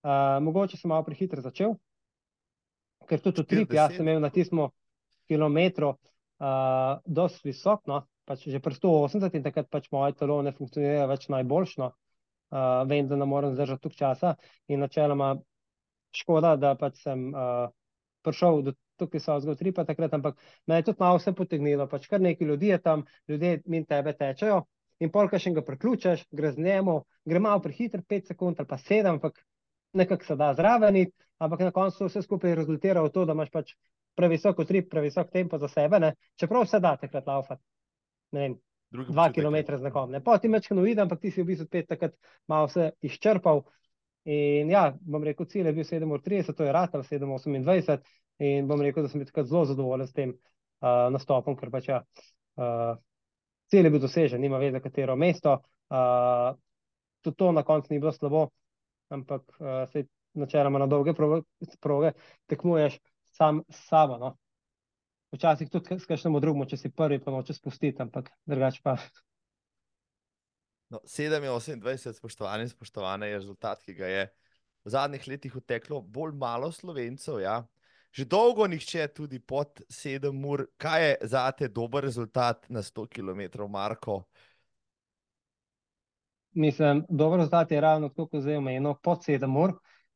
Uh, 0.00 0.38
mogoče 0.44 0.78
sem 0.78 0.88
malo 0.88 1.04
prehitro 1.04 1.42
začel, 1.44 1.74
ker 3.10 3.20
tudi 3.20 3.44
trip, 3.44 3.74
jaz 3.74 3.96
sem 3.96 4.06
imel 4.06 4.22
na 4.22 4.30
tistem 4.32 4.62
kilometru 5.28 5.90
uh, 5.92 7.00
dosti 7.04 7.50
visok, 7.50 7.82
no, 7.90 8.04
pač 8.24 8.46
že 8.48 8.62
pri 8.62 8.78
180 8.78 9.36
in 9.36 9.44
takrat 9.44 9.68
pač 9.68 9.90
moje 9.92 10.16
telo 10.16 10.38
ne 10.46 10.54
funkcionira 10.56 11.04
več 11.10 11.28
najboljšno. 11.32 11.90
Uh, 12.50 12.82
vem, 12.90 13.06
da 13.06 13.18
ne 13.18 13.26
morem 13.30 13.52
zdržati 13.54 13.84
tukaj 13.84 13.98
časa 13.98 14.32
in 14.66 14.80
načeloma 14.82 15.36
škoda, 16.16 16.56
da 16.58 16.72
pač 16.78 17.02
sem 17.04 17.28
uh, 17.30 17.68
prišel 18.26 18.64
do 18.66 18.74
tukaj 19.00 19.22
so 19.24 19.38
zgolj 19.42 19.58
tri, 19.60 19.72
pa 19.76 19.86
takrat, 19.88 20.14
ampak 20.18 20.36
me 20.66 20.80
je 20.80 20.88
tudi 20.90 21.02
malo 21.02 21.20
vse 21.20 21.32
potegnilo. 21.36 21.88
Pač 21.90 22.06
kar 22.10 22.20
nekaj 22.20 22.52
ljudi 22.52 22.72
je 22.74 22.78
tam, 22.84 23.06
ljudje 23.28 23.62
min 23.66 23.88
tebe 23.88 24.14
tečejo. 24.16 24.62
In 25.00 25.10
polka 25.12 25.40
še 25.40 25.54
ga 25.56 25.64
priključeš, 25.64 26.26
gre 26.36 26.52
z 26.52 26.60
njemu, 26.60 26.98
gre 27.24 27.40
malo 27.40 27.62
prehiter, 27.64 28.02
pet 28.04 28.28
sekund 28.28 28.60
ali 28.60 28.68
pa 28.68 28.76
sedem, 28.78 29.16
ampak 29.16 29.40
nekako 29.96 30.28
se 30.28 30.36
da 30.36 30.52
zraven. 30.54 31.00
Ampak 31.40 31.60
na 31.64 31.72
koncu 31.72 32.04
vse 32.04 32.20
skupaj 32.22 32.54
rezultira 32.54 33.00
v 33.00 33.12
to, 33.14 33.24
da 33.24 33.32
imaš 33.32 33.48
pač 33.50 33.72
previsoko 34.16 34.66
trip, 34.68 34.90
previsok 34.90 35.30
tempo 35.32 35.58
za 35.58 35.68
sebe. 35.72 36.00
Ne? 36.00 36.14
Čeprav 36.36 36.66
se 36.68 36.80
da 36.80 36.96
takrat 37.00 37.26
laufati. 37.26 37.62
Ne 38.36 38.40
vem. 38.40 38.58
Drugi 38.90 39.12
dva 39.14 39.28
km 39.32 39.56
z 39.78 39.82
nekom. 39.86 40.10
Ne? 40.10 40.20
Potem 40.20 40.52
večkrat 40.52 40.78
uvidem, 40.78 41.06
ampak 41.06 41.20
ti 41.22 41.30
si 41.30 41.42
v 41.42 41.52
bistvu 41.52 41.68
spet 41.68 41.88
takrat 41.88 42.16
malo 42.50 42.68
se 42.68 42.90
izčrpal. 43.06 43.62
In 44.28 44.70
ja, 44.70 44.90
bom 45.00 45.22
rekel, 45.24 45.46
cilj 45.46 45.70
je 45.70 45.72
bil 45.72 45.86
7:30, 45.86 46.56
to 46.56 46.66
je 46.66 46.72
ratal 46.72 47.04
7:28. 47.06 48.02
In 48.40 48.68
bom 48.68 48.80
rekel, 48.80 49.04
da 49.04 49.12
sem 49.12 49.20
bil 49.20 49.44
zelo 49.44 49.64
zadovoljen 49.68 50.08
s 50.08 50.16
tem 50.16 50.32
uh, 50.32 51.08
nastopom, 51.12 51.56
ker 51.60 51.72
pač 51.72 51.90
ja, 51.90 52.00
uh, 52.56 52.94
cilj 53.70 53.88
je 53.88 53.92
bil 53.92 54.02
dosežen, 54.02 54.40
nima 54.40 54.60
veze, 54.62 54.80
katero 54.80 55.16
mesto. 55.16 55.58
Uh, 55.92 56.54
tudi 57.20 57.36
to 57.36 57.52
na 57.52 57.62
koncu 57.66 57.92
ni 57.92 58.00
bilo 58.00 58.12
slabo, 58.16 58.46
ampak 59.12 59.44
uh, 59.58 59.84
se 59.92 60.06
načeloma 60.34 60.78
na 60.78 60.86
dolge 60.86 61.14
proge, 61.14 61.42
proge 61.80 62.12
tekmuješ 62.48 63.00
sam 63.36 63.62
s 63.68 63.88
sabo. 63.88 64.18
No. 64.18 64.36
Včasih 65.34 65.70
tudi 65.70 65.98
s 66.00 66.08
kakšnim 66.08 66.40
drugim, 66.40 66.66
če 66.66 66.78
si 66.80 66.90
prvi, 66.90 67.20
pa 67.22 67.34
noče 67.34 67.54
spustiti, 67.54 68.02
ampak 68.02 68.32
drugače 68.50 68.80
pa. 68.82 68.96
No, 70.90 70.98
7-28, 71.06 72.16
spoštovani 72.18 72.66
in 72.66 72.72
spoštovane, 72.72 73.28
je 73.30 73.36
rezultat, 73.38 73.82
ki 73.86 73.94
ga 73.94 74.08
je 74.10 74.24
v 74.82 74.90
zadnjih 74.90 75.28
letih 75.30 75.54
uteklo 75.60 76.00
bolj 76.02 76.34
malo 76.34 76.72
slovencev. 76.74 77.38
Ja. 77.44 77.60
Že 78.10 78.24
dolgo 78.24 78.66
nihče, 78.66 79.06
tudi 79.14 79.38
pod 79.38 79.82
7 79.88 80.44
ur. 80.46 80.66
Kaj 80.76 81.08
je 81.08 81.16
za 81.30 81.50
te 81.52 81.68
dober 81.68 82.04
rezultat 82.04 82.66
na 82.68 82.82
100 82.82 83.06
km, 83.06 83.66
Marko? 83.70 84.24
Mislim, 86.52 87.04
dober 87.08 87.38
rezultat 87.38 87.70
je 87.70 87.80
ravno 87.80 88.08
tako, 88.08 88.26
kot 88.26 88.42
zdaj 88.42 88.56
omenjeno, 88.56 88.94
pod 89.02 89.18
7 89.18 89.62
ur. 89.62 89.70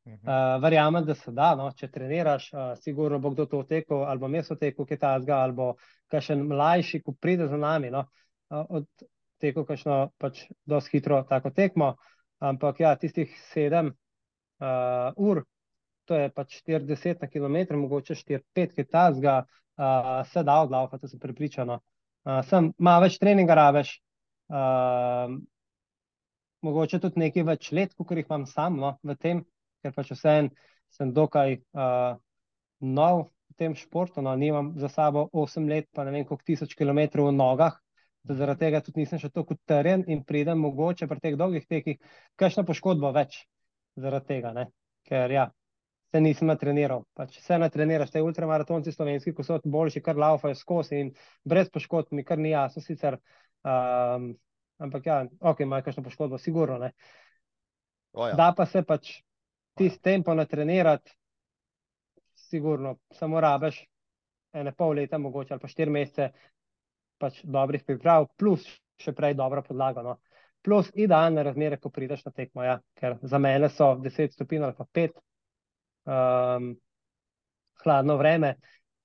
Uh 0.05 0.13
-huh. 0.13 0.55
uh, 0.55 0.61
verjamem, 0.61 1.05
da 1.05 1.15
se 1.15 1.31
da, 1.31 1.55
no? 1.55 1.71
če 1.71 1.87
treniraš, 1.91 2.53
uh, 2.53 2.59
sigurno 2.77 3.19
bo 3.19 3.29
kdo 3.29 3.45
to 3.45 3.63
tekel, 3.63 4.03
ali 4.03 4.19
bo 4.19 4.27
mesto 4.27 4.55
tekel, 4.55 4.85
ki 4.85 4.93
je 4.93 4.99
ta 4.99 5.19
zga, 5.19 5.35
ali 5.35 5.53
bo 5.53 5.73
kakšen 6.07 6.43
mlajši, 6.47 7.01
ko 7.01 7.11
pride 7.11 7.47
za 7.47 7.57
nami. 7.57 7.89
No? 7.89 7.99
Uh, 8.49 8.65
od 8.69 8.85
tekel 9.39 9.65
kakšno 9.65 10.11
pač 10.17 10.45
dosti 10.65 10.97
hitro 10.97 11.23
tako 11.23 11.49
tekmo. 11.49 11.95
Ampak 12.39 12.79
ja, 12.79 12.95
tistih 12.95 13.31
7 13.55 13.91
uh, 14.59 15.13
ur, 15.15 15.43
to 16.05 16.17
je 16.19 16.29
pač 16.33 16.61
40 16.63 17.21
na 17.21 17.29
km, 17.29 17.77
mogoče 17.81 18.15
4-5, 18.15 18.75
ki 18.77 18.85
ta 18.89 19.09
zga, 19.13 19.35
uh, 19.77 20.21
se 20.29 20.43
da 20.43 20.59
odlaufa, 20.63 20.99
to 21.01 21.09
sem 21.11 21.19
pripričana. 21.19 21.79
Uh, 22.25 22.41
sem 22.49 22.71
malo 22.77 23.05
več 23.05 23.19
treninga 23.21 23.57
rabeš. 23.57 23.97
Uh, 24.49 25.35
mogoče 26.65 26.99
tudi 27.01 27.21
nekaj 27.21 27.45
več 27.47 27.71
let, 27.77 27.95
kot 27.97 28.13
jih 28.13 28.25
imam 28.25 28.45
sam 28.49 28.77
no, 28.81 28.95
v 29.05 29.15
tem, 29.21 29.41
ker 29.83 29.93
pač 29.95 30.11
vseen 30.15 30.51
sem 30.93 31.11
dokaj 31.13 31.57
uh, 31.57 32.17
nov 32.81 33.25
v 33.51 33.57
tem 33.59 33.75
športu. 33.77 34.23
No, 34.25 34.35
nimam 34.39 34.73
za 34.81 34.89
sabo 34.89 35.27
8 35.33 35.69
let, 35.69 35.89
pa 35.93 36.05
ne 36.05 36.13
vem 36.15 36.25
koliko 36.25 36.45
tisoč 36.47 36.77
kilometrov 36.77 37.29
v 37.31 37.35
nogah. 37.37 37.77
Zaradi 38.25 38.65
tega 38.65 38.81
tudi 38.81 39.03
nisem 39.03 39.21
še 39.21 39.29
tako 39.29 39.53
teren 39.69 40.01
in 40.09 40.23
pridem 40.25 40.57
mogoče 40.57 41.05
pri 41.09 41.21
teh 41.21 41.35
dolgih 41.37 41.67
tekih, 41.69 41.99
kakšno 42.41 42.63
poškodbo 42.65 43.11
več 43.13 43.43
zaradi 44.01 44.33
tega, 44.33 44.53
ne? 44.55 44.65
ker 45.05 45.29
ja, 45.29 45.43
se 46.15 46.21
nisem 46.23 46.47
natreniral. 46.47 47.03
Pač 47.17 47.41
se 47.43 47.57
natreniraš, 47.59 48.13
te 48.13 48.23
ultramaratonci 48.23 48.93
slovenski, 48.95 49.33
ko 49.35 49.43
so 49.43 49.59
boljši, 49.59 50.03
kar 50.05 50.19
laufajo 50.21 50.55
skozi 50.55 51.01
in 51.03 51.11
brez 51.43 51.67
poškodb 51.73 52.15
mi 52.15 52.23
kar 52.23 52.39
ni 52.39 52.53
jasno 52.55 52.83
sicer. 52.83 53.19
Um, 53.65 54.33
Ampak, 54.77 55.05
ja, 55.07 55.21
ok, 55.39 55.61
ima 55.63 55.79
kakšno 55.81 56.03
poškodbo, 56.03 56.37
sigurno. 56.37 56.89
O, 58.11 58.27
ja. 58.27 58.35
Da 58.35 58.49
pa 58.57 58.65
se 58.67 58.81
pač 58.83 59.21
ti 59.75 59.87
s 59.89 60.01
tempo 60.03 60.33
natrenirati, 60.35 61.13
sigurno, 62.35 62.97
samo 63.15 63.39
rabeš 63.39 63.79
ene 64.55 64.73
pol 64.75 64.95
leta, 64.99 65.17
mogoče 65.19 65.55
ali 65.55 65.63
pa 65.63 65.71
štiri 65.71 65.91
mesece 65.91 66.29
pač 67.19 67.39
dobrih 67.43 67.83
priprav, 67.87 68.27
plus 68.35 68.67
še 68.99 69.15
prej 69.15 69.35
dobra 69.39 69.63
podlaga. 69.63 70.03
No. 70.03 70.17
Plus 70.63 70.91
idealne 70.95 71.43
razmere, 71.43 71.79
ko 71.79 71.91
prideš 71.91 72.25
na 72.27 72.35
tekmo, 72.35 72.63
ja, 72.63 72.79
ker 72.99 73.15
za 73.23 73.39
mene 73.39 73.71
so 73.71 73.93
10 74.03 74.35
stopinj 74.35 74.67
ali 74.67 74.75
pa 74.75 74.87
5, 74.99 75.23
um, 76.05 76.73
hladno 77.83 78.17
vreme, 78.21 78.55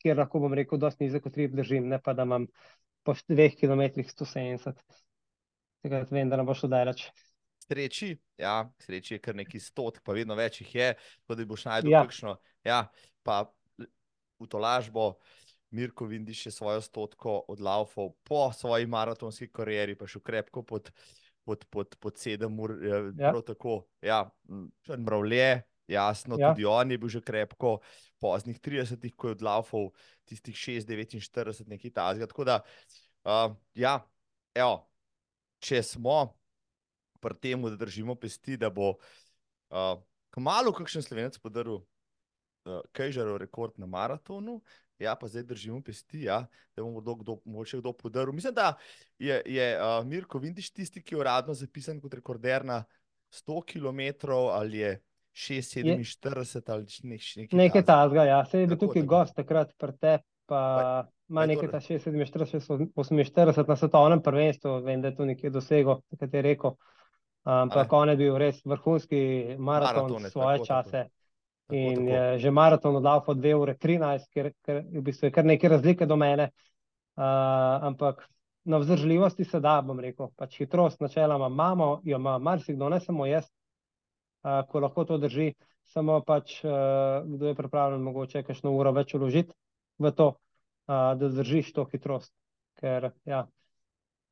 kjer 0.01 0.21
lahko 0.23 0.41
bom 0.45 0.55
rekel, 0.57 0.79
da 0.79 0.89
dosti 0.89 1.09
nizek 1.09 1.27
utrip 1.29 1.57
držim, 1.57 1.89
ne 1.89 2.01
pa 2.03 2.15
da 2.17 2.29
imam 2.29 2.47
po 3.05 3.15
2 3.17 3.53
km 3.57 4.05
170 4.05 4.81
tega 5.83 6.05
vem, 6.11 6.31
da 6.31 6.39
ne 6.41 6.47
bo 6.47 6.55
šlo 6.57 6.71
daleč. 6.73 7.07
Sreči, 7.65 8.15
ja, 8.41 8.65
sreči 8.83 9.15
je 9.17 9.23
kar 9.23 9.37
neki 9.39 9.61
stotk, 9.63 10.03
pa 10.05 10.15
vedno 10.17 10.35
več 10.39 10.61
jih 10.63 10.75
je, 10.75 10.89
tako 11.23 11.39
da 11.39 11.47
boš 11.53 11.67
najdel 11.69 11.93
ja. 11.93 12.03
kakšno. 12.05 12.35
Ja, 12.67 12.81
pa 13.27 13.45
v 14.41 14.49
to 14.51 14.61
lažbo, 14.61 15.13
Mirko 15.77 16.09
Vindiš 16.11 16.49
je 16.49 16.53
svojo 16.53 16.83
stotko 16.83 17.37
odlaufal 17.53 18.11
po 18.27 18.49
svoji 18.57 18.89
maratonski 18.91 19.47
karieri, 19.55 19.95
pa 19.95 20.09
še 20.11 20.19
krepko 20.25 20.65
pod, 20.67 20.91
pod, 21.47 21.63
pod, 21.71 21.95
pod 22.03 22.19
sedem 22.19 22.59
ur. 22.59 22.75
Ja. 23.21 23.31
Tako, 23.47 23.85
ja, 24.03 24.25
mravlje, 24.91 25.63
jasno, 25.91 26.39
ja. 26.39 26.51
tudi 26.51 26.67
on 26.69 26.91
je 26.91 26.99
bil 26.99 27.11
že 27.13 27.23
krepko, 27.25 27.79
poznih 28.23 28.61
30, 28.61 29.09
ko 29.17 29.33
je 29.33 29.39
odlaufal 29.39 29.91
tistih 30.29 30.57
6-49, 30.57 31.67
nekaj 31.69 31.95
tazga. 31.97 32.29
Tako 32.31 32.47
da, 32.47 32.61
uh, 33.25 33.51
ja, 33.75 33.99
evo 34.55 34.87
če 35.61 35.83
smo 35.85 36.21
pri 37.21 37.37
tem, 37.37 37.65
da 37.69 37.77
držimo 37.77 38.17
pesti, 38.17 38.57
da 38.57 38.71
bo 38.73 38.95
uh, 38.97 39.97
kmalo 40.35 40.73
kakšen 40.77 41.05
slovenec 41.05 41.37
podaril 41.43 41.83
uh, 41.83 42.81
Kejžarov 42.97 43.41
rekord 43.43 43.77
na 43.81 43.89
maratonu. 43.91 44.61
Ja, 45.01 45.15
pa 45.17 45.31
zdaj 45.33 45.47
držimo 45.49 45.79
pesti, 45.81 46.27
ja, 46.27 46.43
da 46.77 46.85
bomo 46.85 47.01
kdo, 47.01 47.15
kdo, 47.23 47.37
mogoče 47.49 47.79
kdo 47.81 47.93
podaril. 47.97 48.35
Mislim, 48.37 48.53
da 48.57 48.75
je, 49.19 49.39
je 49.49 49.69
uh, 49.81 50.01
Mirko 50.05 50.41
Vindiš 50.41 50.73
tisti, 50.77 51.01
ki 51.01 51.17
je 51.17 51.21
uradno 51.23 51.57
zapisan 51.57 52.01
kot 52.01 52.19
rekorder 52.21 52.65
na 52.69 52.83
100 53.33 53.63
km 53.65 54.29
ali 54.53 54.79
je 54.79 54.91
647 55.41 56.73
ali 56.73 56.87
nekaj. 57.03 57.57
Nekaj 57.59 57.85
tazga, 57.85 58.25
ja. 58.25 58.45
Se 58.45 58.61
je 58.61 58.67
bil 58.67 58.79
tukaj 58.79 59.03
tako. 59.03 59.11
gost 59.15 59.37
takrat 59.37 59.73
pri 59.79 59.93
tebi, 60.01 60.25
pa 60.47 60.61
ima 61.31 61.47
nekaj 61.47 61.71
ta 61.71 61.81
46, 61.81 62.91
48 62.97 63.69
na 63.69 63.77
svetovnem 63.77 64.23
prvenstvu, 64.23 64.81
vem, 64.85 65.01
da 65.01 65.09
je 65.09 65.15
to 65.15 65.25
nekje 65.25 65.51
dosego, 65.51 66.01
kot 66.11 66.35
je 66.35 66.43
rekel. 66.43 66.75
Ampak 67.45 67.93
on 67.93 68.09
je 68.13 68.17
bil 68.17 68.37
res 68.39 68.61
vrhunski 68.69 69.21
maraton 69.59 70.11
Maratone, 70.11 70.31
svoje 70.31 70.59
tako, 70.59 70.67
čase. 70.67 71.05
Tako. 71.07 71.77
In 71.77 71.95
tako, 71.95 72.07
tako. 72.07 72.17
je 72.17 72.39
že 72.39 72.51
maraton 72.51 72.97
oddal 72.97 73.25
po 73.25 73.35
2 73.35 73.55
ure 73.55 73.75
13, 73.75 74.27
ker, 74.35 74.51
ker 74.67 74.83
v 74.83 75.05
bistvu 75.07 75.31
je 75.31 75.33
kar 75.33 75.47
nekaj 75.47 75.71
razlike 75.77 76.07
do 76.07 76.17
mene. 76.17 76.51
Uh, 77.17 77.25
ampak 77.87 78.27
na 78.65 78.79
vzdržljivosti 78.79 79.45
se 79.45 79.61
da, 79.61 79.81
bom 79.83 80.01
rekel. 80.01 80.29
Pač 80.37 80.59
hitrost 80.59 81.01
načeloma 81.01 81.47
imamo, 81.47 82.01
jo 82.05 82.19
ima 82.19 82.39
marsikdo, 82.39 82.89
ne 82.89 83.01
samo 83.01 83.27
jaz, 83.27 83.49
uh, 84.43 84.63
ko 84.69 84.81
lahko 84.81 85.05
to 85.05 85.19
drži, 85.19 85.53
samo 85.85 86.21
pač 86.27 86.61
uh, 86.65 87.25
kdo 87.27 87.51
je 87.51 87.59
pripravljen 87.59 88.03
mogoče 88.03 88.45
kakšno 88.47 88.73
uro 88.73 88.93
več 88.97 89.15
uložiti 89.19 89.55
v 89.99 90.13
to 90.17 90.35
da 90.91 91.29
zdržiš 91.29 91.73
to 91.73 91.85
hitrost. 91.93 92.35
Ker, 92.81 93.11
ja. 93.25 93.47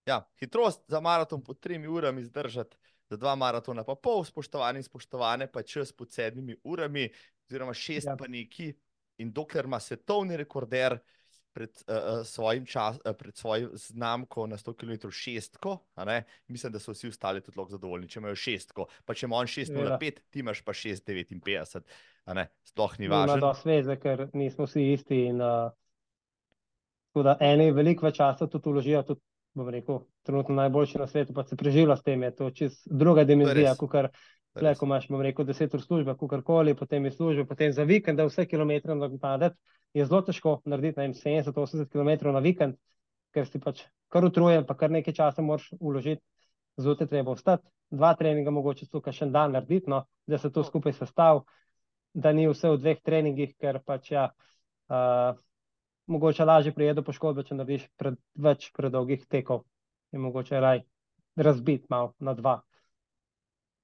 Ja, 0.07 0.23
hitrost 0.41 0.83
za 0.89 1.01
maraton 1.01 1.43
pod 1.45 1.61
tremi 1.61 1.89
urami 1.89 2.25
zdržati, 2.25 2.77
za 3.11 3.17
dva 3.17 3.35
maratona 3.37 3.85
pa 3.85 3.95
pol, 3.95 4.25
spoštovani 4.25 4.81
in 4.81 4.87
spoštovane, 4.87 5.51
pa 5.53 5.63
čas 5.63 5.93
pod 5.93 6.13
sedmimi 6.13 6.57
urami, 6.65 7.09
oziroma 7.49 7.75
šest 7.75 8.09
ja. 8.09 8.17
pa 8.17 8.29
neki. 8.29 8.73
In 9.19 9.33
dokler 9.33 9.67
ima 9.67 9.81
svetovni 9.81 10.37
rekorder 10.37 10.99
pred, 11.53 11.71
uh, 11.89 12.21
svojim 12.27 12.67
čas, 12.67 12.99
uh, 13.05 13.13
pred 13.19 13.37
svojim 13.37 13.71
znamko 13.75 14.47
na 14.47 14.57
100 14.57 14.75
km 14.77 15.11
šestko, 15.11 15.79
mislim, 16.49 16.73
da 16.73 16.79
so 16.79 16.93
vsi 16.93 17.09
ostali 17.09 17.41
tudi 17.41 17.59
lahko 17.59 17.77
zadovoljni, 17.77 18.09
če 18.09 18.21
imajo 18.21 18.37
šestko. 18.37 18.87
Pa 19.05 19.15
če 19.15 19.27
imaš 19.27 19.55
6,05, 19.59 20.05
ja. 20.05 20.11
ti 20.31 20.45
imaš 20.45 20.63
pa 20.63 20.73
6,59. 20.73 21.83
Sploh 22.65 22.99
ni 22.99 23.09
važno. 23.09 23.37
Ima 23.37 23.41
to 23.41 23.55
sveze, 23.63 23.97
ker 24.01 24.29
nismo 24.33 24.69
vsi 24.69 24.93
isti. 24.93 25.25
In, 25.33 25.43
uh... 25.43 25.71
Tako 27.09 27.23
da 27.25 27.37
eni 27.41 27.71
veliko 27.73 28.11
časa 28.11 28.47
tudi 28.47 28.69
uložijo, 28.69 29.01
tudi, 29.03 29.21
bom 29.57 29.69
rekel, 29.73 30.03
trenutno 30.23 30.55
najboljši 30.55 30.99
na 30.99 31.07
svetu, 31.07 31.35
pa 31.35 31.43
se 31.45 31.57
preživlja 31.57 31.97
s 31.97 32.05
tem, 32.07 32.23
je 32.23 32.35
to 32.37 32.51
čist 32.51 32.85
druga 32.87 33.25
dimenzija, 33.25 33.73
kot 33.81 33.91
kar 33.91 34.11
tle, 34.59 34.75
ko 34.79 34.87
imaš, 34.87 35.09
bom 35.09 35.23
rekel, 35.25 35.47
deset 35.49 35.75
ur 35.75 35.83
službe, 35.83 36.15
kakorkoli, 36.21 36.77
potem 36.79 37.09
je 37.09 37.15
služba, 37.17 37.47
potem 37.49 37.73
za 37.73 37.87
vikend, 37.89 38.21
da 38.21 38.29
vse 38.29 38.47
kilometre 38.47 38.95
nadoknaditi, 38.95 39.57
je 39.95 40.07
zelo 40.07 40.21
težko 40.23 40.59
narediti, 40.65 40.99
ne 41.01 41.09
vem, 41.09 41.15
70-80 41.17 41.89
km 41.93 42.33
na 42.35 42.43
vikend, 42.45 42.77
ker 43.35 43.47
si 43.47 43.61
pač 43.61 43.85
kar 44.13 44.25
utrujen, 44.25 44.67
pa 44.67 44.77
kar 44.77 44.93
nekaj 44.93 45.15
časa 45.15 45.43
moraš 45.43 45.71
uložiti, 45.81 46.23
zelo 46.79 46.95
te 46.97 47.07
treba 47.07 47.35
vstati, 47.37 47.67
dva 47.91 48.15
treninga 48.17 48.53
mogoče 48.55 48.89
tukaj 48.89 49.17
še 49.17 49.27
en 49.27 49.35
dan 49.35 49.57
narediti, 49.57 49.91
no, 49.91 50.05
da 50.27 50.39
se 50.39 50.53
to 50.53 50.65
skupaj 50.65 50.97
sestav, 51.01 51.43
da 52.15 52.33
ni 52.33 52.47
vse 52.49 52.73
v 52.73 52.81
dveh 52.81 53.03
treningih, 53.05 53.55
ker 53.61 53.81
pač 53.85 54.13
ja, 54.13 54.29
uh, 54.93 55.33
mogoče 56.09 56.45
lažje 56.45 56.73
prijedo 56.77 57.05
poškodbe, 57.05 57.45
če 57.45 57.59
narediš 57.59 57.89
pred, 58.01 58.17
več 58.35 58.71
predolgih 58.77 59.27
tekov 59.29 59.65
in 60.13 60.25
mogoče 60.25 60.61
raj 60.61 60.83
razbiti 61.37 61.87
malo 61.91 62.15
na 62.19 62.35
dva. 62.35 62.59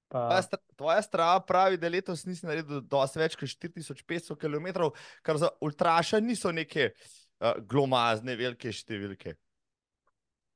Pa... 0.07 0.41
Tvoja 0.75 1.01
strava 1.01 1.39
pravi, 1.45 1.79
da 1.81 1.89
letos 1.89 2.25
nisi 2.27 2.45
naredil 2.45 2.83
dosti 2.85 3.19
več 3.19 3.37
kot 3.39 3.49
4500 3.49 4.37
km, 4.39 4.91
kar 5.25 5.39
za 5.41 5.49
ultraša 5.65 6.21
niso 6.23 6.51
neke 6.53 6.91
uh, 6.91 7.55
glomazne, 7.65 8.37
velike 8.37 8.71
številke. 8.71 9.35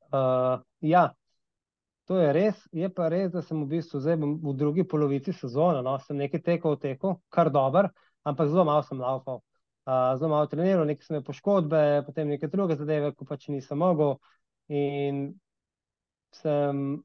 Uh, 0.10 0.62
ja, 0.86 1.10
to 2.10 2.18
je 2.22 2.30
res. 2.34 2.62
Je 2.74 2.90
pa 2.94 3.10
res, 3.14 3.32
da 3.34 3.44
sem 3.46 3.60
v 3.64 3.78
bistvu 3.78 4.02
zdaj 4.02 4.18
v 4.22 4.56
drugi 4.58 4.86
polovici 4.88 5.34
sezone. 5.36 5.84
No, 5.86 5.98
sem 6.06 6.18
nekaj 6.22 6.46
tekov 6.46 6.80
tekel, 6.82 7.20
kar 7.34 7.52
dober, 7.54 7.92
ampak 8.28 8.50
zelo 8.52 8.66
malo 8.70 8.86
sem 8.86 9.02
laufal 9.02 9.44
zelo 10.18 10.30
malo 10.30 10.48
treniral, 10.48 10.86
nekaj 10.86 11.06
sem 11.06 11.16
imel 11.16 11.26
poškodbe, 11.26 11.82
potem 12.06 12.30
neke 12.30 12.48
druge 12.48 12.78
zadeve, 12.78 13.14
ko 13.18 13.26
pač 13.26 13.48
nisem 13.50 13.80
mogel. 13.82 14.18
In 14.70 15.22
sem 16.36 17.00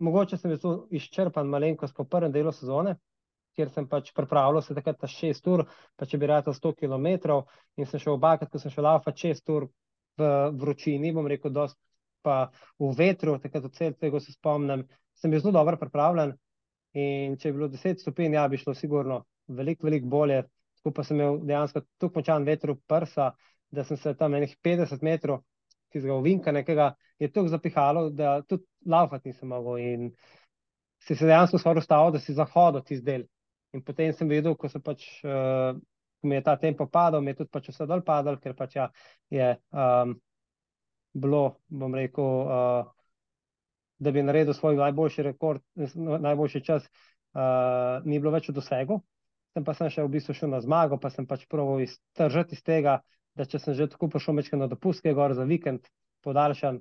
mogoče 0.00 0.38
sem 0.38 0.52
bil 0.52 0.84
izčrpan 0.96 1.48
malenkost 1.48 1.96
po 1.96 2.04
prvem 2.04 2.32
delu 2.32 2.52
sezone, 2.52 2.96
kjer 3.56 3.70
sem 3.74 3.86
pač 3.88 4.12
pripravljal 4.16 4.62
se 4.62 4.74
takrat 4.74 5.04
6 5.12 5.48
ur, 5.52 5.64
pa 5.96 6.06
če 6.06 6.18
bi 6.18 6.28
rado 6.30 6.54
100 6.56 6.74
km 6.78 7.40
in 7.76 7.86
sem 7.86 8.00
šel 8.00 8.16
obakrat, 8.16 8.50
ko 8.50 8.58
sem 8.62 8.72
šel 8.72 8.86
laufa 8.86 9.12
6 9.12 9.52
ur 9.54 9.68
v 10.20 10.30
vročini, 10.60 11.12
bom 11.16 11.26
rekel, 11.28 11.52
dost 11.52 11.78
pa 12.22 12.50
v 12.78 12.92
vetru, 12.96 13.38
takrat 13.40 13.64
od 13.64 13.76
celega 13.76 14.20
se 14.20 14.32
spomnim, 14.32 14.84
sem 15.16 15.32
bil 15.32 15.40
zelo 15.40 15.56
dobro 15.56 15.78
pripravljen. 15.80 16.34
In 17.00 17.36
če 17.38 17.48
je 17.48 17.54
bilo 17.54 17.68
10 17.70 18.02
stopinj, 18.02 18.34
ja, 18.34 18.48
bi 18.50 18.58
šlo 18.58 18.74
sigurno 18.74 19.22
veliko, 19.48 19.86
veliko 19.86 20.10
bolje, 20.10 20.42
skupaj 20.80 21.06
sem 21.06 21.20
imel 21.20 21.38
dejansko 21.46 21.84
tako 22.02 22.20
močan 22.20 22.46
veter 22.48 22.74
v 22.74 22.80
prsa, 22.88 23.30
da 23.70 23.84
sem 23.86 23.96
se 24.00 24.14
tam 24.18 24.34
nekaj 24.34 24.58
50 24.66 25.04
metrov, 25.06 25.44
ki 25.92 26.02
ga 26.02 26.16
ovinka 26.16 26.52
nekega, 26.52 26.92
je 27.22 27.30
tako 27.30 27.52
zapihalo, 27.52 28.08
da 28.10 28.40
tudi 28.42 28.66
laufati 28.86 29.30
nisem 29.30 29.48
mogel 29.48 29.78
in 29.82 30.08
si 31.00 31.16
se 31.16 31.26
dejansko 31.26 31.58
skoraj 31.58 31.84
ustavil, 31.84 32.12
da 32.12 32.20
si 32.20 32.36
zahodil 32.36 32.84
tisti 32.84 33.04
del. 33.04 33.26
In 33.72 33.84
potem 33.86 34.12
sem 34.12 34.28
videl, 34.28 34.56
ko 34.58 34.68
se 34.68 34.80
pač, 34.82 35.04
uh, 35.24 35.76
mi 36.22 36.34
je 36.36 36.42
ta 36.44 36.56
tempo 36.60 36.86
padal, 36.90 37.22
mi 37.22 37.32
je 37.32 37.42
tudi 37.42 37.52
pač 37.54 37.70
vse 37.70 37.86
dol 37.88 38.02
padal, 38.06 38.36
ker 38.42 38.56
pač 38.58 38.76
ja, 38.76 38.88
je 39.30 39.52
um, 39.70 40.16
bilo, 41.14 41.44
bom 41.68 41.94
rekel, 41.94 42.24
uh, 42.24 42.90
da 44.00 44.12
bi 44.12 44.24
naredil 44.24 44.56
svoj 44.56 44.76
najboljši 44.80 45.22
rekord, 45.22 45.62
najboljši 45.76 46.64
čas, 46.66 46.88
uh, 47.36 48.02
ni 48.04 48.18
bilo 48.18 48.34
več 48.34 48.50
v 48.50 48.56
dosegu. 48.58 49.00
Sem 49.54 49.64
pa 49.66 49.74
sem 49.74 49.90
še 49.90 50.04
v 50.06 50.12
bistvu 50.12 50.34
šel 50.36 50.52
na 50.52 50.60
zmago, 50.62 50.98
pa 51.02 51.10
sem 51.10 51.26
pač 51.26 51.46
proval 51.50 51.82
iztržati 51.82 52.54
iz 52.54 52.62
tega, 52.66 53.00
da 53.38 53.46
če 53.46 53.58
sem 53.62 53.74
že 53.78 53.88
tako 53.90 54.10
prišel 54.10 54.36
mečke 54.38 54.58
na 54.58 54.68
dopustke 54.70 55.14
gor 55.14 55.34
za 55.34 55.46
vikend, 55.46 55.86
podaljšan, 56.26 56.78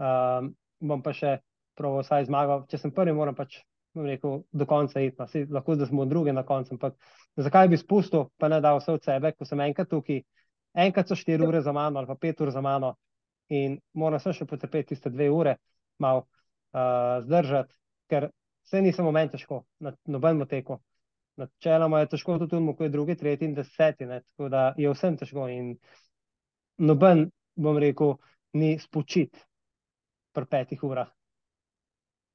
um, 0.00 0.50
bom 0.80 1.02
pa 1.02 1.12
še 1.16 1.38
proval 1.78 2.04
vsaj 2.04 2.26
zmago. 2.28 2.62
Če 2.70 2.80
sem 2.80 2.94
prvi, 2.94 3.14
moram 3.16 3.36
pač 3.36 3.60
rekel, 3.96 4.42
do 4.52 4.66
konca 4.66 5.02
iti. 5.02 5.16
No. 5.18 5.28
Lahko 5.56 5.76
da 5.76 5.86
smo 5.86 6.06
drugi 6.06 6.32
na 6.32 6.44
koncu, 6.46 6.74
ampak 6.76 6.96
zakaj 7.36 7.70
bi 7.72 7.78
spustil, 7.80 8.28
pa 8.38 8.48
ne 8.48 8.60
dal 8.60 8.80
vse 8.80 8.96
od 8.98 9.06
sebe, 9.06 9.32
ko 9.36 9.48
sem 9.48 9.62
enkrat 9.66 9.90
tukaj, 9.90 10.22
enkrat 10.86 11.10
so 11.10 11.18
štiri 11.18 11.46
ure 11.46 11.62
za 11.62 11.72
mano 11.74 11.98
ali 11.98 12.06
pa 12.06 12.14
pet 12.14 12.40
ur 12.40 12.52
za 12.54 12.60
mano 12.62 12.94
in 13.50 13.80
moram 13.98 14.20
se 14.22 14.32
še 14.32 14.46
potrpeti 14.46 14.94
tiste 14.94 15.10
dve 15.10 15.26
ure, 15.34 15.56
malo 15.98 16.22
uh, 16.22 17.18
zdržati, 17.24 17.74
ker 18.06 18.28
vse 18.62 18.82
nisem 18.84 19.04
moment 19.04 19.32
težko, 19.34 19.64
na 19.82 19.90
nobenem 20.06 20.46
teku 20.46 20.78
načeloma 21.40 22.00
je 22.00 22.10
težko 22.14 22.38
tudi 22.38 22.50
temu, 22.50 22.74
ko 22.76 22.84
je 22.84 22.92
drugi, 22.92 23.16
tretji 23.16 23.48
in 23.48 23.54
deseti, 23.54 24.06
ne? 24.06 24.20
tako 24.20 24.48
da 24.52 24.62
je 24.78 24.90
vsem 24.92 25.16
težko 25.16 25.48
in 25.48 25.72
noben, 26.78 27.28
bom 27.56 27.78
rekel, 27.78 28.16
ni 28.52 28.76
spočit 28.78 29.38
pri 30.36 30.48
petih 30.50 30.82
urah. 30.86 31.10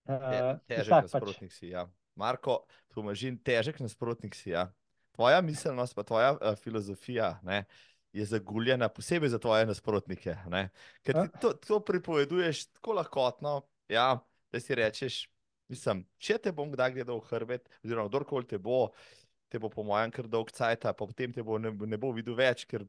Uh, 0.06 0.56
težek 0.70 1.08
nasprotnik 1.08 1.52
pač. 1.52 1.58
si, 1.58 1.72
ja. 1.74 1.88
Marko, 2.16 2.62
pomažin, 2.94 3.40
težek 3.42 3.82
nasprotnik 3.82 4.38
si, 4.38 4.52
ja. 4.54 4.68
Tvoja 5.18 5.42
miselnost, 5.42 5.96
pa 5.98 6.06
tvoja 6.06 6.36
uh, 6.36 6.54
filozofija 6.60 7.40
ne, 7.48 7.64
je 8.16 8.26
zaguljena, 8.30 8.92
posebej 8.92 9.34
za 9.34 9.40
tvoje 9.42 9.66
nasprotnike. 9.68 10.36
Ne. 10.52 10.68
Ker 11.04 11.26
ti 11.26 11.42
to, 11.42 11.56
to 11.60 11.80
pripoveduješ 11.88 12.68
tako 12.78 13.00
lahkotno, 13.00 13.62
ja, 13.92 14.14
da 14.54 14.62
si 14.62 14.78
rečeš, 14.78 15.24
Mislim, 15.72 16.04
če 16.22 16.38
te 16.42 16.52
bom 16.54 16.70
kdaj 16.70 16.94
gledal 16.94 17.18
v 17.24 17.30
hrbet, 17.32 17.70
oziroma 17.82 18.10
kdorkoli 18.10 18.46
te 18.50 18.60
bo, 18.62 18.92
te 19.50 19.62
bo 19.62 19.72
po 19.74 19.86
mojem 19.88 20.14
kar 20.14 20.28
dolg 20.30 20.52
cajt, 20.54 20.86
pa 20.86 20.94
potem 21.08 21.34
te 21.34 21.42
bo 21.46 21.58
ne, 21.62 21.72
ne 21.74 21.98
bo 21.98 22.12
videl 22.14 22.38
več, 22.38 22.68
ker 22.70 22.86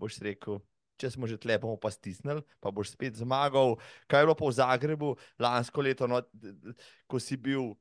boš 0.00 0.20
rekel. 0.24 0.62
Če 0.96 1.10
smo 1.12 1.28
že 1.28 1.36
tle, 1.36 1.58
bomo 1.60 1.76
pa 1.76 1.90
stisnili, 1.92 2.40
pa 2.60 2.72
boš 2.72 2.94
spet 2.94 3.18
zmagal. 3.20 3.76
Kaj 4.08 4.22
je 4.22 4.28
bilo 4.28 4.36
pa 4.38 4.46
v 4.48 4.54
Zagrebu 4.56 5.10
lansko 5.38 5.84
leto, 5.84 6.08
no, 6.08 6.22
ko 7.04 7.20
si 7.20 7.36
bil, 7.36 7.74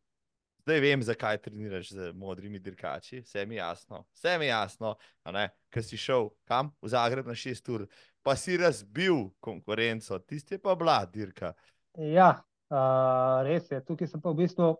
zdaj 0.66 0.82
vem, 0.84 1.04
zakaj 1.06 1.40
treniraš 1.46 1.94
z 1.96 2.10
modrimi 2.18 2.60
dirkači, 2.60 3.22
vse 3.24 3.46
mi 3.46 3.56
je 3.56 3.62
jasno, 3.62 4.04
vse 4.18 4.36
mi 4.42 4.50
je 4.50 4.52
jasno, 4.52 4.96
ker 5.72 5.86
si 5.86 6.00
šel 6.02 6.28
kam 6.44 6.74
v 6.82 6.92
Zagreb 6.92 7.30
na 7.30 7.36
šest 7.38 7.70
ur, 7.70 7.86
pa 8.26 8.36
si 8.36 8.58
razbil 8.58 9.30
konkurenco, 9.40 10.20
tisti 10.26 10.58
je 10.58 10.60
pa 10.60 10.76
bila 10.76 10.98
dirka. 11.06 11.54
Ja, 11.96 12.42
res 13.48 13.70
je, 13.72 13.80
tukaj 13.86 14.10
sem 14.12 14.20
pa 14.20 14.34
v 14.34 14.42
bistvu 14.42 14.74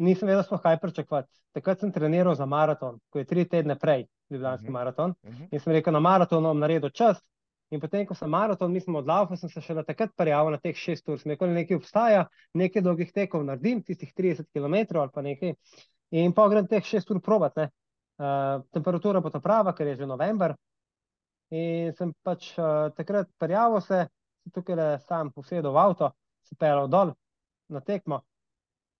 nisem 0.00 0.30
vedel, 0.30 0.46
kaj 0.46 0.80
pričakovati. 0.80 1.34
Takrat 1.54 1.82
sem 1.82 1.92
treniral 1.92 2.34
za 2.34 2.46
maraton, 2.46 2.96
ko 3.10 3.20
je 3.20 3.26
tri 3.28 3.44
tedne 3.46 3.76
prej, 3.78 4.08
Ljubljanski 4.30 4.66
uh 4.66 4.70
mhm. 4.70 4.76
-huh. 4.76 4.80
maraton. 4.80 5.14
Uh 5.22 5.30
mhm. 5.30 5.42
-huh. 5.42 5.48
In 5.52 5.60
sem 5.60 5.72
rekel, 5.72 5.92
na 5.92 6.00
maratonu 6.00 6.48
bom 6.48 6.58
naredil 6.58 6.90
čas. 6.90 7.22
In 7.70 7.80
potem, 7.80 8.06
ko 8.06 8.14
sem 8.14 8.30
maraton, 8.30 8.72
nisem 8.72 8.94
odlaufal, 8.94 9.36
sem 9.36 9.48
se 9.50 9.60
še 9.60 9.74
takrat 9.86 10.12
prijavil 10.16 10.52
na 10.54 10.58
teh 10.58 10.76
šest 10.76 11.08
ur. 11.08 11.18
Sem 11.18 11.30
rekel, 11.32 11.48
nekaj 11.48 11.76
obstaja, 11.76 12.26
nekaj 12.54 12.82
dolgih 12.82 13.12
tekov 13.12 13.44
naredim, 13.44 13.82
tistih 13.82 14.12
30 14.14 14.46
km 14.54 14.98
ali 15.00 15.10
pa 15.14 15.22
nekaj. 15.22 15.54
In 16.10 16.32
pa 16.32 16.48
grem 16.48 16.66
teh 16.66 16.84
šest 16.84 17.10
ur 17.10 17.20
probat. 17.20 17.56
Uh, 17.58 18.62
temperatura 18.70 19.20
bo 19.20 19.30
ta 19.30 19.40
prava, 19.40 19.72
ker 19.74 19.86
je 19.86 19.96
že 19.96 20.06
november. 20.06 20.54
In 21.50 21.92
sem 21.98 22.12
pač 22.22 22.52
uh, 22.58 22.92
takrat 22.94 23.28
prijavil 23.38 23.80
se, 23.80 24.06
tukaj 24.54 24.76
le 24.76 24.88
sam 25.08 25.32
posedel 25.32 25.72
v 25.72 25.78
avto 25.78 26.12
se 26.44 26.54
pelal 26.54 26.88
dol 26.88 27.14
na 27.68 27.80
tekmo. 27.80 28.22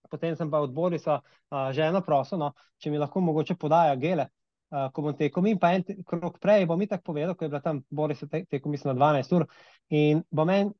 Potem 0.09 0.35
sem 0.35 0.51
pa 0.51 0.59
v 0.59 0.67
odbori 0.69 0.99
sa 0.99 1.21
uh, 1.21 1.71
ženo 1.73 2.01
prosil, 2.05 2.37
no, 2.41 2.51
če 2.77 2.91
mi 2.91 2.99
lahko 3.01 3.21
mogoče 3.21 3.55
podaja 3.55 3.95
gele, 3.95 4.27
uh, 4.71 4.87
ko 4.93 5.05
bom 5.05 5.15
tekel. 5.17 5.45
In 5.49 5.59
pa 5.59 5.73
en 5.75 5.83
krok 6.07 6.39
prej 6.41 6.65
bom 6.69 6.79
mi 6.79 6.87
tako 6.87 7.11
povedal, 7.11 7.35
ko 7.35 7.45
je 7.45 7.51
bila 7.53 7.61
tam 7.61 7.83
bori 7.89 8.15
se 8.15 8.27
te, 8.27 8.45
tekel, 8.49 8.71
mislim, 8.71 8.95
na 8.95 8.99
12 8.99 9.35
ur. 9.37 9.47
In 9.89 10.23
bom 10.31 10.49
en 10.49 10.73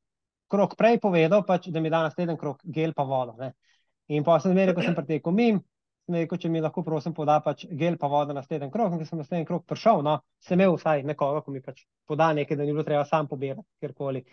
krok 0.52 0.76
prej 0.78 1.00
povedal, 1.04 1.46
pač, 1.46 1.70
da 1.74 1.82
mi 1.82 1.90
da 1.90 2.04
naslednji 2.06 2.38
krok 2.42 2.62
gel 2.64 2.94
pa 2.94 3.04
vodo. 3.04 3.36
Ne. 3.40 3.54
In 4.08 4.24
pa 4.24 4.40
sem 4.40 4.54
zmeril, 4.54 4.76
ko 4.78 4.86
sem 4.86 4.96
pretekel 4.98 5.34
mim, 5.34 5.62
sem 6.06 6.20
rekel, 6.20 6.40
če 6.42 6.50
mi 6.54 6.62
lahko 6.62 6.84
prosim 6.86 7.14
poda 7.18 7.40
pač 7.42 7.66
gel 7.72 7.98
pa 7.98 8.10
vodo 8.12 8.34
naslednji 8.38 8.72
krok. 8.74 8.94
In 8.94 9.02
ko 9.02 9.10
sem 9.10 9.22
naslednji 9.22 9.50
krok 9.50 9.66
prišel, 9.70 10.04
no, 10.06 10.20
sem 10.40 10.60
imel 10.60 10.78
vsaj 10.78 11.06
nekoga, 11.06 11.42
ko 11.46 11.54
mi 11.54 11.64
pač 11.66 11.86
poda 12.08 12.32
nekaj, 12.38 12.58
da 12.58 12.66
ni 12.68 12.76
bilo 12.76 12.86
treba 12.86 13.06
sam 13.10 13.28
pobirati, 13.28 13.66
kjerkoli. 13.82 14.26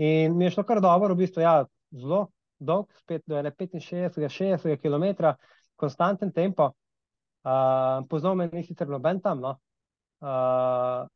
In 0.00 0.36
mi 0.36 0.46
je 0.48 0.56
šlo 0.56 0.64
kar 0.64 0.80
dobro, 0.80 1.12
v 1.14 1.26
bistvu, 1.26 1.44
ja, 1.44 1.58
zelo 1.92 2.30
dolg, 2.60 2.92
spet 2.96 3.22
do 3.26 3.36
65-60 3.36 4.76
km, 4.80 5.32
konstanten 5.76 6.32
tempo. 6.32 6.70
Uh, 7.40 8.04
Poznal 8.08 8.36
me 8.36 8.48
ni 8.52 8.64
sicer 8.64 8.88
noben 8.88 9.20
tam, 9.24 9.40
no. 9.40 9.54
uh, 10.20 11.06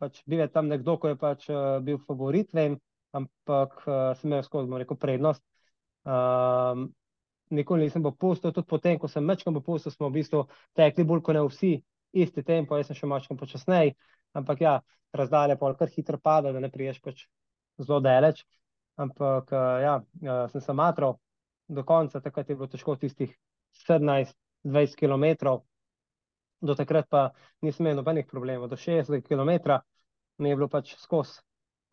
pač 0.00 0.22
bil 0.24 0.40
je 0.40 0.48
tam 0.48 0.70
nekdo, 0.72 0.96
ki 0.96 1.12
je 1.12 1.18
pač 1.20 1.48
uh, 1.52 1.80
bil 1.84 1.98
favorit, 2.06 2.48
vem, 2.56 2.78
ampak 3.12 3.76
uh, 3.84 3.98
sem 4.16 4.30
imel 4.30 4.44
skozi 4.46 4.80
rekel, 4.80 4.96
prednost. 4.96 5.44
Uh, 6.08 6.86
nikoli 7.52 7.84
nisem 7.84 8.02
popustil, 8.02 8.54
tudi 8.56 8.70
potem, 8.70 8.96
ko 8.98 9.10
sem 9.10 9.26
mečkam 9.26 9.56
popustil, 9.58 9.92
smo 9.92 10.08
v 10.08 10.20
bistvu 10.20 10.46
tekli 10.78 11.04
bolj 11.04 11.24
kot 11.26 11.36
ne 11.36 11.44
vsi, 11.44 11.74
isti 12.16 12.44
tempo, 12.46 12.78
jaz 12.78 12.88
sem 12.88 12.96
še 12.96 13.10
mačkam 13.10 13.38
počasnej, 13.38 13.92
ampak 14.38 14.64
ja, 14.64 14.78
razdalje 15.12 15.58
pa 15.60 15.74
kar 15.76 15.92
hitro 15.92 16.18
pada, 16.22 16.54
da 16.54 16.62
ne 16.62 16.70
priješ 16.70 17.00
pač 17.04 17.26
zelo 17.78 18.00
daleč. 18.00 18.44
Ampak 19.00 19.52
uh, 19.52 19.76
ja, 19.80 19.94
uh, 20.00 20.44
sem 20.52 20.60
se 20.60 20.72
matral 20.76 21.16
do 21.68 21.84
konca, 21.84 22.20
takrat 22.20 22.48
je 22.48 22.56
bilo 22.56 22.68
težko 22.68 22.96
tistih 23.00 23.32
17-20 24.64 24.96
km, 24.96 25.56
do 26.60 26.76
takrat 26.76 27.08
pa 27.08 27.30
nisem 27.64 27.86
imel 27.86 28.00
nobenih 28.00 28.26
problemov. 28.28 28.68
Do 28.68 28.76
60 28.76 29.24
km 29.24 29.80
mi 30.38 30.50
je 30.50 30.56
bilo 30.56 30.68
pač 30.68 30.94
skos, 31.00 31.40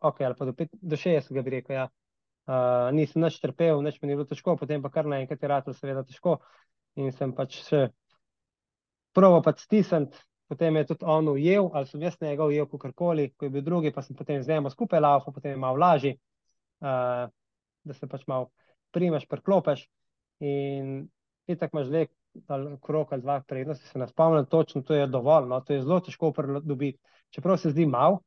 ok, 0.00 0.20
ali 0.20 0.36
pa 0.38 0.48
do, 0.48 0.54
do 0.72 0.96
60 0.96 1.42
bi 1.42 1.56
rekel. 1.58 1.76
Ja. 1.76 1.88
Uh, 2.48 2.88
nisem 2.96 3.20
več 3.20 3.42
trpel, 3.42 3.82
več 3.84 3.98
mi 4.00 4.08
ni 4.08 4.16
bilo 4.16 4.24
težko, 4.24 4.54
potem 4.56 4.80
pa 4.80 4.88
kar 4.88 5.04
naenkrat 5.04 5.42
je 5.42 5.48
rado, 5.48 5.74
seveda, 5.76 6.04
težko. 6.08 6.38
In 6.96 7.12
sem 7.12 7.34
pač 7.36 7.58
še 7.66 7.88
prvo 9.12 9.42
pač 9.44 9.66
stisnil. 9.66 10.08
Potem 10.48 10.78
je 10.80 10.86
tudi 10.88 11.04
on 11.04 11.26
ujel, 11.28 11.66
ali 11.76 11.84
sem 11.90 12.00
jaz 12.00 12.14
njega 12.24 12.46
ujel, 12.48 12.64
kakorkoli, 12.72 13.26
ko 13.36 13.44
je 13.44 13.52
bil 13.52 13.64
drugi, 13.66 13.90
pa 13.92 14.00
sem 14.00 14.16
potem 14.16 14.40
z 14.40 14.48
njim 14.48 14.70
skupaj 14.72 15.02
laufal, 15.04 15.34
potem 15.36 15.52
je 15.52 15.60
malo 15.60 15.76
lažje 15.76 16.14
uh, 16.80 17.28
da 17.82 17.94
se 17.94 18.06
pač 18.06 18.26
malo 18.26 18.50
primeš, 18.90 19.26
preklopeš. 19.28 19.86
In 20.40 21.08
tako 21.58 21.78
imaš 21.78 21.90
le 21.92 22.06
krok 22.82 23.12
ali 23.12 23.22
dva 23.22 23.40
prednosti, 23.46 23.86
se 23.86 23.98
ne 23.98 24.08
spomnim 24.08 24.46
točno, 24.46 24.82
to 24.82 24.94
je 24.94 25.06
dovolj. 25.06 25.48
No? 25.48 25.60
To 25.60 25.72
je 25.72 25.82
zelo 25.82 26.00
težko 26.00 26.32
pridobiti. 26.32 26.98
Čeprav 27.30 27.56
se 27.56 27.70
zdi 27.70 27.86
malo, 27.86 28.20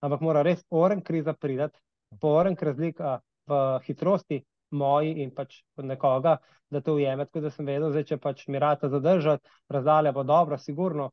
ampak 0.00 0.20
mora 0.20 0.42
res 0.42 0.64
oren 0.70 1.00
kriza 1.02 1.34
pridati, 1.34 1.78
po 2.20 2.34
oren 2.36 2.56
razlika 2.60 3.20
v 3.46 3.60
hitrosti 3.86 4.42
moji 4.70 5.14
in 5.22 5.30
pač 5.34 5.62
nekoga, 5.76 6.36
da 6.70 6.80
to 6.80 6.94
ujeme. 6.94 7.26
Tako 7.26 7.40
da 7.40 7.50
sem 7.50 7.66
vedel, 7.66 7.90
zdaj, 7.90 8.04
če 8.04 8.18
pač 8.18 8.46
mi 8.48 8.58
rata 8.58 8.88
zadržati, 8.88 9.48
razdalja 9.68 10.12
bo 10.12 10.22
dobro, 10.22 10.58
sigurno. 10.58 11.10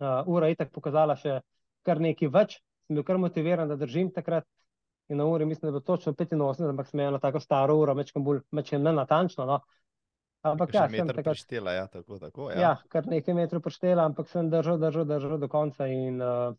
Uh, 0.00 0.26
ura 0.26 0.48
je 0.50 0.58
tako 0.58 0.80
pokazala 0.80 1.16
še 1.16 1.40
kar 1.86 2.00
nekaj 2.00 2.28
več, 2.32 2.58
sem 2.86 2.98
bil 2.98 3.04
kar 3.06 3.18
motiviran, 3.20 3.68
da 3.68 3.76
držim 3.78 4.10
takrat 4.12 4.44
in 5.08 5.20
na 5.20 5.26
uri, 5.28 5.44
mislim, 5.44 5.68
da 5.68 5.68
je 5.68 5.72
bilo 5.72 5.80
točno 5.80 6.12
85, 6.12 6.68
ampak 6.68 6.88
sem 6.88 7.00
imel 7.00 7.18
tako 7.20 7.40
staro 7.40 7.76
uro, 7.76 7.94
mečem 7.94 8.24
bolj, 8.24 8.40
mečem 8.50 8.82
ne 8.82 8.92
natančno. 8.92 9.44
No. 9.46 9.60
Ampak 10.44 10.74
ja, 10.76 10.84
sem 10.92 11.08
takrat 11.08 11.30
preštela, 11.32 11.72
ja, 11.72 11.86
tako, 11.88 12.18
tako, 12.20 12.50
ja. 12.52 12.60
ja, 12.60 12.72
kar 12.92 13.06
nekaj 13.08 13.36
metrov 13.36 13.62
preštela, 13.64 14.04
ampak 14.04 14.28
sem 14.28 14.50
držal, 14.52 14.76
držal, 14.82 15.06
držal 15.08 15.38
do 15.40 15.48
konca 15.48 15.86
in 15.88 16.20
uh, 16.20 16.52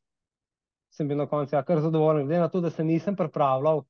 sem 0.89 1.09
bil 1.09 1.19
na 1.19 1.27
koncu 1.29 1.53
ja, 1.53 1.61
kar 1.63 1.83
zadovoljen. 1.83 2.25
Glede 2.25 2.41
na 2.41 2.49
to, 2.49 2.63
da 2.65 2.71
se 2.73 2.83
nisem 2.83 3.15
pripravljal, 3.15 3.83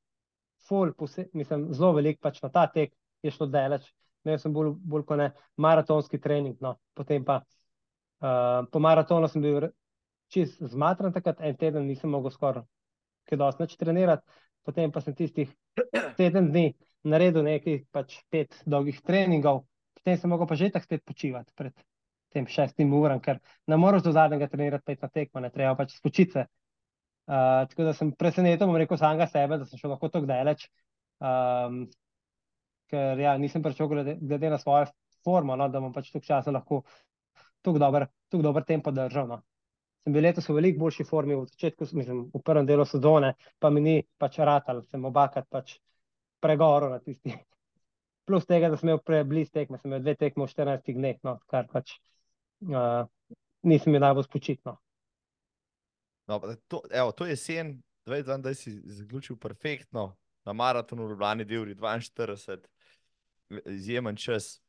ful, 0.67 0.91
pose, 0.97 1.29
mislim, 1.33 1.69
zelo 1.73 1.93
velik 1.95 2.19
pač 2.19 2.41
na 2.43 2.51
ta 2.51 2.65
tek 2.67 2.91
je 3.23 3.31
šlo 3.31 3.47
daleč. 3.47 3.87
Imel 4.25 4.39
sem 4.41 4.53
bolj, 4.53 4.73
bolj 4.83 5.05
kot 5.07 5.21
ne 5.21 5.29
maratonski 5.61 6.19
trening, 6.19 6.57
no. 6.61 6.75
potem 6.97 7.23
pa 7.23 7.39
uh, 7.45 8.65
po 8.71 8.81
maratonu 8.83 9.29
sem 9.31 9.43
bil 9.43 9.69
čist 10.33 10.59
zmatran 10.73 11.13
takrat, 11.13 11.39
en 11.39 11.55
teden 11.55 11.85
nisem 11.87 12.11
mogel 12.11 12.33
skoraj 12.33 12.65
kaj 13.29 13.39
dosti 13.41 13.63
več 13.65 13.77
trenirati, 13.79 14.25
potem 14.65 14.91
pa 14.93 15.01
sem 15.01 15.15
tistih 15.17 15.51
teden 16.19 16.51
dni 16.51 16.73
naredil 17.05 17.45
nekaj 17.45 17.79
pač 17.93 18.19
pet 18.33 18.59
dolgih 18.69 19.01
treningov, 19.05 19.63
potem 20.05 20.21
sem 20.21 20.29
mogel 20.29 20.45
pa 20.45 20.55
že 20.55 20.69
tako 20.69 20.85
spet 20.85 21.01
počivati 21.01 21.51
pred 21.57 21.73
tem 22.29 22.45
šestim 22.45 22.93
uram, 22.93 23.19
ker 23.23 23.39
ne 23.67 23.77
moreš 23.77 24.03
do 24.05 24.11
zadnjega 24.13 24.47
trenirati 24.51 24.85
pet 24.85 25.01
na 25.01 25.09
tekmo, 25.09 25.41
ne 25.41 25.49
treba 25.49 25.73
pač 25.75 25.95
spočiti 25.97 26.35
se. 26.35 26.43
Uh, 27.25 27.63
tako 27.71 27.87
da 27.87 27.93
sem 27.97 28.11
presenečen, 28.13 28.67
bom 28.69 28.77
rekel, 28.77 28.99
samega 29.01 29.25
sebe, 29.31 29.57
da 29.57 29.65
sem 29.65 29.79
šel 29.79 29.95
lahko 29.95 30.11
tako 30.13 30.29
daleč. 30.29 30.67
Um, 31.23 31.87
ker 32.91 33.17
ja, 33.23 33.33
nisem 33.41 33.63
pričakoval, 33.65 34.03
glede, 34.03 34.17
glede 34.21 34.51
na 34.53 34.59
svojo 34.61 34.91
formo, 35.25 35.55
no, 35.57 35.69
da 35.73 35.81
bom 35.81 35.95
pač 35.95 36.11
toliko 36.11 36.27
časa 36.27 36.53
lahko 36.53 36.83
tako 37.65 37.81
dober, 37.81 38.05
dober 38.29 38.67
tempo 38.67 38.93
držal. 38.93 39.31
No. 39.31 39.39
Sem 40.05 40.13
bil 40.13 40.27
letos 40.27 40.45
v 40.51 40.59
veliko 40.59 40.83
boljši 40.83 41.07
formi, 41.09 41.39
v 41.39 41.49
začetku, 41.49 41.87
mislim, 41.97 42.21
v 42.35 42.43
prvem 42.45 42.67
delu 42.69 42.85
sezone, 42.85 43.33
pa 43.57 43.73
mi 43.73 43.81
ni 43.81 43.97
pač 44.21 44.37
ratal, 44.37 44.83
sem 44.91 45.09
obakrat 45.09 45.49
pač 45.49 45.79
pregoro 46.43 46.93
na 46.93 47.01
tisti. 47.01 47.33
Plus 48.25 48.45
tega, 48.49 48.71
da 48.73 48.77
sem 48.77 48.89
imel 48.89 49.01
prebliz 49.05 49.51
tekme, 49.53 49.77
sem 49.77 49.91
imel 49.91 50.01
dve 50.01 50.15
tekme 50.17 50.45
v 50.45 50.49
14 50.49 50.97
dneh, 50.97 51.17
no, 51.25 51.35
kar 51.51 51.67
pač 51.69 51.93
uh, 52.65 53.05
nisem 53.65 53.91
imel 53.91 54.01
najbolj 54.07 54.25
spočitno. 54.25 54.73
No, 56.25 56.39
to, 56.67 56.81
evo, 56.89 57.11
to 57.13 57.25
jesen, 57.29 57.83
22, 58.09 58.53
si 58.57 58.73
zaključil 58.97 59.37
perfektno 59.37 60.15
na 60.45 60.53
maratonu 60.53 61.05
v 61.05 61.09
Ljubljani, 61.13 61.45
2 61.45 61.61
uri 61.61 61.75
42, 61.75 62.57
izjemen 63.65 64.15
čas, 64.17 64.61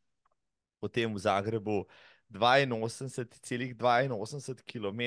potem 0.80 1.14
v 1.14 1.18
Zagrebu 1.18 1.86
82,82 2.32 4.62
km, 4.66 5.00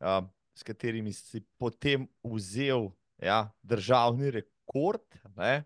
uh, 0.00 0.24
s 0.54 0.62
katerimi 0.62 1.12
si 1.12 1.40
potem 1.56 2.08
vzel 2.24 2.90
ja, 3.22 3.52
državni 3.62 4.30
rekord. 4.30 5.02
Ne? 5.36 5.64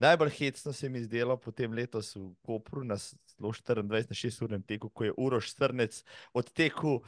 Najbolj 0.00 0.30
hecno 0.38 0.72
se 0.72 0.88
mi 0.88 0.98
je 0.98 1.04
zdelo 1.04 1.36
potem 1.36 1.72
letos 1.72 2.14
v 2.16 2.30
Kopru 2.46 2.84
na 2.84 2.96
24 2.96 3.82
na 3.84 4.16
6 4.16 4.44
urnem 4.44 4.62
teku, 4.62 4.88
ko 4.88 5.04
je 5.04 5.12
Uroš 5.16 5.50
Strnec 5.52 6.02
odtekel, 6.32 7.00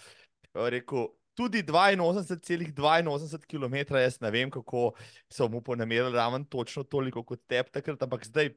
rekel, 0.54 1.08
tudi 1.34 1.62
82,82 1.62 3.46
km, 3.48 3.96
jaz 3.96 4.20
ne 4.20 4.30
vem, 4.30 4.50
kako 4.50 4.92
so 5.32 5.48
mu 5.48 5.60
ponamerili 5.60 6.12
raven 6.12 6.44
točno 6.44 6.84
toliko 6.84 7.24
kot 7.24 7.40
tep 7.46 7.70
takrat, 7.72 8.02
ampak 8.02 8.26
zdaj 8.26 8.52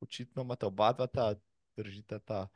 očitno 0.00 0.42
imata 0.42 0.66
oba 0.66 0.92
dva 0.92 1.06
ta, 1.06 1.34
držita 1.76 2.18
ta 2.18 2.48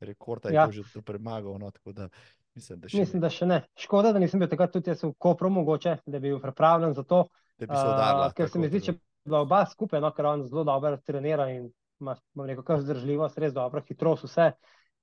rekord, 0.00 0.44
je 0.44 0.54
ja. 0.54 0.66
to 0.66 0.72
že 0.72 1.02
premagal. 1.04 1.58
No, 1.58 1.70
da, 1.92 2.08
mislim, 2.54 2.80
da, 2.80 2.88
še 2.88 3.04
mislim 3.04 3.20
da 3.20 3.30
še 3.30 3.46
ne. 3.46 3.60
Škoda, 3.78 4.14
da 4.16 4.22
nisem 4.22 4.40
bil 4.40 4.48
takrat 4.48 4.72
tudi 4.72 4.90
jaz 4.90 5.04
v 5.04 5.12
Kopru 5.18 5.50
mogoče, 5.50 5.98
da 6.06 6.18
bi 6.18 6.30
bil 6.32 6.40
pripravljen 6.40 6.96
za 6.96 7.04
to. 7.04 7.26
Da 7.60 7.66
bi 7.66 7.76
se 7.76 7.84
udarila. 7.84 8.26
Uh, 8.30 8.34
ker 8.34 8.48
se 8.48 8.58
mi 8.58 8.70
zdi, 8.72 8.80
če 8.88 8.96
bi 9.30 9.38
oba 9.38 9.62
skupaj, 9.70 10.02
no, 10.02 10.10
ker 10.16 10.28
on 10.30 10.44
zelo 10.48 10.64
dobro 10.68 10.96
trenira 11.06 11.48
in 11.52 11.70
ima, 12.00 12.16
bom 12.34 12.48
rekel, 12.48 12.64
kar 12.66 12.82
zdržljivost, 12.82 13.38
res 13.38 13.54
dobro, 13.56 13.82
hitrost, 13.86 14.26
vse. 14.28 14.50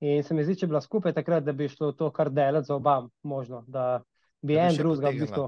In 0.06 0.22
se 0.24 0.36
mi 0.38 0.45
zdi, 0.45 0.58
če 0.60 0.68
bi 0.68 0.76
bila 0.76 0.82
skupaj 0.84 1.14
takrat, 1.18 1.45
da 1.45 1.54
bi 1.58 1.70
šlo 1.72 1.91
to 1.98 2.12
kar 2.14 2.30
delati 2.34 2.70
za 2.70 2.76
oba 2.78 2.99
možno, 3.26 3.64
da 3.68 4.04
bi 4.45 4.58
da 4.58 4.68
en 4.68 4.78
drugega 4.78 5.10
v 5.10 5.22
bistvu 5.24 5.48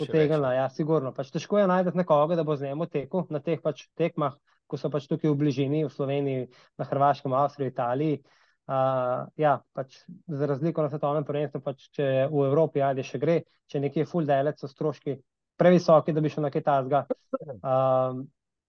potegnila. 0.00 0.52
Ja, 0.56 0.66
sigurno. 0.74 1.12
Pač 1.14 1.30
težko 1.34 1.60
je 1.60 1.68
najti 1.70 1.94
nekoga, 1.98 2.38
da 2.38 2.46
bo 2.46 2.56
z 2.58 2.70
njim 2.70 2.86
tekel 2.90 3.28
na 3.30 3.42
teh 3.44 3.62
pač 3.62 3.86
tekmah, 3.98 4.34
ko 4.68 4.80
so 4.80 4.90
pač 4.90 5.06
tukaj 5.10 5.30
v 5.30 5.38
bližini, 5.38 5.84
v 5.86 5.92
Sloveniji, 5.94 6.48
na 6.78 6.88
Hrvaškem, 6.88 7.32
Avstriji, 7.32 7.72
Italiji. 7.72 8.20
Uh, 8.68 9.24
ja, 9.40 9.54
pač 9.72 10.02
za 10.28 10.46
razliko 10.46 10.82
na 10.84 10.90
svetovnem 10.92 11.24
prvenstvu, 11.24 11.62
pač 11.64 11.86
če 11.96 12.28
v 12.28 12.42
Evropi 12.50 12.82
ali 12.84 13.06
še 13.06 13.16
gre, 13.22 13.38
če 13.70 13.80
nekje 13.80 14.04
full 14.10 14.28
delec, 14.28 14.60
so 14.60 14.68
stroški 14.68 15.14
previsoki, 15.58 16.12
da 16.12 16.20
bi 16.20 16.30
šel 16.32 16.46
na 16.46 16.50
kaj 16.54 16.64
tazga. 16.66 17.04
Uh, 17.40 18.20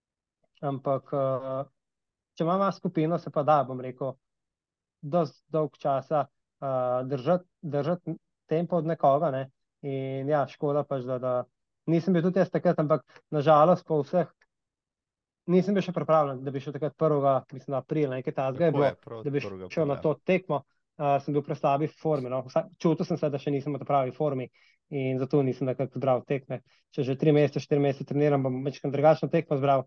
ampak, 0.71 1.13
uh, 1.13 1.61
če 2.35 2.47
imamo 2.47 2.71
skupino, 2.75 3.19
se 3.19 3.31
pa 3.31 3.43
da, 3.47 3.61
bom 3.67 3.79
rekel, 3.81 4.15
dosti 5.01 5.39
dolg 5.53 5.77
časa 5.79 6.25
uh, 6.25 7.07
držati 7.07 7.47
držat 7.61 8.03
tempo 8.49 8.81
od 8.81 8.89
nekoga. 8.89 9.31
Ne? 9.31 9.45
In 9.85 10.29
ja, 10.29 10.43
škoda 10.49 10.83
pač, 10.83 11.05
da, 11.07 11.19
da 11.21 11.33
nisem 11.87 12.13
bil 12.13 12.25
tudi 12.25 12.41
jaz 12.41 12.51
takrat, 12.51 12.79
ampak 12.81 13.05
nažalost 13.31 13.85
po 13.87 14.01
vseh. 14.01 14.27
Nisem 15.49 15.73
bil 15.73 15.81
še 15.81 15.93
pripravljen, 15.95 16.43
da 16.45 16.51
bi 16.53 16.61
šel 16.61 16.75
takrat 16.75 16.93
1. 16.93 17.53
mislim, 17.55 17.77
aprila, 17.77 18.19
nekaj 18.19 18.35
takega 18.37 18.67
je 18.67 18.73
bilo, 18.75 18.89
prav, 19.05 19.23
da 19.25 19.31
bi 19.33 19.41
šel 19.41 19.87
na 19.89 19.95
to 20.01 20.13
tekmo. 20.25 20.61
Uh, 20.61 20.78
sem 20.99 21.33
bil 21.33 21.43
v 21.45 21.55
slabi 21.55 21.87
formi. 21.87 22.29
No. 22.29 22.43
Čutil 22.77 23.07
sem 23.07 23.17
se, 23.17 23.29
da 23.31 23.39
še 23.39 23.53
nisem 23.53 23.75
v 23.77 23.87
pravi 23.87 24.11
formi 24.15 24.49
in 24.89 25.19
zato 25.21 25.41
nisem 25.45 25.69
tako 25.69 25.87
zbral 25.95 26.23
tekme. 26.27 26.61
Če 26.95 27.05
že 27.05 27.15
tri 27.15 27.31
mesece, 27.31 27.61
štiri 27.61 27.81
mesece 27.81 28.07
treniram, 28.09 28.43
bom 28.43 28.59
večkrat 28.65 28.91
drugačno 28.93 29.29
tekmo 29.29 29.59
zbral. 29.59 29.85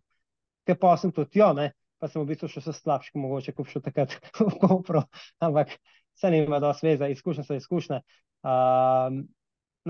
Ker 0.67 0.79
pa 0.79 0.95
sem 0.97 1.11
tudi 1.13 1.43
jo, 1.43 1.51
ne, 1.59 1.73
pa 1.99 2.09
sem 2.09 2.23
v 2.23 2.31
bistvu 2.31 2.49
še 2.49 2.63
vse 2.63 2.77
slabši, 2.79 3.17
mogoče 3.19 3.55
kot 3.57 3.69
šel 3.69 3.83
takrat 3.83 4.15
v 4.39 4.53
Kopro, 4.63 5.05
ampak 5.43 5.75
vse 6.15 6.31
nima 6.31 6.63
dosti 6.63 6.93
veze, 6.93 7.11
izkušnje 7.17 7.45
so 7.49 7.59
izkušnje. 7.59 7.99
Uh, 8.47 9.23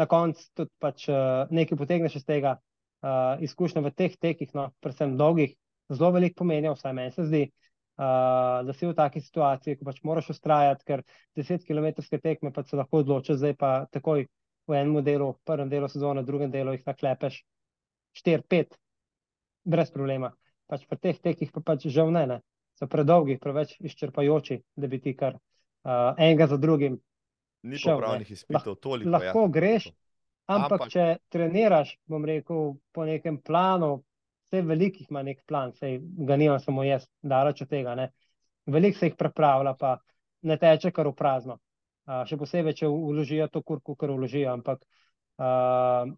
na 0.01 0.07
koncu 0.09 0.47
tudi 0.57 0.73
pač, 0.81 1.05
uh, 1.13 1.45
nekaj 1.53 1.77
potegneš 1.77 2.17
iz 2.23 2.25
tega, 2.25 2.57
uh, 3.05 3.37
izkušnje 3.45 3.85
v 3.85 3.93
teh 3.93 4.17
tekih, 4.17 4.57
no, 4.57 4.71
predvsem 4.81 5.19
dolgih, 5.21 5.53
zelo 5.93 6.15
veliko 6.17 6.41
pomenijo, 6.41 6.73
vsaj 6.79 6.97
meni 6.97 7.13
se 7.13 7.29
zdi. 7.29 7.45
Uh, 7.53 7.62
da 8.67 8.75
si 8.77 8.87
v 8.89 8.95
taki 8.99 9.21
situaciji, 9.23 9.79
ko 9.79 9.89
pač 9.89 10.03
moraš 10.07 10.33
ustrajati, 10.35 10.87
ker 10.89 11.03
10 11.39 11.67
km 11.69 12.05
tekme 12.19 12.53
pa 12.53 12.65
se 12.67 12.77
lahko 12.77 13.03
odločiš, 13.05 13.41
zdaj 13.41 13.57
pa 13.59 13.73
takoj 13.93 14.27
v 14.69 14.79
enem 14.79 15.03
delu, 15.05 15.33
v 15.33 15.49
prvem 15.49 15.71
delu 15.71 15.89
sezone, 15.91 16.23
v 16.23 16.31
drugem 16.31 16.51
delu 16.51 16.77
jih 16.77 16.87
naklepeš 16.87 17.43
4-5, 18.23 18.79
brez 19.65 19.91
problema 19.95 20.33
pač 20.73 20.89
pri 20.89 20.99
teh 21.05 21.19
tekih 21.21 21.53
pa 21.53 21.61
pač 21.61 21.91
žal 21.93 22.09
ne, 22.15 22.25
ne. 22.25 22.39
so 22.81 22.89
predolgi, 22.89 23.37
preveč 23.37 23.77
izčrpajoči, 23.85 24.63
da 24.81 24.89
bi 24.89 24.99
ti 25.05 25.13
kar 25.13 25.37
uh, 25.37 26.15
enega 26.17 26.49
za 26.49 26.57
drugim. 26.57 26.97
Ni 27.69 27.79
šel, 27.79 28.01
pravnih 28.01 28.31
izpitov, 28.33 28.79
toliko. 28.81 29.11
Ja. 29.11 29.19
Lahko 29.19 29.43
ja. 29.45 29.51
greš, 29.57 29.91
ampak, 30.49 30.65
ampak 30.65 30.95
če 30.95 31.05
treniraš, 31.31 31.93
bom 32.09 32.25
rekel, 32.27 32.73
po 32.97 33.05
nekem 33.07 33.37
planu, 33.45 34.01
vse 34.53 34.63
velikih 34.69 35.11
ima 35.11 35.23
nek 35.25 35.45
plan, 35.49 35.73
sej 35.73 35.99
ga 36.29 36.37
nimam 36.37 36.61
samo 36.61 36.85
jaz, 36.85 37.07
daleč 37.23 37.63
od 37.65 37.71
tega. 37.73 37.95
Ne. 37.97 38.11
Veliko 38.67 38.99
se 38.99 39.09
jih 39.09 39.17
prepravlja, 39.19 39.75
pa 39.81 39.97
ne 40.43 40.57
teče 40.61 40.93
kar 40.93 41.09
v 41.09 41.17
prazno. 41.17 41.59
Uh, 42.03 42.25
še 42.27 42.37
posebej, 42.37 42.75
če 42.83 42.91
vložijo 42.91 43.47
to 43.49 43.63
kurku, 43.63 43.95
kar 43.97 44.11
vložijo. 44.11 44.53
Ampak 44.53 44.85
uh, 45.39 46.13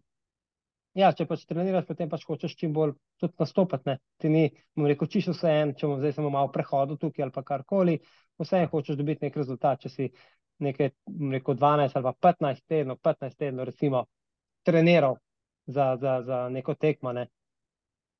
Ja, 0.95 1.09
če 1.11 1.25
pač 1.27 1.41
treniraš, 1.43 1.83
potem 1.89 2.07
pač 2.07 2.21
hočeš 2.23 2.53
čim 2.55 2.71
bolj 2.75 2.93
tudi 3.19 3.35
nastopiti. 3.41 3.97
Ti 4.15 4.29
ni, 4.31 4.45
bom 4.79 4.85
rekel, 4.87 5.09
čisto 5.11 5.33
vse 5.33 5.51
en, 5.51 5.73
če 5.75 5.89
bom 5.91 5.99
zdaj 5.99 6.13
samo 6.15 6.29
malo 6.31 6.47
prehodil 6.55 6.95
tukaj 7.01 7.25
ali 7.25 7.35
pa 7.35 7.43
karkoli, 7.43 7.97
vse 8.39 8.61
en 8.63 8.69
hočeš 8.71 8.95
dobiti 9.01 9.27
nek 9.27 9.35
rezultat. 9.35 9.83
Če 9.83 9.91
si 9.91 10.07
nekaj, 10.63 10.93
bom 11.11 11.35
rekel, 11.35 11.57
12 11.59 11.99
ali 11.99 12.07
pa 12.07 12.31
15 12.31 12.63
tednov, 12.71 13.01
15 13.03 13.35
tednov, 13.43 13.67
recimo, 13.67 14.05
treniral 14.63 15.19
za, 15.67 15.97
za, 15.99 16.21
za 16.29 16.39
neko 16.55 16.77
tekmo, 16.79 17.11
ne? 17.11 17.27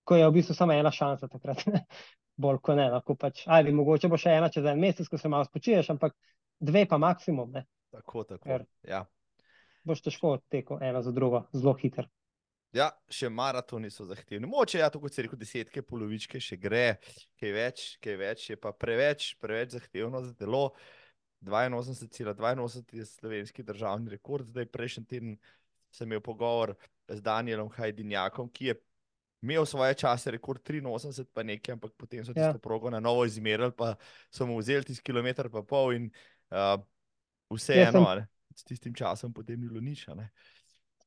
Ko 0.06 0.20
je 0.20 0.28
v 0.28 0.36
bistvu 0.38 0.56
samo 0.56 0.76
ena 0.78 0.92
šansa 0.94 1.28
takrat. 1.32 1.66
bolj 2.42 2.60
kot 2.64 2.78
ne, 2.80 2.90
lahko 2.92 3.16
pač, 3.20 3.46
ali 3.48 3.74
mogoče 3.76 4.10
bo 4.12 4.20
še 4.20 4.36
ena 4.40 4.50
čez 4.52 4.66
en 4.68 4.80
mesec, 4.80 5.08
ko 5.08 5.20
se 5.20 5.32
malo 5.32 5.48
spočiješ, 5.48 5.94
ampak 5.96 6.16
dve 6.60 6.84
pa 6.90 7.00
maksimum. 7.02 7.52
Ne? 7.56 7.66
Tako, 7.96 8.26
tako. 8.28 8.44
Ker 8.44 8.66
ja. 8.88 9.06
Boš 9.86 10.02
težko 10.04 10.36
tekel 10.52 10.82
eno 10.84 11.02
za 11.06 11.14
drugo, 11.16 11.46
zelo 11.56 11.76
hiter. 11.80 12.10
Ja, 12.76 12.90
še 13.08 13.30
maratoni 13.32 13.88
so 13.94 14.04
zahtevni. 14.10 14.50
Moče, 14.52 14.82
ja, 14.82 14.90
kot 14.92 15.16
se 15.16 15.24
reče, 15.24 15.38
desetke, 15.40 15.84
polovičke 15.88 16.42
še 16.44 16.58
gre, 16.60 16.98
kaj 17.40 17.54
več, 17.56 17.84
kaj 18.04 18.18
več 18.20 18.50
je 18.50 18.58
pa 18.60 18.74
preveč, 18.76 19.30
preveč 19.40 19.78
zahtevno 19.78 20.20
za 20.26 20.34
telo. 20.36 20.68
82,82 21.46 22.98
je 22.98 23.06
slovenski 23.06 23.64
državni 23.64 24.12
rekord. 24.16 24.50
Zdaj, 24.50 24.68
prejšnji 24.74 25.06
teden 25.08 25.38
sem 25.94 26.10
imel 26.10 26.24
pogovor 26.26 26.74
z 27.08 27.22
Danielom 27.24 27.70
Hajdinjakom, 27.72 28.50
ki 28.52 28.72
je 28.72 28.76
imel 29.42 29.66
svoje 29.66 29.94
čase 29.94 30.32
rekord 30.32 30.62
83, 30.64 31.26
pa 31.34 31.44
nekaj, 31.44 31.74
ampak 31.74 31.92
potem 31.98 32.26
so 32.26 32.34
ja. 32.36 32.48
tisto 32.48 32.60
progo 32.60 32.90
na 32.90 33.00
novo 33.00 33.26
izmerili, 33.26 33.72
pa 33.72 33.96
so 34.32 34.46
mu 34.46 34.58
vzeli 34.58 34.84
tisti 34.84 35.04
kilometr 35.04 35.50
pa 35.50 35.62
pol 35.62 35.94
in 35.94 36.10
uh, 36.52 36.80
vseeno, 37.54 38.02
ja, 38.02 38.16
sem... 38.16 38.28
s 38.56 38.64
tistim 38.64 38.94
časom 38.94 39.34
potem 39.34 39.60
ni 39.60 39.70
bilo 39.70 39.82
nič. 39.82 40.08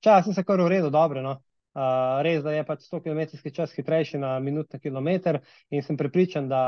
Čas 0.00 0.28
se 0.34 0.44
kar 0.44 0.60
uredil, 0.60 0.90
dobro. 0.90 1.22
No? 1.22 1.38
Uh, 1.78 2.18
res, 2.24 2.42
da 2.42 2.54
je 2.54 2.64
pač 2.66 2.86
100 2.88 3.02
km 3.04 3.50
čas 3.54 3.74
hitrejši 3.76 4.18
na 4.18 4.38
minut 4.42 4.72
na 4.72 4.78
kilometr, 4.78 5.40
in 5.70 5.82
sem 5.82 5.96
prepričan, 5.96 6.48
da 6.48 6.62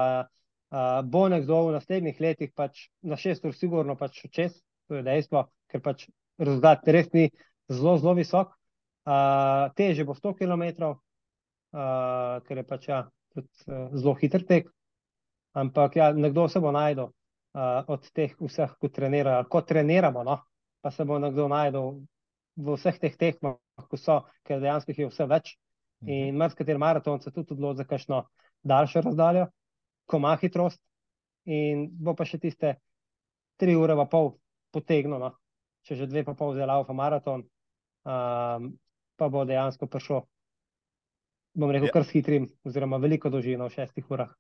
uh, 0.71 1.01
bo 1.03 1.29
nekdo 1.29 1.65
v 1.69 1.77
naslednjih 1.79 2.21
letih 2.21 2.53
pač 2.55 2.89
na 3.03 3.19
6 3.19 3.47
ur 3.49 3.57
sigurno 3.57 3.97
pač 3.99 4.21
čez, 4.31 4.61
to 4.87 5.01
je 5.01 5.07
dejstvo, 5.07 5.47
ker 5.71 5.83
pač 5.83 6.07
rezultat 6.39 6.87
res 6.87 7.11
ni 7.15 7.31
zelo, 7.71 7.97
zelo 7.99 8.15
visok. 8.19 8.55
Uh, 9.09 9.73
teže 9.75 10.05
bo 10.05 10.15
100 10.15 10.37
km, 10.37 10.95
uh, 11.73 12.41
ker 12.47 12.61
je 12.61 12.67
pač 12.67 12.89
ja, 12.89 13.01
tudi 13.35 13.49
uh, 13.69 13.89
zelo 13.97 14.15
hiter 14.21 14.45
tek. 14.47 14.71
Ampak 15.59 15.97
ja, 15.99 16.13
nekdo 16.15 16.47
se 16.49 16.61
bo 16.63 16.71
najdel 16.75 17.11
uh, 17.11 17.83
od 17.91 18.07
teh 18.15 18.35
vseh, 18.39 18.77
ko 18.79 18.89
trenirajo, 18.89 19.49
ko 19.51 19.63
treniramo, 19.67 20.23
no, 20.27 20.39
pa 20.81 20.93
se 20.95 21.05
bo 21.05 21.19
nekdo 21.19 21.49
najdel 21.51 21.97
v 22.61 22.77
vseh 22.77 23.01
teh 23.03 23.17
tekmah, 23.19 23.59
ko 23.89 23.99
so, 23.99 24.21
ker 24.47 24.63
dejansko 24.63 24.95
jih 24.95 25.05
je 25.05 25.11
vse 25.11 25.27
več. 25.31 25.57
In 26.09 26.39
marsikateri 26.41 26.81
maraton 26.81 27.21
se 27.21 27.33
tudi 27.33 27.53
odloči 27.53 27.83
za 27.83 27.85
kakšno 27.85 28.23
daljšo 28.65 29.03
razdaljo, 29.05 29.49
ko 30.09 30.17
ima 30.17 30.37
hitrost, 30.41 30.81
in 31.45 31.89
bo 31.93 32.15
pa 32.17 32.25
še 32.25 32.41
tiste 32.41 32.77
tri 33.61 33.77
ure 33.77 33.97
pa 33.97 34.07
pol 34.09 34.35
potegnilo, 34.73 35.19
no. 35.21 35.31
če 35.85 35.97
že 35.97 36.09
dve 36.09 36.25
pa 36.25 36.35
pol 36.37 36.55
zelo 36.57 36.73
alfa 36.73 36.97
maraton, 36.97 37.45
um, 38.05 38.71
pa 39.17 39.29
bo 39.29 39.45
dejansko 39.49 39.89
prišel, 39.89 40.25
bom 41.55 41.71
rekel, 41.71 41.89
Ja. 41.89 41.93
kar 41.93 42.05
s 42.05 42.11
hitrim, 42.15 42.49
oziroma 42.65 42.97
veliko 42.99 43.31
dolžino 43.31 43.67
v 43.69 43.75
šestih 43.75 44.11
urah. 44.11 44.31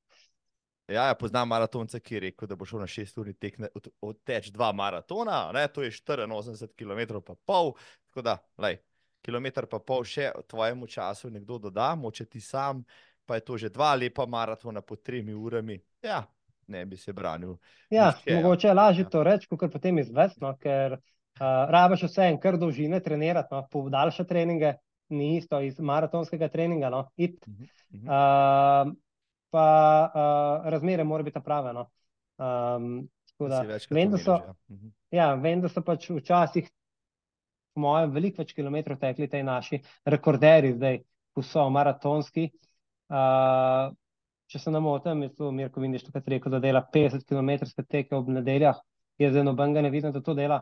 Ja, 0.91 1.05
ja, 1.07 1.15
poznam 1.15 1.49
maratonca, 1.49 2.01
ki 2.01 2.15
je 2.15 2.20
rekel, 2.20 2.49
da 2.51 2.57
bo 2.59 2.66
šel 2.66 2.81
na 2.82 2.87
6 2.91 3.19
ur 3.23 3.28
tek 3.39 3.59
odteč 4.03 4.49
dva 4.51 4.73
maratona, 4.74 5.53
ne, 5.55 5.69
to 5.70 5.82
je 5.82 5.91
84 5.91 6.74
km 6.74 7.20
pa 7.23 7.35
pol, 7.47 7.74
tako 8.11 8.23
da, 8.27 8.35
lej, 8.59 8.81
kilometr 9.23 9.69
pa 9.70 9.78
pol 9.78 10.03
še 10.05 10.32
tvojemu 10.51 10.87
času 10.91 11.31
nekdo 11.31 11.59
doda, 11.59 11.95
moče 11.95 12.27
ti 12.27 12.41
sam, 12.41 12.82
pa 13.27 13.39
je 13.39 13.45
to 13.47 13.57
že 13.59 13.70
dva 13.70 13.95
lepa 13.95 14.27
maratona 14.27 14.82
pod 14.82 15.03
tremi 15.07 15.31
urami. 15.35 15.78
Ja, 16.03 16.24
ne 16.66 16.82
bi 16.87 16.97
se 16.97 17.12
branil. 17.12 17.55
Ja, 17.91 18.11
Nihče, 18.11 18.31
ja. 18.31 18.37
mogoče 18.41 18.66
je 18.69 18.74
lažje 18.74 19.03
Ja. 19.07 19.09
to 19.11 19.23
reči, 19.23 19.47
kot 19.47 19.70
potem 19.73 19.99
izvesti, 19.99 20.41
no, 20.43 20.57
ker 20.59 20.99
uh, 20.99 21.70
rabiš 21.70 22.03
vse 22.09 22.27
en 22.32 22.41
kar 22.41 22.59
dolžine 22.59 22.99
trenirati, 23.01 23.55
no, 23.55 23.62
podaljša 23.70 24.24
treninge, 24.27 24.74
ni 25.11 25.37
isto 25.37 25.61
iz 25.61 25.78
maratonskega 25.81 26.49
treninga, 26.49 26.91
no, 26.91 27.05
it. 27.16 27.45
Uh, 28.01 28.93
pa 29.51 29.66
uh, 30.07 30.69
razmere 30.70 31.05
morajo 31.05 31.31
biti 31.31 31.43
prave. 31.45 31.73
No. 31.77 31.89
Um, 32.39 33.09
Da 33.41 33.62
vem, 33.91 34.11
da 34.11 34.19
so, 34.19 34.37
že, 34.37 34.45
ja. 34.45 34.55
Mhm. 34.69 34.89
ja, 35.16 35.35
vem, 35.35 35.61
da 35.61 35.69
so 35.73 35.81
pač 35.81 36.11
včasih, 36.12 36.66
po 37.73 37.81
mojem, 37.81 38.11
veliko 38.12 38.43
več 38.43 38.53
kilometrov 38.53 38.99
tekli 39.01 39.28
ti 39.32 39.41
naši 39.47 39.78
rekorderji, 40.05 40.74
zdaj, 40.77 40.99
ko 41.32 41.45
so 41.47 41.65
maratonski. 41.73 42.51
Uh, 43.09 43.89
če 44.51 44.59
se 44.59 44.74
ne 44.74 44.82
motim, 44.82 45.23
je 45.24 45.32
to 45.39 45.51
Mirko 45.55 45.81
Vindiš 45.81 46.05
takrat 46.09 46.28
rekel, 46.35 46.53
da 46.53 46.61
dela 46.61 46.82
50 46.95 47.24
km 47.24 47.51
teke 47.89 48.19
ob 48.19 48.28
nedeljah. 48.28 48.77
Jaz 49.20 49.32
zdaj 49.32 49.47
nobenega 49.47 49.87
ne 49.87 49.93
vidim, 49.95 50.12
da 50.12 50.20
to 50.24 50.35
dela. 50.35 50.61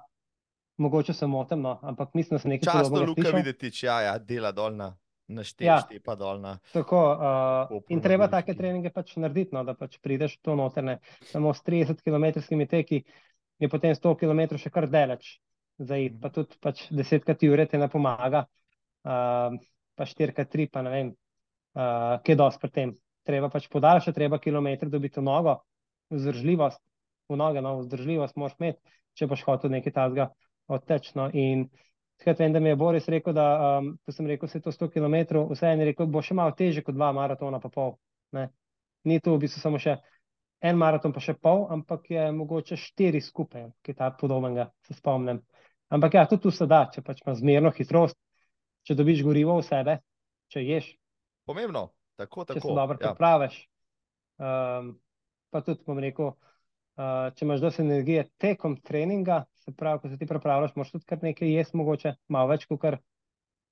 Mogoče 0.79 1.13
se 1.13 1.27
motim, 1.27 1.61
no, 1.61 1.79
ampak 1.83 2.15
mislim, 2.15 2.37
da 2.37 2.43
se 2.43 2.49
nekaj 2.49 2.67
Časno 2.69 2.83
podobnega 2.95 3.29
Luka 3.29 3.37
videti, 3.37 3.71
ja, 3.83 3.97
ja, 4.01 4.19
dela 4.19 4.53
dol 4.55 4.77
na, 4.77 4.93
na 5.29 5.43
štep, 5.45 5.67
Ja. 5.67 5.81
štepa 5.83 6.15
dol 6.15 6.39
na. 6.41 6.59
Tako, 6.73 7.01
uh, 7.73 7.81
in 7.91 8.01
treba 8.01 8.29
take 8.31 8.55
treninge 8.55 8.93
pač 8.95 9.17
narediti, 9.19 9.51
no, 9.57 9.65
da 9.67 9.75
pač 9.75 9.99
prideš 9.99 10.37
to 10.39 10.55
notrne. 10.57 11.01
Samo 11.33 11.51
s 11.55 11.65
30 11.67 11.99
km 12.03 12.65
teki 12.71 13.03
je 13.59 13.69
potem 13.69 13.91
100 13.95 14.15
km 14.17 14.55
še 14.57 14.71
kar 14.71 14.87
daleč. 14.87 15.41
Zdaj, 15.79 16.09
Mhm. 16.11 16.21
pa 16.23 16.29
tudi 16.31 16.57
pač 16.61 16.87
desetkrat 16.91 17.43
ure 17.43 17.67
te 17.67 17.79
ne 17.79 17.89
pomaga, 17.89 18.47
uh, 19.05 19.59
pa 19.99 20.05
štirikrat 20.07 20.49
tri, 20.51 20.67
pa 20.71 20.83
ne 20.83 20.91
vem, 20.91 21.09
uh, 21.75 22.19
kaj 22.23 22.35
dosti 22.37 22.61
pri 22.61 22.71
tem. 22.71 22.95
Treba 23.27 23.51
pač 23.51 23.67
podaljšati, 23.69 24.15
treba 24.15 24.39
kilometre 24.39 24.89
dobiti 24.89 25.21
v 25.21 25.25
nogo, 25.27 25.59
vzdržljivost, 26.11 26.81
v 27.29 27.37
noge, 27.37 27.61
no, 27.61 27.81
vzdržljivost 27.83 28.37
moraš 28.37 28.57
imeti, 28.61 28.79
če 29.19 29.27
boš 29.27 29.43
hotel 29.45 29.71
nekaj 29.71 29.93
tazga 29.93 30.31
odtečno. 30.69 31.31
In 31.33 31.67
takrat 32.19 32.43
vem, 32.43 32.53
da 32.53 32.61
mi 32.61 32.73
je 32.73 32.77
Boris 32.77 33.09
rekel, 33.09 33.35
da, 33.37 33.49
um, 33.79 33.93
ko 34.05 34.13
sem 34.15 34.27
rekel, 34.27 34.49
se 34.49 34.61
to 34.61 34.73
100 34.75 34.91
km, 34.95 35.45
vseeno 35.53 35.85
je 35.85 35.91
rekel, 35.93 36.09
bo 36.11 36.23
še 36.25 36.37
malo 36.39 36.55
težje 36.59 36.85
kot 36.87 36.97
dva 36.97 37.11
maratona 37.17 37.61
pa 37.63 37.71
pol. 37.73 37.97
Ne. 38.37 38.49
Ni 39.09 39.21
to 39.25 39.37
v 39.37 39.45
bistvu 39.47 39.63
samo 39.63 39.81
še 39.81 39.99
en 40.61 40.79
maraton 40.79 41.15
pa 41.15 41.23
še 41.23 41.37
pol, 41.39 41.67
ampak 41.73 42.11
je 42.11 42.29
mogoče 42.35 42.77
štiri 42.77 43.21
skupaj, 43.23 43.69
ki 43.83 43.95
ta 43.95 44.11
podobnega, 44.11 44.69
se 44.87 44.97
spomnim. 44.99 45.41
Ampak 45.95 46.19
ja, 46.19 46.27
tudi 46.29 46.49
tu 46.49 46.53
se 46.53 46.67
da, 46.69 46.85
če 46.93 47.03
pač 47.07 47.23
imaš 47.23 47.39
zmerno 47.41 47.71
hitrost, 47.73 48.19
če 48.85 48.97
dobiš 48.99 49.23
gorivo 49.25 49.57
v 49.61 49.65
sebe, 49.65 50.01
če 50.53 50.65
ješ, 50.67 50.91
Pomembno, 51.49 51.87
tako, 52.21 52.45
če 52.45 52.59
se 52.59 52.61
tako. 52.61 52.75
dobro 52.77 52.99
ja. 53.01 53.09
pripraviš. 53.09 53.55
Um, 54.39 54.91
pa 55.49 55.63
tudi, 55.65 55.81
bom 55.87 56.01
rekel, 56.03 56.35
uh, 56.35 57.31
če 57.33 57.47
imaš 57.47 57.63
dosti 57.63 57.85
energije 57.87 58.27
tekom 58.43 58.77
treninga, 58.85 59.47
se 59.69 59.77
pravi, 59.77 60.01
ko 60.01 60.09
se 60.09 60.19
ti 60.19 60.27
pripravljaš, 60.27 60.75
moraš 60.77 60.93
tudi 60.95 61.05
kar 61.05 61.23
nekaj 61.23 61.53
jesti, 61.53 61.77
mogoče 61.77 62.15
malo 62.33 62.49
več, 62.49 62.65
kot 62.71 62.81
kar 62.81 62.99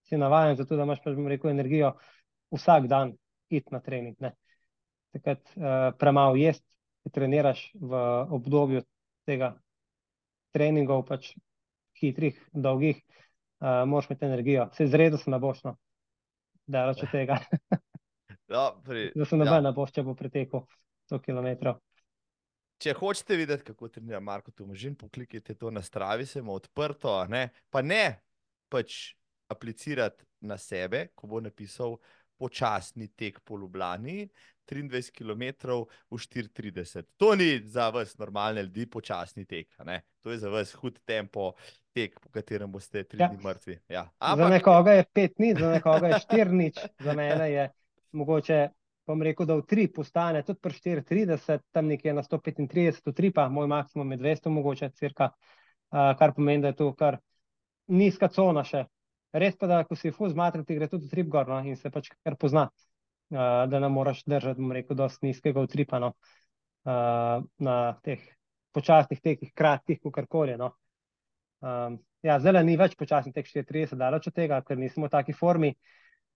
si 0.07 0.19
navajen, 0.21 0.59
zato 0.61 0.77
da 0.77 0.85
imaš, 0.85 1.01
pač, 1.05 1.17
rekel, 1.33 1.51
energijo 1.51 1.95
vsak 2.55 2.89
dan 2.91 3.15
iti 3.49 3.73
na 3.73 3.81
trening. 3.81 4.17
Ne. 4.21 4.35
Takrat 5.17 5.41
uh, 5.57 5.95
premalo 5.99 6.37
jesti, 6.37 6.69
ko 7.03 7.13
treniraš 7.15 7.71
v 7.81 8.03
obdobju 8.37 8.85
tega 9.27 9.55
treningov, 10.53 11.07
pač 11.09 11.33
hitrih, 11.97 12.37
dolgih, 12.53 13.01
uh, 13.01 13.87
moraš 13.89 14.11
imeti 14.11 14.29
energijo. 14.29 14.69
Se 14.77 14.85
izredno 14.85 15.19
se 15.19 15.33
ne 15.33 15.41
boš, 15.41 15.65
no. 15.65 15.77
Daleč 16.67 17.05
od 17.07 17.13
tega. 17.15 17.41
Ja, 18.47 18.69
pri, 18.85 19.09
Da 19.19 19.25
se 19.27 19.37
noben 19.37 19.65
ne 19.67 19.73
boš, 19.75 19.91
če 19.97 20.05
bo 20.07 20.13
pretekel 20.15 20.61
100 21.11 21.19
km. 21.25 21.73
Če 22.77 22.93
hočete 22.93 23.37
videti, 23.41 23.65
kako 23.71 23.89
trenira 23.89 24.21
Marko 24.21 24.53
Tomažin, 24.53 24.95
poklikajte 25.01 25.55
to 25.57 25.71
na 25.73 25.83
stravi, 25.83 26.27
se 26.27 26.43
ima 26.43 26.53
odprto, 26.53 27.13
ne? 27.33 27.49
pa 27.71 27.81
ne 27.83 28.21
pač 28.69 29.15
aplicirati 29.49 30.27
na 30.45 30.59
sebe, 30.59 31.07
ko 31.15 31.27
bo 31.31 31.41
napisal 31.41 31.97
počasni 32.37 33.09
tek 33.17 33.41
po 33.41 33.57
Ljubljani, 33.57 34.29
23 34.69 35.13
km 35.15 35.73
v 36.11 36.19
4:30. 36.19 37.07
To 37.17 37.35
ni 37.39 37.63
za 37.65 37.89
vas 37.95 38.19
normalne 38.19 38.63
ljudi 38.67 38.87
počasni 38.91 39.47
tek, 39.47 39.73
ne? 39.87 40.03
to 40.21 40.35
je 40.35 40.39
za 40.39 40.51
vas 40.53 40.75
hud 40.77 40.99
tempo 41.07 41.53
tek, 41.95 42.21
po 42.21 42.29
katerem 42.29 42.73
boste 42.73 43.05
tri 43.05 43.23
Ja. 43.23 43.29
dni 43.29 43.39
mrtvi. 43.41 43.79
Ja. 43.89 44.03
Za 44.05 44.33
Ampak 44.35 44.51
nekoga 44.51 44.93
je 44.93 45.05
pet 45.15 45.39
nič, 45.39 45.61
za 45.61 45.71
nekoga 45.71 46.13
je 46.13 46.21
štiri 46.27 46.53
nič, 46.53 46.83
za 47.01 47.15
mene 47.15 47.53
je 47.53 47.71
mogoče, 48.13 48.69
bom 49.07 49.23
rekel, 49.23 49.47
da 49.47 49.57
v 49.57 49.65
tri 49.67 49.87
postane 49.93 50.43
tudi 50.43 50.61
pri 50.63 50.75
4:30, 50.75 51.63
tam 51.73 51.87
nekje 51.87 52.15
na 52.15 52.23
135, 52.23 53.01
v 53.07 53.15
tri 53.15 53.31
pa 53.31 53.49
moj 53.49 53.69
maksimum 53.71 54.13
je 54.13 54.19
200, 54.19 54.51
mogoče 54.51 54.91
cirka, 54.99 55.31
uh, 55.31 56.13
kar 56.19 56.35
pomeni, 56.35 56.63
da 56.63 56.75
je 56.75 56.81
to 56.83 56.93
kar 56.95 57.21
nizka 57.87 58.29
cona 58.29 58.65
še. 58.65 58.87
Res 59.37 59.57
pa, 59.57 59.67
da 59.67 59.85
ko 59.85 59.97
si 59.97 60.11
fuz 60.15 60.35
matri, 60.35 60.65
ti 60.65 60.75
gre 60.75 60.89
tudi 60.89 61.11
trip 61.11 61.29
gor 61.29 61.49
no, 61.49 61.61
in 61.61 61.77
se 61.77 61.91
pač 61.91 62.11
kar 62.25 62.37
pozna, 62.41 62.69
uh, 63.35 63.67
da 63.71 63.81
ne 63.81 63.89
moraš 63.93 64.25
držati, 64.27 64.61
bom 64.61 64.73
rekel, 64.73 64.97
dosti 64.97 65.29
nizkega 65.29 65.63
utripa 65.63 66.01
no, 66.03 66.15
uh, 66.89 67.45
na 67.59 67.77
teh 68.03 68.25
počasnih 68.77 69.21
tekih, 69.23 69.53
kratkih, 69.55 70.01
kakorkoli. 70.03 70.57
No. 70.61 70.75
Um, 71.65 72.01
ja, 72.27 72.37
zdaj 72.43 72.65
ni 72.67 72.77
več 72.77 72.97
počasni 72.99 73.33
tek 73.33 73.49
34, 73.49 73.97
daleč 73.97 74.29
od 74.29 74.37
tega, 74.37 74.61
ker 74.67 74.79
nismo 74.81 75.07
v 75.07 75.15
taki 75.15 75.37
formi. 75.37 75.73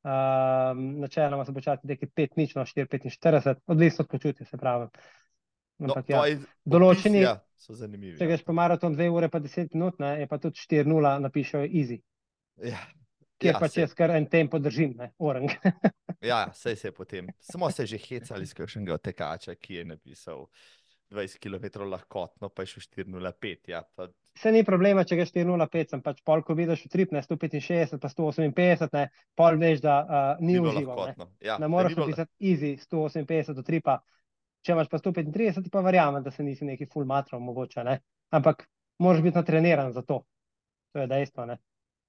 Um, 0.03 1.01
načeloma 1.01 1.45
so 1.45 1.53
počasni 1.53 1.89
teki 1.89 2.07
5, 2.09 2.37
nič, 2.37 2.55
no 2.55 2.63
4, 2.65 2.87
45, 2.89 3.61
odvisno 3.67 4.03
od 4.03 4.09
počutja, 4.09 4.47
se 4.47 4.57
pravi. 4.57 4.87
no, 5.79 5.87
Ampak 5.87 6.09
ja, 6.09 6.17
tvoji 6.17 6.39
določeni- 6.65 7.21
opisi, 7.21 7.23
ja, 7.23 7.35
so 7.57 7.75
zanimivi. 7.75 8.19
če 8.19 8.27
greš 8.27 8.45
pa 8.45 8.53
maraton 8.53 8.97
2 8.97 9.11
ure 9.11 9.29
pa 9.29 9.41
10 9.41 9.75
minut, 9.75 9.99
ne, 9.99 10.15
je 10.21 10.27
pa 10.27 10.39
tudi 10.39 10.57
4-0, 10.59 11.21
napišejo 11.21 11.65
easy, 11.67 12.01
Ja. 12.57 12.81
kjer 13.39 13.55
Ja, 13.55 13.59
pač 13.59 13.73
saj- 13.73 13.81
jaz 13.83 13.95
kar 13.95 14.11
en 14.11 14.27
tempo 14.27 14.59
držim, 14.59 14.97
ne, 14.97 15.13
orang. 15.19 15.49
Ja, 16.23 16.53
sej 16.53 16.77
se 16.77 16.89
je 16.89 16.93
potem. 16.93 17.29
Smo 17.41 17.71
se 17.71 17.87
že 17.87 17.97
hecali 17.99 18.45
s 18.45 18.53
kakšnega 18.53 18.99
tekača, 18.99 19.55
ki 19.55 19.75
je 19.75 19.85
napisal 19.87 20.47
20 21.11 21.39
km 21.39 21.81
lahkotno, 21.83 22.49
pa 22.49 22.63
je 22.63 22.67
šel 22.67 23.05
4:05. 23.05 23.69
Ja, 23.69 23.83
pa, 23.97 24.09
Se 24.39 24.53
ni 24.53 24.63
problema, 24.65 25.03
če 25.05 25.17
greš 25.19 25.33
4-0-5, 25.35 25.91
sem 25.91 26.03
pač 26.03 26.21
pol, 26.25 26.43
ko 26.47 26.55
vidiš 26.55 26.85
utrip, 26.87 27.11
ne 27.13 27.21
165, 27.23 27.99
pa 28.01 28.09
158, 28.09 28.93
ne, 28.95 29.09
pol 29.37 29.59
veš, 29.59 29.81
da 29.83 29.97
uh, 30.05 30.45
ni 30.45 30.55
užival. 30.61 30.95
Ne. 30.97 31.07
lahkotno. 31.11 31.27
Ja, 31.41 31.59
Ne 31.59 31.69
moreš 31.69 31.97
bilo- 31.97 32.07
napisati 32.07 32.31
easy 32.41 32.77
158 32.79 33.55
do 33.59 33.63
tripa. 33.67 33.99
Če 34.63 34.73
imaš 34.73 34.89
pa 34.93 34.99
135, 34.99 35.63
ti 35.65 35.71
pa 35.73 35.81
verjamem, 35.81 36.23
da 36.23 36.31
se 36.31 36.45
nisi 36.45 36.65
neki 36.65 36.87
full 36.87 37.05
matro 37.09 37.41
mogoče, 37.41 37.85
ne. 37.85 37.99
Ampak 38.31 38.67
moraš 38.99 39.23
biti 39.23 39.37
natreniran 39.37 39.93
za 39.93 40.03
to. 40.03 40.23
To 40.93 41.01
je 41.01 41.07
dejstvo, 41.07 41.47
ne. 41.47 41.59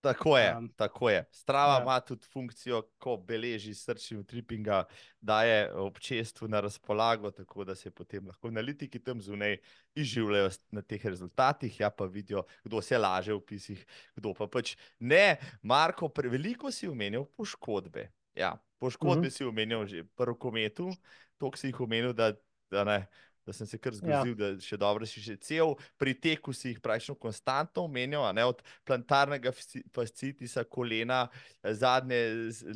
Tako 0.01 0.37
je, 0.37 0.55
Um, 0.57 0.69
tako 0.75 1.09
je. 1.09 1.25
Strava 1.31 1.73
ja. 1.73 1.81
ima 1.81 1.99
tudi 1.99 2.25
funkcijo, 2.25 2.81
ko 2.97 3.17
beleži 3.17 3.73
srčni 3.75 4.17
utripinga, 4.17 4.83
daje 5.21 5.73
občestvu 5.73 6.47
na 6.47 6.59
razpolago, 6.59 7.31
tako 7.31 7.63
da 7.63 7.75
se 7.75 7.91
potem 7.91 8.27
lahko 8.27 8.47
analitiki 8.47 8.99
tam 8.99 9.21
zunaj 9.21 9.57
izživljajo 9.95 10.49
na 10.71 10.81
teh 10.81 11.05
rezultatih, 11.05 11.79
ja 11.79 11.89
pa 11.89 12.05
vidijo, 12.05 12.43
kdo 12.63 12.81
se 12.81 12.97
laže 12.97 13.33
v 13.33 13.41
pisih, 13.45 13.85
kdo 14.15 14.33
pa 14.33 14.47
pač 14.47 14.75
ne. 14.99 15.37
Marko, 15.61 16.09
preveliko 16.09 16.71
si 16.71 16.87
omenil 16.87 17.25
poškodbe. 17.37 18.09
Ja, 18.35 18.55
poškodbe 18.79 19.27
Mhm. 19.27 19.31
si 19.31 19.43
omenil 19.45 19.85
že 19.85 20.03
pri 20.03 20.25
rokometu, 20.25 20.89
toliko 21.37 21.57
si 21.57 21.67
jih 21.67 21.79
omenil, 21.81 22.13
da, 22.13 22.33
da 22.71 22.83
ne. 22.83 23.07
Da 23.51 23.57
sem 23.57 23.67
se 23.67 23.77
kar 23.77 23.91
Ja. 23.91 23.99
zgrozil, 23.99 24.35
da 24.39 24.53
še 24.63 24.77
dobro 24.79 25.03
si 25.05 25.19
še 25.19 25.35
cel. 25.43 25.75
Pri 25.99 26.13
teku 26.15 26.53
si 26.55 26.71
jih 26.71 26.79
praktično 26.79 27.17
konstantno 27.19 27.83
omenjal, 27.83 28.23
ne 28.31 28.45
od 28.47 28.63
plantarnega 28.87 29.51
fasci- 29.51 29.83
fascitisa, 29.91 30.63
kolena, 30.63 31.25
zadnje 31.59 32.21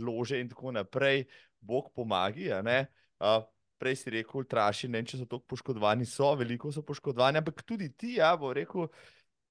lože 0.03 0.41
in 0.43 0.51
tako 0.51 0.75
naprej, 0.75 1.23
Bog 1.63 1.93
pomagi. 1.95 2.51
Uh, 2.51 3.39
prej 3.79 3.95
si 4.03 4.11
rekel, 4.11 4.43
ultraši, 4.43 4.89
ne 4.91 4.99
vem, 4.99 5.07
če 5.07 5.21
so 5.21 5.27
tako 5.29 5.47
poškodovani, 5.55 6.03
so 6.07 6.33
veliko 6.35 6.71
so 6.75 6.83
poškodovani, 6.83 7.39
ampak 7.39 7.63
tudi 7.63 7.87
ti, 7.95 8.17
ja, 8.19 8.33
bo 8.35 8.51
rekel, 8.55 8.89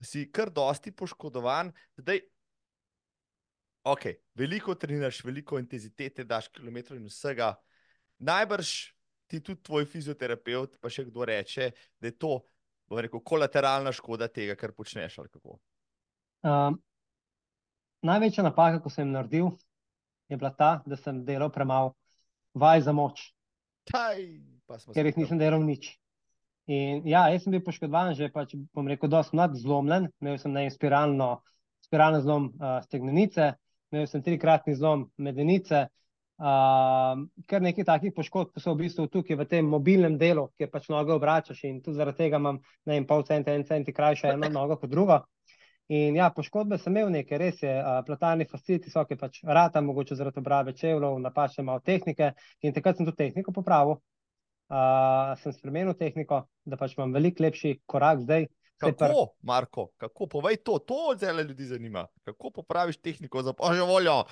si 0.04 0.26
kar 0.28 0.52
dosti 0.52 0.92
poškodovan. 0.92 1.72
Zdaj, 1.96 2.20
ok, 3.88 4.10
veliko 4.36 4.76
treniraš, 4.76 5.22
veliko 5.24 5.56
intenzitete 5.60 6.24
daš, 6.28 6.52
kilometrov 6.52 7.00
in 7.00 7.08
vsega. 7.08 7.54
Najbrž 8.20 8.74
ti 9.34 9.42
tudi 9.42 9.62
tvoj 9.66 9.86
fizioterapeut, 9.90 10.78
pa 10.78 10.90
še 10.92 11.08
kdo 11.08 11.26
reče, 11.26 11.70
da 11.98 12.10
je 12.10 12.16
to, 12.22 12.38
rekel, 12.94 13.22
kolateralna 13.26 13.90
škoda 13.94 14.28
tega, 14.30 14.54
kar 14.58 14.74
počneš. 14.76 15.18
Uh, 16.44 16.76
največja 18.06 18.44
napaka, 18.46 18.78
ko 18.84 18.92
sem 18.92 19.10
naredil, 19.10 19.50
je 20.30 20.38
bila 20.38 20.52
ta, 20.54 20.76
da 20.86 20.98
sem 21.00 21.24
delal 21.26 21.50
premalo 21.52 21.94
vaj 22.54 22.84
za 22.86 22.94
moč. 22.94 23.26
Taj, 23.90 24.22
ker 24.94 25.10
jih 25.10 25.18
nisem 25.24 25.40
delal 25.40 25.64
nič. 25.66 25.90
In 26.70 27.02
ja, 27.04 27.26
jaz 27.28 27.42
sem 27.44 27.52
bil 27.52 27.60
poškodovan, 27.64 28.14
že 28.16 28.30
pač, 28.32 28.54
bom 28.72 28.86
rekel, 28.88 29.10
dosti 29.12 29.36
mlad, 29.36 29.58
zlomljen. 29.60 30.08
Imel 30.22 30.38
sem 30.40 30.54
ne 30.54 30.64
spiralno, 30.72 31.42
spiralno 31.84 32.22
zlom 32.24 32.46
uh, 32.54 32.78
stegnenice, 32.86 33.50
imel 33.92 34.06
sem 34.08 34.22
trikratni 34.24 34.76
zlom 34.78 35.08
medenice. 35.20 35.88
Uh, 36.34 37.20
kar 37.46 37.62
nekaj 37.62 37.84
takih 37.86 38.10
poškodb 38.14 38.58
so 38.58 38.72
v 38.74 38.88
bistvu 38.88 39.06
tukaj 39.06 39.36
v 39.38 39.44
tem 39.46 39.68
mobilnem 39.70 40.16
delu, 40.18 40.48
kjer 40.58 40.66
pač 40.72 40.88
noge 40.90 41.12
obračaš 41.14 41.60
in 41.68 41.76
tudi 41.82 42.00
zaradi 42.00 42.24
tega 42.24 42.40
imam 42.42 42.58
ne 42.58 42.96
vem, 42.96 43.04
pol 43.06 43.22
centa, 43.22 43.54
en 43.54 43.62
centi 43.68 43.94
krajša 43.94 44.32
eno 44.34 44.50
nogo 44.50 44.76
kot 44.80 44.90
drugo. 44.90 45.20
In 45.94 46.16
ja, 46.16 46.30
poškodbe 46.34 46.78
sem 46.80 46.96
imel 46.96 47.12
nekaj, 47.12 47.38
res 47.38 47.62
je, 47.62 47.70
uh, 47.70 48.00
platalni 48.06 48.48
fasciti 48.50 48.90
so, 48.90 49.04
ki 49.06 49.18
pač 49.20 49.38
rata, 49.46 49.82
mogoče 49.84 50.16
zaradi 50.18 50.40
obrabe 50.42 50.74
čevljev, 50.74 51.20
napačne 51.22 51.62
malo 51.68 51.84
tehnike. 51.84 52.32
In 52.64 52.74
takrat 52.74 52.98
sem 52.98 53.06
to 53.06 53.14
tehniko 53.14 53.54
popravil, 53.54 54.00
uh, 54.72 55.36
sem 55.42 55.54
spremenil 55.54 55.94
tehniko, 56.00 56.40
da 56.64 56.80
pač 56.80 56.96
imam 56.96 57.14
veliko 57.14 57.44
lepši 57.44 57.76
korak 57.86 58.24
zdaj. 58.24 58.48
Kako, 58.80 58.98
pr... 58.98 59.14
Marko, 59.46 59.86
kako 60.02 60.26
povej 60.26 60.58
to? 60.66 60.80
To 60.82 61.14
zelo 61.20 61.44
ljudi 61.46 61.68
zanima. 61.68 62.08
Kako 62.26 62.50
popraviš 62.58 62.98
tehniko 62.98 63.44
za 63.44 63.54
božjo 63.54 63.86
voljo? 63.86 64.24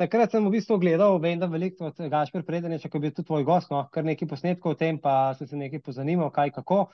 Takrat 0.00 0.32
sem 0.32 0.40
v 0.40 0.54
bistvu 0.54 0.78
gledal, 0.80 1.18
vem, 1.20 1.36
da 1.36 1.44
veliko 1.44 1.90
od 1.90 1.98
Gašpor 2.08 2.40
Predaniča, 2.48 2.88
ko 2.88 2.96
je 2.96 3.02
bil 3.02 3.10
tudi 3.12 3.26
tvoj 3.28 3.42
gost, 3.44 3.68
no, 3.68 3.82
kar 3.92 4.06
nekaj 4.08 4.30
posnetkov 4.30 4.72
o 4.72 4.78
tem, 4.80 4.96
pa 4.96 5.34
sem 5.36 5.50
se 5.50 5.58
nekaj 5.60 5.82
pozanimal, 5.84 6.30
kaj 6.32 6.54
kako. 6.54 6.86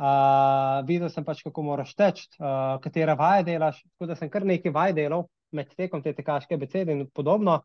Uh, 0.00 0.82
videl 0.88 1.08
sem 1.12 1.24
pač, 1.24 1.40
kako 1.46 1.64
moraš 1.64 1.94
teči, 1.96 2.26
uh, 2.36 2.76
katera 2.84 3.14
vaja 3.16 3.46
delaš. 3.48 3.80
Tako 3.94 4.10
da 4.12 4.18
sem 4.20 4.28
kar 4.32 4.44
nekaj 4.44 4.74
vaj 4.76 4.92
delal 4.96 5.24
med 5.56 5.72
tekom 5.72 6.04
te 6.04 6.12
tekaške 6.16 6.60
besede 6.60 6.92
in 6.92 7.06
podobno. 7.16 7.62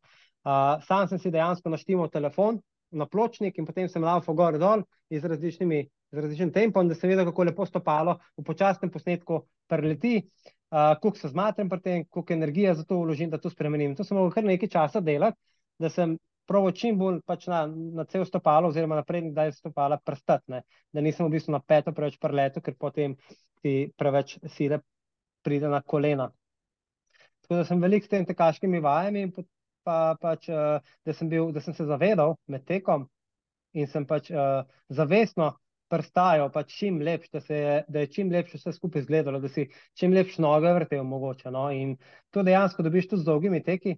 Uh, 0.48 0.80
sam 0.88 1.12
sem 1.12 1.20
si 1.20 1.32
dejansko 1.32 1.76
naštimal 1.76 2.08
telefon 2.14 2.64
na 2.96 3.04
pločnik 3.04 3.60
in 3.60 3.68
potem 3.68 3.92
sem 3.92 4.04
laufal 4.04 4.36
gor 4.40 4.56
dol 4.62 4.88
z 5.12 5.28
različnimi, 5.28 5.84
z 6.16 6.24
različnim 6.24 6.56
tempom, 6.56 6.88
da 6.88 6.96
sem 6.96 7.12
videl, 7.12 7.28
kako 7.28 7.50
lepo 7.52 7.68
stopalo 7.68 8.22
v 8.38 8.48
počasnem 8.48 8.96
posnetku 8.96 9.44
preleti, 9.68 10.22
uh, 10.24 10.55
koliko 11.02 11.18
se 11.18 11.32
zmatrem 11.32 11.70
pri 11.70 11.82
tem, 11.82 12.06
koliko 12.10 12.34
energije 12.34 12.74
za 12.76 12.84
to 12.84 13.00
vložim, 13.00 13.30
da 13.30 13.38
to 13.38 13.50
spremenim. 13.50 13.96
To 13.96 14.04
sem 14.04 14.18
mogel 14.18 14.34
kar 14.34 14.44
nekaj 14.44 14.70
časa 14.70 15.02
delati, 15.02 15.38
da 15.80 15.90
sem 15.90 16.18
provo 16.46 16.72
čim 16.72 16.98
bolj 16.98 17.22
pač 17.26 17.48
na, 17.50 17.66
na 17.68 18.06
cel 18.10 18.26
stopalo, 18.26 18.70
oziroma 18.70 19.00
na 19.00 19.04
prednji 19.04 19.34
del 19.34 19.54
stopala 19.54 19.98
prstatne, 19.98 20.62
da 20.94 21.02
nisem 21.02 21.26
v 21.26 21.36
bistvu 21.38 21.56
na 21.56 21.62
peto 21.62 21.94
preveč 21.96 22.20
preletel, 22.22 22.64
ker 22.66 22.76
potem 22.80 23.16
ti 23.64 23.92
preveč 23.98 24.38
sile 24.54 24.82
pride 25.46 25.70
na 25.72 25.82
kolena. 25.82 26.30
Tako 27.46 27.62
da 27.62 27.66
sem 27.66 27.82
velik 27.82 28.06
s 28.06 28.10
tem 28.10 28.26
tekaškimi 28.26 28.82
vajami, 28.82 29.28
pa 29.86 30.16
pač, 30.22 30.50
uh, 30.50 30.82
da, 31.06 31.14
sem 31.14 31.30
bil, 31.30 31.52
da 31.54 31.62
sem 31.62 31.76
se 31.78 31.86
zavedal 31.86 32.36
med 32.50 32.66
tekom 32.66 33.06
in 33.78 33.90
sem 33.92 34.06
pač 34.10 34.32
uh, 34.34 34.66
zavestno 34.90 35.52
prstajal, 35.92 36.50
pač 36.54 36.74
čim 36.80 36.98
lepš, 37.06 37.30
da, 37.34 37.42
se, 37.42 37.60
da 37.88 38.04
je 38.04 38.12
čim 38.12 38.32
lepše 38.34 38.58
vse 38.58 38.74
skupaj 38.74 39.04
izgledalo, 39.04 39.40
da 39.40 39.50
si 39.50 39.68
čim 39.98 40.14
lepš 40.14 40.40
noge 40.44 40.74
vrtel 40.74 41.04
mogoče. 41.06 41.52
No? 41.54 41.68
In 41.72 41.96
to 42.34 42.44
dejansko 42.44 42.84
dobiš 42.86 43.12
tudi 43.12 43.22
z 43.22 43.30
dolgimi 43.30 43.62
teki, 43.64 43.96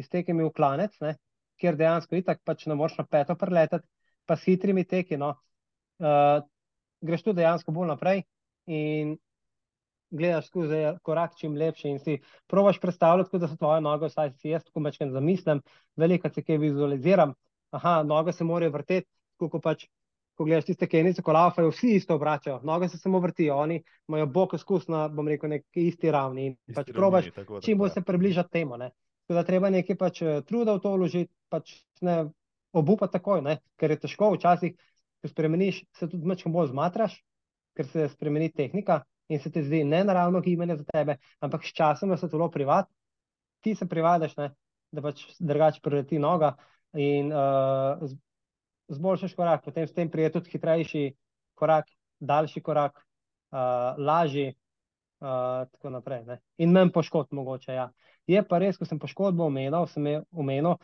iz 0.00 0.08
tekimi 0.12 0.44
v 0.46 0.52
klanec, 0.56 0.96
ne? 1.04 1.16
kjer 1.60 1.76
dejansko 1.76 2.18
itak 2.18 2.42
pač 2.44 2.66
ne 2.68 2.76
moreš 2.76 2.98
na 3.00 3.06
peto 3.08 3.36
preletati, 3.40 3.86
pa 4.28 4.36
s 4.36 4.44
hitrimi 4.44 4.84
teki, 4.84 5.16
no, 5.16 5.30
uh, 6.04 6.42
greš 7.00 7.22
tu 7.24 7.32
dejansko 7.36 7.72
bolj 7.72 7.88
naprej 7.94 8.24
in 8.66 9.14
gledaš 10.10 10.50
skozi 10.50 10.82
korak 11.02 11.36
čim 11.38 11.56
lepše 11.56 11.88
in 11.88 11.98
si 11.98 12.18
probaš 12.46 12.80
predstavljati, 12.80 13.38
da 13.38 13.48
so 13.48 13.56
tvoje 13.56 13.80
noge, 13.80 14.10
vsaj 14.12 14.32
si 14.40 14.52
jaz 14.52 14.64
tako 14.64 14.84
večkrat 14.84 15.10
zamislim, 15.12 15.62
veliko 15.96 16.28
se 16.30 16.44
kaj 16.44 16.60
vizualiziram, 16.62 17.34
aha, 17.70 18.02
noge 18.02 18.32
se 18.32 18.44
morajo 18.44 18.74
vrteti, 18.76 19.08
tako 19.40 19.60
pač 19.60 19.86
Ko 20.36 20.44
gledaš 20.44 20.66
tiste 20.68 20.84
kenice, 20.88 21.22
ko 21.24 21.32
laufajo, 21.32 21.70
vsi 21.72 21.94
isto 21.96 22.14
obračajo, 22.18 22.58
noge 22.68 22.90
se 22.92 22.98
samo 23.00 23.18
vrtijo, 23.24 23.56
oni 23.56 23.78
imajo 24.08 24.26
bok 24.26 24.54
izkus 24.58 24.84
na, 24.92 25.06
bom 25.08 25.28
rekel, 25.28 25.48
neki 25.50 25.86
isti 25.88 26.10
ravni. 26.12 26.50
In 26.50 26.76
pač 26.76 26.90
probaš 26.92 27.30
čim 27.64 27.78
bolj 27.80 27.94
se 27.94 28.02
približati 28.04 28.52
temu. 28.58 28.76
Ne. 28.76 28.90
Tako 29.26 29.38
da 29.38 29.44
treba 29.48 29.70
nekaj 29.72 29.96
pač 29.96 30.20
eh, 30.22 30.42
truda 30.46 30.76
v 30.76 30.82
to 30.84 30.92
vložiti, 30.92 31.32
pač 31.50 31.72
ne 32.04 32.18
obupa 32.76 33.08
takoj, 33.08 33.40
ne? 33.42 33.58
ker 33.80 33.94
je 33.94 34.02
težko 34.04 34.30
včasih, 34.34 34.76
ko 35.22 35.30
spremeniš, 35.32 35.80
se 35.96 36.08
tudi 36.10 36.28
malo 36.28 36.52
bolj 36.52 36.70
zmatraš, 36.74 37.16
ker 37.76 37.88
se 37.88 38.08
spremeni 38.12 38.52
tehnika 38.52 39.00
in 39.32 39.40
se 39.40 39.50
ti 39.50 39.64
zdi 39.64 39.82
ne 39.84 40.04
naravno 40.04 40.40
gibanje 40.40 40.76
za 40.76 40.84
tebe, 40.92 41.16
ampak 41.40 41.64
s 41.64 41.72
časom 41.74 42.12
se 42.16 42.28
to 42.30 42.50
privat, 42.50 42.86
ti 43.64 43.74
se 43.74 43.88
privadaš, 43.88 44.36
ne? 44.36 44.52
da 44.92 45.02
pač 45.02 45.24
drugače 45.40 45.80
preleti 45.82 46.18
noga 46.22 46.54
in 46.94 47.32
uh, 47.32 48.04
zboljšaš 48.88 49.34
korak, 49.34 49.64
potem 49.64 49.86
s 49.86 49.94
tem 49.94 50.10
prije 50.10 50.32
tudi 50.32 50.50
hitrejši 50.50 51.04
korak, 51.54 51.90
daljši 52.20 52.62
korak, 52.62 53.00
uh, 53.52 53.98
lažji. 53.98 54.54
Uh, 55.20 55.64
tako 55.72 55.90
naprej. 55.90 56.26
Ne? 56.26 56.38
In 56.60 56.74
menj 56.76 56.90
poškodb, 56.92 57.32
mogoče. 57.32 57.72
Ja. 57.72 57.88
Je 58.28 58.42
pa 58.44 58.58
res, 58.60 58.76
ko 58.76 58.84
sem 58.84 58.98
poškodbo 59.00 59.46
omenil, 59.48 59.86
sem 59.88 60.04
omenil, 60.32 60.76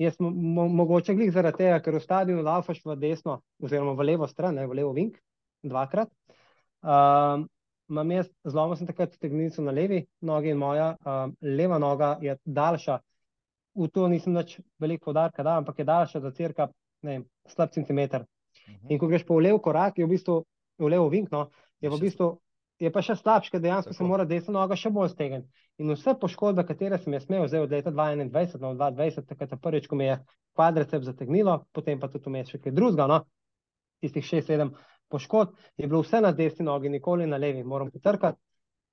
jaz 0.00 0.16
mo 0.22 0.30
mo 0.30 0.64
mogoče 0.80 1.14
glih 1.14 1.32
zaradi 1.34 1.66
tega, 1.66 1.80
ker 1.84 1.98
v 1.98 2.00
stadionu 2.00 2.44
laufaš 2.46 2.80
v 2.84 2.96
desno, 2.96 3.42
oziroma 3.60 3.92
v 3.98 4.06
levo 4.12 4.28
stran, 4.30 4.56
ne, 4.56 4.64
v 4.66 4.80
levo 4.80 4.94
vink, 4.96 5.18
dvakrat. 5.62 6.08
Uh, 6.80 7.44
Imam 7.90 8.10
jaz 8.14 8.28
zlomil 8.46 8.78
sem 8.78 8.86
takrat 8.86 9.12
stegnenico 9.18 9.62
na 9.66 9.72
levi 9.74 10.04
nogi 10.22 10.52
in 10.54 10.58
moja 10.58 10.92
uh, 10.94 11.24
leva 11.42 11.78
noga 11.82 12.14
je 12.22 12.36
daljša. 12.44 13.00
V 13.74 13.88
to 13.90 14.06
nisem 14.08 14.36
več 14.38 14.60
veliko 14.78 15.10
podarka, 15.10 15.42
da, 15.42 15.56
ampak 15.58 15.82
je 15.82 15.88
daljša 15.88 16.20
za 16.22 16.30
cirka 16.36 16.68
ne, 17.02 17.22
slab 17.48 17.72
centimeter. 17.74 18.20
Uh 18.20 18.72
mhm. 18.72 18.76
-huh. 18.76 18.92
In 18.92 18.98
ko 18.98 19.06
greš 19.06 19.26
po 19.26 19.38
levo 19.40 19.58
korak, 19.58 19.98
je 19.98 20.06
v 20.06 20.08
bistvu 20.08 20.44
v 20.78 20.88
levo 20.88 21.08
vink, 21.08 21.30
no, 21.30 21.50
je 21.80 21.90
v 21.90 22.00
bistvu 22.00 22.38
je 22.80 22.90
pa 22.92 23.02
še 23.04 23.16
slabše, 23.16 23.52
ker 23.52 23.60
dejansko 23.60 23.92
Tako. 23.92 23.98
se 23.98 24.08
mora 24.08 24.24
desna 24.24 24.54
noga 24.56 24.76
še 24.76 24.90
bolj 24.90 25.12
stegniti. 25.12 25.48
In 25.80 25.92
vse 25.92 26.14
poškodbe, 26.20 26.64
katere 26.68 26.98
sem 26.98 27.12
jaz 27.12 27.26
imel, 27.28 27.46
zdaj 27.48 27.66
od 27.66 27.74
leta 27.76 27.92
2021 27.92 28.60
do 28.60 28.72
2020, 28.78 29.26
takrat 29.28 29.60
prvič, 29.60 29.88
ko 29.88 29.96
mi 29.96 30.06
je 30.08 30.16
kvadricep 30.56 31.04
zategnilo, 31.04 31.58
potem 31.76 32.00
pa 32.00 32.08
tudi 32.08 32.30
vmes 32.30 32.48
še 32.48 32.60
kaj 32.60 32.72
drugega, 32.76 33.06
no? 33.10 33.20
tistih 34.00 34.24
6-7 34.24 34.72
poškodb, 35.12 35.52
je 35.76 35.88
bilo 35.88 36.00
vse 36.00 36.22
na 36.24 36.32
desni 36.32 36.64
nogi, 36.64 36.88
nikoli 36.88 37.26
na 37.28 37.36
levi, 37.36 37.64
moram 37.64 37.90
potrkati, 37.92 38.40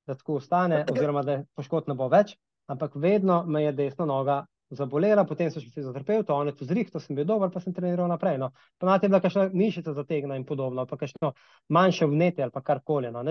da 0.08 0.18
tako 0.20 0.42
ostane, 0.42 0.84
oziroma 0.92 1.24
da 1.24 1.40
poškodb 1.56 1.88
ne 1.88 1.96
bo 1.96 2.10
več, 2.12 2.36
ampak 2.68 3.00
vedno 3.00 3.46
me 3.48 3.64
je 3.64 3.72
desna 3.78 4.08
noga 4.10 4.42
zabolela, 4.76 5.24
potem 5.28 5.52
sem 5.52 5.64
še 5.64 5.72
fizioterapevt, 5.72 6.30
on 6.34 6.52
je 6.52 6.58
tu 6.60 6.68
zrihto, 6.68 7.00
sem 7.00 7.16
bil 7.16 7.28
dober, 7.28 7.52
pa 7.54 7.62
sem 7.64 7.76
treniral 7.76 8.10
naprej. 8.12 8.40
No. 8.42 8.52
Ponavadi 8.82 9.08
je 9.08 9.12
bila 9.14 9.22
kakšna 9.24 9.48
mišica 9.54 9.94
zategna 9.96 10.36
in 10.36 10.46
podobno, 10.48 10.86
pa 10.90 11.00
kakšno 11.00 11.32
manjše 11.72 12.10
vnetje 12.12 12.44
ali 12.44 12.56
pa 12.56 12.64
karkoli. 12.66 13.12
No 13.12 13.24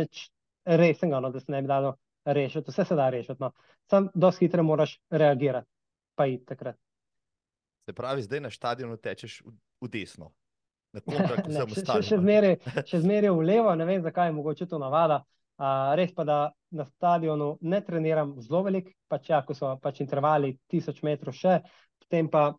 resnega, 0.67 1.21
no, 1.21 1.31
da 1.31 1.41
se 1.41 1.53
ne 1.53 1.63
bi 1.63 1.69
dalo 1.69 1.97
rešiti. 2.25 2.71
Vse 2.71 2.85
se 2.85 2.95
da 2.95 3.11
rešiti. 3.11 3.41
No. 3.41 3.53
Sam 3.91 4.09
dosti 4.15 4.47
hitro 4.47 4.63
moraš 4.63 4.99
reagirati, 5.11 5.69
pa 6.15 6.27
i 6.27 6.39
takrat. 6.45 6.77
Se 7.87 7.93
pravi, 7.93 8.23
zdaj 8.23 8.41
na 8.41 8.51
stadionu 8.51 8.97
tečeš 8.97 9.43
v, 9.45 9.53
v 9.81 9.91
desno. 9.93 10.33
ne, 11.07 11.67
še, 11.71 12.03
še, 12.03 12.17
zmeri, 12.19 12.57
še 12.89 13.01
zmeri 13.05 13.31
v 13.37 13.45
levo, 13.45 13.75
ne 13.77 13.85
vem 13.85 14.03
zakaj, 14.03 14.33
mogoče 14.33 14.67
to 14.67 14.81
navada. 14.83 15.23
Uh, 15.57 15.95
res 15.97 16.13
pa, 16.13 16.25
da 16.29 16.39
na 16.77 16.85
stadionu 16.85 17.55
ne 17.65 17.81
treniram 17.81 18.35
zelo 18.45 18.61
velik, 18.67 18.91
pač 19.09 19.31
ja, 19.31 19.41
ko 19.47 19.55
so 19.57 19.71
pač 19.81 20.03
intervali 20.05 20.53
tisoč 20.69 21.01
metrov 21.07 21.33
še, 21.37 21.63
potem 22.03 22.29
pa 22.29 22.51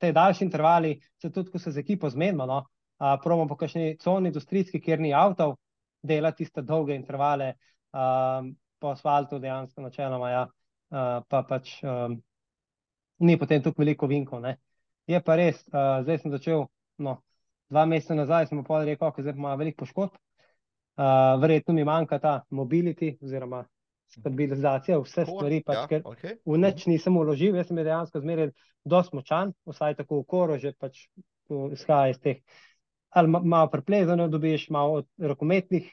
te 0.00 0.12
daljši 0.16 0.44
intervali, 0.44 0.94
se 1.20 1.28
tudi, 1.30 1.52
ko 1.52 1.60
se 1.60 1.74
z 1.74 1.82
ekipo 1.84 2.08
zmenimo, 2.08 2.46
no, 2.48 2.62
uh, 2.64 3.18
promo 3.22 3.44
po 3.48 3.58
kakšni 3.60 3.98
coni 4.00 4.32
industrijski, 4.32 4.80
kjer 4.80 5.04
ni 5.04 5.12
avtov, 5.12 5.58
dela 6.06 6.32
tiste 6.32 6.62
dolge 6.62 6.94
intervale 6.94 7.54
um, 7.92 8.54
po 8.78 8.92
asfaltu, 8.94 9.38
dejansko 9.42 9.82
načeloma. 9.82 10.30
Ja, 10.30 10.42
uh, 10.46 11.20
pa 11.28 11.42
pač 11.48 11.76
um, 11.84 12.16
ni 13.18 13.36
potem 13.40 13.62
tukaj 13.62 13.84
veliko 13.84 14.08
vinkov. 14.10 14.40
Ne. 14.44 14.56
Je 15.10 15.20
pa 15.22 15.36
res, 15.38 15.62
uh, 15.72 16.02
zdaj 16.04 16.22
sem 16.22 16.34
začel, 16.34 16.66
no, 17.02 17.18
dva 17.72 17.86
meseca 17.86 18.16
nazaj 18.18 18.50
smo 18.50 18.64
pa 18.66 18.84
rekel, 18.84 19.12
da 19.16 19.26
zdaj 19.26 19.36
ima 19.36 19.54
veliko 19.58 19.84
poškodb. 19.84 20.16
Uh, 20.96 21.36
verjetno 21.42 21.74
mi 21.76 21.84
manjka 21.84 22.18
ta 22.18 22.34
mobility, 22.50 23.18
oziroma 23.20 23.66
stabilizacija, 24.08 24.98
vse 25.02 25.24
Kor, 25.26 25.34
stvari, 25.34 25.58
pač, 25.66 25.76
ja, 25.76 25.88
ker 25.90 26.06
okay. 26.08 26.38
v 26.46 26.60
nič 26.62 26.86
nisem 26.88 27.16
uložil, 27.20 27.56
jaz 27.58 27.68
sem 27.68 27.80
dejansko 27.80 28.22
zmeraj 28.22 28.52
dosti 28.86 29.18
močan, 29.18 29.52
vsaj 29.68 29.98
tako 29.98 30.22
v 30.22 30.26
koru, 30.30 30.56
že 30.62 30.72
pač 30.78 31.02
izhaja 31.74 32.14
iz 32.14 32.20
teh. 32.22 32.40
Ali 33.16 33.28
ma- 33.32 33.42
malo 33.44 33.70
preplezano 33.72 34.28
dobiš, 34.32 34.68
malo 34.72 35.02
od 35.02 35.08
rokometnih, 35.20 35.88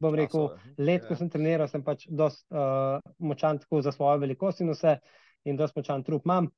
bom 0.00 0.14
A, 0.14 0.22
rekel, 0.22 0.48
so, 0.48 0.56
mhm, 0.56 0.74
let, 0.78 1.02
ja, 1.02 1.08
ko 1.08 1.14
ja. 1.14 1.20
sem 1.20 1.30
treniral, 1.32 1.68
sem 1.68 1.84
pač 1.84 2.06
dosti 2.08 2.46
uh, 2.54 2.96
močan 3.18 3.60
tako 3.60 3.82
za 3.84 3.92
svojo 3.92 4.22
velikost 4.24 4.64
in 4.64 4.72
vse, 4.72 4.96
in 5.44 5.60
dosti 5.60 5.82
močan 5.82 6.04
trup 6.06 6.24
imam, 6.24 6.48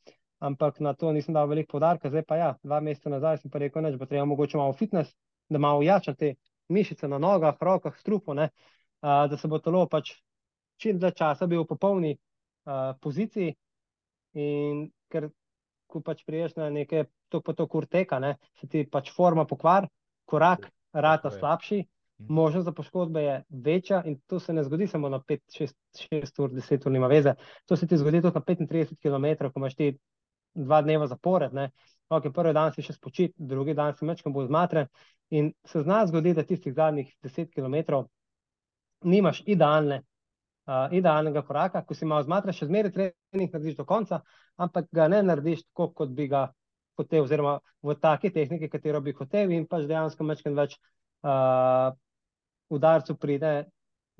ampak 0.42 0.78
na 0.82 0.94
to 0.94 1.10
nisem 1.14 1.34
dal 1.34 1.50
veliko 1.50 1.78
podarka, 1.78 2.10
zdaj 2.12 2.26
pa 2.28 2.38
ja, 2.38 2.54
dva 2.62 2.78
meseca 2.78 3.10
nazaj 3.10 3.42
sem 3.42 3.50
pa 3.50 3.62
rekel, 3.62 3.82
neč 3.82 3.98
bo 3.98 4.06
treba 4.06 4.26
mogoče 4.30 4.60
malo 4.60 4.74
fitness, 4.78 5.14
da 5.50 5.59
malo 5.59 5.82
ujačam 5.82 6.14
te 6.18 6.36
mišice 6.73 7.09
na 7.09 7.19
nogah, 7.19 7.57
rokah, 7.61 7.97
strupu, 8.01 8.35
ne, 8.35 8.49
uh, 9.03 9.27
da 9.31 9.36
se 9.36 9.49
bo 9.49 9.61
telo 9.62 9.85
pač 9.89 10.15
čim 10.81 10.99
dlje 10.99 11.12
časa 11.20 11.47
bil 11.47 11.62
v 11.62 11.70
popolni 11.70 12.12
uh, 12.16 12.94
poziciji 13.01 13.55
in 14.35 14.86
ker 15.12 15.28
ko 15.86 16.01
pač 16.01 16.24
priješ 16.24 16.57
na 16.57 16.70
neke 16.73 17.05
to 17.28 17.40
pa 17.40 17.53
to 17.53 17.66
kurteka, 17.69 18.19
ne, 18.19 18.36
se 18.61 18.66
ti 18.69 18.86
pač 18.89 19.12
forma 19.12 19.44
pokvar, 19.44 19.89
korak 20.24 20.70
rata 20.93 21.28
je. 21.28 21.39
slabši, 21.39 21.82
Mhm. 22.23 22.35
možnost 22.35 22.65
za 22.65 22.73
poškodbe 22.73 23.23
je 23.23 23.44
večja 23.49 24.03
in 24.07 24.20
to 24.27 24.40
se 24.40 24.53
ne 24.53 24.65
zgodi 24.65 24.86
samo 24.86 25.09
na 25.09 25.19
5, 25.20 25.40
6, 25.49 25.74
6 25.94 26.39
ur, 26.43 26.51
10 26.51 26.86
ur, 26.86 26.93
nima 26.93 27.07
veze. 27.07 27.35
To 27.66 27.77
se 27.77 27.86
ti 27.86 27.97
zgodi 27.97 28.23
tudi 28.23 28.35
na 28.35 28.40
35 28.40 28.97
km, 29.03 29.51
ko 29.53 29.61
imaš 29.61 29.74
ti 29.74 29.99
dva 30.55 30.82
dneva 30.82 31.07
zapored. 31.07 31.55
Ne. 31.55 31.70
Ok, 32.12 32.28
prvi 32.28 32.52
dan 32.52 32.72
si 32.74 32.82
še 32.84 32.93
spočit, 32.93 33.32
drugi 33.39 33.72
dan 33.72 33.94
si 33.97 34.05
mečkam 34.05 34.34
bolj 34.34 34.51
zmatren 34.51 34.89
in 35.32 35.47
se 35.64 35.80
zna 35.80 36.02
zgoditi, 36.10 36.36
da 36.36 36.43
tistih 36.44 36.74
zadnjih 36.76 37.09
10 37.24 37.48
km 37.55 38.02
nimaš 39.09 39.40
idealne, 39.47 40.02
uh, 40.68 40.93
idealnega 40.93 41.43
koraka, 41.47 41.80
ko 41.89 41.97
si 41.97 42.05
malo 42.05 42.26
zmatren, 42.26 42.52
še 42.52 42.68
zmeraj 42.68 42.93
trening 42.97 43.55
narediš 43.55 43.78
do 43.78 43.86
konca, 43.89 44.18
ampak 44.60 44.90
ga 44.93 45.06
ne 45.09 45.22
narediš 45.24 45.62
tako, 45.70 45.89
kot 46.02 46.12
bi 46.18 46.26
ga 46.28 46.43
hotel, 47.01 47.24
oziroma 47.24 47.55
v 47.80 47.97
taki 48.02 48.30
tehniki, 48.34 48.68
katero 48.68 49.01
bi 49.01 49.16
hotel, 49.16 49.56
in 49.56 49.64
pač 49.70 49.89
dejansko 49.89 50.28
mečkam 50.28 50.60
več 50.60 50.76
uh, 50.76 51.97
udarcev 52.76 53.16
pride 53.24 53.55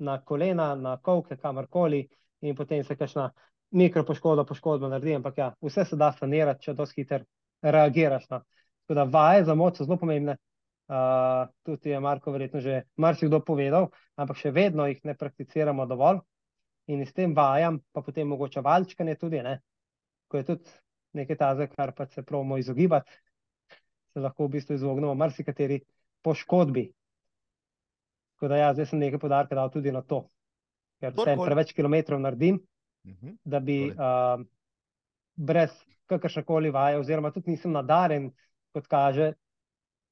na 0.01 0.17
kolena, 0.25 0.73
na 0.73 0.97
kolke, 0.97 1.37
kamorkoli, 1.37 2.01
in 2.41 2.57
potem 2.57 2.81
se 2.83 2.97
kakšna 2.97 3.29
mikropoškodba, 3.77 4.49
poškodba 4.49 4.89
naredi, 4.89 5.13
ampak 5.21 5.37
ja, 5.37 5.53
vse 5.61 5.85
se 5.85 6.01
da 6.01 6.09
sanirati, 6.17 6.65
če 6.65 6.77
dosti 6.81 7.03
hiter 7.03 7.29
reagiraš. 7.63 8.27
No. 8.29 8.41
Tako 8.83 8.93
da 8.93 9.03
vaje 9.05 9.43
za 9.43 9.55
moč 9.55 9.77
so 9.77 9.85
zelo 9.85 9.97
pomembne. 9.97 10.37
Uh, 10.83 11.47
tudi 11.63 11.89
je 11.89 11.99
Marko 11.99 12.31
verjetno 12.31 12.59
že 12.59 12.81
marsikdo 12.97 13.39
povedal, 13.39 13.87
ampak 14.15 14.35
še 14.35 14.51
vedno 14.51 14.83
jih 14.85 14.99
ne 15.03 15.15
prakticiramo 15.15 15.85
dovolj. 15.85 16.19
In 16.87 16.99
s 16.99 17.13
tem 17.13 17.31
vajam, 17.31 17.79
pa 17.91 18.01
potem 18.01 18.27
mogoče 18.27 18.61
valčkanje 18.61 19.15
tudi, 19.15 19.39
ne? 19.39 19.61
ko 20.27 20.37
je 20.37 20.43
tudi 20.43 20.69
nekaj 21.13 21.37
tazga, 21.37 21.67
kar 21.69 21.93
pa 21.93 22.05
se 22.05 22.23
pravimo 22.23 22.57
izogibati, 22.57 23.11
se 24.09 24.19
lahko 24.19 24.43
v 24.43 24.49
bistvu 24.49 24.75
izognemo 24.75 25.13
marsikateri 25.15 25.79
poškodbi. 26.21 26.83
Tako 28.33 28.47
da 28.47 28.57
ja, 28.57 28.73
zdaj 28.73 28.85
sem 28.85 28.99
nekaj 28.99 29.19
podarka 29.19 29.55
dal 29.55 29.69
tudi 29.69 29.91
na 29.91 30.01
to, 30.01 30.25
ker 30.99 31.13
Kdorkoli- 31.13 31.45
preveč 31.45 31.73
kilometrov 31.73 32.19
naredim, 32.19 32.59
Mhm. 33.05 33.37
da 33.43 33.59
bi 33.59 33.77
uh, 33.87 34.43
brez 35.35 35.73
kakršnekoli 36.11 36.71
vaje, 36.73 36.99
oziroma 36.99 37.31
tudi 37.31 37.53
nisem 37.53 37.73
nadaren, 37.73 38.29
kot 38.75 38.87
kaže, 38.91 39.33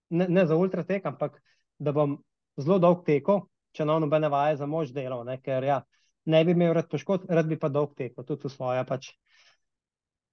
ne, 0.09 0.27
ne 0.27 0.45
za 0.45 0.55
ultratek, 0.55 1.05
ampak 1.05 1.39
da 1.79 1.93
bom 1.95 2.17
zelo 2.57 2.79
dolg 2.79 3.05
tekel, 3.05 3.45
če 3.75 3.87
na 3.87 3.97
nobene 3.99 4.29
vaje 4.31 4.57
za 4.59 4.67
mož 4.69 4.93
delal, 4.95 5.23
ne, 5.27 5.37
ker 5.41 5.63
ja, 5.65 5.81
ne 6.25 6.43
bi 6.45 6.55
imel 6.55 6.73
rad 6.77 6.89
poškodb, 6.91 7.29
rad 7.29 7.49
bi 7.49 7.57
pa 7.59 7.69
dolg 7.69 7.95
tekel, 7.97 8.25
tudi 8.27 8.47
v 8.47 8.53
svoje 8.53 8.85
pač 8.87 9.11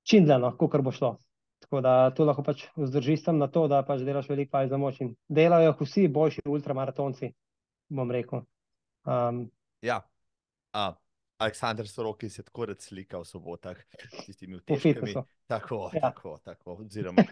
čindleno, 0.08 0.54
kakor 0.58 0.84
bo 0.84 0.92
šlo. 0.94 1.16
Tako 1.58 1.80
da 1.82 1.92
tu 2.14 2.24
lahko 2.24 2.44
pač 2.46 2.68
vzdržiš 2.78 3.24
sem 3.24 3.38
na 3.38 3.48
to, 3.50 3.66
da 3.68 3.82
pač 3.86 4.04
delaš 4.06 4.28
veliko 4.30 4.56
vaj 4.56 4.68
za 4.70 4.78
moč 4.78 5.00
in 5.02 5.14
delajo 5.28 5.74
vsi 5.80 6.06
boljši 6.08 6.46
ultramaratonci, 6.46 7.32
bom 7.90 8.12
rekel. 8.14 8.44
Um, 9.08 9.48
Ja. 9.82 10.02
A, 10.72 10.92
Aleksandr 11.38 11.86
Sorokin 11.88 12.30
se 12.30 12.42
tako 12.42 12.66
rad 12.66 12.80
slika 12.82 13.18
v 13.18 13.24
sobotah 13.24 13.76
s 14.10 14.24
tistimi 14.26 14.58
fitnessu. 14.58 15.22
Tako, 15.46 15.90
Ja. 15.94 16.00
tako, 16.00 16.38
tako. 16.44 16.74
Oziroma 16.82 17.22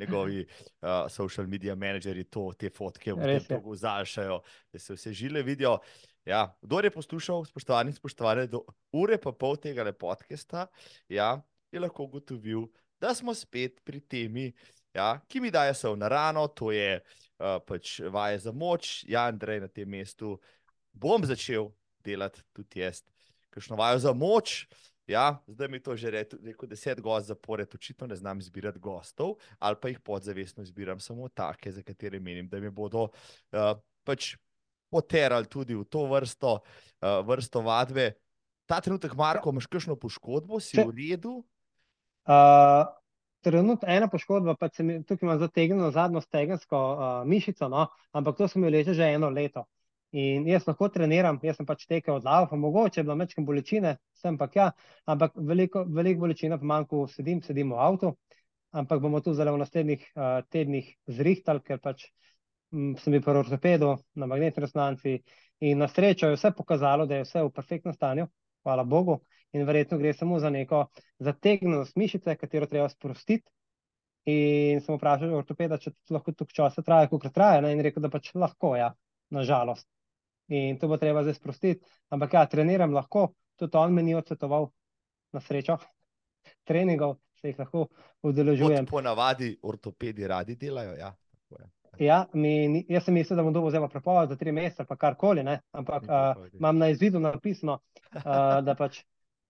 njegovi 0.00 0.46
uh, 0.46 1.10
social 1.10 1.46
media 1.46 1.74
menedžerji 1.74 2.24
to, 2.24 2.52
te 2.58 2.70
fotke 2.70 3.12
v 3.12 3.18
tem 3.26 3.44
togu 3.48 3.74
zašajo, 3.76 4.40
da 4.72 4.78
se 4.78 4.94
vse 4.94 5.12
žile 5.12 5.42
vidijo. 5.42 5.78
Ja, 6.24 6.56
kdo 6.62 6.78
je 6.80 6.90
poslušal, 6.90 7.44
spoštovani 7.44 7.90
in 7.90 7.98
spoštovane, 7.98 8.46
do 8.46 8.62
ure 8.92 9.18
pa 9.18 9.32
pol 9.32 9.56
tega 9.58 9.92
podcasta, 9.92 10.68
ja, 11.08 11.42
je 11.72 11.80
lahko 11.80 12.06
ugotovil, 12.06 12.68
da 13.00 13.10
smo 13.14 13.34
spet 13.34 13.80
pri 13.84 14.00
temi, 14.00 14.52
ja, 14.94 15.18
ki 15.28 15.40
mi 15.40 15.50
daje 15.50 15.74
se 15.74 15.90
na 15.96 16.08
rano, 16.08 16.46
to 16.48 16.70
je 16.70 17.00
uh, 17.02 17.58
pač 17.66 17.98
vaje 18.06 18.38
za 18.38 18.52
moč. 18.52 19.02
Ja, 19.08 19.26
Andrej, 19.26 19.60
na 19.60 19.68
tem 19.68 19.88
mestu 19.90 20.38
bom 20.92 21.26
začel 21.26 21.72
delati 22.04 22.42
tudi 22.54 22.80
jaz, 22.80 23.02
kakšno 23.52 23.76
vajo 23.76 24.00
za 24.02 24.14
moč. 24.16 24.64
Ja, 25.10 25.42
zdaj 25.50 25.68
mi 25.68 25.80
to 25.82 25.96
že 25.98 26.10
rekel 26.14 26.68
deset 26.70 27.00
gost 27.02 27.26
zapored, 27.26 27.74
očitno 27.74 28.06
ne 28.06 28.16
znam 28.16 28.38
izbirati 28.38 28.78
gostov, 28.78 29.34
ali 29.58 29.76
pa 29.76 29.90
jih 29.90 30.00
podzavestno 30.00 30.62
izbiram 30.62 31.00
samo 31.00 31.28
take, 31.28 31.72
za 31.72 31.82
katere 31.82 32.20
menim, 32.20 32.48
da 32.48 32.60
mi 32.60 32.70
bodo 32.70 33.08
uh, 33.10 33.74
pač 34.06 34.36
poterali 34.92 35.48
tudi 35.50 35.74
v 35.74 35.84
to 35.84 36.06
vrsto, 36.06 36.60
uh, 36.62 37.18
vrsto 37.26 37.64
vadbe. 37.66 38.12
Ta 38.68 38.78
trenutek, 38.80 39.16
Marko, 39.18 39.50
imaš 39.50 39.66
kakšno 39.66 39.98
poškodbo, 39.98 40.60
si 40.62 40.78
Če- 40.78 40.86
v 40.86 40.94
redu? 40.94 41.34
Uh, 42.22 42.86
trenutno 43.42 43.88
ena 43.90 44.06
poškodba, 44.06 44.54
pa 44.54 44.70
se 44.70 44.86
mi 44.86 45.00
tukaj 45.02 45.26
ima 45.26 45.38
zategnjeno 45.38 45.90
zadnjo 45.90 46.22
stegensko 46.22 46.78
uh, 46.78 47.04
mišico, 47.26 47.68
no, 47.68 47.88
ampak 48.14 48.38
to 48.38 48.48
se 48.48 48.62
mi 48.62 48.70
vleče 48.70 48.94
že 48.94 49.10
eno 49.18 49.30
leto. 49.34 49.66
In 50.12 50.44
jaz 50.44 50.66
lahko 50.68 50.90
treniram, 50.92 51.38
jaz 51.40 51.56
sem 51.56 51.66
pač 51.66 51.86
tekel 51.88 52.18
od 52.18 52.26
laufa, 52.28 52.56
mogoče 52.60 53.00
je 53.00 53.04
bilo 53.06 53.14
mečkim 53.16 53.46
bolečine, 53.48 53.94
sem 54.20 54.36
pa 54.36 54.48
ja, 54.54 54.66
ampak 55.08 55.38
veliko, 55.50 55.86
veliko 55.88 56.26
bolečina 56.26 56.58
pa 56.60 56.68
manj, 56.68 56.84
ko 56.90 57.06
sedim, 57.08 57.40
sedim 57.46 57.72
v 57.72 57.78
avtu, 57.80 58.10
ampak 58.76 59.00
bomo 59.00 59.22
tu 59.24 59.32
zdaj 59.32 59.54
v 59.54 59.62
naslednjih 59.62 60.02
uh, 60.12 60.42
tednih 60.52 60.90
zrihtali, 61.08 61.64
ker 61.64 61.80
pač 61.80 62.04
m, 62.72 62.92
sem 63.00 63.16
bil 63.16 63.24
pri 63.24 63.40
ortopedu 63.40 63.94
na 64.12 64.28
magnetni 64.28 64.64
resonanci 64.66 65.14
in 65.64 65.80
na 65.80 65.88
srečo 65.88 66.28
je 66.28 66.36
vse 66.36 66.52
pokazalo, 66.58 67.08
da 67.08 67.22
je 67.22 67.24
vse 67.24 67.46
v 67.46 67.54
perfektnem 67.56 67.96
stanju, 67.96 68.28
hvala 68.68 68.84
Bogu, 68.84 69.22
in 69.56 69.64
verjetno 69.64 69.96
gre 69.98 70.12
samo 70.12 70.42
za 70.44 70.50
neko 70.52 70.82
zategnjenost 71.24 71.96
mišice, 71.96 72.36
katero 72.36 72.68
treba 72.68 72.88
sprostiti. 72.92 73.48
In 74.28 74.84
sem 74.84 74.94
vprašal 75.00 75.32
ortopeda, 75.34 75.80
če 75.80 75.96
to 75.96 76.14
lahko 76.14 76.36
tukaj 76.36 76.54
časa 76.60 76.84
traja, 76.84 77.08
koliko 77.10 77.32
traja, 77.32 77.64
ne? 77.64 77.72
in 77.74 77.80
rekel, 77.82 78.04
da 78.04 78.12
pač 78.12 78.30
lahko, 78.38 78.76
ja, 78.78 78.92
nažalost. 79.34 79.88
In 80.48 80.78
to 80.78 80.88
bo 80.88 80.96
treba 80.96 81.22
zdaj 81.22 81.34
sprostiti. 81.34 81.84
Ampak 82.10 82.34
ja, 82.34 82.46
treniram 82.46 82.92
lahko, 82.92 83.32
tudi 83.56 83.78
on 83.78 83.94
mi 83.94 84.02
ni 84.02 84.14
odsvetoval, 84.14 84.68
na 85.32 85.40
srečo, 85.40 85.78
treningov, 86.68 87.16
se 87.40 87.52
jih 87.52 87.58
lahko 87.58 87.86
Kot 88.22 88.30
udeležujem. 88.30 88.86
ponavadi 88.86 89.56
ortopedi 89.62 90.26
radi 90.26 90.56
delajo. 90.56 90.94
Ja. 90.98 91.14
Ja, 91.98 92.26
mi, 92.32 92.84
jaz 92.88 93.04
sem 93.04 93.14
mislil, 93.14 93.36
da 93.36 93.42
bom 93.44 93.52
dobil 93.52 93.70
zdaj 93.70 93.88
prepoved 93.92 94.30
za 94.32 94.36
tri 94.36 94.52
mesece, 94.52 94.84
pa 94.88 94.96
karkoli, 94.96 95.42
ne? 95.44 95.58
ampak 95.76 96.06
uh, 96.08 96.46
imam 96.56 96.78
na 96.78 96.88
izvidu 96.88 97.20
napisano, 97.20 97.80
uh, 98.14 98.22
da 98.64 98.74
pač 98.78 99.02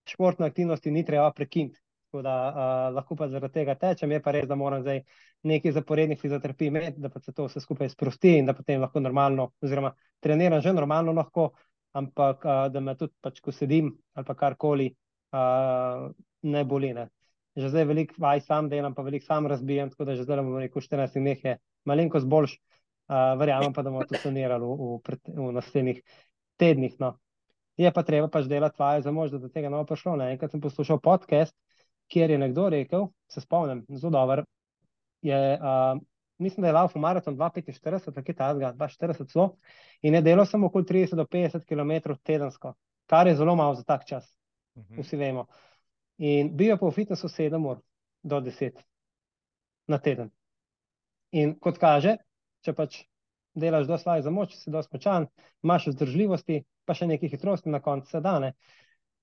športne 0.09 0.49
aktivnosti 0.49 0.91
ni 0.91 1.05
treba 1.05 1.31
prekiniti. 1.31 1.79
Tako 2.11 2.21
da 2.21 2.33
uh, 2.49 2.95
lahko 2.95 3.15
pa 3.15 3.29
zaradi 3.31 3.53
tega 3.53 3.75
tečem, 3.79 4.11
je 4.11 4.21
pa 4.21 4.33
res, 4.35 4.47
da 4.47 4.55
moram 4.59 4.83
zdaj 4.83 5.01
nekaj 5.43 5.71
zaporednih 5.71 6.19
fizioterapij 6.19 6.67
imeti, 6.67 7.01
da 7.01 7.09
pa 7.09 7.19
se 7.19 7.33
to 7.33 7.45
vse 7.47 7.59
skupaj 7.59 7.89
sprosti 7.89 8.37
in 8.39 8.45
da 8.45 8.53
potem 8.53 8.81
lahko 8.81 8.99
normalno, 8.99 9.51
oziroma 9.61 9.93
treniram 10.23 10.61
že 10.61 10.73
normalno 10.73 11.13
lahko, 11.13 11.51
ampak 11.93 12.45
uh, 12.45 12.67
da 12.73 12.79
me 12.79 12.95
tudi, 12.97 13.13
pač, 13.21 13.41
ko 13.43 13.51
sedim 13.51 13.91
ali 14.13 14.25
pa 14.25 14.35
karkoli, 14.35 14.87
uh, 15.35 16.07
ne 16.41 16.63
boli. 16.65 16.93
Ne. 16.93 17.09
Že 17.55 17.69
zdaj 17.69 17.85
veliko 17.85 18.15
vaj 18.17 18.41
sam 18.47 18.69
delam, 18.69 18.95
pa 18.95 19.03
veliko 19.05 19.25
sam 19.25 19.47
razbijam, 19.47 19.91
tako 19.91 20.05
da 20.09 20.15
že 20.15 20.23
zdaj 20.23 20.41
bomo 20.41 20.61
rekel 20.63 20.81
14 20.81 21.19
dneh 21.19 21.43
je 21.45 21.57
malenkost 21.85 22.27
boljš, 22.27 22.55
uh, 22.55 23.35
verjamem 23.39 23.73
pa, 23.73 23.83
da 23.83 23.91
bomo 23.91 24.07
to 24.09 24.17
sanirali 24.17 24.65
v, 24.65 24.97
v, 25.03 25.19
v 25.37 25.51
naslednjih 25.59 26.01
tednih. 26.57 26.95
No. 26.99 27.17
Je 27.77 27.91
pa 27.91 28.03
treba 28.05 28.29
pač 28.29 28.47
delati 28.49 28.79
vaje 28.79 29.03
za 29.05 29.11
moč, 29.11 29.31
da 29.33 29.41
do 29.41 29.49
tega 29.49 29.69
ne 29.69 29.81
bo 29.81 29.85
prišlo. 29.89 30.15
Ne. 30.17 30.31
Enkrat 30.33 30.53
sem 30.53 30.61
poslušal 30.61 31.01
podcast, 31.03 31.53
kjer 32.09 32.31
je 32.31 32.41
nekdo 32.41 32.69
rekel, 32.69 33.07
se 33.29 33.41
spomnim, 33.41 33.85
zelo 33.89 34.13
dober, 34.13 34.43
je, 35.23 35.39
uh, 35.57 35.97
mislim, 36.37 36.61
da 36.61 36.69
je 36.69 36.77
laufal 36.77 37.01
maraton 37.01 37.37
2,45, 37.37 38.11
tako 38.13 38.31
je 38.31 38.35
tazga, 38.35 38.73
2,40 38.77 39.31
celo, 39.31 39.49
in 40.01 40.15
je 40.19 40.21
delal 40.21 40.45
samo 40.45 40.67
okoli 40.67 40.85
30 40.89 41.15
do 41.15 41.25
50 41.25 41.65
km 41.65 42.17
tedensko, 42.23 42.75
kar 43.07 43.27
je 43.27 43.35
zelo 43.35 43.55
malo 43.55 43.75
za 43.75 43.83
tak 43.83 44.05
čas 44.05 44.33
Mhm. 44.75 45.01
vsi 45.01 45.17
vemo. 45.17 45.47
In 46.17 46.55
bil 46.57 46.67
je 46.73 46.77
pa 46.77 46.87
v 46.87 46.91
fitnessu 46.91 47.29
7 47.29 47.65
ur 47.65 47.81
do 48.23 48.41
10 48.41 48.79
na 49.87 49.97
teden. 49.97 50.31
In 51.31 51.55
kot 51.59 51.77
kaže, 51.77 52.17
če 52.61 52.73
pač 52.73 53.03
delaš 53.53 53.87
dosti 53.89 54.09
vaj 54.09 54.21
za 54.21 54.31
moč, 54.31 54.55
si 54.57 54.71
dosti 54.71 54.95
močan, 54.95 55.27
imaš 55.63 55.89
vzdržljivosti, 55.91 56.63
pa 56.85 56.93
še 56.97 57.07
nekaj 57.09 57.29
hitrosti 57.29 57.69
na 57.73 57.81
koncu 57.81 58.09
se 58.09 58.21
dane. 58.21 58.53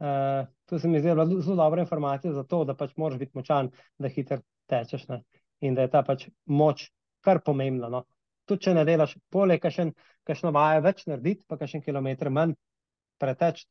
Uh, 0.00 0.46
to 0.66 0.78
se 0.78 0.88
mi 0.88 1.00
zdi 1.00 1.12
zelo 1.12 1.56
dobra 1.56 1.82
informacija 1.82 2.32
za 2.32 2.44
to, 2.44 2.64
da 2.64 2.74
pač 2.74 2.94
moraš 2.96 3.18
biti 3.20 3.36
močan, 3.36 3.68
da 3.98 4.08
hitro 4.08 4.40
tečeš 4.70 5.08
ne? 5.08 5.22
In 5.60 5.76
da 5.76 5.86
je 5.86 5.92
ta 5.92 6.02
pač 6.06 6.26
moč 6.46 6.88
kar 7.24 7.42
pomembna. 7.44 7.90
No? 7.92 8.04
Tudi 8.48 8.66
če 8.66 8.74
ne 8.74 8.84
delaš, 8.88 9.16
poleg 9.30 9.62
kakšno 9.62 10.52
vaje 10.56 10.82
več 10.84 11.06
narediti, 11.06 11.44
pa 11.48 11.58
kakšen 11.60 11.84
kilometr 11.84 12.30
manj 12.32 12.56
preteč, 13.20 13.66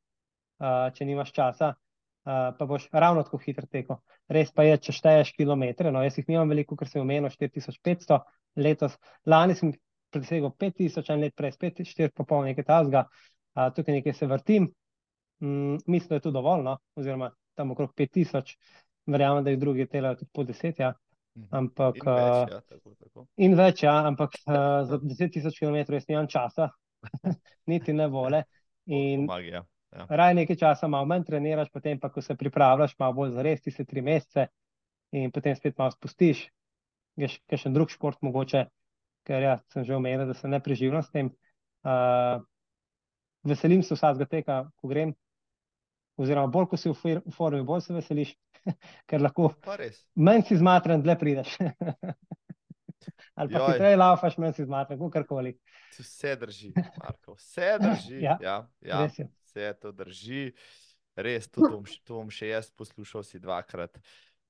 uh, 0.61 0.90
če 0.95 1.07
nimaš 1.10 1.34
časa, 1.36 1.74
uh, 1.74 2.49
pa 2.57 2.68
boš 2.70 2.88
ravno 2.94 3.26
tako 3.26 3.41
hitro 3.44 3.68
tekel. 3.68 3.99
Res 4.30 4.53
pa 4.53 4.68
je, 4.68 4.78
če 4.88 4.95
šteješ 4.99 5.34
kilometre, 5.38 5.91
no 5.91 6.03
jaz 6.06 6.20
jih 6.20 6.30
nimam 6.30 6.53
veliko, 6.53 6.78
ker 6.78 6.88
sem 6.88 7.02
omenil 7.02 7.34
4500 7.34 8.22
letos, 8.61 8.98
lani 9.26 9.57
sem 9.57 9.74
presegel 10.14 10.53
5000, 10.53 11.10
en 11.14 11.26
let 11.26 11.36
prej 11.38 11.56
spet 11.57 11.82
4,5 11.82 12.45
nekaj 12.52 12.68
tazga, 12.70 13.07
uh, 13.10 13.72
tukaj 13.74 13.99
nekaj 13.99 14.16
se 14.22 14.30
vrtim, 14.30 14.70
Mm, 15.41 15.78
mislim, 15.88 16.10
da 16.10 16.16
je 16.16 16.22
to 16.22 16.32
dovolj, 16.32 16.64
no? 16.64 16.78
oziroma 16.95 17.32
tam 17.53 17.72
okrog 17.72 17.94
5000, 17.95 18.57
verjamem, 19.06 19.44
da 19.44 19.49
jih 19.49 19.60
drugi 19.60 19.86
delajo 19.86 20.16
tudi 20.16 20.32
po 20.34 20.44
10. 20.44 20.82
Ja. 20.82 20.94
Mhm. 21.40 21.48
Ampak, 21.56 21.95
In 21.95 22.11
več, 22.11 22.52
ja, 22.52 22.61
tako, 22.68 22.94
tako. 22.99 23.26
in 23.38 23.56
več, 23.56 23.84
ja, 23.86 23.95
ampak 24.10 24.36
uh, 24.44 24.84
za 24.90 24.99
10.000 24.99 25.56
km 25.56 25.95
jaz 25.95 26.07
nimam 26.10 26.28
časa, 26.28 26.70
niti 27.72 27.95
ne 27.95 28.07
vole. 28.11 28.44
In 28.90 29.28
Pomagi, 29.28 29.53
ja. 29.53 29.64
Ja. 29.95 30.06
raj 30.10 30.36
nekaj 30.38 30.57
časa 30.60 30.90
malo 30.91 31.07
manj 31.10 31.26
treniraš, 31.30 31.72
potem 31.74 31.99
pa, 32.02 32.11
ko 32.14 32.22
se 32.22 32.36
pripravljaš, 32.38 32.98
malo 32.99 33.16
bolj 33.22 33.32
zares, 33.38 33.64
ti 33.66 33.72
se 33.72 33.86
tri 33.86 34.03
mesece 34.06 34.49
in 35.16 35.32
potem 35.34 35.56
spet 35.57 35.80
malo 35.80 35.94
spustiš, 35.95 36.44
greš 37.18 37.40
še 37.64 37.72
drug 37.74 37.90
šport 37.90 38.20
mogoče, 38.26 38.68
ker 39.26 39.45
ja, 39.45 39.56
sem 39.74 39.86
že 39.88 39.95
omenil, 39.95 40.28
da 40.30 40.36
se 40.38 40.49
ne 40.52 40.60
preživljam 40.61 41.06
s 41.06 41.14
tem. 41.14 41.32
Uh, 41.88 42.44
veselim 43.48 43.82
se 43.84 43.95
vsakega 43.95 44.28
teka, 44.30 44.60
ko 44.78 44.91
grem, 44.91 45.16
oziroma 46.20 46.52
bolj, 46.52 46.70
ko 46.70 46.78
si 46.78 46.91
v 46.91 47.32
formi, 47.34 47.64
bolj 47.66 47.88
se 47.88 47.95
veseliš, 47.95 48.36
ker 49.10 49.24
lahko 49.24 49.52
manj 50.16 50.48
si 50.50 50.60
zmatran, 50.60 51.04
dlje 51.06 51.18
prideš. 51.20 51.58
Ali 53.40 53.54
pa 53.54 53.60
Joj. 53.60 53.68
hitreje 53.72 53.98
laufaš, 53.98 54.38
manj 54.38 54.58
si 54.58 54.66
zmatran, 54.68 55.00
kakorkoli. 55.00 55.54
Vse 56.00 56.36
drži, 56.40 56.72
Marko, 56.76 57.36
vse 57.40 57.76
drži. 57.80 58.22
Ja, 58.28 58.38
ja, 58.41 58.58
ja, 58.82 59.06
vse 59.08 59.74
to 59.82 59.91
drži. 59.96 60.50
Res, 61.20 61.50
to 61.52 61.68
bom, 61.68 61.84
to 62.08 62.20
bom 62.20 62.30
še 62.32 62.54
jaz 62.54 62.70
poslušal 62.72 63.26
si 63.28 63.40
dvakrat. 63.40 64.00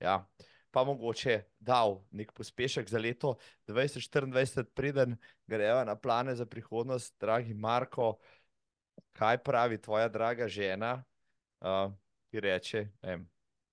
Ja. 0.02 0.24
Pa 0.70 0.84
mogoče 0.86 1.40
dal 1.58 1.96
nek 2.14 2.30
pospešek 2.38 2.90
za 2.90 3.00
leto 3.02 3.34
2024, 3.68 4.68
preden 4.78 5.16
greva 5.50 5.82
na 5.86 5.96
plane 5.98 6.36
za 6.38 6.46
prihodnost, 6.46 7.16
dragi 7.22 7.54
Marko. 7.58 8.20
Kaj 9.18 9.42
pravi 9.42 9.80
tvoja 9.82 10.10
draga 10.14 10.46
žena, 10.48 11.00
uh, 11.66 11.90
ki 12.30 12.44
reče, 12.46 12.84
vem, 13.02 13.26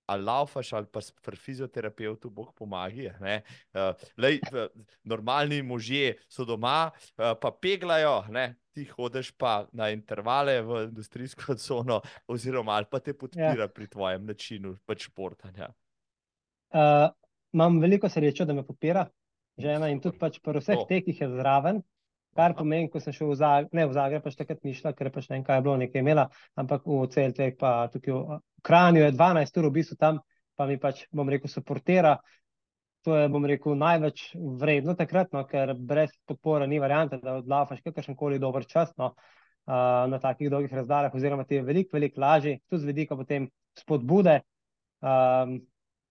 ali 0.07 0.23
laufaš 0.23 0.73
ali 0.73 0.87
pa 0.91 0.99
pri 1.21 1.37
fizioterapeutu, 1.37 2.29
Bog 2.29 2.53
pomagi. 2.55 3.09
Uh, 3.09 3.91
lej, 4.17 4.39
v- 4.51 4.69
normalni 5.03 5.61
možje 5.61 6.15
so 6.29 6.45
doma, 6.45 6.91
uh, 6.95 7.33
pa 7.41 7.51
peglajo, 7.51 8.23
ne? 8.29 8.55
ti 8.77 8.85
hodiš 8.85 9.31
pa 9.41 9.65
na 9.73 9.89
intervale 9.89 10.61
v 10.61 10.83
industrijsko 10.85 11.55
cono, 11.65 12.01
oziroma 12.29 12.77
ali 12.77 12.85
pa 12.91 12.99
te 12.99 13.13
podpira 13.17 13.65
ja. 13.65 13.67
pri 13.67 13.87
tvojem 13.89 14.25
načinu 14.25 14.75
pač 14.85 15.07
športanja. 15.09 15.71
Uh, 16.69 17.09
imam 17.53 17.79
veliko 17.81 18.09
srečo, 18.09 18.45
da 18.45 18.53
me 18.53 18.65
podpira 18.65 19.07
žena 19.57 19.89
in 19.89 20.01
tudi 20.03 20.19
pač 20.21 20.37
pri 20.43 20.61
vseh 20.61 20.77
To. 20.77 20.85
tekih 20.89 21.21
je 21.21 21.29
zraven. 21.33 21.81
Kar 22.37 22.53
pomeni, 22.53 22.89
ko 22.93 23.01
sem 23.01 23.15
šel 23.15 23.31
v 23.31 23.35
Zagreb, 23.39 23.71
ne 23.73 23.87
v 23.89 23.95
Zagreb, 23.95 24.21
pač 24.21 24.35
takrat 24.37 24.59
ni 24.67 24.75
šla, 24.77 24.91
ker 24.93 25.09
pač 25.13 25.25
ne 25.29 25.39
vem, 25.39 25.45
kaj 25.47 25.57
je 25.57 25.63
bilo, 25.65 25.77
nekaj 25.81 26.03
imela, 26.03 26.27
ampak 26.61 26.83
v 26.85 27.05
Celtek, 27.13 27.55
pa 27.57 27.71
tukaj 27.93 28.13
v 28.13 28.37
Kranju 28.67 29.01
je 29.01 29.13
12 29.15 29.57
ur 29.57 29.69
v 29.69 29.71
bistvu 29.79 29.97
tam, 29.97 30.19
pa 30.57 30.67
mi 30.69 30.77
pač, 30.81 31.07
bom 31.09 31.29
rekel, 31.33 31.49
suportira. 31.49 32.17
To 33.07 33.15
je, 33.15 33.29
bom 33.31 33.45
rekel, 33.47 33.73
največ 33.79 34.23
vredno 34.61 34.93
takrat, 34.99 35.31
no, 35.33 35.45
ker 35.49 35.73
brez 35.73 36.13
podpore 36.29 36.67
ni 36.69 36.77
variante, 36.83 37.17
da 37.23 37.39
odlafaš 37.39 37.81
kakršen 37.85 38.17
koli 38.19 38.37
dober 38.41 38.67
čas 38.69 38.91
no, 39.01 39.13
uh, 39.15 40.05
na 40.11 40.19
takih 40.21 40.51
dolgih 40.51 40.73
razdaljah, 40.77 41.15
oziroma 41.15 41.45
ti 41.47 41.57
je 41.57 41.65
veliko, 41.65 41.95
veliko 41.97 42.21
lažje, 42.21 42.57
tudi 42.69 42.83
z 42.83 42.91
vidika 42.91 43.17
potem 43.17 43.49
spodbude. 43.79 44.41
Um, 45.01 45.61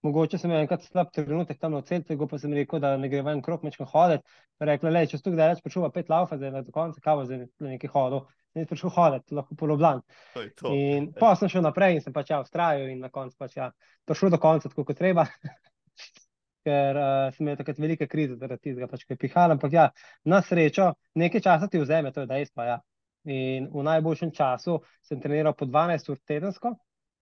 mogoče 0.07 0.39
sem 0.39 0.51
imel 0.51 0.65
enkrat 0.65 0.87
slab 0.87 1.11
trenutek 1.15 1.59
tam 1.61 1.75
na 1.75 1.83
Celtegu, 1.87 2.29
pa 2.31 2.39
sem 2.41 2.55
rekel, 2.55 2.81
da 2.83 2.95
ne 3.01 3.11
gre 3.13 3.23
ven 3.27 3.43
krok, 3.45 3.65
mečkam 3.67 3.89
hoditi. 3.91 4.25
Rekla, 4.71 4.93
le, 4.95 5.05
če 5.11 5.19
si 5.19 5.27
tukaj 5.27 5.61
prišel, 5.65 5.87
pa 5.87 5.93
pet 5.95 6.11
laufa, 6.13 6.39
zdaj 6.41 6.63
do 6.67 6.75
konca, 6.75 7.03
kavo 7.05 7.27
zdaj 7.29 7.45
na 7.45 7.75
neki 7.75 7.91
hodu, 7.93 8.23
zdaj 8.55 8.69
prišel 8.71 8.95
hoditi, 8.97 9.37
lahko 9.37 9.59
po 9.59 9.69
Ljubljani. 9.71 10.19
To 10.35 10.45
je 10.45 10.51
to. 10.61 10.75
In 10.75 11.11
pa 11.19 11.35
sem 11.37 11.53
šel 11.53 11.67
naprej 11.67 11.99
in 11.99 12.05
sem 12.05 12.15
pač 12.17 12.33
ja, 12.33 12.41
ustrajal 12.45 12.89
in 12.93 13.03
na 13.05 13.13
koncu 13.13 13.37
pač 13.39 13.59
ja, 13.59 13.71
prišel 14.09 14.35
do 14.35 14.41
konca, 14.43 14.73
tako 14.73 14.87
kot 14.89 15.01
treba. 15.01 15.27
Ker 16.67 16.99
uh, 16.99 17.29
sem 17.35 17.45
imel 17.45 17.59
takrat 17.61 17.79
velike 17.79 18.09
krize 18.11 18.35
zaradi 18.41 18.71
tistega, 18.71 18.89
pač, 18.91 19.05
ko 19.07 19.15
je 19.15 19.23
pihal, 19.23 19.55
ampak 19.55 19.77
ja, 19.77 19.91
na 20.27 20.41
srečo, 20.43 20.91
nekaj 21.15 21.45
časa 21.45 21.69
ti 21.71 21.79
vzame, 21.79 22.11
to 22.15 22.25
je 22.25 22.31
dejstvo. 22.33 22.67
Ja. 22.67 22.81
In 23.27 23.69
v 23.71 23.83
najboljšem 23.87 24.31
času 24.35 24.81
sem 25.03 25.21
treniral 25.23 25.55
po 25.59 25.67
12 25.67 26.11
ur 26.11 26.19
tedensko, 26.27 26.75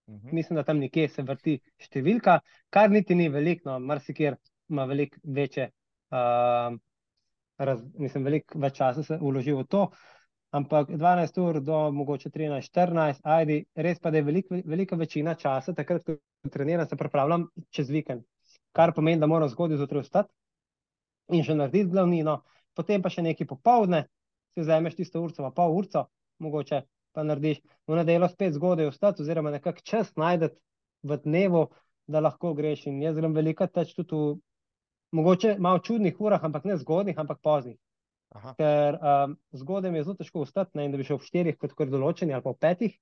Mhm. 0.09 0.35
mislim, 0.36 0.56
da 0.56 0.62
tam 0.62 0.78
nekje 0.78 1.09
se 1.09 1.22
vrti 1.22 1.59
številka, 1.81 2.39
kar 2.70 2.90
niti 2.90 3.14
ni 3.14 3.28
veliko, 3.32 3.70
no, 3.70 3.78
marsikjer 3.81 4.36
ima 4.68 4.85
veliko 4.85 5.20
večje, 5.24 5.70
uh, 6.12 6.74
raz, 7.56 7.81
mislim, 7.98 8.26
veliko 8.28 8.59
več 8.60 8.76
časa 8.76 9.02
se 9.02 9.18
vloži 9.20 9.55
v 9.56 9.64
to. 9.64 9.86
Ampak 10.55 10.93
12 10.94 11.39
ur 11.43 11.59
do 11.64 11.78
mogoče 11.90 12.31
13, 12.31 12.68
14, 12.70 13.24
ajdi, 13.26 13.64
res 13.74 13.98
pa 13.98 14.12
da 14.14 14.20
je 14.20 14.26
velik, 14.28 14.52
velika 14.64 14.97
večina 14.97 15.35
časa, 15.35 15.74
takrat, 15.74 16.05
ko 16.06 16.51
treniram, 16.52 16.86
se 16.86 16.97
pripravljam 16.97 17.48
čez 17.74 17.90
vikend. 17.90 18.22
Kar 18.76 18.93
pomeni, 18.94 19.18
da 19.18 19.26
moram 19.26 19.51
zgodaj 19.51 19.81
zjutraj 19.81 20.05
vstati 20.05 20.31
in 21.35 21.43
še 21.43 21.56
narediti 21.59 21.90
glavnino, 21.90 22.43
potem 22.76 23.02
pa 23.02 23.10
še 23.10 23.24
nekaj 23.26 23.48
popovdne, 23.51 24.05
si 24.55 24.62
vzameš 24.62 25.01
tisto 25.01 25.24
urco, 25.24 25.43
pa 25.43 25.51
pol 25.56 25.74
urco, 25.74 26.05
mogoče 26.44 26.85
pa 27.15 27.24
narediš 27.27 27.62
v 27.89 27.99
nedeljo 28.01 28.28
spet 28.32 28.57
zgodaj 28.57 28.91
vstati, 28.91 29.23
oziroma 29.23 29.53
nekak 29.55 29.81
čas 29.86 30.12
najdete 30.20 30.59
v 31.05 31.19
dnevu, 31.24 31.69
da 32.11 32.20
lahko 32.20 32.53
greš. 32.55 32.86
In 32.91 33.01
jaz 33.03 33.16
grem 33.16 33.35
veliko 33.36 33.66
teč 33.70 33.95
tudi 33.97 34.19
v 34.19 34.36
mogoče 35.15 35.57
malo 35.62 35.78
čudnih 35.78 36.20
urah, 36.20 36.43
ampak 36.45 36.66
ne 36.69 36.77
zgodnih, 36.81 37.19
ampak 37.19 37.41
poznih. 37.43 37.78
Aha. 38.35 38.55
Ker 38.59 38.97
um, 38.99 39.36
zgodaj 39.55 39.93
mi 39.95 40.01
je 40.01 40.09
zelo 40.09 40.19
težko 40.19 40.43
vstati, 40.43 40.74
ne, 40.74 40.89
in 40.89 40.95
da 40.95 40.99
bi 40.99 41.07
šel 41.07 41.20
v 41.20 41.28
štirih, 41.28 41.59
kot 41.61 41.77
kar 41.78 41.91
določeni, 41.91 42.35
ali 42.35 42.43
pa 42.43 42.55
v 42.55 42.61
petih. 42.66 42.97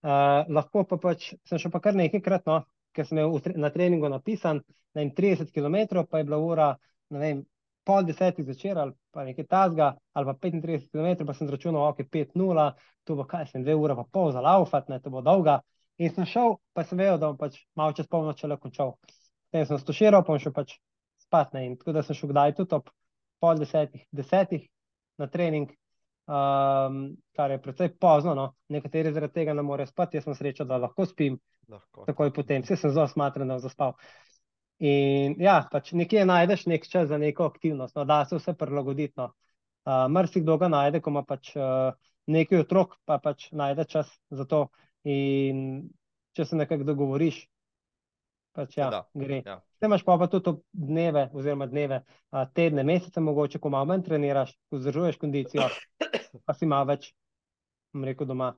Uh, 0.00 0.46
lahko 0.48 0.84
pa 0.88 0.96
pač, 1.02 1.32
sem 1.48 1.58
šel 1.60 1.72
pa 1.74 1.82
kar 1.82 1.98
nekajkrat, 1.98 2.46
no, 2.46 2.60
ker 2.94 3.08
sem 3.08 3.18
imel 3.18 3.42
tre- 3.42 3.56
na 3.58 3.72
treningu 3.74 4.08
napisan, 4.12 4.62
ne 4.94 5.02
vem, 5.02 5.10
30 5.16 5.50
km, 5.50 6.04
pa 6.06 6.22
je 6.22 6.28
bila 6.28 6.38
ura, 6.38 6.68
ne 7.10 7.22
vem, 7.24 7.42
pol 7.84 8.04
desetih 8.04 8.44
zvečer 8.44 8.78
ali 8.78 8.92
pa 9.14 9.24
nekaj 9.24 9.46
tazga, 9.50 9.94
ali 10.12 10.26
pa 10.26 10.34
35 10.34 10.90
km, 10.92 11.26
pa 11.26 11.34
sem 11.34 11.48
zračunal, 11.48 11.88
ok, 11.90 12.04
5-0, 12.12 12.66
to 13.04 13.16
bo 13.16 13.26
kaj, 13.28 13.48
sem 13.50 13.64
dve 13.64 13.74
ure 13.74 13.96
pa 13.98 14.04
pol 14.12 14.32
za 14.32 14.42
laufat, 14.44 14.88
ne, 14.88 15.00
to 15.00 15.10
bo 15.10 15.22
dolga. 15.24 15.60
In 16.00 16.12
sem 16.14 16.24
šel, 16.24 16.56
pa 16.72 16.84
sem 16.84 16.98
vedel, 16.98 17.18
da 17.20 17.28
bom 17.32 17.40
pač 17.40 17.58
malo 17.76 17.92
čez 17.96 18.08
polnoč 18.08 18.42
le 18.48 18.56
končal. 18.60 18.94
Potem 19.50 19.66
sem 19.68 19.80
stoširal, 19.82 20.24
pa 20.24 20.38
šel 20.40 20.54
pač 20.56 20.78
spat, 21.26 21.52
ne, 21.56 21.66
in 21.66 21.76
tako 21.76 21.96
da 21.96 22.04
sem 22.06 22.16
šel 22.16 22.32
kdaj 22.32 22.56
tudi 22.60 22.78
ob 22.78 22.88
pol 23.40 23.60
desetih, 23.60 24.06
desetih 24.12 24.68
na 25.20 25.28
trening, 25.28 25.72
um, 26.30 27.02
kar 27.36 27.50
je 27.50 27.60
precej 27.62 27.92
pozno, 28.00 28.34
no. 28.34 28.50
nekateri 28.68 29.12
zaradi 29.12 29.40
tega 29.40 29.54
ne 29.56 29.64
morejo 29.66 29.90
spati, 29.90 30.18
jaz 30.18 30.28
sem 30.28 30.36
srečo, 30.36 30.64
da 30.68 30.78
lahko 30.80 31.06
spim, 31.08 31.38
Lahko. 31.68 32.04
takoj 32.08 32.32
potem, 32.34 32.64
vse 32.64 32.76
sem 32.76 32.92
zelo 32.94 33.08
smatran, 33.08 33.48
da 33.48 33.58
bom 33.58 33.64
zaspal. 33.64 33.96
In 34.80 35.36
ja, 35.42 35.58
pač 35.68 35.92
nekje 35.92 36.24
najdeš 36.24 36.64
nek 36.70 36.86
čas 36.88 37.10
za 37.10 37.18
neko 37.20 37.44
aktivnost, 37.50 37.96
no, 37.98 38.06
da 38.08 38.22
se 38.24 38.38
vse 38.38 38.54
prilagoditi. 38.56 39.12
No. 39.20 39.32
Uh, 39.84 40.06
Mrzikdo 40.12 40.56
ga 40.60 40.70
najde, 40.72 41.02
ko 41.04 41.12
ima 41.12 41.22
pač 41.24 41.52
uh, 41.56 41.92
nekaj 42.32 42.64
otrok, 42.64 42.96
pa 43.04 43.18
pač 43.20 43.50
najde 43.52 43.84
čas 43.84 44.08
za 44.30 44.46
to. 44.48 44.68
In 45.04 45.90
če 46.36 46.46
se 46.46 46.56
nekako 46.56 46.86
dogovoriš, 46.88 47.42
pač 48.56 48.78
ja, 48.80 48.88
Da, 48.92 49.02
gre. 49.14 49.42
ja. 49.44 49.58
Te 49.80 49.88
imaš 49.88 50.04
pa, 50.04 50.16
pa 50.20 50.28
tudi 50.28 50.56
dneve, 50.72 51.28
oziroma 51.32 51.68
dneve, 51.68 52.02
a, 52.30 52.44
tedne, 52.52 52.84
mesece, 52.84 53.20
mogoče, 53.24 53.60
ko 53.60 53.72
malo 53.72 53.88
manj 53.88 54.04
treniraš, 54.08 54.52
ko 54.68 54.76
vzdržuješ 54.76 55.16
kondicijo, 55.20 55.68
pa 56.46 56.56
si 56.56 56.68
malo 56.68 56.90
več, 56.92 57.12
bom 57.94 58.04
rekel, 58.04 58.28
doma. 58.28 58.52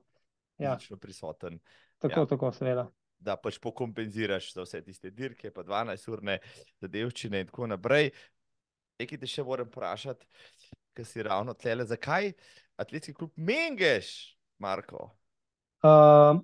Ja, 0.59 0.75
Fizično 0.75 0.99
prisoten. 1.01 1.61
tako, 2.03 2.25
ja. 2.25 2.29
tako, 2.35 2.51
seveda. 2.55 2.89
Da 3.23 3.35
pač 3.39 3.57
pokompenziraš 3.63 4.51
za 4.53 4.65
vse 4.65 4.81
tiste 4.83 5.11
dirke, 5.11 5.51
pa 5.51 5.63
12-urne 5.63 6.39
zadevščine 6.83 7.43
in 7.43 7.49
tako 7.49 7.69
naprej. 7.71 8.11
Nekaj 9.01 9.21
te 9.21 9.29
še 9.29 9.45
moram 9.47 9.69
vprašati, 9.71 10.27
ker 10.93 11.07
si 11.07 11.25
ravno 11.25 11.55
tlele, 11.57 11.87
zakaj 11.89 12.33
atletski 12.79 13.15
klub 13.17 13.31
Mengeš, 13.35 14.35
Marko? 14.61 15.09
Uh, 15.83 16.39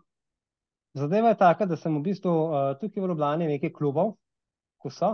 zadeva 0.98 1.34
je 1.34 1.40
taka, 1.40 1.68
da 1.70 1.78
sem 1.80 1.94
v 1.96 2.06
bistvu 2.10 2.32
uh, 2.32 2.72
tukaj 2.82 3.04
v 3.04 3.12
Ljubljani 3.12 3.52
nekaj 3.54 3.74
klubov, 3.76 4.16
ko 4.82 4.92
so. 4.94 5.14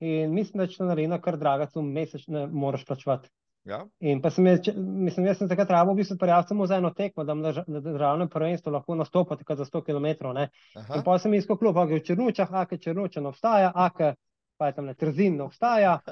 In 0.00 0.32
mislim, 0.32 0.62
da 0.62 0.70
če 0.70 0.80
to 0.80 0.88
naredi, 0.88 1.20
kar 1.20 1.36
draga, 1.36 1.68
tu 1.68 1.82
mesečno 1.84 2.46
moraš 2.48 2.86
plačevati 2.88 3.28
Ja. 3.68 3.82
In 4.00 4.22
pa 4.24 4.30
sem 4.32 4.46
jaz, 4.48 4.70
mislim, 4.76 5.26
jaz 5.28 5.38
sem 5.38 5.48
takrat 5.48 5.70
rabo 5.70 5.92
v 5.92 6.00
bistvu 6.00 6.16
prijavil 6.18 6.48
samo 6.48 6.66
za 6.66 6.78
eno 6.80 6.90
tekmo, 6.96 7.24
da 7.28 7.34
na, 7.36 7.52
državnem 7.68 8.28
prvenstvu 8.32 8.72
lahko 8.72 8.96
nastopam 8.96 9.38
takrat 9.38 9.58
za 9.60 9.66
100 9.68 9.82
km. 9.84 10.32
In 10.78 11.04
pa 11.04 11.18
sem 11.18 11.34
iskal 11.36 11.58
klub, 11.60 11.76
a 11.76 11.84
v 11.84 12.00
Črnučah, 12.00 12.52
a 12.52 12.64
ke 12.66 12.78
Črnuča 12.80 13.20
ne 13.20 13.28
obstaja, 13.28 13.72
a 13.74 13.90
ke 13.92 14.14
pa 14.60 14.68
je 14.68 14.76
tam 14.76 14.88
ne 14.88 14.94
Trzin 14.94 15.36
ne 15.36 15.48
obstaja. 15.48 15.98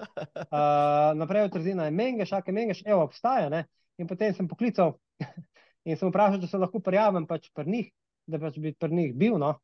Uh, 0.48 1.12
naprej 1.18 1.48
od 1.48 1.52
Trzina 1.52 1.84
je 1.84 1.92
Mengeš, 1.92 2.32
a 2.32 2.40
ke 2.40 2.52
Mengeš, 2.52 2.80
evo, 2.86 3.02
obstaja. 3.04 3.48
Ne. 3.52 3.66
In 4.00 4.06
potem 4.08 4.32
sem 4.34 4.48
poklical 4.48 4.94
in 5.88 5.96
sem 5.96 6.08
vprašal, 6.08 6.40
če 6.40 6.48
se 6.48 6.60
lahko 6.60 6.80
prijavim 6.84 7.26
pač 7.28 7.50
pri 7.52 7.68
njih, 7.68 7.90
da 8.24 8.40
pač 8.40 8.56
bi 8.62 8.72
pri 8.72 8.94
njih 8.94 9.12
bil. 9.18 9.36
No. 9.40 9.58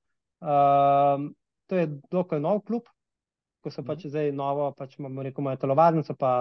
Um, 0.44 1.31
to 1.70 1.81
je 1.81 1.86
dokaj 2.12 2.43
nov 2.44 2.61
klub, 2.69 2.90
ko 3.65 3.73
so 3.73 3.85
pač 3.86 4.05
zdaj 4.11 4.32
novo, 4.36 4.69
pač 4.77 4.98
imamo 4.98 5.24
rekel, 5.24 5.40
imajo 5.40 5.62
telovadnico 5.65 6.16
pa 6.20 6.35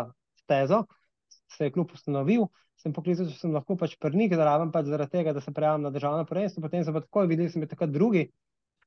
stezo, 0.43 0.83
se 1.53 1.67
je 1.67 1.73
klub 1.73 1.91
ustanovil, 1.93 2.47
sem 2.81 2.93
poklical, 2.93 3.29
če 3.29 3.37
sem 3.39 3.53
lahko 3.53 3.77
pač 3.79 3.95
pri 4.01 4.17
njih, 4.17 4.33
zraven 4.35 4.71
pač 4.73 4.89
zaradi 4.89 5.17
tega, 5.17 5.33
da 5.35 5.41
se 5.41 5.53
prijavim 5.55 5.85
na 5.85 5.91
državno 5.93 6.25
prvenstvo, 6.29 6.63
potem 6.65 6.83
sem 6.83 6.95
pa 6.95 7.03
takoj 7.05 7.29
videl, 7.31 7.49
sem 7.53 7.63
je 7.63 7.71
takrat 7.71 7.93
drugi, 7.93 8.27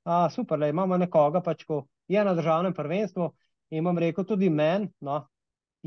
a, 0.05 0.26
super, 0.30 0.60
le, 0.60 0.70
imamo 0.74 0.98
nekoga 1.01 1.43
pač, 1.44 1.64
ko 1.68 1.84
je 2.10 2.24
na 2.24 2.34
državnem 2.36 2.74
prvenstvu 2.76 3.30
in 3.74 3.86
bom 3.86 3.98
rekel 3.98 4.26
tudi 4.28 4.51
men, 4.52 4.88
no, 5.01 5.22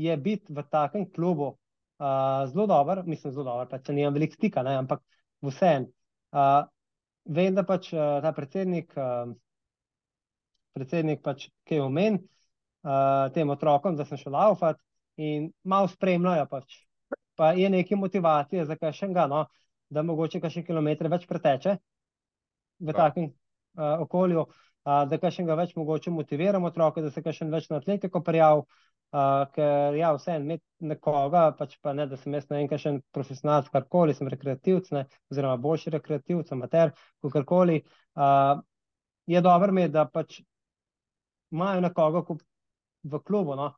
je 0.00 0.16
biti 0.16 0.52
v 0.52 0.64
takem 0.72 1.06
klubu 1.12 1.52
uh, 1.52 2.48
zelo 2.50 2.66
dober, 2.66 3.02
mislim 3.06 3.32
zelo 3.32 3.46
dober, 3.52 3.70
pač 3.70 3.92
nimam 3.92 4.16
veliko 4.16 4.36
stika, 4.36 4.64
ne, 4.66 4.76
ampak 4.82 5.04
vseeno. 5.44 5.88
Uh, 6.30 6.64
vem, 7.24 7.54
da 7.54 7.64
pač 7.66 7.92
uh, 7.94 8.18
ta 8.24 8.32
predsednik, 8.36 8.92
uh, 8.96 9.32
predsednik 10.76 11.22
pač, 11.24 11.48
ki 11.68 11.80
je 11.80 11.86
omen 11.86 12.20
uh, 12.20 13.28
tem 13.34 13.50
otrokom, 13.50 13.96
da 13.96 14.06
sem 14.08 14.20
šel 14.20 14.36
laufat 14.36 14.80
in 15.20 15.50
malo 15.64 15.88
spremljajo 15.88 16.46
pač. 16.50 16.80
Pa 17.36 17.52
je 17.56 17.70
nekaj 17.72 17.98
motivacije 17.98 18.64
za 18.68 18.76
kakšnega, 18.76 19.26
no, 19.30 19.44
da 19.90 20.02
mogoče 20.06 20.40
kakšen 20.40 20.64
kilometr 20.66 21.08
več 21.12 21.26
preteče 21.28 21.76
v 22.80 22.92
Prav. 22.92 22.96
takem 23.00 23.30
uh, 23.30 24.02
okolju, 24.06 24.44
uh, 24.46 25.02
da 25.10 25.18
kakšnega 25.18 25.56
več 25.60 25.74
mogoče 25.76 26.12
motiviramo 26.14 26.70
otroke, 26.70 27.02
da 27.04 27.10
se 27.10 27.22
kakšen 27.24 27.50
več 27.52 27.68
na 27.72 27.80
atletiko 27.80 28.22
prijav, 28.24 28.62
uh, 28.64 29.48
ker 29.56 29.96
ja, 29.98 30.12
vseeno 30.16 30.46
imeti 30.46 30.90
nekoga, 30.92 31.50
pač 31.58 31.76
pa 31.82 31.94
ne, 31.96 32.06
da 32.08 32.16
sem 32.20 32.36
jaz 32.36 32.48
ne 32.50 32.60
vem, 32.60 32.70
kakšen 32.70 33.00
profesionalc, 33.12 33.68
karkoli, 33.72 34.16
sem 34.16 34.30
rekreativc, 34.32 34.92
ne, 34.96 35.06
oziroma 35.32 35.60
boljši 35.60 35.96
rekreativc, 35.96 36.52
amater, 36.56 36.94
kakorkoli, 37.24 37.82
uh, 38.16 38.60
je 39.30 39.40
dobro 39.44 39.88
da 39.88 40.06
pač 40.08 40.40
imajo 41.50 41.80
nekoga 41.80 42.24
ko 42.24 42.36
v 43.02 43.20
klubu, 43.26 43.56
no, 43.56 43.72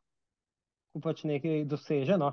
pač 1.03 1.25
nekaj 1.29 1.65
doseže, 1.69 2.19
no, 2.21 2.33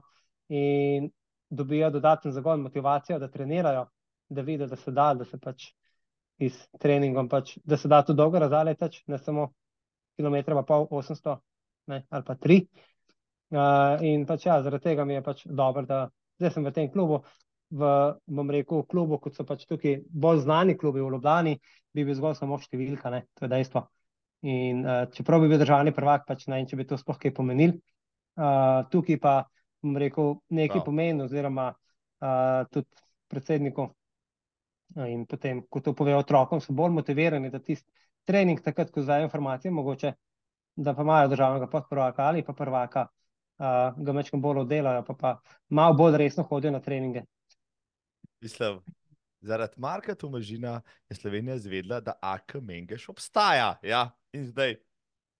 in 0.49 1.09
dobijo 1.49 1.89
dodaten 1.89 2.31
zagon, 2.31 2.61
motivacijo, 2.61 3.19
da 3.19 3.29
trenirajo, 3.31 3.85
da 4.29 4.41
vidijo, 4.41 4.67
da 4.67 4.75
se 4.75 4.91
da, 4.91 5.13
da 5.13 5.25
se 5.25 5.39
pač 5.39 5.71
iz 6.39 6.55
treningom, 6.79 7.29
pač, 7.29 7.57
da 7.63 7.77
se 7.77 7.87
da 7.87 8.03
tudi 8.05 8.17
dolgo 8.17 8.39
razdalje 8.39 8.75
teč, 8.79 9.01
ne 9.07 9.17
samo 9.17 9.49
kilometra 10.19 10.55
pa 10.55 10.63
pol, 10.67 10.87
800, 10.91 11.35
ne, 11.91 12.03
ali 12.09 12.25
pa 12.27 12.35
tri. 12.35 12.61
Uh, 13.49 13.97
in 14.05 14.25
pač 14.29 14.45
ja, 14.45 14.59
zaradi 14.61 14.91
tega 14.91 15.05
mi 15.09 15.15
je 15.17 15.23
pač 15.25 15.45
dobro, 15.45 15.85
da 15.89 16.03
zdaj 16.37 16.53
sem 16.53 16.65
v 16.67 16.73
tem 16.75 16.89
klubu, 16.93 17.23
v, 17.73 17.91
bom 18.29 18.51
rekel, 18.53 18.83
klubu, 18.89 19.17
kot 19.23 19.37
so 19.37 19.45
pač 19.47 19.65
tukaj 19.69 20.03
bolj 20.09 20.43
znani 20.45 20.77
klubi 20.77 21.01
v 21.01 21.09
Ljubljani, 21.15 21.55
bi 21.93 22.05
bil 22.05 22.17
zgolj 22.17 22.37
samo 22.37 22.59
številka, 22.61 23.09
ne, 23.13 23.23
to 23.33 23.47
je 23.47 23.53
dejstvo. 23.55 23.87
In 24.47 24.83
uh, 24.85 25.05
čeprav 25.15 25.41
bi 25.43 25.49
bil 25.51 25.59
državni 25.59 25.95
prvak, 25.95 26.27
pač 26.29 26.45
ne 26.47 26.61
če 26.67 26.77
bi 26.79 26.87
to 26.87 26.99
sploh 26.99 27.17
kaj 27.19 27.33
pomenil. 27.35 27.79
Uh, 28.39 28.85
tukaj 28.87 29.17
pa, 29.19 29.33
bom 29.83 29.97
rekel, 29.99 30.37
nekaj 30.49 30.79
Prav. 30.79 30.85
pomeni, 30.85 31.23
oziroma 31.25 31.73
uh, 31.73 32.67
tudi 32.71 32.87
predsedniku. 33.27 33.89
In 34.95 35.25
potem, 35.29 35.59
ko 35.69 35.81
to 35.85 35.91
povejo 35.93 36.23
otrokom, 36.23 36.61
so 36.63 36.73
bolj 36.73 36.95
motivirani, 36.95 37.51
da 37.53 37.59
tisti 37.59 37.91
trening, 38.25 38.61
takrat, 38.63 38.89
ko 38.91 39.03
znajo 39.05 39.27
informacije, 39.27 39.71
mogoče, 39.71 40.13
da 40.79 40.95
pa 40.95 41.03
imajo 41.05 41.27
državnega 41.27 41.67
podprvaka 41.69 42.23
ali 42.23 42.41
pa 42.45 42.53
prvaka, 42.53 43.05
uh, 43.59 43.99
ga 44.05 44.15
mečkam 44.15 44.41
bolj 44.41 44.63
oddelajo, 44.63 45.03
pa, 45.05 45.13
pa 45.13 45.35
malo 45.69 45.97
bolj 45.99 46.17
resno 46.17 46.43
hodijo 46.43 46.71
na 46.71 46.79
treninge. 46.79 47.25
Mislim, 48.41 48.79
zaradi 49.41 49.73
Marka 49.77 50.15
Tomažina 50.15 50.81
je 51.09 51.15
Slovenija 51.15 51.55
izvedela, 51.55 51.99
da 51.99 52.13
AK 52.21 52.55
Mengeš 52.61 53.09
obstaja. 53.09 53.75
Ja? 53.83 54.09
In 54.33 54.45
zdaj, 54.47 54.77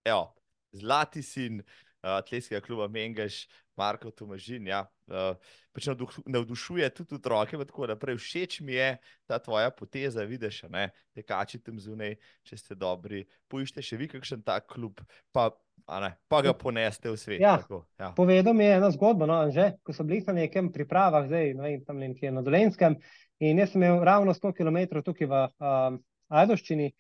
evo, 0.06 0.34
zlati 0.72 1.24
sin 1.24 1.64
atletskega 2.02 2.62
kluba 2.62 2.88
Mengeš, 2.88 3.48
Marko 3.80 4.12
Tomažin, 4.12 4.68
ja, 4.68 4.84
uh, 5.08 5.38
pač 5.72 5.88
navdušuje 6.28 6.90
tudi 6.96 7.16
otroke, 7.16 7.60
tako 7.64 7.88
naprej. 7.88 8.20
Všeč 8.20 8.60
mi 8.68 8.76
je 8.76 8.90
ta 9.28 9.40
tvoja 9.40 9.72
poteza, 9.72 10.26
vidiš, 10.28 10.66
a 10.68 10.72
ne, 10.74 10.86
tekači 11.16 11.62
tam 11.64 11.80
zunaj, 11.80 12.18
če 12.44 12.60
ste 12.60 12.76
dobri, 12.76 13.24
poiščite 13.52 13.86
še 13.86 14.00
vi 14.02 14.10
kakšen 14.12 14.44
tak 14.44 14.68
klub, 14.74 15.00
pa, 15.36 15.48
a 15.88 16.02
ne, 16.04 16.12
pa 16.28 16.44
ga 16.44 16.54
poneste 16.58 17.12
v 17.12 17.20
svet. 17.20 17.40
Ja. 17.44 17.56
tako, 17.64 17.86
ja. 18.00 18.12
Povedal 18.18 18.56
mi 18.58 18.68
je 18.68 18.76
eno 18.82 18.92
zgodbo, 18.96 19.30
no, 19.30 19.42
že, 19.56 19.72
ko 19.84 19.96
so 19.96 20.04
bili 20.08 20.24
na 20.28 20.42
nekem 20.44 20.72
pripravah, 20.76 21.28
zdaj 21.32 21.56
ne 21.56 21.68
vem, 21.68 21.84
tam 21.88 22.04
nekje 22.04 22.36
na 22.36 22.44
Dolenskem, 22.44 23.00
in 23.40 23.64
jaz 23.64 23.72
sem 23.74 23.84
imel 23.84 24.04
ravno 24.04 24.36
100 24.36 24.56
km 24.60 25.00
tukaj 25.00 25.32
v 25.32 25.46
um, 25.64 26.04
Ajdoščini. 26.30 26.92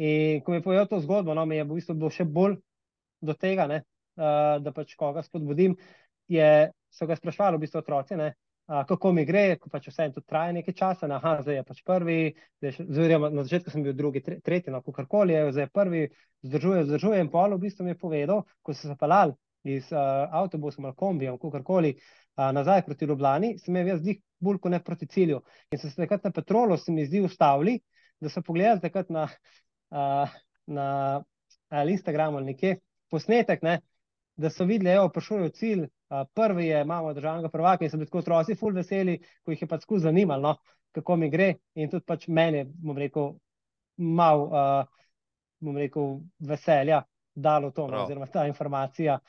In 0.00 0.40
ko 0.40 0.52
mi 0.52 0.60
je 0.60 0.64
povedal 0.64 0.86
to 0.88 1.00
zgodbo, 1.02 1.34
no, 1.36 1.42
mi 1.44 1.58
je 1.58 1.66
v 1.66 1.76
bistvu 1.76 1.98
bilo 1.98 2.08
še 2.14 2.24
bolj 2.24 2.54
do 3.20 3.34
tega, 3.36 3.66
ne, 3.68 3.82
uh, 4.16 4.58
da 4.62 4.72
pač 4.74 4.94
koga 4.98 5.22
spodbudim. 5.22 5.76
Je, 6.30 6.70
so 6.94 7.06
ga 7.06 7.16
sprašvali, 7.18 7.58
v 7.58 7.64
bistvu 7.64 7.80
otroci, 7.82 8.16
ne, 8.18 8.28
uh, 8.70 8.82
kako 8.88 9.12
mi 9.12 9.24
gre, 9.26 9.56
ko 9.58 9.70
pač 9.70 9.90
vse 9.90 10.08
to 10.14 10.22
traja 10.22 10.54
nekaj 10.54 10.74
časa. 10.78 11.10
ne, 11.10 11.18
Aha, 11.18 11.40
zdaj 11.42 11.60
je 11.60 11.66
pač 11.66 11.82
prvi, 11.86 12.20
zdaj, 12.62 12.80
oziroma 12.86 13.30
na 13.34 13.44
začetku 13.46 13.74
sem 13.74 13.84
bil 13.86 13.94
drugi, 13.98 14.22
tre, 14.22 14.40
tretji, 14.40 14.72
no, 14.74 14.82
kakorkoli 14.86 15.34
je, 15.34 15.44
zdaj 15.52 15.66
je 15.66 15.74
prvi, 15.74 16.02
zdržuje, 16.46 16.86
zdržuje. 16.90 17.20
In 17.20 17.30
pol 17.32 17.56
v 17.56 17.62
bistvu 17.66 17.86
mi 17.86 17.94
je 17.94 18.00
povedal, 18.00 18.44
ko 18.62 18.74
so 18.74 18.88
se 18.88 18.98
pelali 18.98 19.34
iz 19.64 19.90
uh, 19.92 20.00
avtobusom 20.32 20.86
ali 20.88 20.96
kombijem, 20.96 21.38
kakorkoli, 21.38 21.94
uh, 21.98 22.50
nazaj 22.56 22.86
proti 22.86 23.04
Ljubljani, 23.10 23.56
sem 23.58 23.74
imel 23.74 23.94
jaz 23.94 24.04
dih 24.04 24.20
bolj 24.40 24.60
kot 24.62 24.72
ne 24.72 24.80
proti 24.84 25.06
cilju. 25.06 25.42
In 25.72 25.78
so 25.78 25.90
se 25.90 25.98
takrat 26.00 26.24
na 26.24 26.32
petrolu, 26.32 26.78
se 26.78 26.92
mi 26.92 27.04
zdi, 27.06 27.20
ustavili, 27.20 27.80
da 28.20 28.30
so 28.32 28.42
pogledali 28.42 28.80
takrat 28.80 29.10
na, 29.10 29.26
uh, 29.90 30.38
na 30.66 30.86
ali 31.68 31.92
Instagramu 31.92 32.38
ali 32.38 32.52
nekje 32.52 32.78
posnetek, 33.10 33.62
ne, 33.62 33.80
da 34.40 34.50
so 34.50 34.64
videli, 34.68 34.96
prišel 35.14 35.44
je 35.44 35.48
v 35.48 35.54
cilj, 35.58 35.82
uh, 35.84 36.24
prvi 36.34 36.66
je, 36.66 36.80
imamo 36.82 37.12
državnega 37.14 37.50
prvaka 37.52 37.84
in 37.84 37.92
so 37.92 38.00
bili 38.00 38.08
tako 38.08 38.22
otroci 38.24 38.56
ful 38.56 38.74
veseli, 38.76 39.18
ko 39.44 39.54
jih 39.54 39.62
je 39.62 39.68
pač 39.68 39.84
skozi 39.84 40.08
zanimalo, 40.08 40.42
no, 40.42 40.80
kako 40.96 41.16
mi 41.16 41.30
gre. 41.30 41.52
In 41.74 41.90
tudi 41.92 42.06
pač 42.06 42.26
meni, 42.28 42.64
bom 42.64 42.98
rekel, 42.98 43.34
mal, 43.96 44.46
uh, 44.48 45.06
bom 45.60 45.76
rekel, 45.76 46.18
veselja 46.40 47.02
dalo 47.34 47.70
to, 47.70 47.86
no, 47.88 48.04
oziroma 48.04 48.26
ta 48.32 48.46
informacija, 48.48 49.20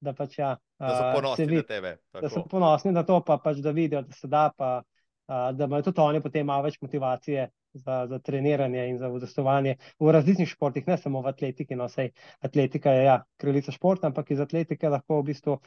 da 0.00 0.14
pač 0.16 0.38
ja, 0.38 0.54
Da 0.80 0.94
so 0.96 1.08
uh, 1.08 1.14
ponosni 1.14 1.44
vidi 1.44 1.56
na 1.56 1.62
tebe. 1.62 1.96
da 2.12 2.28
so 2.28 2.34
tako. 2.34 2.48
ponosni 2.48 2.92
na 2.92 3.02
to, 3.04 3.20
pa 3.20 3.36
pač 3.38 3.58
da 3.60 3.70
vidijo, 3.70 4.00
da 4.02 4.16
se 4.16 4.28
da, 4.28 4.50
pa 4.56 4.80
uh, 4.80 5.50
da 5.56 5.64
imajo 5.64 5.90
tudi 5.90 6.00
oni 6.00 6.22
potem 6.24 6.46
malo 6.46 6.64
več 6.64 6.78
motivacije 6.80 7.50
za, 7.72 8.06
za 8.06 8.18
treniranje 8.18 8.88
in 8.88 8.98
za 8.98 9.08
udostovanje 9.08 9.76
v 9.98 10.12
različnih 10.12 10.48
športih, 10.48 10.86
ne 10.86 10.98
samo 10.98 11.22
v 11.22 11.32
atletiki. 11.32 11.76
No, 11.76 11.88
sej 11.88 12.12
atletika 12.40 12.92
je 12.92 13.04
ja, 13.04 13.18
kraljica 13.36 13.72
športa, 13.72 14.10
ampak 14.10 14.30
iz 14.30 14.40
atletike 14.40 14.88
lahko 14.88 15.20
v 15.20 15.28
bistvu, 15.30 15.58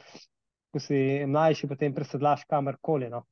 ko 0.74 0.82
si 0.82 1.24
mlajši, 1.26 1.70
potem 1.70 1.94
presedlaš 1.94 2.44
kamorkoli. 2.50 3.10
No. 3.10 3.24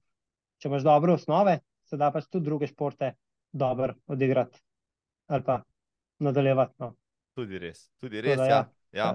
Če 0.62 0.70
imaš 0.70 0.86
dobre 0.86 1.16
osnove, 1.16 1.58
se 1.88 1.98
da 1.98 2.12
pač 2.14 2.28
tudi 2.30 2.46
druge 2.46 2.70
športe 2.70 3.14
dobro 3.52 3.94
odigrati 4.06 4.60
ali 5.32 5.44
pa 5.44 5.62
nadaljevati. 6.20 6.74
No. 6.78 6.94
Tudi 7.34 7.58
res, 7.58 7.86
tudi 8.00 8.20
res. 8.20 8.36
da 8.36 8.46
Ja. 8.46 8.56
ja. 8.92 9.04
Ja. 9.04 9.12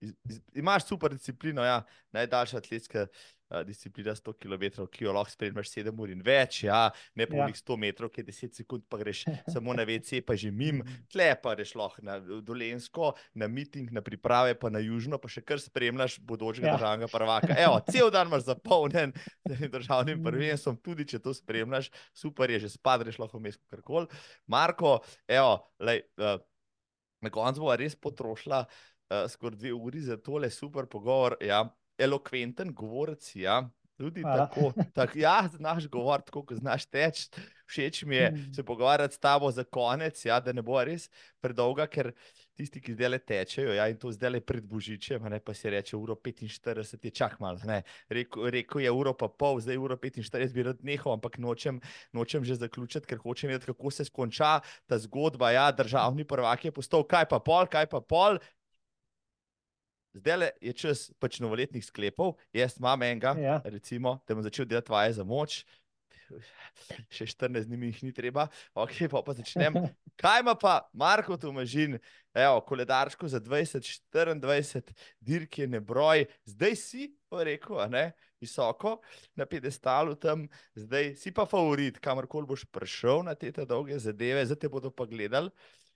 Iz, 0.00 0.12
iz, 0.28 0.40
imaš 0.56 0.86
super 0.88 1.12
disciplino, 1.12 1.64
ja. 1.64 1.82
najdaljša 2.12 2.58
atletska 2.58 3.06
disciplina 3.66 4.14
100 4.14 4.34
km, 4.38 4.86
ki 4.90 5.04
jo 5.04 5.14
lahko 5.16 5.32
spremljaš 5.34 5.72
7 5.74 5.90
ur 6.00 6.12
in 6.12 6.22
več, 6.24 6.62
ja. 6.64 6.90
ne 7.18 7.26
pa 7.26 7.36
Ja. 7.40 7.46
ja. 7.48 7.56
100 7.56 7.76
metrov, 7.80 8.10
ki 8.12 8.22
je 8.22 8.28
10 8.30 8.60
sekund, 8.62 8.84
pa 8.88 9.00
greš 9.00 9.24
samo 9.54 9.74
na 9.74 9.86
WC, 9.88 10.20
pa 10.26 10.36
že 10.38 10.50
mim, 10.54 10.82
tle 11.10 11.30
pa 11.42 11.54
greš 11.56 11.74
lahko 11.78 12.04
na 12.06 12.18
Dolensko, 12.20 13.14
na 13.34 13.48
miting, 13.50 13.90
na 13.94 14.02
priprave, 14.04 14.54
pa 14.54 14.70
na 14.70 14.82
južno, 14.82 15.18
pa 15.18 15.30
še 15.30 15.42
kar 15.42 15.62
spremljaš 15.62 16.20
bodočega 16.22 16.70
Ja. 16.70 16.76
državnega 16.78 17.08
prvaka. 17.10 17.56
Evo, 17.58 17.80
cel 17.92 18.10
dan 18.14 18.30
imaš 18.30 18.46
zapolnjen 18.50 19.14
z 19.48 19.70
državnim 19.72 20.22
prvenstvom, 20.24 20.78
tudi 20.84 21.08
če 21.10 21.18
to 21.24 21.34
spremljaš, 21.34 21.90
super 22.14 22.50
je, 22.50 22.62
že 22.66 22.74
spadreš 22.76 23.18
lahko 23.18 23.40
vmes 23.40 23.58
karkoli. 23.70 24.06
Marko, 24.46 25.00
evo, 25.26 25.58
lej, 25.82 26.04
uh, 26.20 26.38
na 27.20 27.30
koncu 27.32 27.64
bo 27.64 27.74
res 27.76 27.96
potrošila 27.96 28.62
uh, 28.64 29.26
skoraj 29.28 29.58
dve 29.58 29.72
uri 29.74 30.00
za 30.00 30.16
tole 30.16 30.50
super 30.50 30.86
pogovor. 30.86 31.36
Ja. 31.44 31.64
Elokventen 32.00 32.72
govorec, 32.74 33.32
ja. 33.36 33.62
Tudi 34.00 34.22
Hvala. 34.24 34.46
tako, 34.48 34.72
tak, 34.96 35.12
ja, 35.16 35.44
znaš 35.52 35.84
govoriti, 35.92 36.30
tako 36.32 36.40
kot 36.48 36.56
znaš 36.56 36.86
teči. 36.88 37.28
Všeč 37.68 38.02
mi 38.08 38.16
je 38.16 38.30
Mm. 38.30 38.54
se 38.54 38.62
pogovarjati 38.64 39.14
s 39.14 39.18
tabo 39.18 39.50
za 39.50 39.64
konec, 39.64 40.24
ja, 40.24 40.40
da 40.40 40.52
ne 40.52 40.62
bo 40.62 40.80
res 40.84 41.10
predolga, 41.40 41.84
ker 41.86 42.08
tisti, 42.56 42.80
ki 42.80 42.94
zdaj 42.96 43.08
le 43.08 43.18
tečejo, 43.18 43.74
ja, 43.76 43.86
in 43.92 43.98
to 44.00 44.08
zdaj 44.12 44.30
le 44.30 44.40
pred 44.40 44.64
Božičem, 44.64 45.20
ne 45.28 45.38
pa 45.40 45.54
si 45.54 45.70
reče, 45.70 45.96
uro 45.96 46.16
45 46.16 47.04
je 47.04 47.10
čak 47.10 47.36
malo. 47.40 47.60
Rekel 48.08 48.48
rekel 48.50 48.80
je 48.80 48.90
uro 48.90 49.12
pa 49.12 49.28
pol, 49.28 49.60
zdaj 49.60 49.76
uro 49.76 49.96
45 50.00 50.52
bi 50.52 50.62
rad 50.62 50.80
nehal, 50.82 51.12
ampak 51.12 51.36
nočem, 51.38 51.80
nočem 52.12 52.44
že 52.44 52.56
zaključiti, 52.56 53.06
ker 53.06 53.18
hočem 53.20 53.52
vedeti, 53.52 53.66
kako 53.68 53.90
se 53.90 54.04
skonča 54.04 54.60
ta 54.88 54.98
zgodba. 54.98 55.52
Ja, 55.52 55.70
državni 55.72 56.24
prvak 56.24 56.64
je 56.64 56.72
postal, 56.72 57.04
kaj 57.04 57.28
pa 57.28 57.38
pol, 57.38 57.68
kaj 57.68 57.86
pa 57.86 58.00
pol. 58.00 58.40
Zdaj 60.14 60.50
je 60.60 60.72
čas 60.74 61.04
pač 61.22 61.38
novoletnih 61.38 61.84
sklepov, 61.86 62.34
jaz 62.52 62.74
imam 62.80 63.02
enega, 63.06 63.34
ja. 63.38 63.60
recimo, 63.64 64.18
da 64.26 64.34
bom 64.34 64.42
začel 64.42 64.66
delati 64.66 64.90
vaje 64.90 65.12
za 65.20 65.26
moč, 65.26 65.60
še 67.10 67.26
14 67.30 67.68
dni 67.70 67.90
jih 67.90 68.00
ni 68.08 68.12
treba, 68.14 68.46
ok, 68.78 69.04
pa, 69.10 69.22
pa 69.26 69.34
začnem. 69.38 69.76
Kaj 70.20 70.42
ima 70.42 70.54
pa 70.58 70.74
Marko 70.92 71.38
Tomažin, 71.40 71.98
evo, 72.34 72.60
koledarsko 72.66 73.30
za 73.30 73.40
2024, 73.42 74.94
dirke 75.22 75.66
ne 75.70 75.80
broj, 75.80 76.26
zdaj 76.48 76.76
si, 76.78 77.10
pa 77.30 77.46
rekel, 77.46 77.80
ne, 77.90 78.10
visoko 78.40 78.98
na 79.38 79.46
pedestalu 79.46 80.16
tam, 80.18 80.46
zdaj 80.78 81.14
si 81.20 81.32
pa 81.34 81.46
favorit, 81.46 82.00
kamorkoli 82.02 82.48
boš 82.50 82.66
prišel 82.72 83.26
na 83.26 83.36
te 83.38 83.52
dolge 83.62 83.98
zadeve, 84.00 84.46
zdaj 84.48 84.64
te 84.64 84.72
bodo 84.72 84.90
pa 84.90 85.06
gledali 85.06 85.54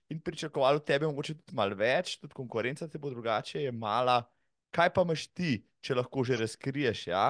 in 0.09 0.21
pričakovali 0.21 0.75
od 0.75 0.85
tebe 0.85 1.07
mogoče 1.07 1.33
tudi 1.33 1.55
malo 1.55 1.75
več, 1.75 2.17
tudi 2.21 2.33
konkurenca 2.33 2.87
te 2.87 2.99
bo 3.01 3.09
drugače, 3.09 3.63
je 3.63 3.71
mala. 3.71 4.21
Kaj 4.75 4.91
pa 4.93 5.05
imaš 5.05 5.27
ti, 5.33 5.57
če 5.81 5.95
lahko 5.95 6.23
že 6.27 6.37
razkriješ, 6.37 7.07
ja, 7.07 7.29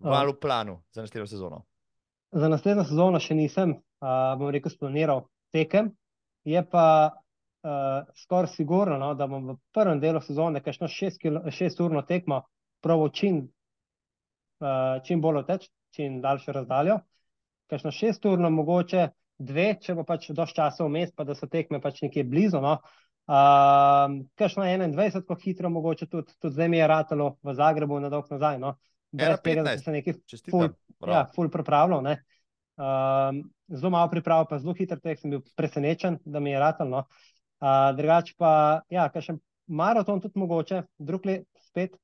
malo 0.00 0.32
v 0.32 0.40
planu 0.40 0.78
za 0.94 1.04
naslednjo 1.04 1.26
sezono? 1.26 1.62
Za 2.32 2.48
naslednjo 2.48 2.84
sezono 2.88 3.20
še 3.20 3.36
nisem, 3.36 3.76
uh, 4.02 4.34
bom 4.40 4.50
rekel, 4.54 4.72
splaniral 4.72 5.26
tekem. 5.54 5.92
Je 6.48 6.62
pa 6.64 6.86
uh, 7.12 8.08
skoraj 8.16 8.54
sigurno, 8.54 8.96
no, 8.98 9.12
da 9.14 9.28
bom 9.28 9.52
v 9.52 9.58
prvem 9.74 10.00
delu 10.00 10.22
sezone, 10.24 10.62
je 10.64 10.72
šlo 10.72 10.88
šest 10.88 11.82
tekmo, 12.08 12.42
proval 12.80 13.12
čim, 13.12 13.44
uh, 14.62 14.98
čim 15.04 15.20
bolj 15.20 15.44
teč, 15.46 15.68
čim 15.94 16.20
daljšo 16.24 16.56
razdaljo. 16.56 17.00
Ker 17.68 17.76
je 17.76 17.84
šlo 17.84 17.92
šest 17.92 18.24
urno, 18.26 18.50
mogoče 18.50 19.08
dve, 19.38 19.72
če 19.80 19.94
bo 19.94 20.04
pač 20.04 20.30
dož 20.34 20.52
časa 20.56 20.86
vmes, 20.86 21.14
pa 21.14 21.24
da 21.24 21.36
so 21.38 21.46
tekme 21.50 21.80
pač 21.80 22.02
nekje 22.02 22.26
blizu. 22.26 22.60
No. 22.64 22.78
Je 23.28 24.48
šlo 24.48 24.64
21, 24.64 25.22
ko 25.28 25.36
hitro, 25.40 25.70
mogoče 25.70 26.06
tudi, 26.08 26.32
tudi 26.40 26.54
zdaj 26.54 26.68
mi 26.72 26.78
je 26.78 26.86
ratalo 26.88 27.34
v 27.44 27.54
Zagrebu 27.54 27.98
na 28.00 28.10
dolg 28.12 28.30
nazaj. 28.32 28.60
No 28.62 28.76
brez 29.10 29.40
tega, 29.44 29.62
da 29.62 29.76
se 29.78 29.92
nekaj 29.92 30.16
ful, 30.50 30.68
ja, 31.06 31.24
ful 31.34 31.50
pripravljal. 31.52 32.02
Ne. 32.04 32.18
Um, 32.78 33.42
zelo 33.68 33.90
malo 33.90 34.10
priprav, 34.12 34.46
pa 34.50 34.58
zelo 34.62 34.74
hiter 34.78 35.00
tek, 35.02 35.18
sem 35.20 35.32
bil 35.32 35.42
presenečen, 35.58 36.18
da 36.24 36.40
mi 36.40 36.52
je 36.52 36.60
ratelno. 36.62 37.04
Uh, 37.58 37.90
drugače 37.98 38.36
pa, 38.38 38.52
ja, 38.92 39.08
kaj 39.12 39.24
še 39.30 39.38
maraton 39.66 40.22
tudi 40.22 40.38
mogoče, 40.38 40.84
drug 40.98 41.26
let 41.26 41.48
spet, 41.66 41.96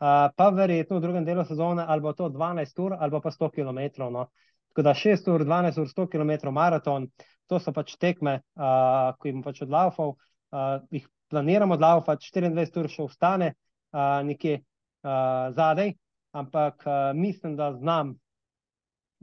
uh, 0.00 0.28
pa 0.32 0.48
verjetno 0.54 0.98
v 0.98 1.04
drugem 1.04 1.26
delu 1.26 1.44
sezone, 1.44 1.84
ali 1.84 2.04
bo 2.04 2.14
to 2.16 2.30
12 2.32 2.82
ur, 2.86 2.96
ali 2.96 3.20
pa 3.20 3.34
100 3.34 3.50
km. 3.58 4.08
No. 4.14 4.28
Tako 4.76 4.82
da 4.82 4.92
6 4.94 5.28
ur, 5.32 5.40
12 5.40 5.78
ur, 5.80 5.86
100 5.88 6.04
km 6.12 6.50
maraton, 6.52 7.06
to 7.48 7.56
so 7.56 7.72
pač 7.72 7.94
tekme, 7.96 8.42
uh, 8.60 9.14
ki 9.16 9.30
jim 9.30 9.38
pač 9.40 9.62
odlaufal, 9.64 10.10
uh, 10.52 10.82
jih 10.92 11.06
planiramo 11.32 11.78
odlaufati, 11.78 12.28
24 12.28 12.82
ur 12.82 12.88
še 12.92 13.06
ostane 13.06 13.48
uh, 13.54 14.20
nekje 14.28 14.58
uh, 14.60 15.48
zadaj, 15.56 15.94
ampak 16.36 16.84
uh, 16.84 16.96
mislim, 17.16 17.54
da 17.56 17.70
znam 17.72 18.10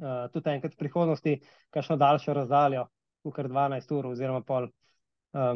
uh, 0.02 0.24
tudi 0.34 0.56
enkrat 0.56 0.74
v 0.74 0.82
prihodnosti, 0.82 1.36
kakšno 1.70 2.00
daljšo 2.02 2.34
razdaljo, 2.40 2.88
kot 3.22 3.52
12 3.54 3.94
ur, 4.00 4.10
oziroma 4.16 4.42
pol, 4.42 4.66
uh, 5.38 5.52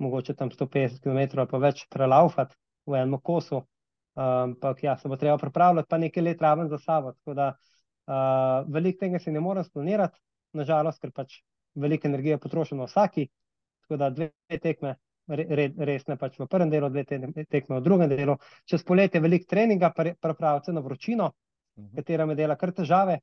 mogoče 0.00 0.32
tam 0.32 0.48
150 0.48 1.04
km, 1.04 1.44
pa 1.44 1.60
več 1.60 1.84
prelaufati 1.92 2.56
v 2.88 3.02
enem 3.02 3.20
kosu. 3.20 3.60
Ampak 4.16 4.82
ja, 4.84 4.96
se 4.96 5.08
bo 5.08 5.16
treba 5.16 5.36
pripravljati, 5.40 5.88
pa 5.88 6.00
nekaj 6.00 6.24
let 6.24 6.42
raven 6.44 6.72
za 6.72 6.80
sabo. 6.80 7.12
Tako 7.16 7.36
da 7.36 7.52
uh, 7.52 7.71
veliko 8.06 8.98
tega 9.04 9.18
si 9.18 9.32
ne 9.32 9.40
morem 9.40 9.64
splanirati, 9.64 10.18
nažalost, 10.52 11.00
ker 11.00 11.12
pač 11.14 11.40
veliko 11.74 12.08
energije 12.08 12.38
potrošimo 12.38 12.86
vsaki. 12.86 13.28
Tako 13.82 13.96
da 13.96 14.10
dve 14.10 14.58
tekme 14.62 14.96
resne 15.28 16.16
pač 16.18 16.38
v 16.38 16.46
prvem 16.50 16.70
delu, 16.70 16.90
dve 16.90 17.04
tekme 17.06 17.78
v 17.78 17.82
drugem 17.82 18.10
delu. 18.10 18.36
Čez 18.68 18.84
poletje 18.84 19.18
je 19.18 19.22
veliko 19.22 19.48
treninga, 19.48 19.92
pravce 20.20 20.72
na 20.72 20.80
vročino, 20.80 21.26
uh. 21.26 21.84
-huh. 21.84 21.96
katera 21.96 22.26
me 22.26 22.34
dela 22.34 22.56
kar 22.56 22.72
težave, 22.72 23.20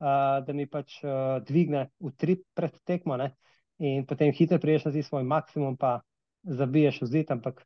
uh, 0.00 0.44
da 0.46 0.52
mi 0.52 0.66
pač 0.66 1.02
uh, 1.04 1.42
dvigne 1.44 1.88
utrip 1.98 2.46
pred 2.54 2.78
tekmo 2.84 3.16
ne? 3.16 3.34
in 3.78 4.06
potem 4.06 4.32
hitro 4.32 4.58
priješ 4.58 4.84
na 4.84 5.02
svoj 5.02 5.22
maksimum, 5.22 5.76
pa 5.76 6.00
zabiješ 6.42 7.02
v 7.02 7.06
zid, 7.06 7.30
ampak 7.30 7.64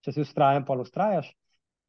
če 0.00 0.12
si 0.12 0.20
ustrajen, 0.20 0.64
pa 0.64 0.72
ustrajaš. 0.74 1.34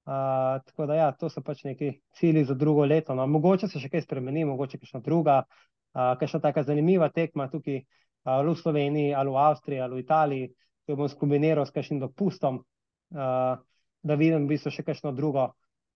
Uh, 0.07 0.63
tako 0.63 0.85
da, 0.87 0.95
ja, 0.95 1.07
to 1.11 1.27
so 1.27 1.41
pač 1.43 1.65
neki 1.67 1.89
cilji 2.15 2.45
za 2.47 2.55
drugo 2.55 2.85
leto. 2.85 3.15
No. 3.15 3.25
Mogoče 3.27 3.67
se 3.67 3.81
še 3.83 3.89
kaj 3.91 4.05
spremeni, 4.05 4.45
mogoče 4.47 4.79
kakšna 4.79 5.01
druga, 5.03 5.41
uh, 5.43 6.13
kakšna 6.21 6.39
taka 6.45 6.63
zanimiva 6.63 7.09
tekma 7.11 7.49
tukaj 7.51 7.81
uh, 7.81 8.39
v 8.39 8.53
Sloveniji, 8.55 9.11
ali 9.11 9.33
v 9.33 9.41
Avstriji, 9.43 9.81
ali 9.83 9.99
v 9.99 10.05
Italiji, 10.05 10.47
ki 10.87 10.95
jo 10.95 10.99
bom 11.01 11.11
skombiniral 11.11 11.67
s 11.67 11.75
kakšnim 11.75 11.99
dopustom, 11.99 12.61
uh, 12.63 13.59
da 13.99 14.15
vidim 14.15 14.47
v 14.47 14.53
bistvu 14.53 14.71
še 14.71 14.87
kakšno 14.87 15.11
drugo, 15.17 15.49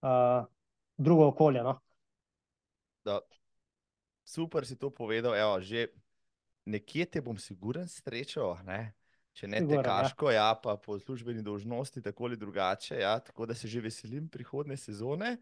uh, 0.04 0.44
drugo 1.00 1.32
okolje. 1.32 1.64
No? 1.64 1.80
Super 4.28 4.68
si 4.68 4.76
to 4.76 4.92
povedal. 4.92 5.40
Evo, 5.40 5.56
že 5.64 5.88
nekje 6.68 7.08
te 7.16 7.24
bom 7.24 7.40
siguren 7.40 7.88
srečal, 7.88 8.60
ne? 8.68 8.92
Če 9.38 9.48
ne 9.48 9.62
te 9.68 9.82
kaško, 9.84 10.32
ja. 10.32 10.52
ja, 10.52 10.56
pa 10.60 10.76
po 10.82 10.98
službeni 11.00 11.44
dolžnosti, 11.46 12.04
tako 12.04 12.30
ali 12.30 12.40
drugače. 12.40 13.00
Ja? 13.02 13.18
Tako 13.20 13.48
da 13.50 13.56
se 13.56 13.68
že 13.72 13.82
veselim 13.82 14.30
prihodne 14.30 14.78
sezone. 14.78 15.38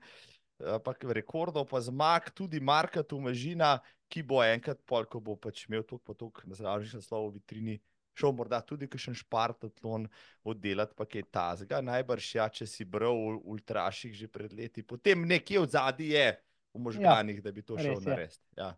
Ampak 0.59 1.05
rekordov, 1.15 1.69
pa 1.71 1.79
zmag, 1.79 2.33
tudi 2.35 2.59
Marka 2.59 3.03
Tomažina, 3.03 3.77
ki 4.11 4.25
bo 4.27 4.41
enkrat, 4.43 4.81
pol, 4.83 5.07
ko 5.07 5.21
bo 5.23 5.37
pač 5.39 5.63
imel 5.69 5.85
to 5.87 5.97
potok 6.03 6.43
na 6.49 6.57
zdravljenju 6.57 6.99
naslov 6.99 7.29
v 7.29 7.37
vitrini, 7.37 7.77
šel 8.19 8.33
morda 8.35 8.59
tudi 8.67 8.89
kakšen 8.91 9.15
špartatlon 9.15 10.09
oddelati, 10.43 10.97
pa 10.97 11.07
kaj 11.07 11.23
tazga. 11.31 11.79
Najbrž 11.85 12.33
ja, 12.35 12.49
če 12.51 12.67
si 12.67 12.83
bral 12.83 13.15
v 13.15 13.39
ultraših 13.55 14.17
že 14.19 14.27
pred 14.27 14.51
leti, 14.51 14.83
potem 14.83 15.23
nekje 15.23 15.63
v 15.63 15.71
zadnji 15.71 16.11
je 16.11 16.27
v 16.75 16.83
možganih, 16.89 17.39
ja, 17.39 17.45
da 17.47 17.55
bi 17.55 17.63
to 17.63 17.79
šel 17.79 18.03
narediti. 18.03 18.43
Ja. 18.59 18.73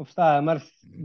Obstaja 0.00 0.40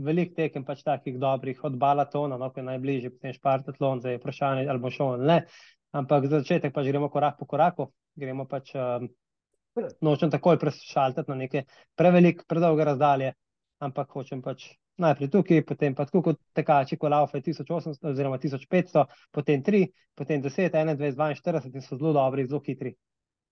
veliko 0.06 0.34
tekem, 0.38 0.64
pač 0.64 0.80
takih 0.86 1.18
dobrih, 1.20 1.58
od 1.68 1.76
balatona, 1.80 2.38
no, 2.40 2.48
ki 2.52 2.62
je 2.62 2.68
najbližje, 2.70 3.12
potem 3.16 3.34
špartatlon, 3.36 4.00
zdaj 4.00 4.16
je 4.16 4.20
vprašanje, 4.22 4.64
ali 4.72 4.82
bo 4.82 4.92
šel 4.94 5.14
ali 5.18 5.28
ne. 5.30 5.38
Ampak 5.96 6.26
za 6.30 6.40
začetek 6.40 6.72
pač 6.74 6.88
gremo 6.88 7.10
korak 7.12 7.36
po 7.38 7.48
koraku, 7.48 7.90
gremo 8.16 8.46
pač 8.48 8.72
um, 8.76 9.08
nočem 10.00 10.32
takoj 10.32 10.58
prešaltati 10.60 11.30
na 11.30 11.36
neke 11.36 11.64
prevelike, 11.94 12.44
predolge 12.48 12.84
razdalje, 12.88 13.34
ampak 13.84 14.16
hočem 14.16 14.42
pač 14.42 14.70
najprej 14.96 15.30
tukaj, 15.32 15.62
potem 15.68 15.94
pa 15.94 16.06
tako 16.08 16.22
kot 16.30 16.40
tekači, 16.56 16.96
ko 16.96 17.08
laufe 17.12 17.40
1800 17.44 18.10
oziroma 18.12 18.38
1500, 18.40 19.04
potem 19.30 19.62
3, 19.62 19.84
potem 20.16 20.42
10, 20.42 20.72
21, 20.72 21.36
42 21.44 21.76
in 21.76 21.84
so 21.84 22.00
zelo 22.00 22.14
dobri, 22.16 22.46
zelo 22.48 22.62
hitri. 22.64 22.96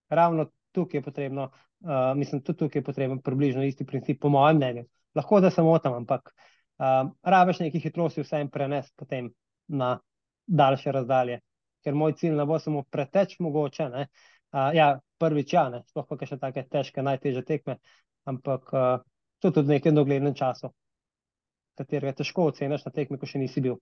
Ravno 0.09 0.49
tukaj 0.73 0.99
je 0.99 1.05
potrebno, 1.05 1.51
uh, 1.85 2.13
mislim, 2.17 2.41
tudi 2.41 2.65
tukaj 2.65 2.81
je 2.81 2.85
potreben 2.85 3.21
približno 3.21 3.65
isti 3.65 3.85
princip, 3.85 4.21
po 4.21 4.33
mojem 4.33 4.57
mnenju. 4.57 4.85
Lahko 5.15 5.41
da 5.41 5.51
se 5.51 5.63
motam, 5.63 5.95
ampak 6.01 6.31
uh, 6.33 7.11
rabiš 7.23 7.63
nekaj 7.65 7.87
hitrosti 7.87 8.25
vsem 8.25 8.51
prenesti 8.51 8.95
potem 8.97 9.31
na 9.69 9.97
daljše 10.47 10.93
razdalje, 10.93 11.41
ker 11.85 11.95
moj 11.95 12.17
cilj 12.21 12.37
ne 12.37 12.47
bo 12.47 12.59
samo 12.59 12.85
preteč 12.91 13.39
mogoče, 13.39 13.89
ne. 13.89 14.07
Uh, 14.55 14.71
ja, 14.75 14.93
prvič 15.19 15.53
ja, 15.55 15.69
ne, 15.71 15.83
sploh 15.91 16.07
pa 16.09 16.19
še 16.27 16.39
take 16.39 16.67
težke, 16.71 17.03
najteže 17.03 17.43
tekme, 17.47 17.79
ampak 18.29 18.73
uh, 18.75 18.97
tudi 19.43 19.65
v 19.65 19.77
nekem 19.77 19.95
doglednem 19.97 20.35
času 20.35 20.71
katerega 21.79 22.21
težko 22.21 22.49
oceniš 22.51 22.87
na 22.87 22.93
tekmi, 22.95 23.19
ko 23.19 23.29
še 23.29 23.41
nisi 23.43 23.63
bil. 23.65 23.79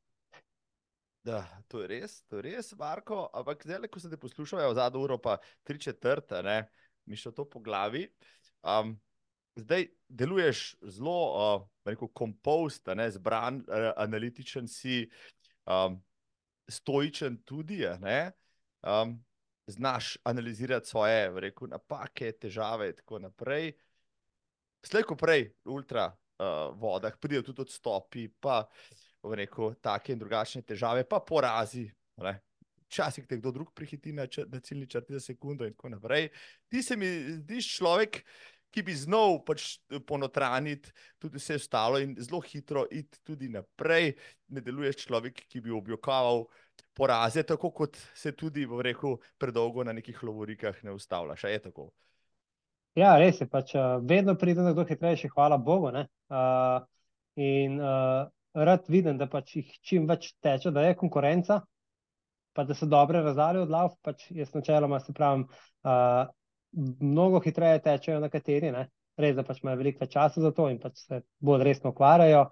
Da, 1.23 1.45
to 1.71 1.85
je 1.85 1.89
res, 1.93 2.17
to 2.27 2.41
je 2.41 2.49
res, 2.49 2.73
Marko. 2.79 3.29
Ampak 3.37 3.63
zdaj, 3.69 3.87
ko 3.93 4.03
se 4.03 4.11
te 4.11 4.19
poslušajo, 4.19 4.73
zadnjo 4.75 5.05
uro, 5.05 5.21
pa 5.23 5.37
tri 5.63 5.79
četrte, 5.79 6.41
ne, 6.43 6.57
mi 7.07 7.19
še 7.19 7.31
to 7.37 7.47
po 7.47 7.63
glavi. 7.63 8.09
Um, 8.67 8.97
zdaj 9.57 9.87
deluješ 10.09 10.77
zelo, 10.83 11.19
uh, 11.33 11.67
rekel, 11.85 12.09
kompost, 12.15 12.87
ne, 12.97 13.11
zbran, 13.11 13.63
uh, 13.67 13.91
analitičen 13.97 14.69
si, 14.69 15.05
um, 15.67 15.99
stoičen 16.69 17.43
tudi, 17.45 17.85
ne. 18.01 18.33
Um, 18.83 19.19
znaš 19.67 20.17
analizirati 20.25 20.89
svoje, 20.89 21.31
rekel, 21.41 21.69
napake, 21.69 22.33
težave 22.33 22.89
in 22.91 22.97
tako 22.97 23.19
naprej. 23.19 23.73
Slejko 24.83 25.17
prej, 25.17 25.53
ultra, 25.65 26.09
uh, 26.39 26.73
vodah, 26.79 27.15
pridejo 27.21 27.43
tudi 27.43 27.63
odstopi, 27.63 28.29
pa 28.29 28.65
rekel, 29.23 29.75
take 29.81 30.13
in 30.13 30.19
drugačne 30.19 30.63
težave, 30.67 31.05
pa 31.09 31.21
porazi. 31.21 31.87
Včasih 32.89 33.27
te 33.27 33.39
kdo 33.39 33.53
drug 33.53 33.71
prihiti 33.75 34.13
na, 34.13 34.27
na 34.49 34.61
ciljni 34.61 34.87
črti 34.91 35.15
za 35.15 35.21
sekundo, 35.21 35.65
in 35.65 35.73
tako 35.73 35.95
naprej. 35.95 36.29
Ti 36.69 36.83
se 36.83 36.97
mi 36.97 37.09
zdiš 37.39 37.77
človek, 37.77 38.25
ki 38.73 38.83
bi 38.87 38.95
znal 38.97 39.39
pač 39.47 39.77
ponotraniti 40.09 40.93
tudi 41.21 41.41
vse 41.41 41.59
ostalo 41.61 42.01
in 42.03 42.17
zelo 42.19 42.41
hitro 42.41 42.87
iti 42.91 43.21
tudi 43.25 43.51
naprej. 43.53 44.15
Ne 44.53 44.65
deluješ 44.65 45.05
človek, 45.07 45.45
ki 45.49 45.61
bi 45.65 45.75
objokaval 45.77 46.47
poraze, 46.97 47.43
tako 47.49 47.71
kot 47.73 47.97
se 48.15 48.33
tudi, 48.37 48.67
bom 48.69 48.81
rekel, 48.85 49.17
predolgo 49.41 49.85
na 49.85 49.93
nekih 49.97 50.23
lovorikah 50.25 50.85
ne 50.85 50.93
ustavljaš. 50.97 51.45
Je 51.45 51.61
tako? 51.69 51.91
Ja, 52.99 53.15
res 53.17 53.41
je. 53.41 53.49
Pač, 53.49 53.73
uh, 53.77 53.97
vedno 54.05 54.35
pride 54.37 54.65
nekdo 54.65 54.85
hitrejši, 54.89 55.31
hvala 55.33 55.57
Bogu. 55.57 55.89
Uh, 55.93 56.85
in 57.41 57.79
uh, 57.81 58.29
rad 58.53 58.89
vidim, 58.93 59.17
da 59.19 59.29
pač 59.33 59.57
jih 59.57 59.71
čim 59.81 60.09
več 60.09 60.35
teče, 60.45 60.73
da 60.75 60.85
je 60.85 60.99
konkurenca, 61.01 61.63
pa 62.53 62.65
da 62.69 62.77
so 62.77 62.87
dobre 62.87 63.23
razdalje 63.25 63.65
od 63.65 63.73
lav. 63.73 63.97
Pač 64.05 64.29
jaz 64.37 64.53
načeloma 64.53 65.01
se 65.01 65.17
pravim, 65.17 65.47
uh, 65.89 66.29
mnogo 66.73 67.41
hitreje 67.45 67.83
tečejo 67.85 68.21
nekateri. 68.21 68.73
Ne? 68.73 68.89
Res, 69.21 69.37
da 69.37 69.45
pač 69.45 69.61
imajo 69.63 69.81
veliko 69.81 70.05
več 70.05 70.15
časa 70.15 70.41
za 70.41 70.53
to 70.57 70.69
in 70.73 70.79
pač 70.81 71.05
se 71.05 71.23
bolj 71.45 71.67
resno 71.69 71.93
ukvarjajo. 71.93 72.47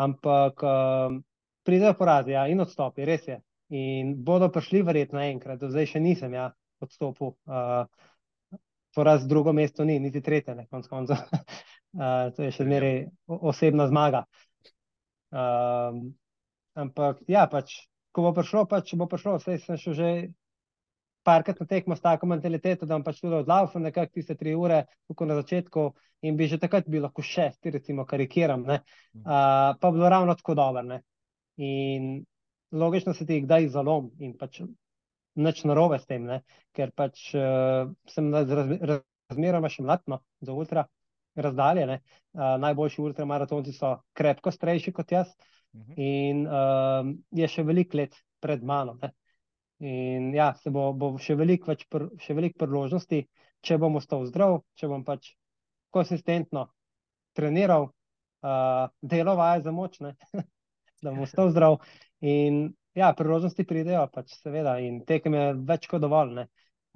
Ampak 0.00 0.62
uh, 0.64 1.16
pridejo 1.64 1.94
porazi 1.98 2.34
ja, 2.36 2.46
in 2.52 2.60
odstopi, 2.60 3.04
res 3.08 3.28
je. 3.28 3.40
In 3.76 4.14
bodo 4.24 4.48
prišli 4.52 4.84
verjetno 4.86 5.22
enkrat, 5.24 5.58
do 5.60 5.70
zdaj 5.72 5.90
še 5.94 6.02
nisem 6.04 6.36
ja, 6.36 6.50
odstopil. 6.84 7.34
Uh, 7.48 7.88
poraz 8.96 9.26
drugo 9.28 9.52
mesto 9.52 9.84
ni, 9.84 9.98
niti 10.00 10.22
tretje, 10.24 10.54
ne 10.56 10.66
konc 10.70 10.88
konca. 10.88 11.18
uh, 12.00 12.32
to 12.36 12.46
je 12.46 12.52
še 12.54 12.68
zmeraj 12.68 13.00
osebna 13.26 13.88
zmaga. 13.90 14.24
Um, 15.36 16.14
ampak 16.78 17.20
ja, 17.28 17.44
pač, 17.50 17.74
ko 18.14 18.28
bo 18.28 18.32
prišlo, 18.36 18.64
pač 18.70 18.94
bo 18.96 19.08
prišlo, 19.10 19.36
vse 19.42 19.58
sem 19.64 19.96
že 19.96 20.10
parkrat 21.26 21.60
na 21.60 21.66
tekmo 21.66 21.96
s 21.96 22.04
tako 22.04 22.28
mentaliteto, 22.30 22.86
da 22.86 22.94
bom 22.94 23.04
pač 23.06 23.20
tudi 23.20 23.40
odlaufal 23.40 23.82
nekako 23.82 24.14
tiste 24.14 24.36
tri 24.38 24.54
ure, 24.54 24.84
tukaj 25.10 25.28
na 25.28 25.40
začetku 25.40 25.88
in 26.26 26.38
bi 26.38 26.48
že 26.50 26.60
takrat 26.62 26.88
bil 26.88 27.02
lahko 27.06 27.22
šesti, 27.22 27.74
recimo 27.74 28.06
karikiram, 28.08 28.64
uh, 28.66 28.78
pa 29.80 29.90
bilo 29.92 30.08
ravno 30.08 30.34
tako 30.38 30.54
dobro. 30.54 31.00
In 31.56 32.24
logično 32.72 33.14
se 33.14 33.26
ti 33.26 33.40
kdaj 33.44 33.68
zalom 33.74 34.10
in 34.20 34.36
pač 34.38 34.60
nič 35.36 35.64
narobe 35.68 35.98
s 35.98 36.06
tem, 36.08 36.24
ne? 36.24 36.40
ker 36.76 36.92
pač 36.96 37.28
uh, 37.36 37.90
sem 38.08 38.30
razmeroma 38.32 39.70
še 39.72 39.84
mladno 39.84 40.22
za 40.40 40.54
ultra 40.54 40.86
razdaljene. 41.36 42.00
Uh, 42.32 42.56
najboljši 42.62 43.02
ultramaratonci 43.02 43.74
so 43.76 43.96
krepko 44.16 44.52
starejši 44.52 44.92
kot 44.96 45.12
jaz 45.12 45.30
mhm. 45.76 45.92
in 46.00 46.42
uh, 46.46 47.12
je 47.36 47.48
še 47.48 47.64
veliko 47.64 48.00
let 48.00 48.16
pred 48.40 48.64
mano. 48.64 48.96
Ne? 49.02 49.12
In 49.84 50.30
ja, 50.34 50.54
se 50.62 50.70
bo, 50.72 50.88
bo 50.96 51.12
še 51.20 51.36
veliko 51.36 51.74
pr, 51.90 52.08
velik 52.38 52.56
priložnosti, 52.56 53.26
če 53.60 53.78
bom 53.82 53.98
ostal 54.00 54.24
zdrav, 54.30 54.62
če 54.78 54.88
bom 54.88 55.04
pač 55.04 55.34
konsistentno 55.92 56.68
treniral, 57.36 57.90
uh, 58.40 58.88
deloval 59.02 59.60
za 59.62 59.74
moč, 59.76 60.00
da 61.02 61.12
bom 61.12 61.24
ostal 61.26 61.52
zdrav. 61.52 61.80
In 62.24 62.70
Ja, 62.96 63.10
priložnosti 63.12 63.64
pridejo, 63.68 64.06
pač 64.08 64.38
seveda, 64.40 64.78
in 64.80 65.02
tekem 65.04 65.34
je 65.36 65.48
več 65.68 65.84
kot 65.90 66.00
dovolj. 66.00 66.46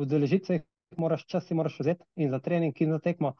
Udeležiti 0.01 0.49
se 0.49 0.55
jih 0.57 1.01
moraš, 1.03 1.27
čas 1.29 1.45
si 1.45 1.57
moraš 1.57 1.77
vzeti 1.83 2.07
in 2.25 2.31
za 2.33 2.39
trening, 2.41 2.79
in 2.81 2.95
za 2.95 3.01
tekmo. 3.05 3.35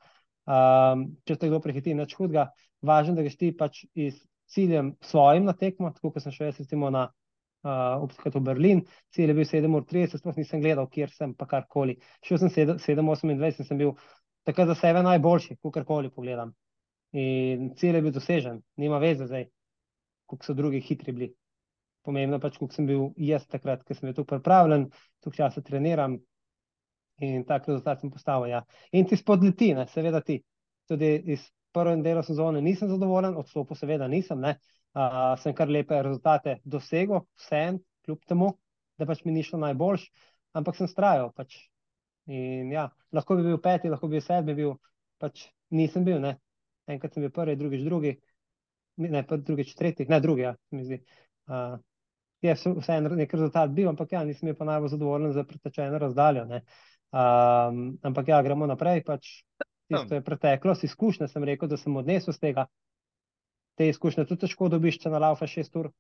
Um, 0.45 1.07
če 1.25 1.39
te 1.41 1.49
kdo 1.49 1.63
prehiti, 1.65 1.95
nič 1.97 2.13
hudega. 2.19 2.51
Važno, 2.85 3.15
da 3.17 3.25
greš 3.25 3.39
ti 3.41 3.49
pač 3.57 3.87
iz 3.97 4.19
ciljem 4.53 4.93
svojim 5.01 5.49
na 5.49 5.55
tekmo, 5.57 5.89
tako 5.95 6.13
kot 6.13 6.27
sem 6.27 6.37
šel 6.37 6.51
jaz, 6.51 6.61
recimo 6.61 6.93
na 6.93 7.07
uh, 7.67 8.33
v 8.35 8.43
Berlin, 8.45 8.83
cilj 9.15 9.33
je 9.33 9.35
bil 9.35 9.49
7:30, 9.49 10.19
sploh 10.19 10.37
nisem 10.37 10.63
gledal, 10.63 10.89
kjer 10.89 11.13
sem, 11.15 11.35
pa 11.35 11.47
karkoli. 11.47 11.99
Šel 12.25 12.39
sem 12.39 12.51
7:28 12.51 13.61
in 13.61 13.69
sem 13.69 13.79
bil 13.79 13.95
takrat 14.45 14.73
za 14.73 14.75
sebe 14.75 15.03
najboljši, 15.03 15.59
kakorkoli 15.63 16.11
pogledam. 16.11 16.55
In 17.13 17.75
cilj 17.77 17.97
je 17.97 18.03
bil 18.03 18.15
dosežen, 18.15 18.63
nima 18.77 18.99
veze 18.99 19.27
zdaj, 19.27 19.49
koliko 20.27 20.47
so 20.47 20.55
drugi 20.55 20.81
hitri 20.81 21.13
bili 21.13 21.33
pomembno 22.07 22.39
pač, 22.41 22.57
koliko 22.59 22.75
sem 22.75 22.87
bil 22.89 23.09
jaz 23.21 23.47
takrat, 23.51 23.83
ker 23.85 23.97
sem 23.97 24.09
bil 24.09 24.17
tu 24.17 24.25
pripravljen, 24.29 24.89
tu 25.21 25.33
časa 25.35 25.63
treniram 25.63 26.17
in 27.21 27.45
tak 27.45 27.67
rezultat 27.69 28.01
sem 28.01 28.11
postavil. 28.11 28.49
Ja. 28.55 28.63
In 28.97 29.09
ti 29.09 29.19
spodleti, 29.21 29.75
ne, 29.77 29.87
seveda 29.93 30.23
ti. 30.25 30.39
Tudi 30.89 31.11
iz 31.35 31.45
prvega 31.75 32.03
dela 32.03 32.23
sezone 32.27 32.63
nisem 32.65 32.89
zadovoljen, 32.89 33.37
odstopil 33.37 33.77
seveda 33.77 34.09
nisem, 34.09 34.41
ne. 34.41 34.57
Uh, 34.91 35.37
sem 35.39 35.55
kar 35.55 35.71
lepe 35.71 35.95
rezultate 36.03 36.57
dosegel, 36.67 37.23
vsem, 37.39 37.79
kljub 38.03 38.25
temu, 38.27 38.49
da 38.99 39.07
pač 39.07 39.23
mi 39.25 39.35
ni 39.37 39.45
šlo 39.47 39.61
najboljš, 39.63 40.09
ampak 40.59 40.79
sem 40.79 40.91
strajal. 40.91 41.31
Pač. 41.37 41.61
In 42.31 42.73
ja, 42.75 42.89
lahko 43.15 43.37
bi 43.39 43.47
bil 43.47 43.61
peti, 43.63 43.91
lahko 43.91 44.11
bi 44.11 44.19
bil 44.19 44.25
sedmi, 44.25 44.57
bil, 44.59 44.75
pač 45.23 45.47
nisem 45.75 46.07
bil, 46.07 46.19
ne. 46.23 46.35
Enkrat 46.91 47.15
sem 47.15 47.23
bil 47.23 47.33
prvi, 47.35 47.55
drugič 47.59 47.87
drugi, 47.87 48.17
ne, 49.07 49.23
drugič 49.31 49.73
tretji, 49.79 50.09
ne, 50.11 50.19
drugi, 50.23 50.49
ja, 50.49 50.57
mi 50.75 50.85
zdi. 50.89 51.01
Uh, 51.51 51.79
je 52.43 52.55
vseeno 52.57 53.15
nek 53.15 53.33
rezultat 53.35 53.73
bil, 53.77 53.89
ampak 53.93 54.13
ja, 54.17 54.25
nisem 54.27 54.51
bil 54.51 54.59
pa 54.59 54.67
najbolj 54.69 54.95
zadovoljen 54.95 55.33
za 55.37 55.45
pretečeno 55.45 55.99
razdaljo. 56.03 56.47
Um, 57.11 57.99
ampak 58.03 58.29
ja, 58.29 58.43
gremo 58.43 58.67
naprej. 58.71 59.05
Pač, 59.07 59.33
tisto 59.91 60.19
je 60.19 60.25
preteklost, 60.25 60.85
izkušnja 60.87 61.29
sem 61.29 61.45
rekel, 61.45 61.69
da 61.71 61.79
sem 61.81 61.97
odnesel 61.97 62.35
z 62.35 62.43
tega. 62.43 62.67
Te 63.79 63.89
izkušnje 63.89 64.27
tudi 64.29 64.47
težko 64.47 64.69
dobiš, 64.73 64.99
če 65.03 65.13
na 65.13 65.21
laufa 65.23 65.49
šest 65.51 65.77
ur. 65.81 65.91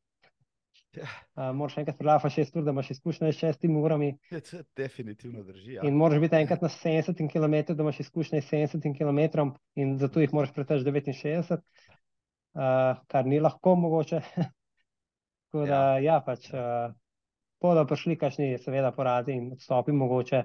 Uh, 0.90 1.52
moraš 1.54 1.76
enkrat 1.78 1.98
prelaufa 2.00 2.28
šest 2.34 2.56
ur, 2.58 2.64
da 2.66 2.72
imaš 2.74 2.88
izkušnje 2.96 3.28
s 3.32 3.38
šestimi 3.38 3.78
urami. 3.78 4.08
Je, 4.30 4.40
to 4.42 4.62
definitivno 4.76 5.44
drži. 5.46 5.76
Ja. 5.76 5.84
In 5.86 5.94
moraš 5.94 6.18
biti 6.24 6.36
enkrat 6.36 6.64
na 6.66 6.68
70 6.68 7.28
km, 7.30 7.74
da 7.74 7.82
imaš 7.84 8.00
izkušnje 8.00 8.40
s 8.42 8.50
70 8.50 8.96
km, 8.98 9.44
in 9.78 9.96
zato 9.98 10.20
jih 10.20 10.34
moraš 10.34 10.50
preteči 10.56 10.84
69, 10.84 11.52
uh, 11.54 13.04
kar 13.06 13.26
ni 13.26 13.38
lahko 13.40 13.76
mogoče. 13.78 14.20
Tako 15.50 15.66
da, 15.66 15.78
ja, 15.98 16.16
ja 16.16 16.18
pač, 16.26 16.50
uh, 16.54 16.90
bodo 17.62 17.86
prišli 17.86 18.18
kakšni, 18.18 18.50
seveda, 18.58 18.90
porazi 18.96 19.38
in 19.38 19.52
odstopi, 19.54 19.94
mogoče, 19.94 20.42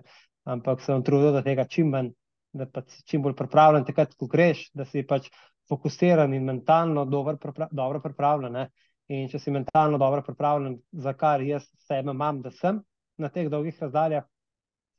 ampak 0.53 0.81
sem 0.85 1.03
trudil, 1.05 1.33
da 1.33 1.41
tega 1.45 1.65
čim 1.69 1.89
manj, 1.93 2.13
da 2.55 2.67
pač 2.71 3.01
čim 3.09 3.23
bolj 3.25 3.35
pripravljen, 3.35 3.85
takrat, 3.87 4.15
ko 4.19 4.27
greš, 4.31 4.69
da 4.73 4.85
si 4.87 5.03
pač 5.07 5.29
fokusiran 5.69 6.33
in 6.33 6.45
mentalno 6.47 7.05
dobro, 7.09 7.37
pripra 7.41 7.67
dobro 7.71 8.01
pripravljen. 8.03 8.53
Ne? 8.53 8.69
In 9.13 9.27
če 9.29 9.41
si 9.41 9.53
mentalno 9.53 9.99
dobro 10.01 10.23
pripravljen, 10.25 10.79
za 11.05 11.13
kar 11.17 11.43
jaz 11.45 11.67
sebe 11.87 12.13
imam, 12.15 12.41
da 12.41 12.53
sem 12.55 12.81
na 13.21 13.29
teh 13.29 13.49
dolgih 13.51 13.77
razdaljah, 13.81 14.25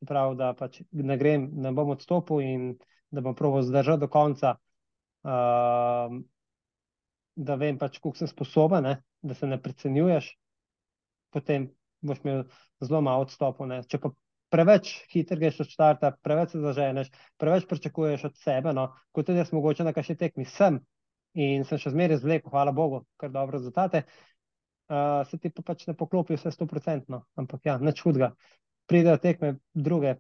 pravi, 0.07 0.37
da 0.37 0.53
pač 0.57 0.81
ne 0.93 1.17
grem, 1.19 1.49
ne 1.63 1.73
bom 1.73 1.91
odstopil 1.95 2.43
in 2.45 2.71
da 3.11 3.23
bom 3.25 3.35
proval 3.35 3.65
zdržati 3.65 4.05
do 4.05 4.09
konca. 4.13 4.57
Uh, 5.27 6.21
da 7.37 7.57
vem, 7.61 7.79
pač, 7.79 7.99
koliko 8.01 8.21
sem 8.21 8.31
sposoben, 8.31 8.85
ne? 8.85 8.95
da 9.27 9.35
se 9.35 9.47
ne 9.49 9.59
precenjuješ, 9.61 10.31
potem 11.35 11.71
boš 12.01 12.21
imel 12.25 12.45
zelo 12.81 13.01
malo 13.05 13.27
odstopov. 13.27 13.73
Če 13.91 14.01
pa 14.01 14.13
preveč 14.53 14.93
hitro 15.13 15.39
greš 15.41 15.61
od 15.65 15.71
štarta, 15.73 16.13
preveč 16.23 16.55
se 16.55 16.61
zaženeš, 16.63 17.11
preveč 17.41 17.67
pričakuješ 17.69 18.29
od 18.31 18.37
sebe, 18.43 18.73
no? 18.77 18.89
kot 19.13 19.27
tudi 19.27 19.43
jaz, 19.43 19.53
mogoče 19.53 19.85
na 19.85 19.93
kakšni 19.97 20.17
tekmi 20.21 20.47
sem 20.51 20.81
in 21.37 21.67
sem 21.69 21.81
še 21.81 21.93
zmeraj 21.93 22.23
zvlekel, 22.23 22.51
hvala 22.51 22.73
Bogu, 22.73 23.03
kar 23.21 23.33
dobre 23.33 23.59
rezultate. 23.59 24.07
Uh, 24.87 25.27
se 25.27 25.39
ti 25.43 25.51
pa 25.51 25.65
pač 25.67 25.83
ne 25.89 25.97
poklopi 25.99 26.37
vse 26.37 26.53
100%, 26.55 27.19
ampak 27.37 27.67
ja, 27.67 27.75
neč 27.83 28.01
hudega. 28.07 28.31
Pridejo 28.87 29.19
tekme 29.19 29.57
druge, 29.75 30.15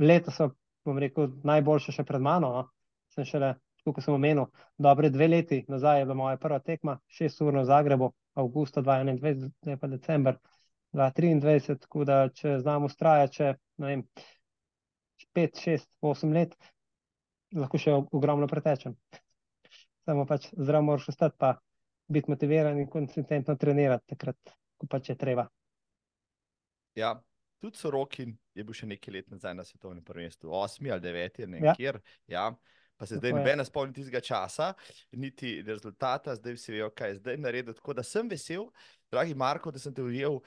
leta 0.00 0.32
so, 0.32 0.48
bom 0.88 0.98
rekel, 0.98 1.28
najboljše 1.44 1.92
še 1.98 2.06
pred 2.08 2.24
mano. 2.24 2.50
No? 2.56 2.64
Sem 3.12 3.28
šele 3.28 3.52
kot 3.92 4.04
sem 4.04 4.14
omenil, 4.14 4.48
dobre 4.78 5.10
dve 5.10 5.28
leti 5.28 5.64
nazaj 5.68 6.00
je 6.00 6.06
bila 6.06 6.14
moja 6.14 6.36
prva 6.36 6.58
tekma, 6.60 6.98
šest 7.08 7.40
ur 7.40 7.56
v 7.56 7.64
Zagrebu, 7.64 8.10
avgusta 8.38 8.82
2021, 8.82 9.52
zdaj 9.64 9.78
pa 9.80 9.90
december 9.92 10.38
2023. 10.96 11.78
Tako 11.84 12.04
da, 12.08 12.18
če 12.34 12.58
znam 12.62 12.88
ustrajati, 12.88 13.34
če 13.36 13.52
ne 13.82 13.92
vem, 13.92 14.04
pet, 15.36 15.60
šest, 15.60 15.88
osem 16.00 16.32
let, 16.36 16.56
lahko 17.56 17.80
še 17.80 17.94
ogromno 17.94 18.48
pretečem. 18.50 18.96
Samo 20.08 20.24
pač 20.28 20.48
zdrav 20.56 20.84
moraš 20.86 21.10
ostati, 21.12 21.36
pa 21.38 21.54
biti 22.08 22.32
motiviran 22.32 22.78
in 22.80 22.88
konsistentno 22.90 23.56
trenirati, 23.60 24.14
takrat, 24.14 24.54
ko 24.80 24.88
pač 24.88 25.12
je 25.12 25.18
treba. 25.20 25.44
Ja, 26.96 27.12
tudi 27.60 27.78
Sorokin 27.78 28.32
je 28.56 28.64
bil 28.64 28.74
še 28.74 28.88
nekaj 28.88 29.14
let 29.14 29.28
nazaj 29.30 29.54
na 29.54 29.66
svetovnem 29.68 30.02
prvenstvu, 30.06 30.50
osmi 30.56 30.90
ali 30.90 31.04
deveti, 31.04 31.46
ne 31.46 31.60
ja. 31.62 31.76
kjer. 31.76 32.00
Ja 32.32 32.48
pa 32.98 33.06
se 33.06 33.16
zdaj 33.16 33.32
noben 33.32 33.62
spomni 33.64 33.94
tistega 33.94 34.20
časa, 34.20 34.72
niti 35.12 35.60
rezultata, 35.62 36.34
zdaj 36.34 36.56
vsi 36.56 36.72
vejo, 36.74 36.88
kaj 36.90 37.12
je 37.12 37.18
zdaj 37.20 37.36
naredil. 37.38 37.76
Tako 37.78 37.94
da 37.94 38.02
sem 38.02 38.28
vesel, 38.28 38.66
dragi 39.12 39.36
Marko, 39.38 39.70
da 39.70 39.78
sem 39.78 39.94
te 39.94 40.02
ujel 40.02 40.40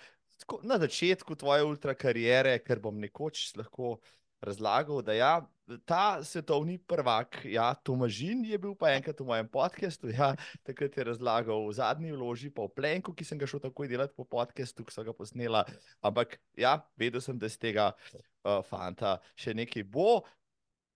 na 0.64 0.78
začetku 0.82 1.36
tvoje 1.36 1.66
ultrakarijere, 1.68 2.58
ker 2.66 2.82
bom 2.84 2.98
nekoč 3.00 3.52
lahko 3.60 4.00
razlagal, 4.42 5.02
da 5.06 5.14
ja, 5.14 5.34
ta 5.86 6.24
svetovni 6.26 6.78
prvak, 6.78 7.44
ja, 7.46 7.74
Tomažin 7.74 8.42
je 8.46 8.58
bil 8.58 8.74
pa 8.76 8.90
enkrat 8.96 9.20
v 9.22 9.28
mojem 9.30 9.48
podkastu, 9.48 10.10
ja, 10.10 10.34
takrat 10.66 10.98
je 10.98 11.06
razlagal 11.12 11.68
v 11.68 11.76
zadnji 11.78 12.12
vloži, 12.16 12.50
pa 12.50 12.66
v 12.66 12.74
plenku, 12.76 13.14
ki 13.14 13.28
sem 13.28 13.38
ga 13.38 13.50
šel 13.50 13.62
takoj 13.62 13.90
delati 13.92 14.18
po 14.18 14.26
podkastu, 14.26 14.86
ki 14.86 14.94
so 14.94 15.06
ga 15.06 15.14
posnela. 15.14 15.64
Ampak 16.02 16.40
ja, 16.58 16.80
vedel 16.98 17.22
sem, 17.22 17.38
da 17.38 17.50
z 17.50 17.62
tega 17.62 17.92
uh, 17.94 18.60
fanta 18.66 19.20
še 19.38 19.54
nekaj 19.58 19.86
bo. 19.86 20.24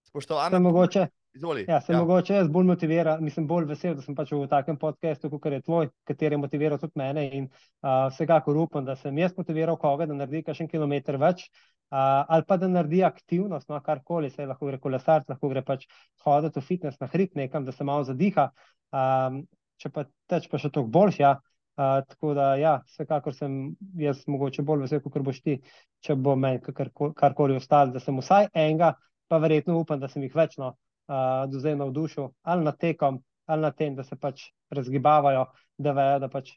Spoštovana. 0.09 0.59
Mogoče, 0.61 1.05
Izvoli. 1.35 1.65
Ja, 1.67 1.81
sem 1.81 1.95
ja. 1.95 1.99
mogoče 1.99 2.33
jaz 2.33 2.49
bolj 2.51 2.67
motiviran, 2.69 3.23
mislim, 3.23 3.47
bolj 3.47 3.65
vesel, 3.67 3.95
da 3.97 4.03
sem 4.03 4.15
pač 4.15 4.29
v 4.31 4.45
takem 4.47 4.77
podkastu, 4.79 5.27
kot 5.33 5.51
je 5.51 5.61
tvoj, 5.65 5.89
kateri 6.07 6.37
je 6.37 6.39
motiviral 6.39 6.79
tudi 6.79 6.95
mene. 7.01 7.25
In 7.35 7.47
uh, 7.49 8.05
vsekakor 8.13 8.55
upam, 8.61 8.85
da 8.87 8.95
sem 8.95 9.17
jaz 9.19 9.33
motiviral 9.35 9.75
koga, 9.81 10.07
da 10.07 10.15
naredi 10.15 10.55
še 10.55 10.63
en 10.63 10.69
kilometr 10.71 11.17
več, 11.19 11.43
uh, 11.49 12.23
ali 12.31 12.47
pa 12.47 12.55
da 12.61 12.69
naredi 12.71 13.03
aktivnost, 13.03 13.67
no, 13.67 13.81
karkoli, 13.83 14.29
se 14.31 14.47
lahko 14.47 14.69
gre 14.69 14.79
kolesarc, 14.85 15.27
lahko 15.33 15.49
gre 15.51 15.65
pač 15.67 15.83
hoditi 16.23 16.61
v 16.61 16.63
fitness 16.69 17.03
na 17.03 17.11
hrib 17.11 17.35
nekam, 17.35 17.67
da 17.67 17.75
se 17.75 17.83
malo 17.83 18.07
zadiha. 18.07 18.47
Um, 18.95 19.43
če 19.83 19.91
pa 19.91 20.05
teč 20.31 20.47
pa 20.47 20.61
še 20.61 20.71
toliko 20.71 20.93
boljš, 20.95 21.19
ja. 21.25 21.33
Uh, 21.75 21.99
tako 22.07 22.31
da, 22.37 22.47
ja, 22.55 22.77
vsekakor 22.87 23.35
sem 23.35 23.75
jaz 23.99 24.23
mogoče 24.31 24.63
bolj 24.63 24.85
vesel, 24.85 25.03
kot 25.03 25.19
boš 25.27 25.43
ti, 25.43 25.59
če 25.99 26.15
bo 26.15 26.39
meni 26.39 26.63
karkoli 26.63 27.59
ostalo, 27.59 27.91
da 27.91 27.99
sem 27.99 28.15
vsaj 28.23 28.53
enega, 28.53 28.93
pa 29.27 29.43
verjetno 29.43 29.75
upam, 29.83 29.99
da 29.99 30.07
sem 30.07 30.23
jih 30.23 30.31
večno 30.31 30.77
uh, 31.07 31.45
do 31.51 31.59
zdaj 31.59 31.75
navdušil, 31.79 32.29
ali 32.41 32.63
nad 32.63 32.77
tekom, 32.79 33.21
ali 33.45 33.61
nad 33.61 33.75
tem, 33.77 33.95
da 33.95 34.03
se 34.03 34.15
pač 34.15 34.49
razgibavajo, 34.69 35.45
da 35.77 35.91
vejo, 35.91 36.19
da 36.19 36.29
pač 36.31 36.55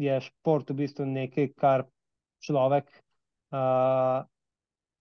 je 0.00 0.20
šport 0.24 0.70
v 0.70 0.78
bistvu 0.82 1.06
nekaj, 1.06 1.52
kar 1.58 1.86
človek, 2.40 2.90
uh, 3.52 4.22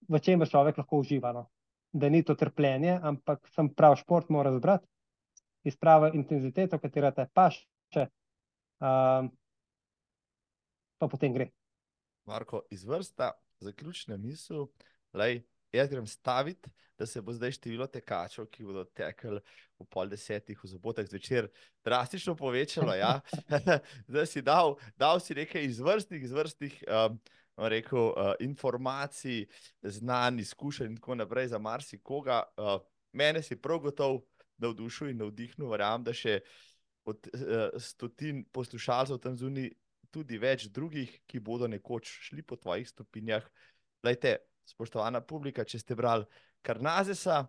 v 0.09 0.21
čem 0.23 0.43
človek 0.45 0.81
lahko 0.81 1.03
uživa. 1.03 1.31
No? 1.35 1.47
Da 1.93 2.09
ni 2.09 2.23
to 2.23 2.35
trpljenje, 2.35 2.99
ampak 3.01 3.47
sem 3.53 3.69
prav 3.73 3.97
šport, 4.01 4.29
mora 4.29 4.51
zbrati 4.53 4.87
iz 5.63 5.75
prave 5.77 6.11
intenzitete, 6.15 6.79
katera 6.79 7.11
te 7.11 7.25
paše, 7.33 8.05
uh, 8.79 9.27
pa 10.97 11.07
potem 11.07 11.33
gre. 11.35 11.49
Marko, 12.29 12.63
izvrsta, 12.71 13.33
zaključna 13.59 14.17
misel, 14.17 14.67
lej, 15.13 15.41
jaz 15.71 15.89
grem 15.89 16.07
staviti, 16.07 16.69
da 16.99 17.05
se 17.05 17.21
bo 17.21 17.33
zdaj 17.33 17.51
število 17.55 17.87
tekačev, 17.87 18.49
ki 18.51 18.65
bodo 18.67 18.83
tekli 18.83 19.39
v 19.79 19.85
pol 19.87 20.09
desetih, 20.11 20.59
v 20.59 20.67
sobotek 20.67 21.07
zvečer, 21.07 21.47
drastično 21.85 22.35
povečalo. 22.35 22.95
Ja? 22.97 23.19
da 24.13 24.25
si 24.27 24.43
dal, 24.43 24.75
dal 24.99 25.21
si 25.23 25.37
nekaj 25.37 25.63
izvrstnih, 25.63 26.23
izvrstnih 26.27 26.81
um, 26.87 27.19
rekel, 27.69 28.11
uh, 28.11 28.33
informacij, 28.43 29.45
znanj, 29.81 30.43
izkušenj 30.43 30.91
in 30.91 30.97
tako 30.99 31.15
naprej 31.15 31.53
za 31.53 31.59
marsikoga. 31.59 32.43
Uh, 32.57 32.79
mene 33.15 33.43
si 33.43 33.55
prav 33.55 33.79
gotov 33.79 34.21
navdušil 34.59 35.13
in 35.13 35.23
navdihnil, 35.23 35.69
verjamem, 35.71 36.03
da 36.03 36.15
še 36.15 36.41
od 37.07 37.31
uh, 37.31 37.79
stotin 37.79 38.43
poslušalcev 38.51 39.21
tam 39.23 39.37
zunaj. 39.39 39.71
Tudi 40.09 40.39
več 40.41 40.63
drugih, 40.73 41.11
ki 41.29 41.37
bodo 41.37 41.67
nekoč 41.69 42.09
šli 42.25 42.41
po 42.41 42.55
tvojih 42.57 42.87
stopinjah. 42.89 43.43
Lejte, 44.01 44.39
spoštovana 44.69 45.21
publika, 45.25 45.65
če 45.65 45.81
ste 45.81 45.97
brali 45.97 46.27
Karnazesa, 46.65 47.43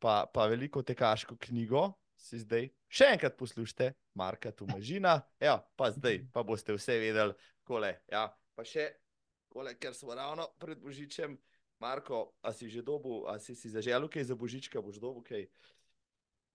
pa, 0.00 0.24
pa 0.32 0.46
veliko 0.50 0.82
tekaško 0.86 1.36
knjigo, 1.48 1.88
si 2.20 2.40
zdaj 2.42 2.68
še 2.92 3.12
enkrat 3.14 3.36
poslušajte, 3.40 3.92
Marka 4.18 4.52
Tumažina, 4.52 5.20
ja, 5.40 5.58
pa 5.76 5.90
zdaj 5.94 6.24
pa 6.34 6.44
boste 6.46 6.74
vse 6.76 6.98
vedeli, 7.00 7.36
kole. 7.64 7.94
Ja, 8.12 8.28
pa 8.56 8.66
še, 8.66 8.90
kole, 9.52 9.76
ker 9.80 9.94
smo 9.96 10.16
ravno 10.16 10.50
pred 10.60 10.80
Božičem, 10.82 11.38
Marko, 11.80 12.34
a 12.44 12.52
si 12.52 12.68
že 12.68 12.84
dobu, 12.84 13.24
a 13.24 13.38
si 13.40 13.56
si 13.56 13.70
zaželil 13.72 14.10
kaj 14.12 14.28
za 14.28 14.36
Božička, 14.36 14.82
boš 14.84 15.00
dobu 15.00 15.24
kaj? 15.24 15.46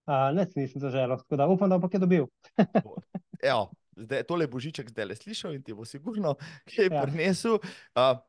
A, 0.06 0.30
ne, 0.38 0.46
nisem 0.54 0.84
zaželil, 0.84 1.18
tako 1.18 1.40
da 1.40 1.48
upam, 1.50 1.72
da 1.72 1.82
bo 1.82 1.90
kaj 1.90 2.04
dobil. 2.04 2.30
Evo, 3.42 3.72
zdaj, 4.06 4.22
tole 4.30 4.46
Božiček 4.46 4.94
zdaj 4.94 5.10
le 5.10 5.18
slišal 5.18 5.58
in 5.58 5.66
ti 5.66 5.74
bo 5.74 5.88
sigurno 5.88 6.36
kaj 6.70 6.92
ja. 6.92 7.02
prinesel. 7.02 7.58
Uh, 7.98 8.22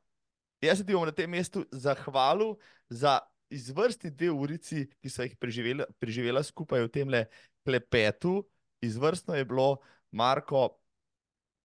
Jaz 0.65 0.79
se 0.79 0.87
ti 0.87 0.95
bom 0.95 1.05
na 1.05 1.13
tem 1.13 1.31
mestu 1.31 1.65
zahvalil 1.73 2.57
za 2.89 3.19
izvrstni 3.51 4.11
dve 4.11 4.31
urici, 4.31 4.87
ki 5.03 5.11
so 5.11 5.23
jih 5.23 5.37
preživela, 5.39 5.87
preživela 6.01 6.43
skupaj 6.43 6.87
v 6.87 6.93
tem 6.93 7.13
klepetu. 7.67 8.41
Izvrstno 8.83 9.35
je 9.35 9.45
bilo, 9.45 9.77
Marko, 10.11 10.79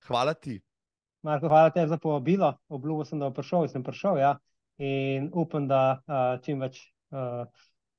hvala 0.07 0.33
ti. 0.33 0.59
Marko, 1.23 1.47
hvala 1.47 1.69
ti 1.69 1.87
za 1.87 1.97
povabilo. 1.97 2.53
Obljubil 2.67 3.05
sem, 3.05 3.19
da 3.19 3.29
bom 3.29 3.35
prišel 3.37 3.65
in 3.65 3.73
sem 3.73 3.83
prišel. 3.83 4.17
Ja. 4.17 4.35
In 4.81 5.29
upam, 5.33 5.67
da 5.69 6.01
uh, 6.01 6.41
čim 6.43 6.61
več 6.61 6.81
uh, 7.13 7.45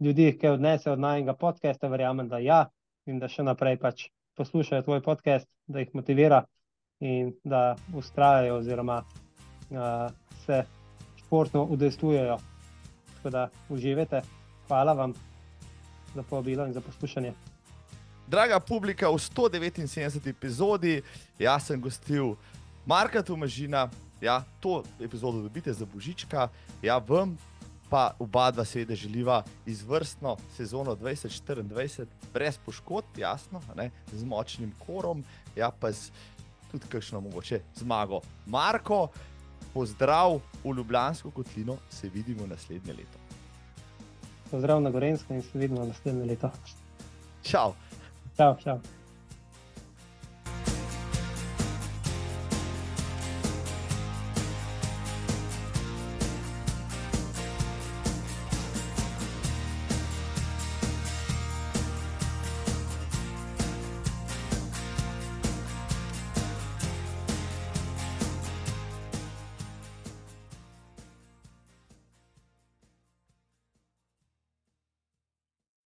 ljudi, 0.03 0.33
ki 0.39 0.57
odnese 0.57 0.91
od 0.91 1.01
najmenjega 1.01 1.37
podcasta, 1.39 1.89
verjamem, 1.89 2.29
da 2.29 2.43
ja, 2.43 2.65
in 3.07 3.23
da 3.23 3.31
še 3.31 3.47
naprej 3.47 3.79
pač 3.79 4.09
poslušajo 4.37 4.83
tvoj 4.89 5.03
podcast, 5.05 5.49
da 5.67 5.83
jih 5.83 5.95
motivira 5.95 6.43
in 7.03 7.33
da 7.45 7.77
ustrajajo, 7.95 8.59
oziroma 8.63 9.03
uh, 9.71 10.11
se 10.45 10.63
športno 11.33 11.65
udejstvujejo. 11.65 12.39
Tako 13.17 13.31
da 13.31 13.49
uživajte. 13.69 14.21
Hvala 14.69 14.93
vam 14.93 15.13
za 16.15 16.23
povabilo 16.23 16.67
in 16.67 16.73
za 16.73 16.81
poslušanje. 16.81 17.33
Draga 18.27 18.61
publika, 18.61 19.09
v 19.09 19.17
179. 19.17 20.29
epizodi 20.29 21.03
jaz 21.39 21.67
sem 21.67 21.81
gostil 21.81 22.35
Marka 22.87 23.23
Tomažina. 23.23 23.89
Ja, 24.21 24.45
to 24.61 24.83
epizodo 25.01 25.41
dobite 25.43 25.73
za 25.73 25.87
Božička, 25.95 26.49
ja, 26.83 26.99
vam 26.99 27.39
pa 27.91 28.13
oba 28.19 28.51
dva 28.51 28.65
seveda 28.65 28.95
želiva 28.95 29.43
izvrstno 29.67 30.37
sezono 30.57 30.95
2024, 30.97 32.07
brez 32.35 32.59
poškodb, 32.65 33.19
jasno, 33.19 33.61
ne, 33.77 33.91
z 34.13 34.25
močnim 34.25 34.73
korom, 34.87 35.25
ja, 35.57 35.71
pa 35.81 35.93
z 35.93 36.13
tudi 36.71 36.87
kakšno 36.89 37.21
mogoče 37.21 37.61
zmago. 37.75 38.21
Marko, 38.47 39.09
pozdrav 39.75 40.41
v 40.65 40.77
Ljubljansko 40.77 41.31
kotlino, 41.31 41.77
se 41.91 42.09
vidimo 42.09 42.47
naslednje 42.47 42.93
leto. 42.93 43.19
Pozdrav 44.51 44.81
na 44.81 44.91
Gorensko 44.91 45.35
in 45.35 45.43
se 45.43 45.59
vidimo 45.59 45.85
naslednje 45.85 46.25
leto. 46.25 46.51
Čau. 47.43 47.75
Čau, 48.37 48.57
čau. 48.65 48.79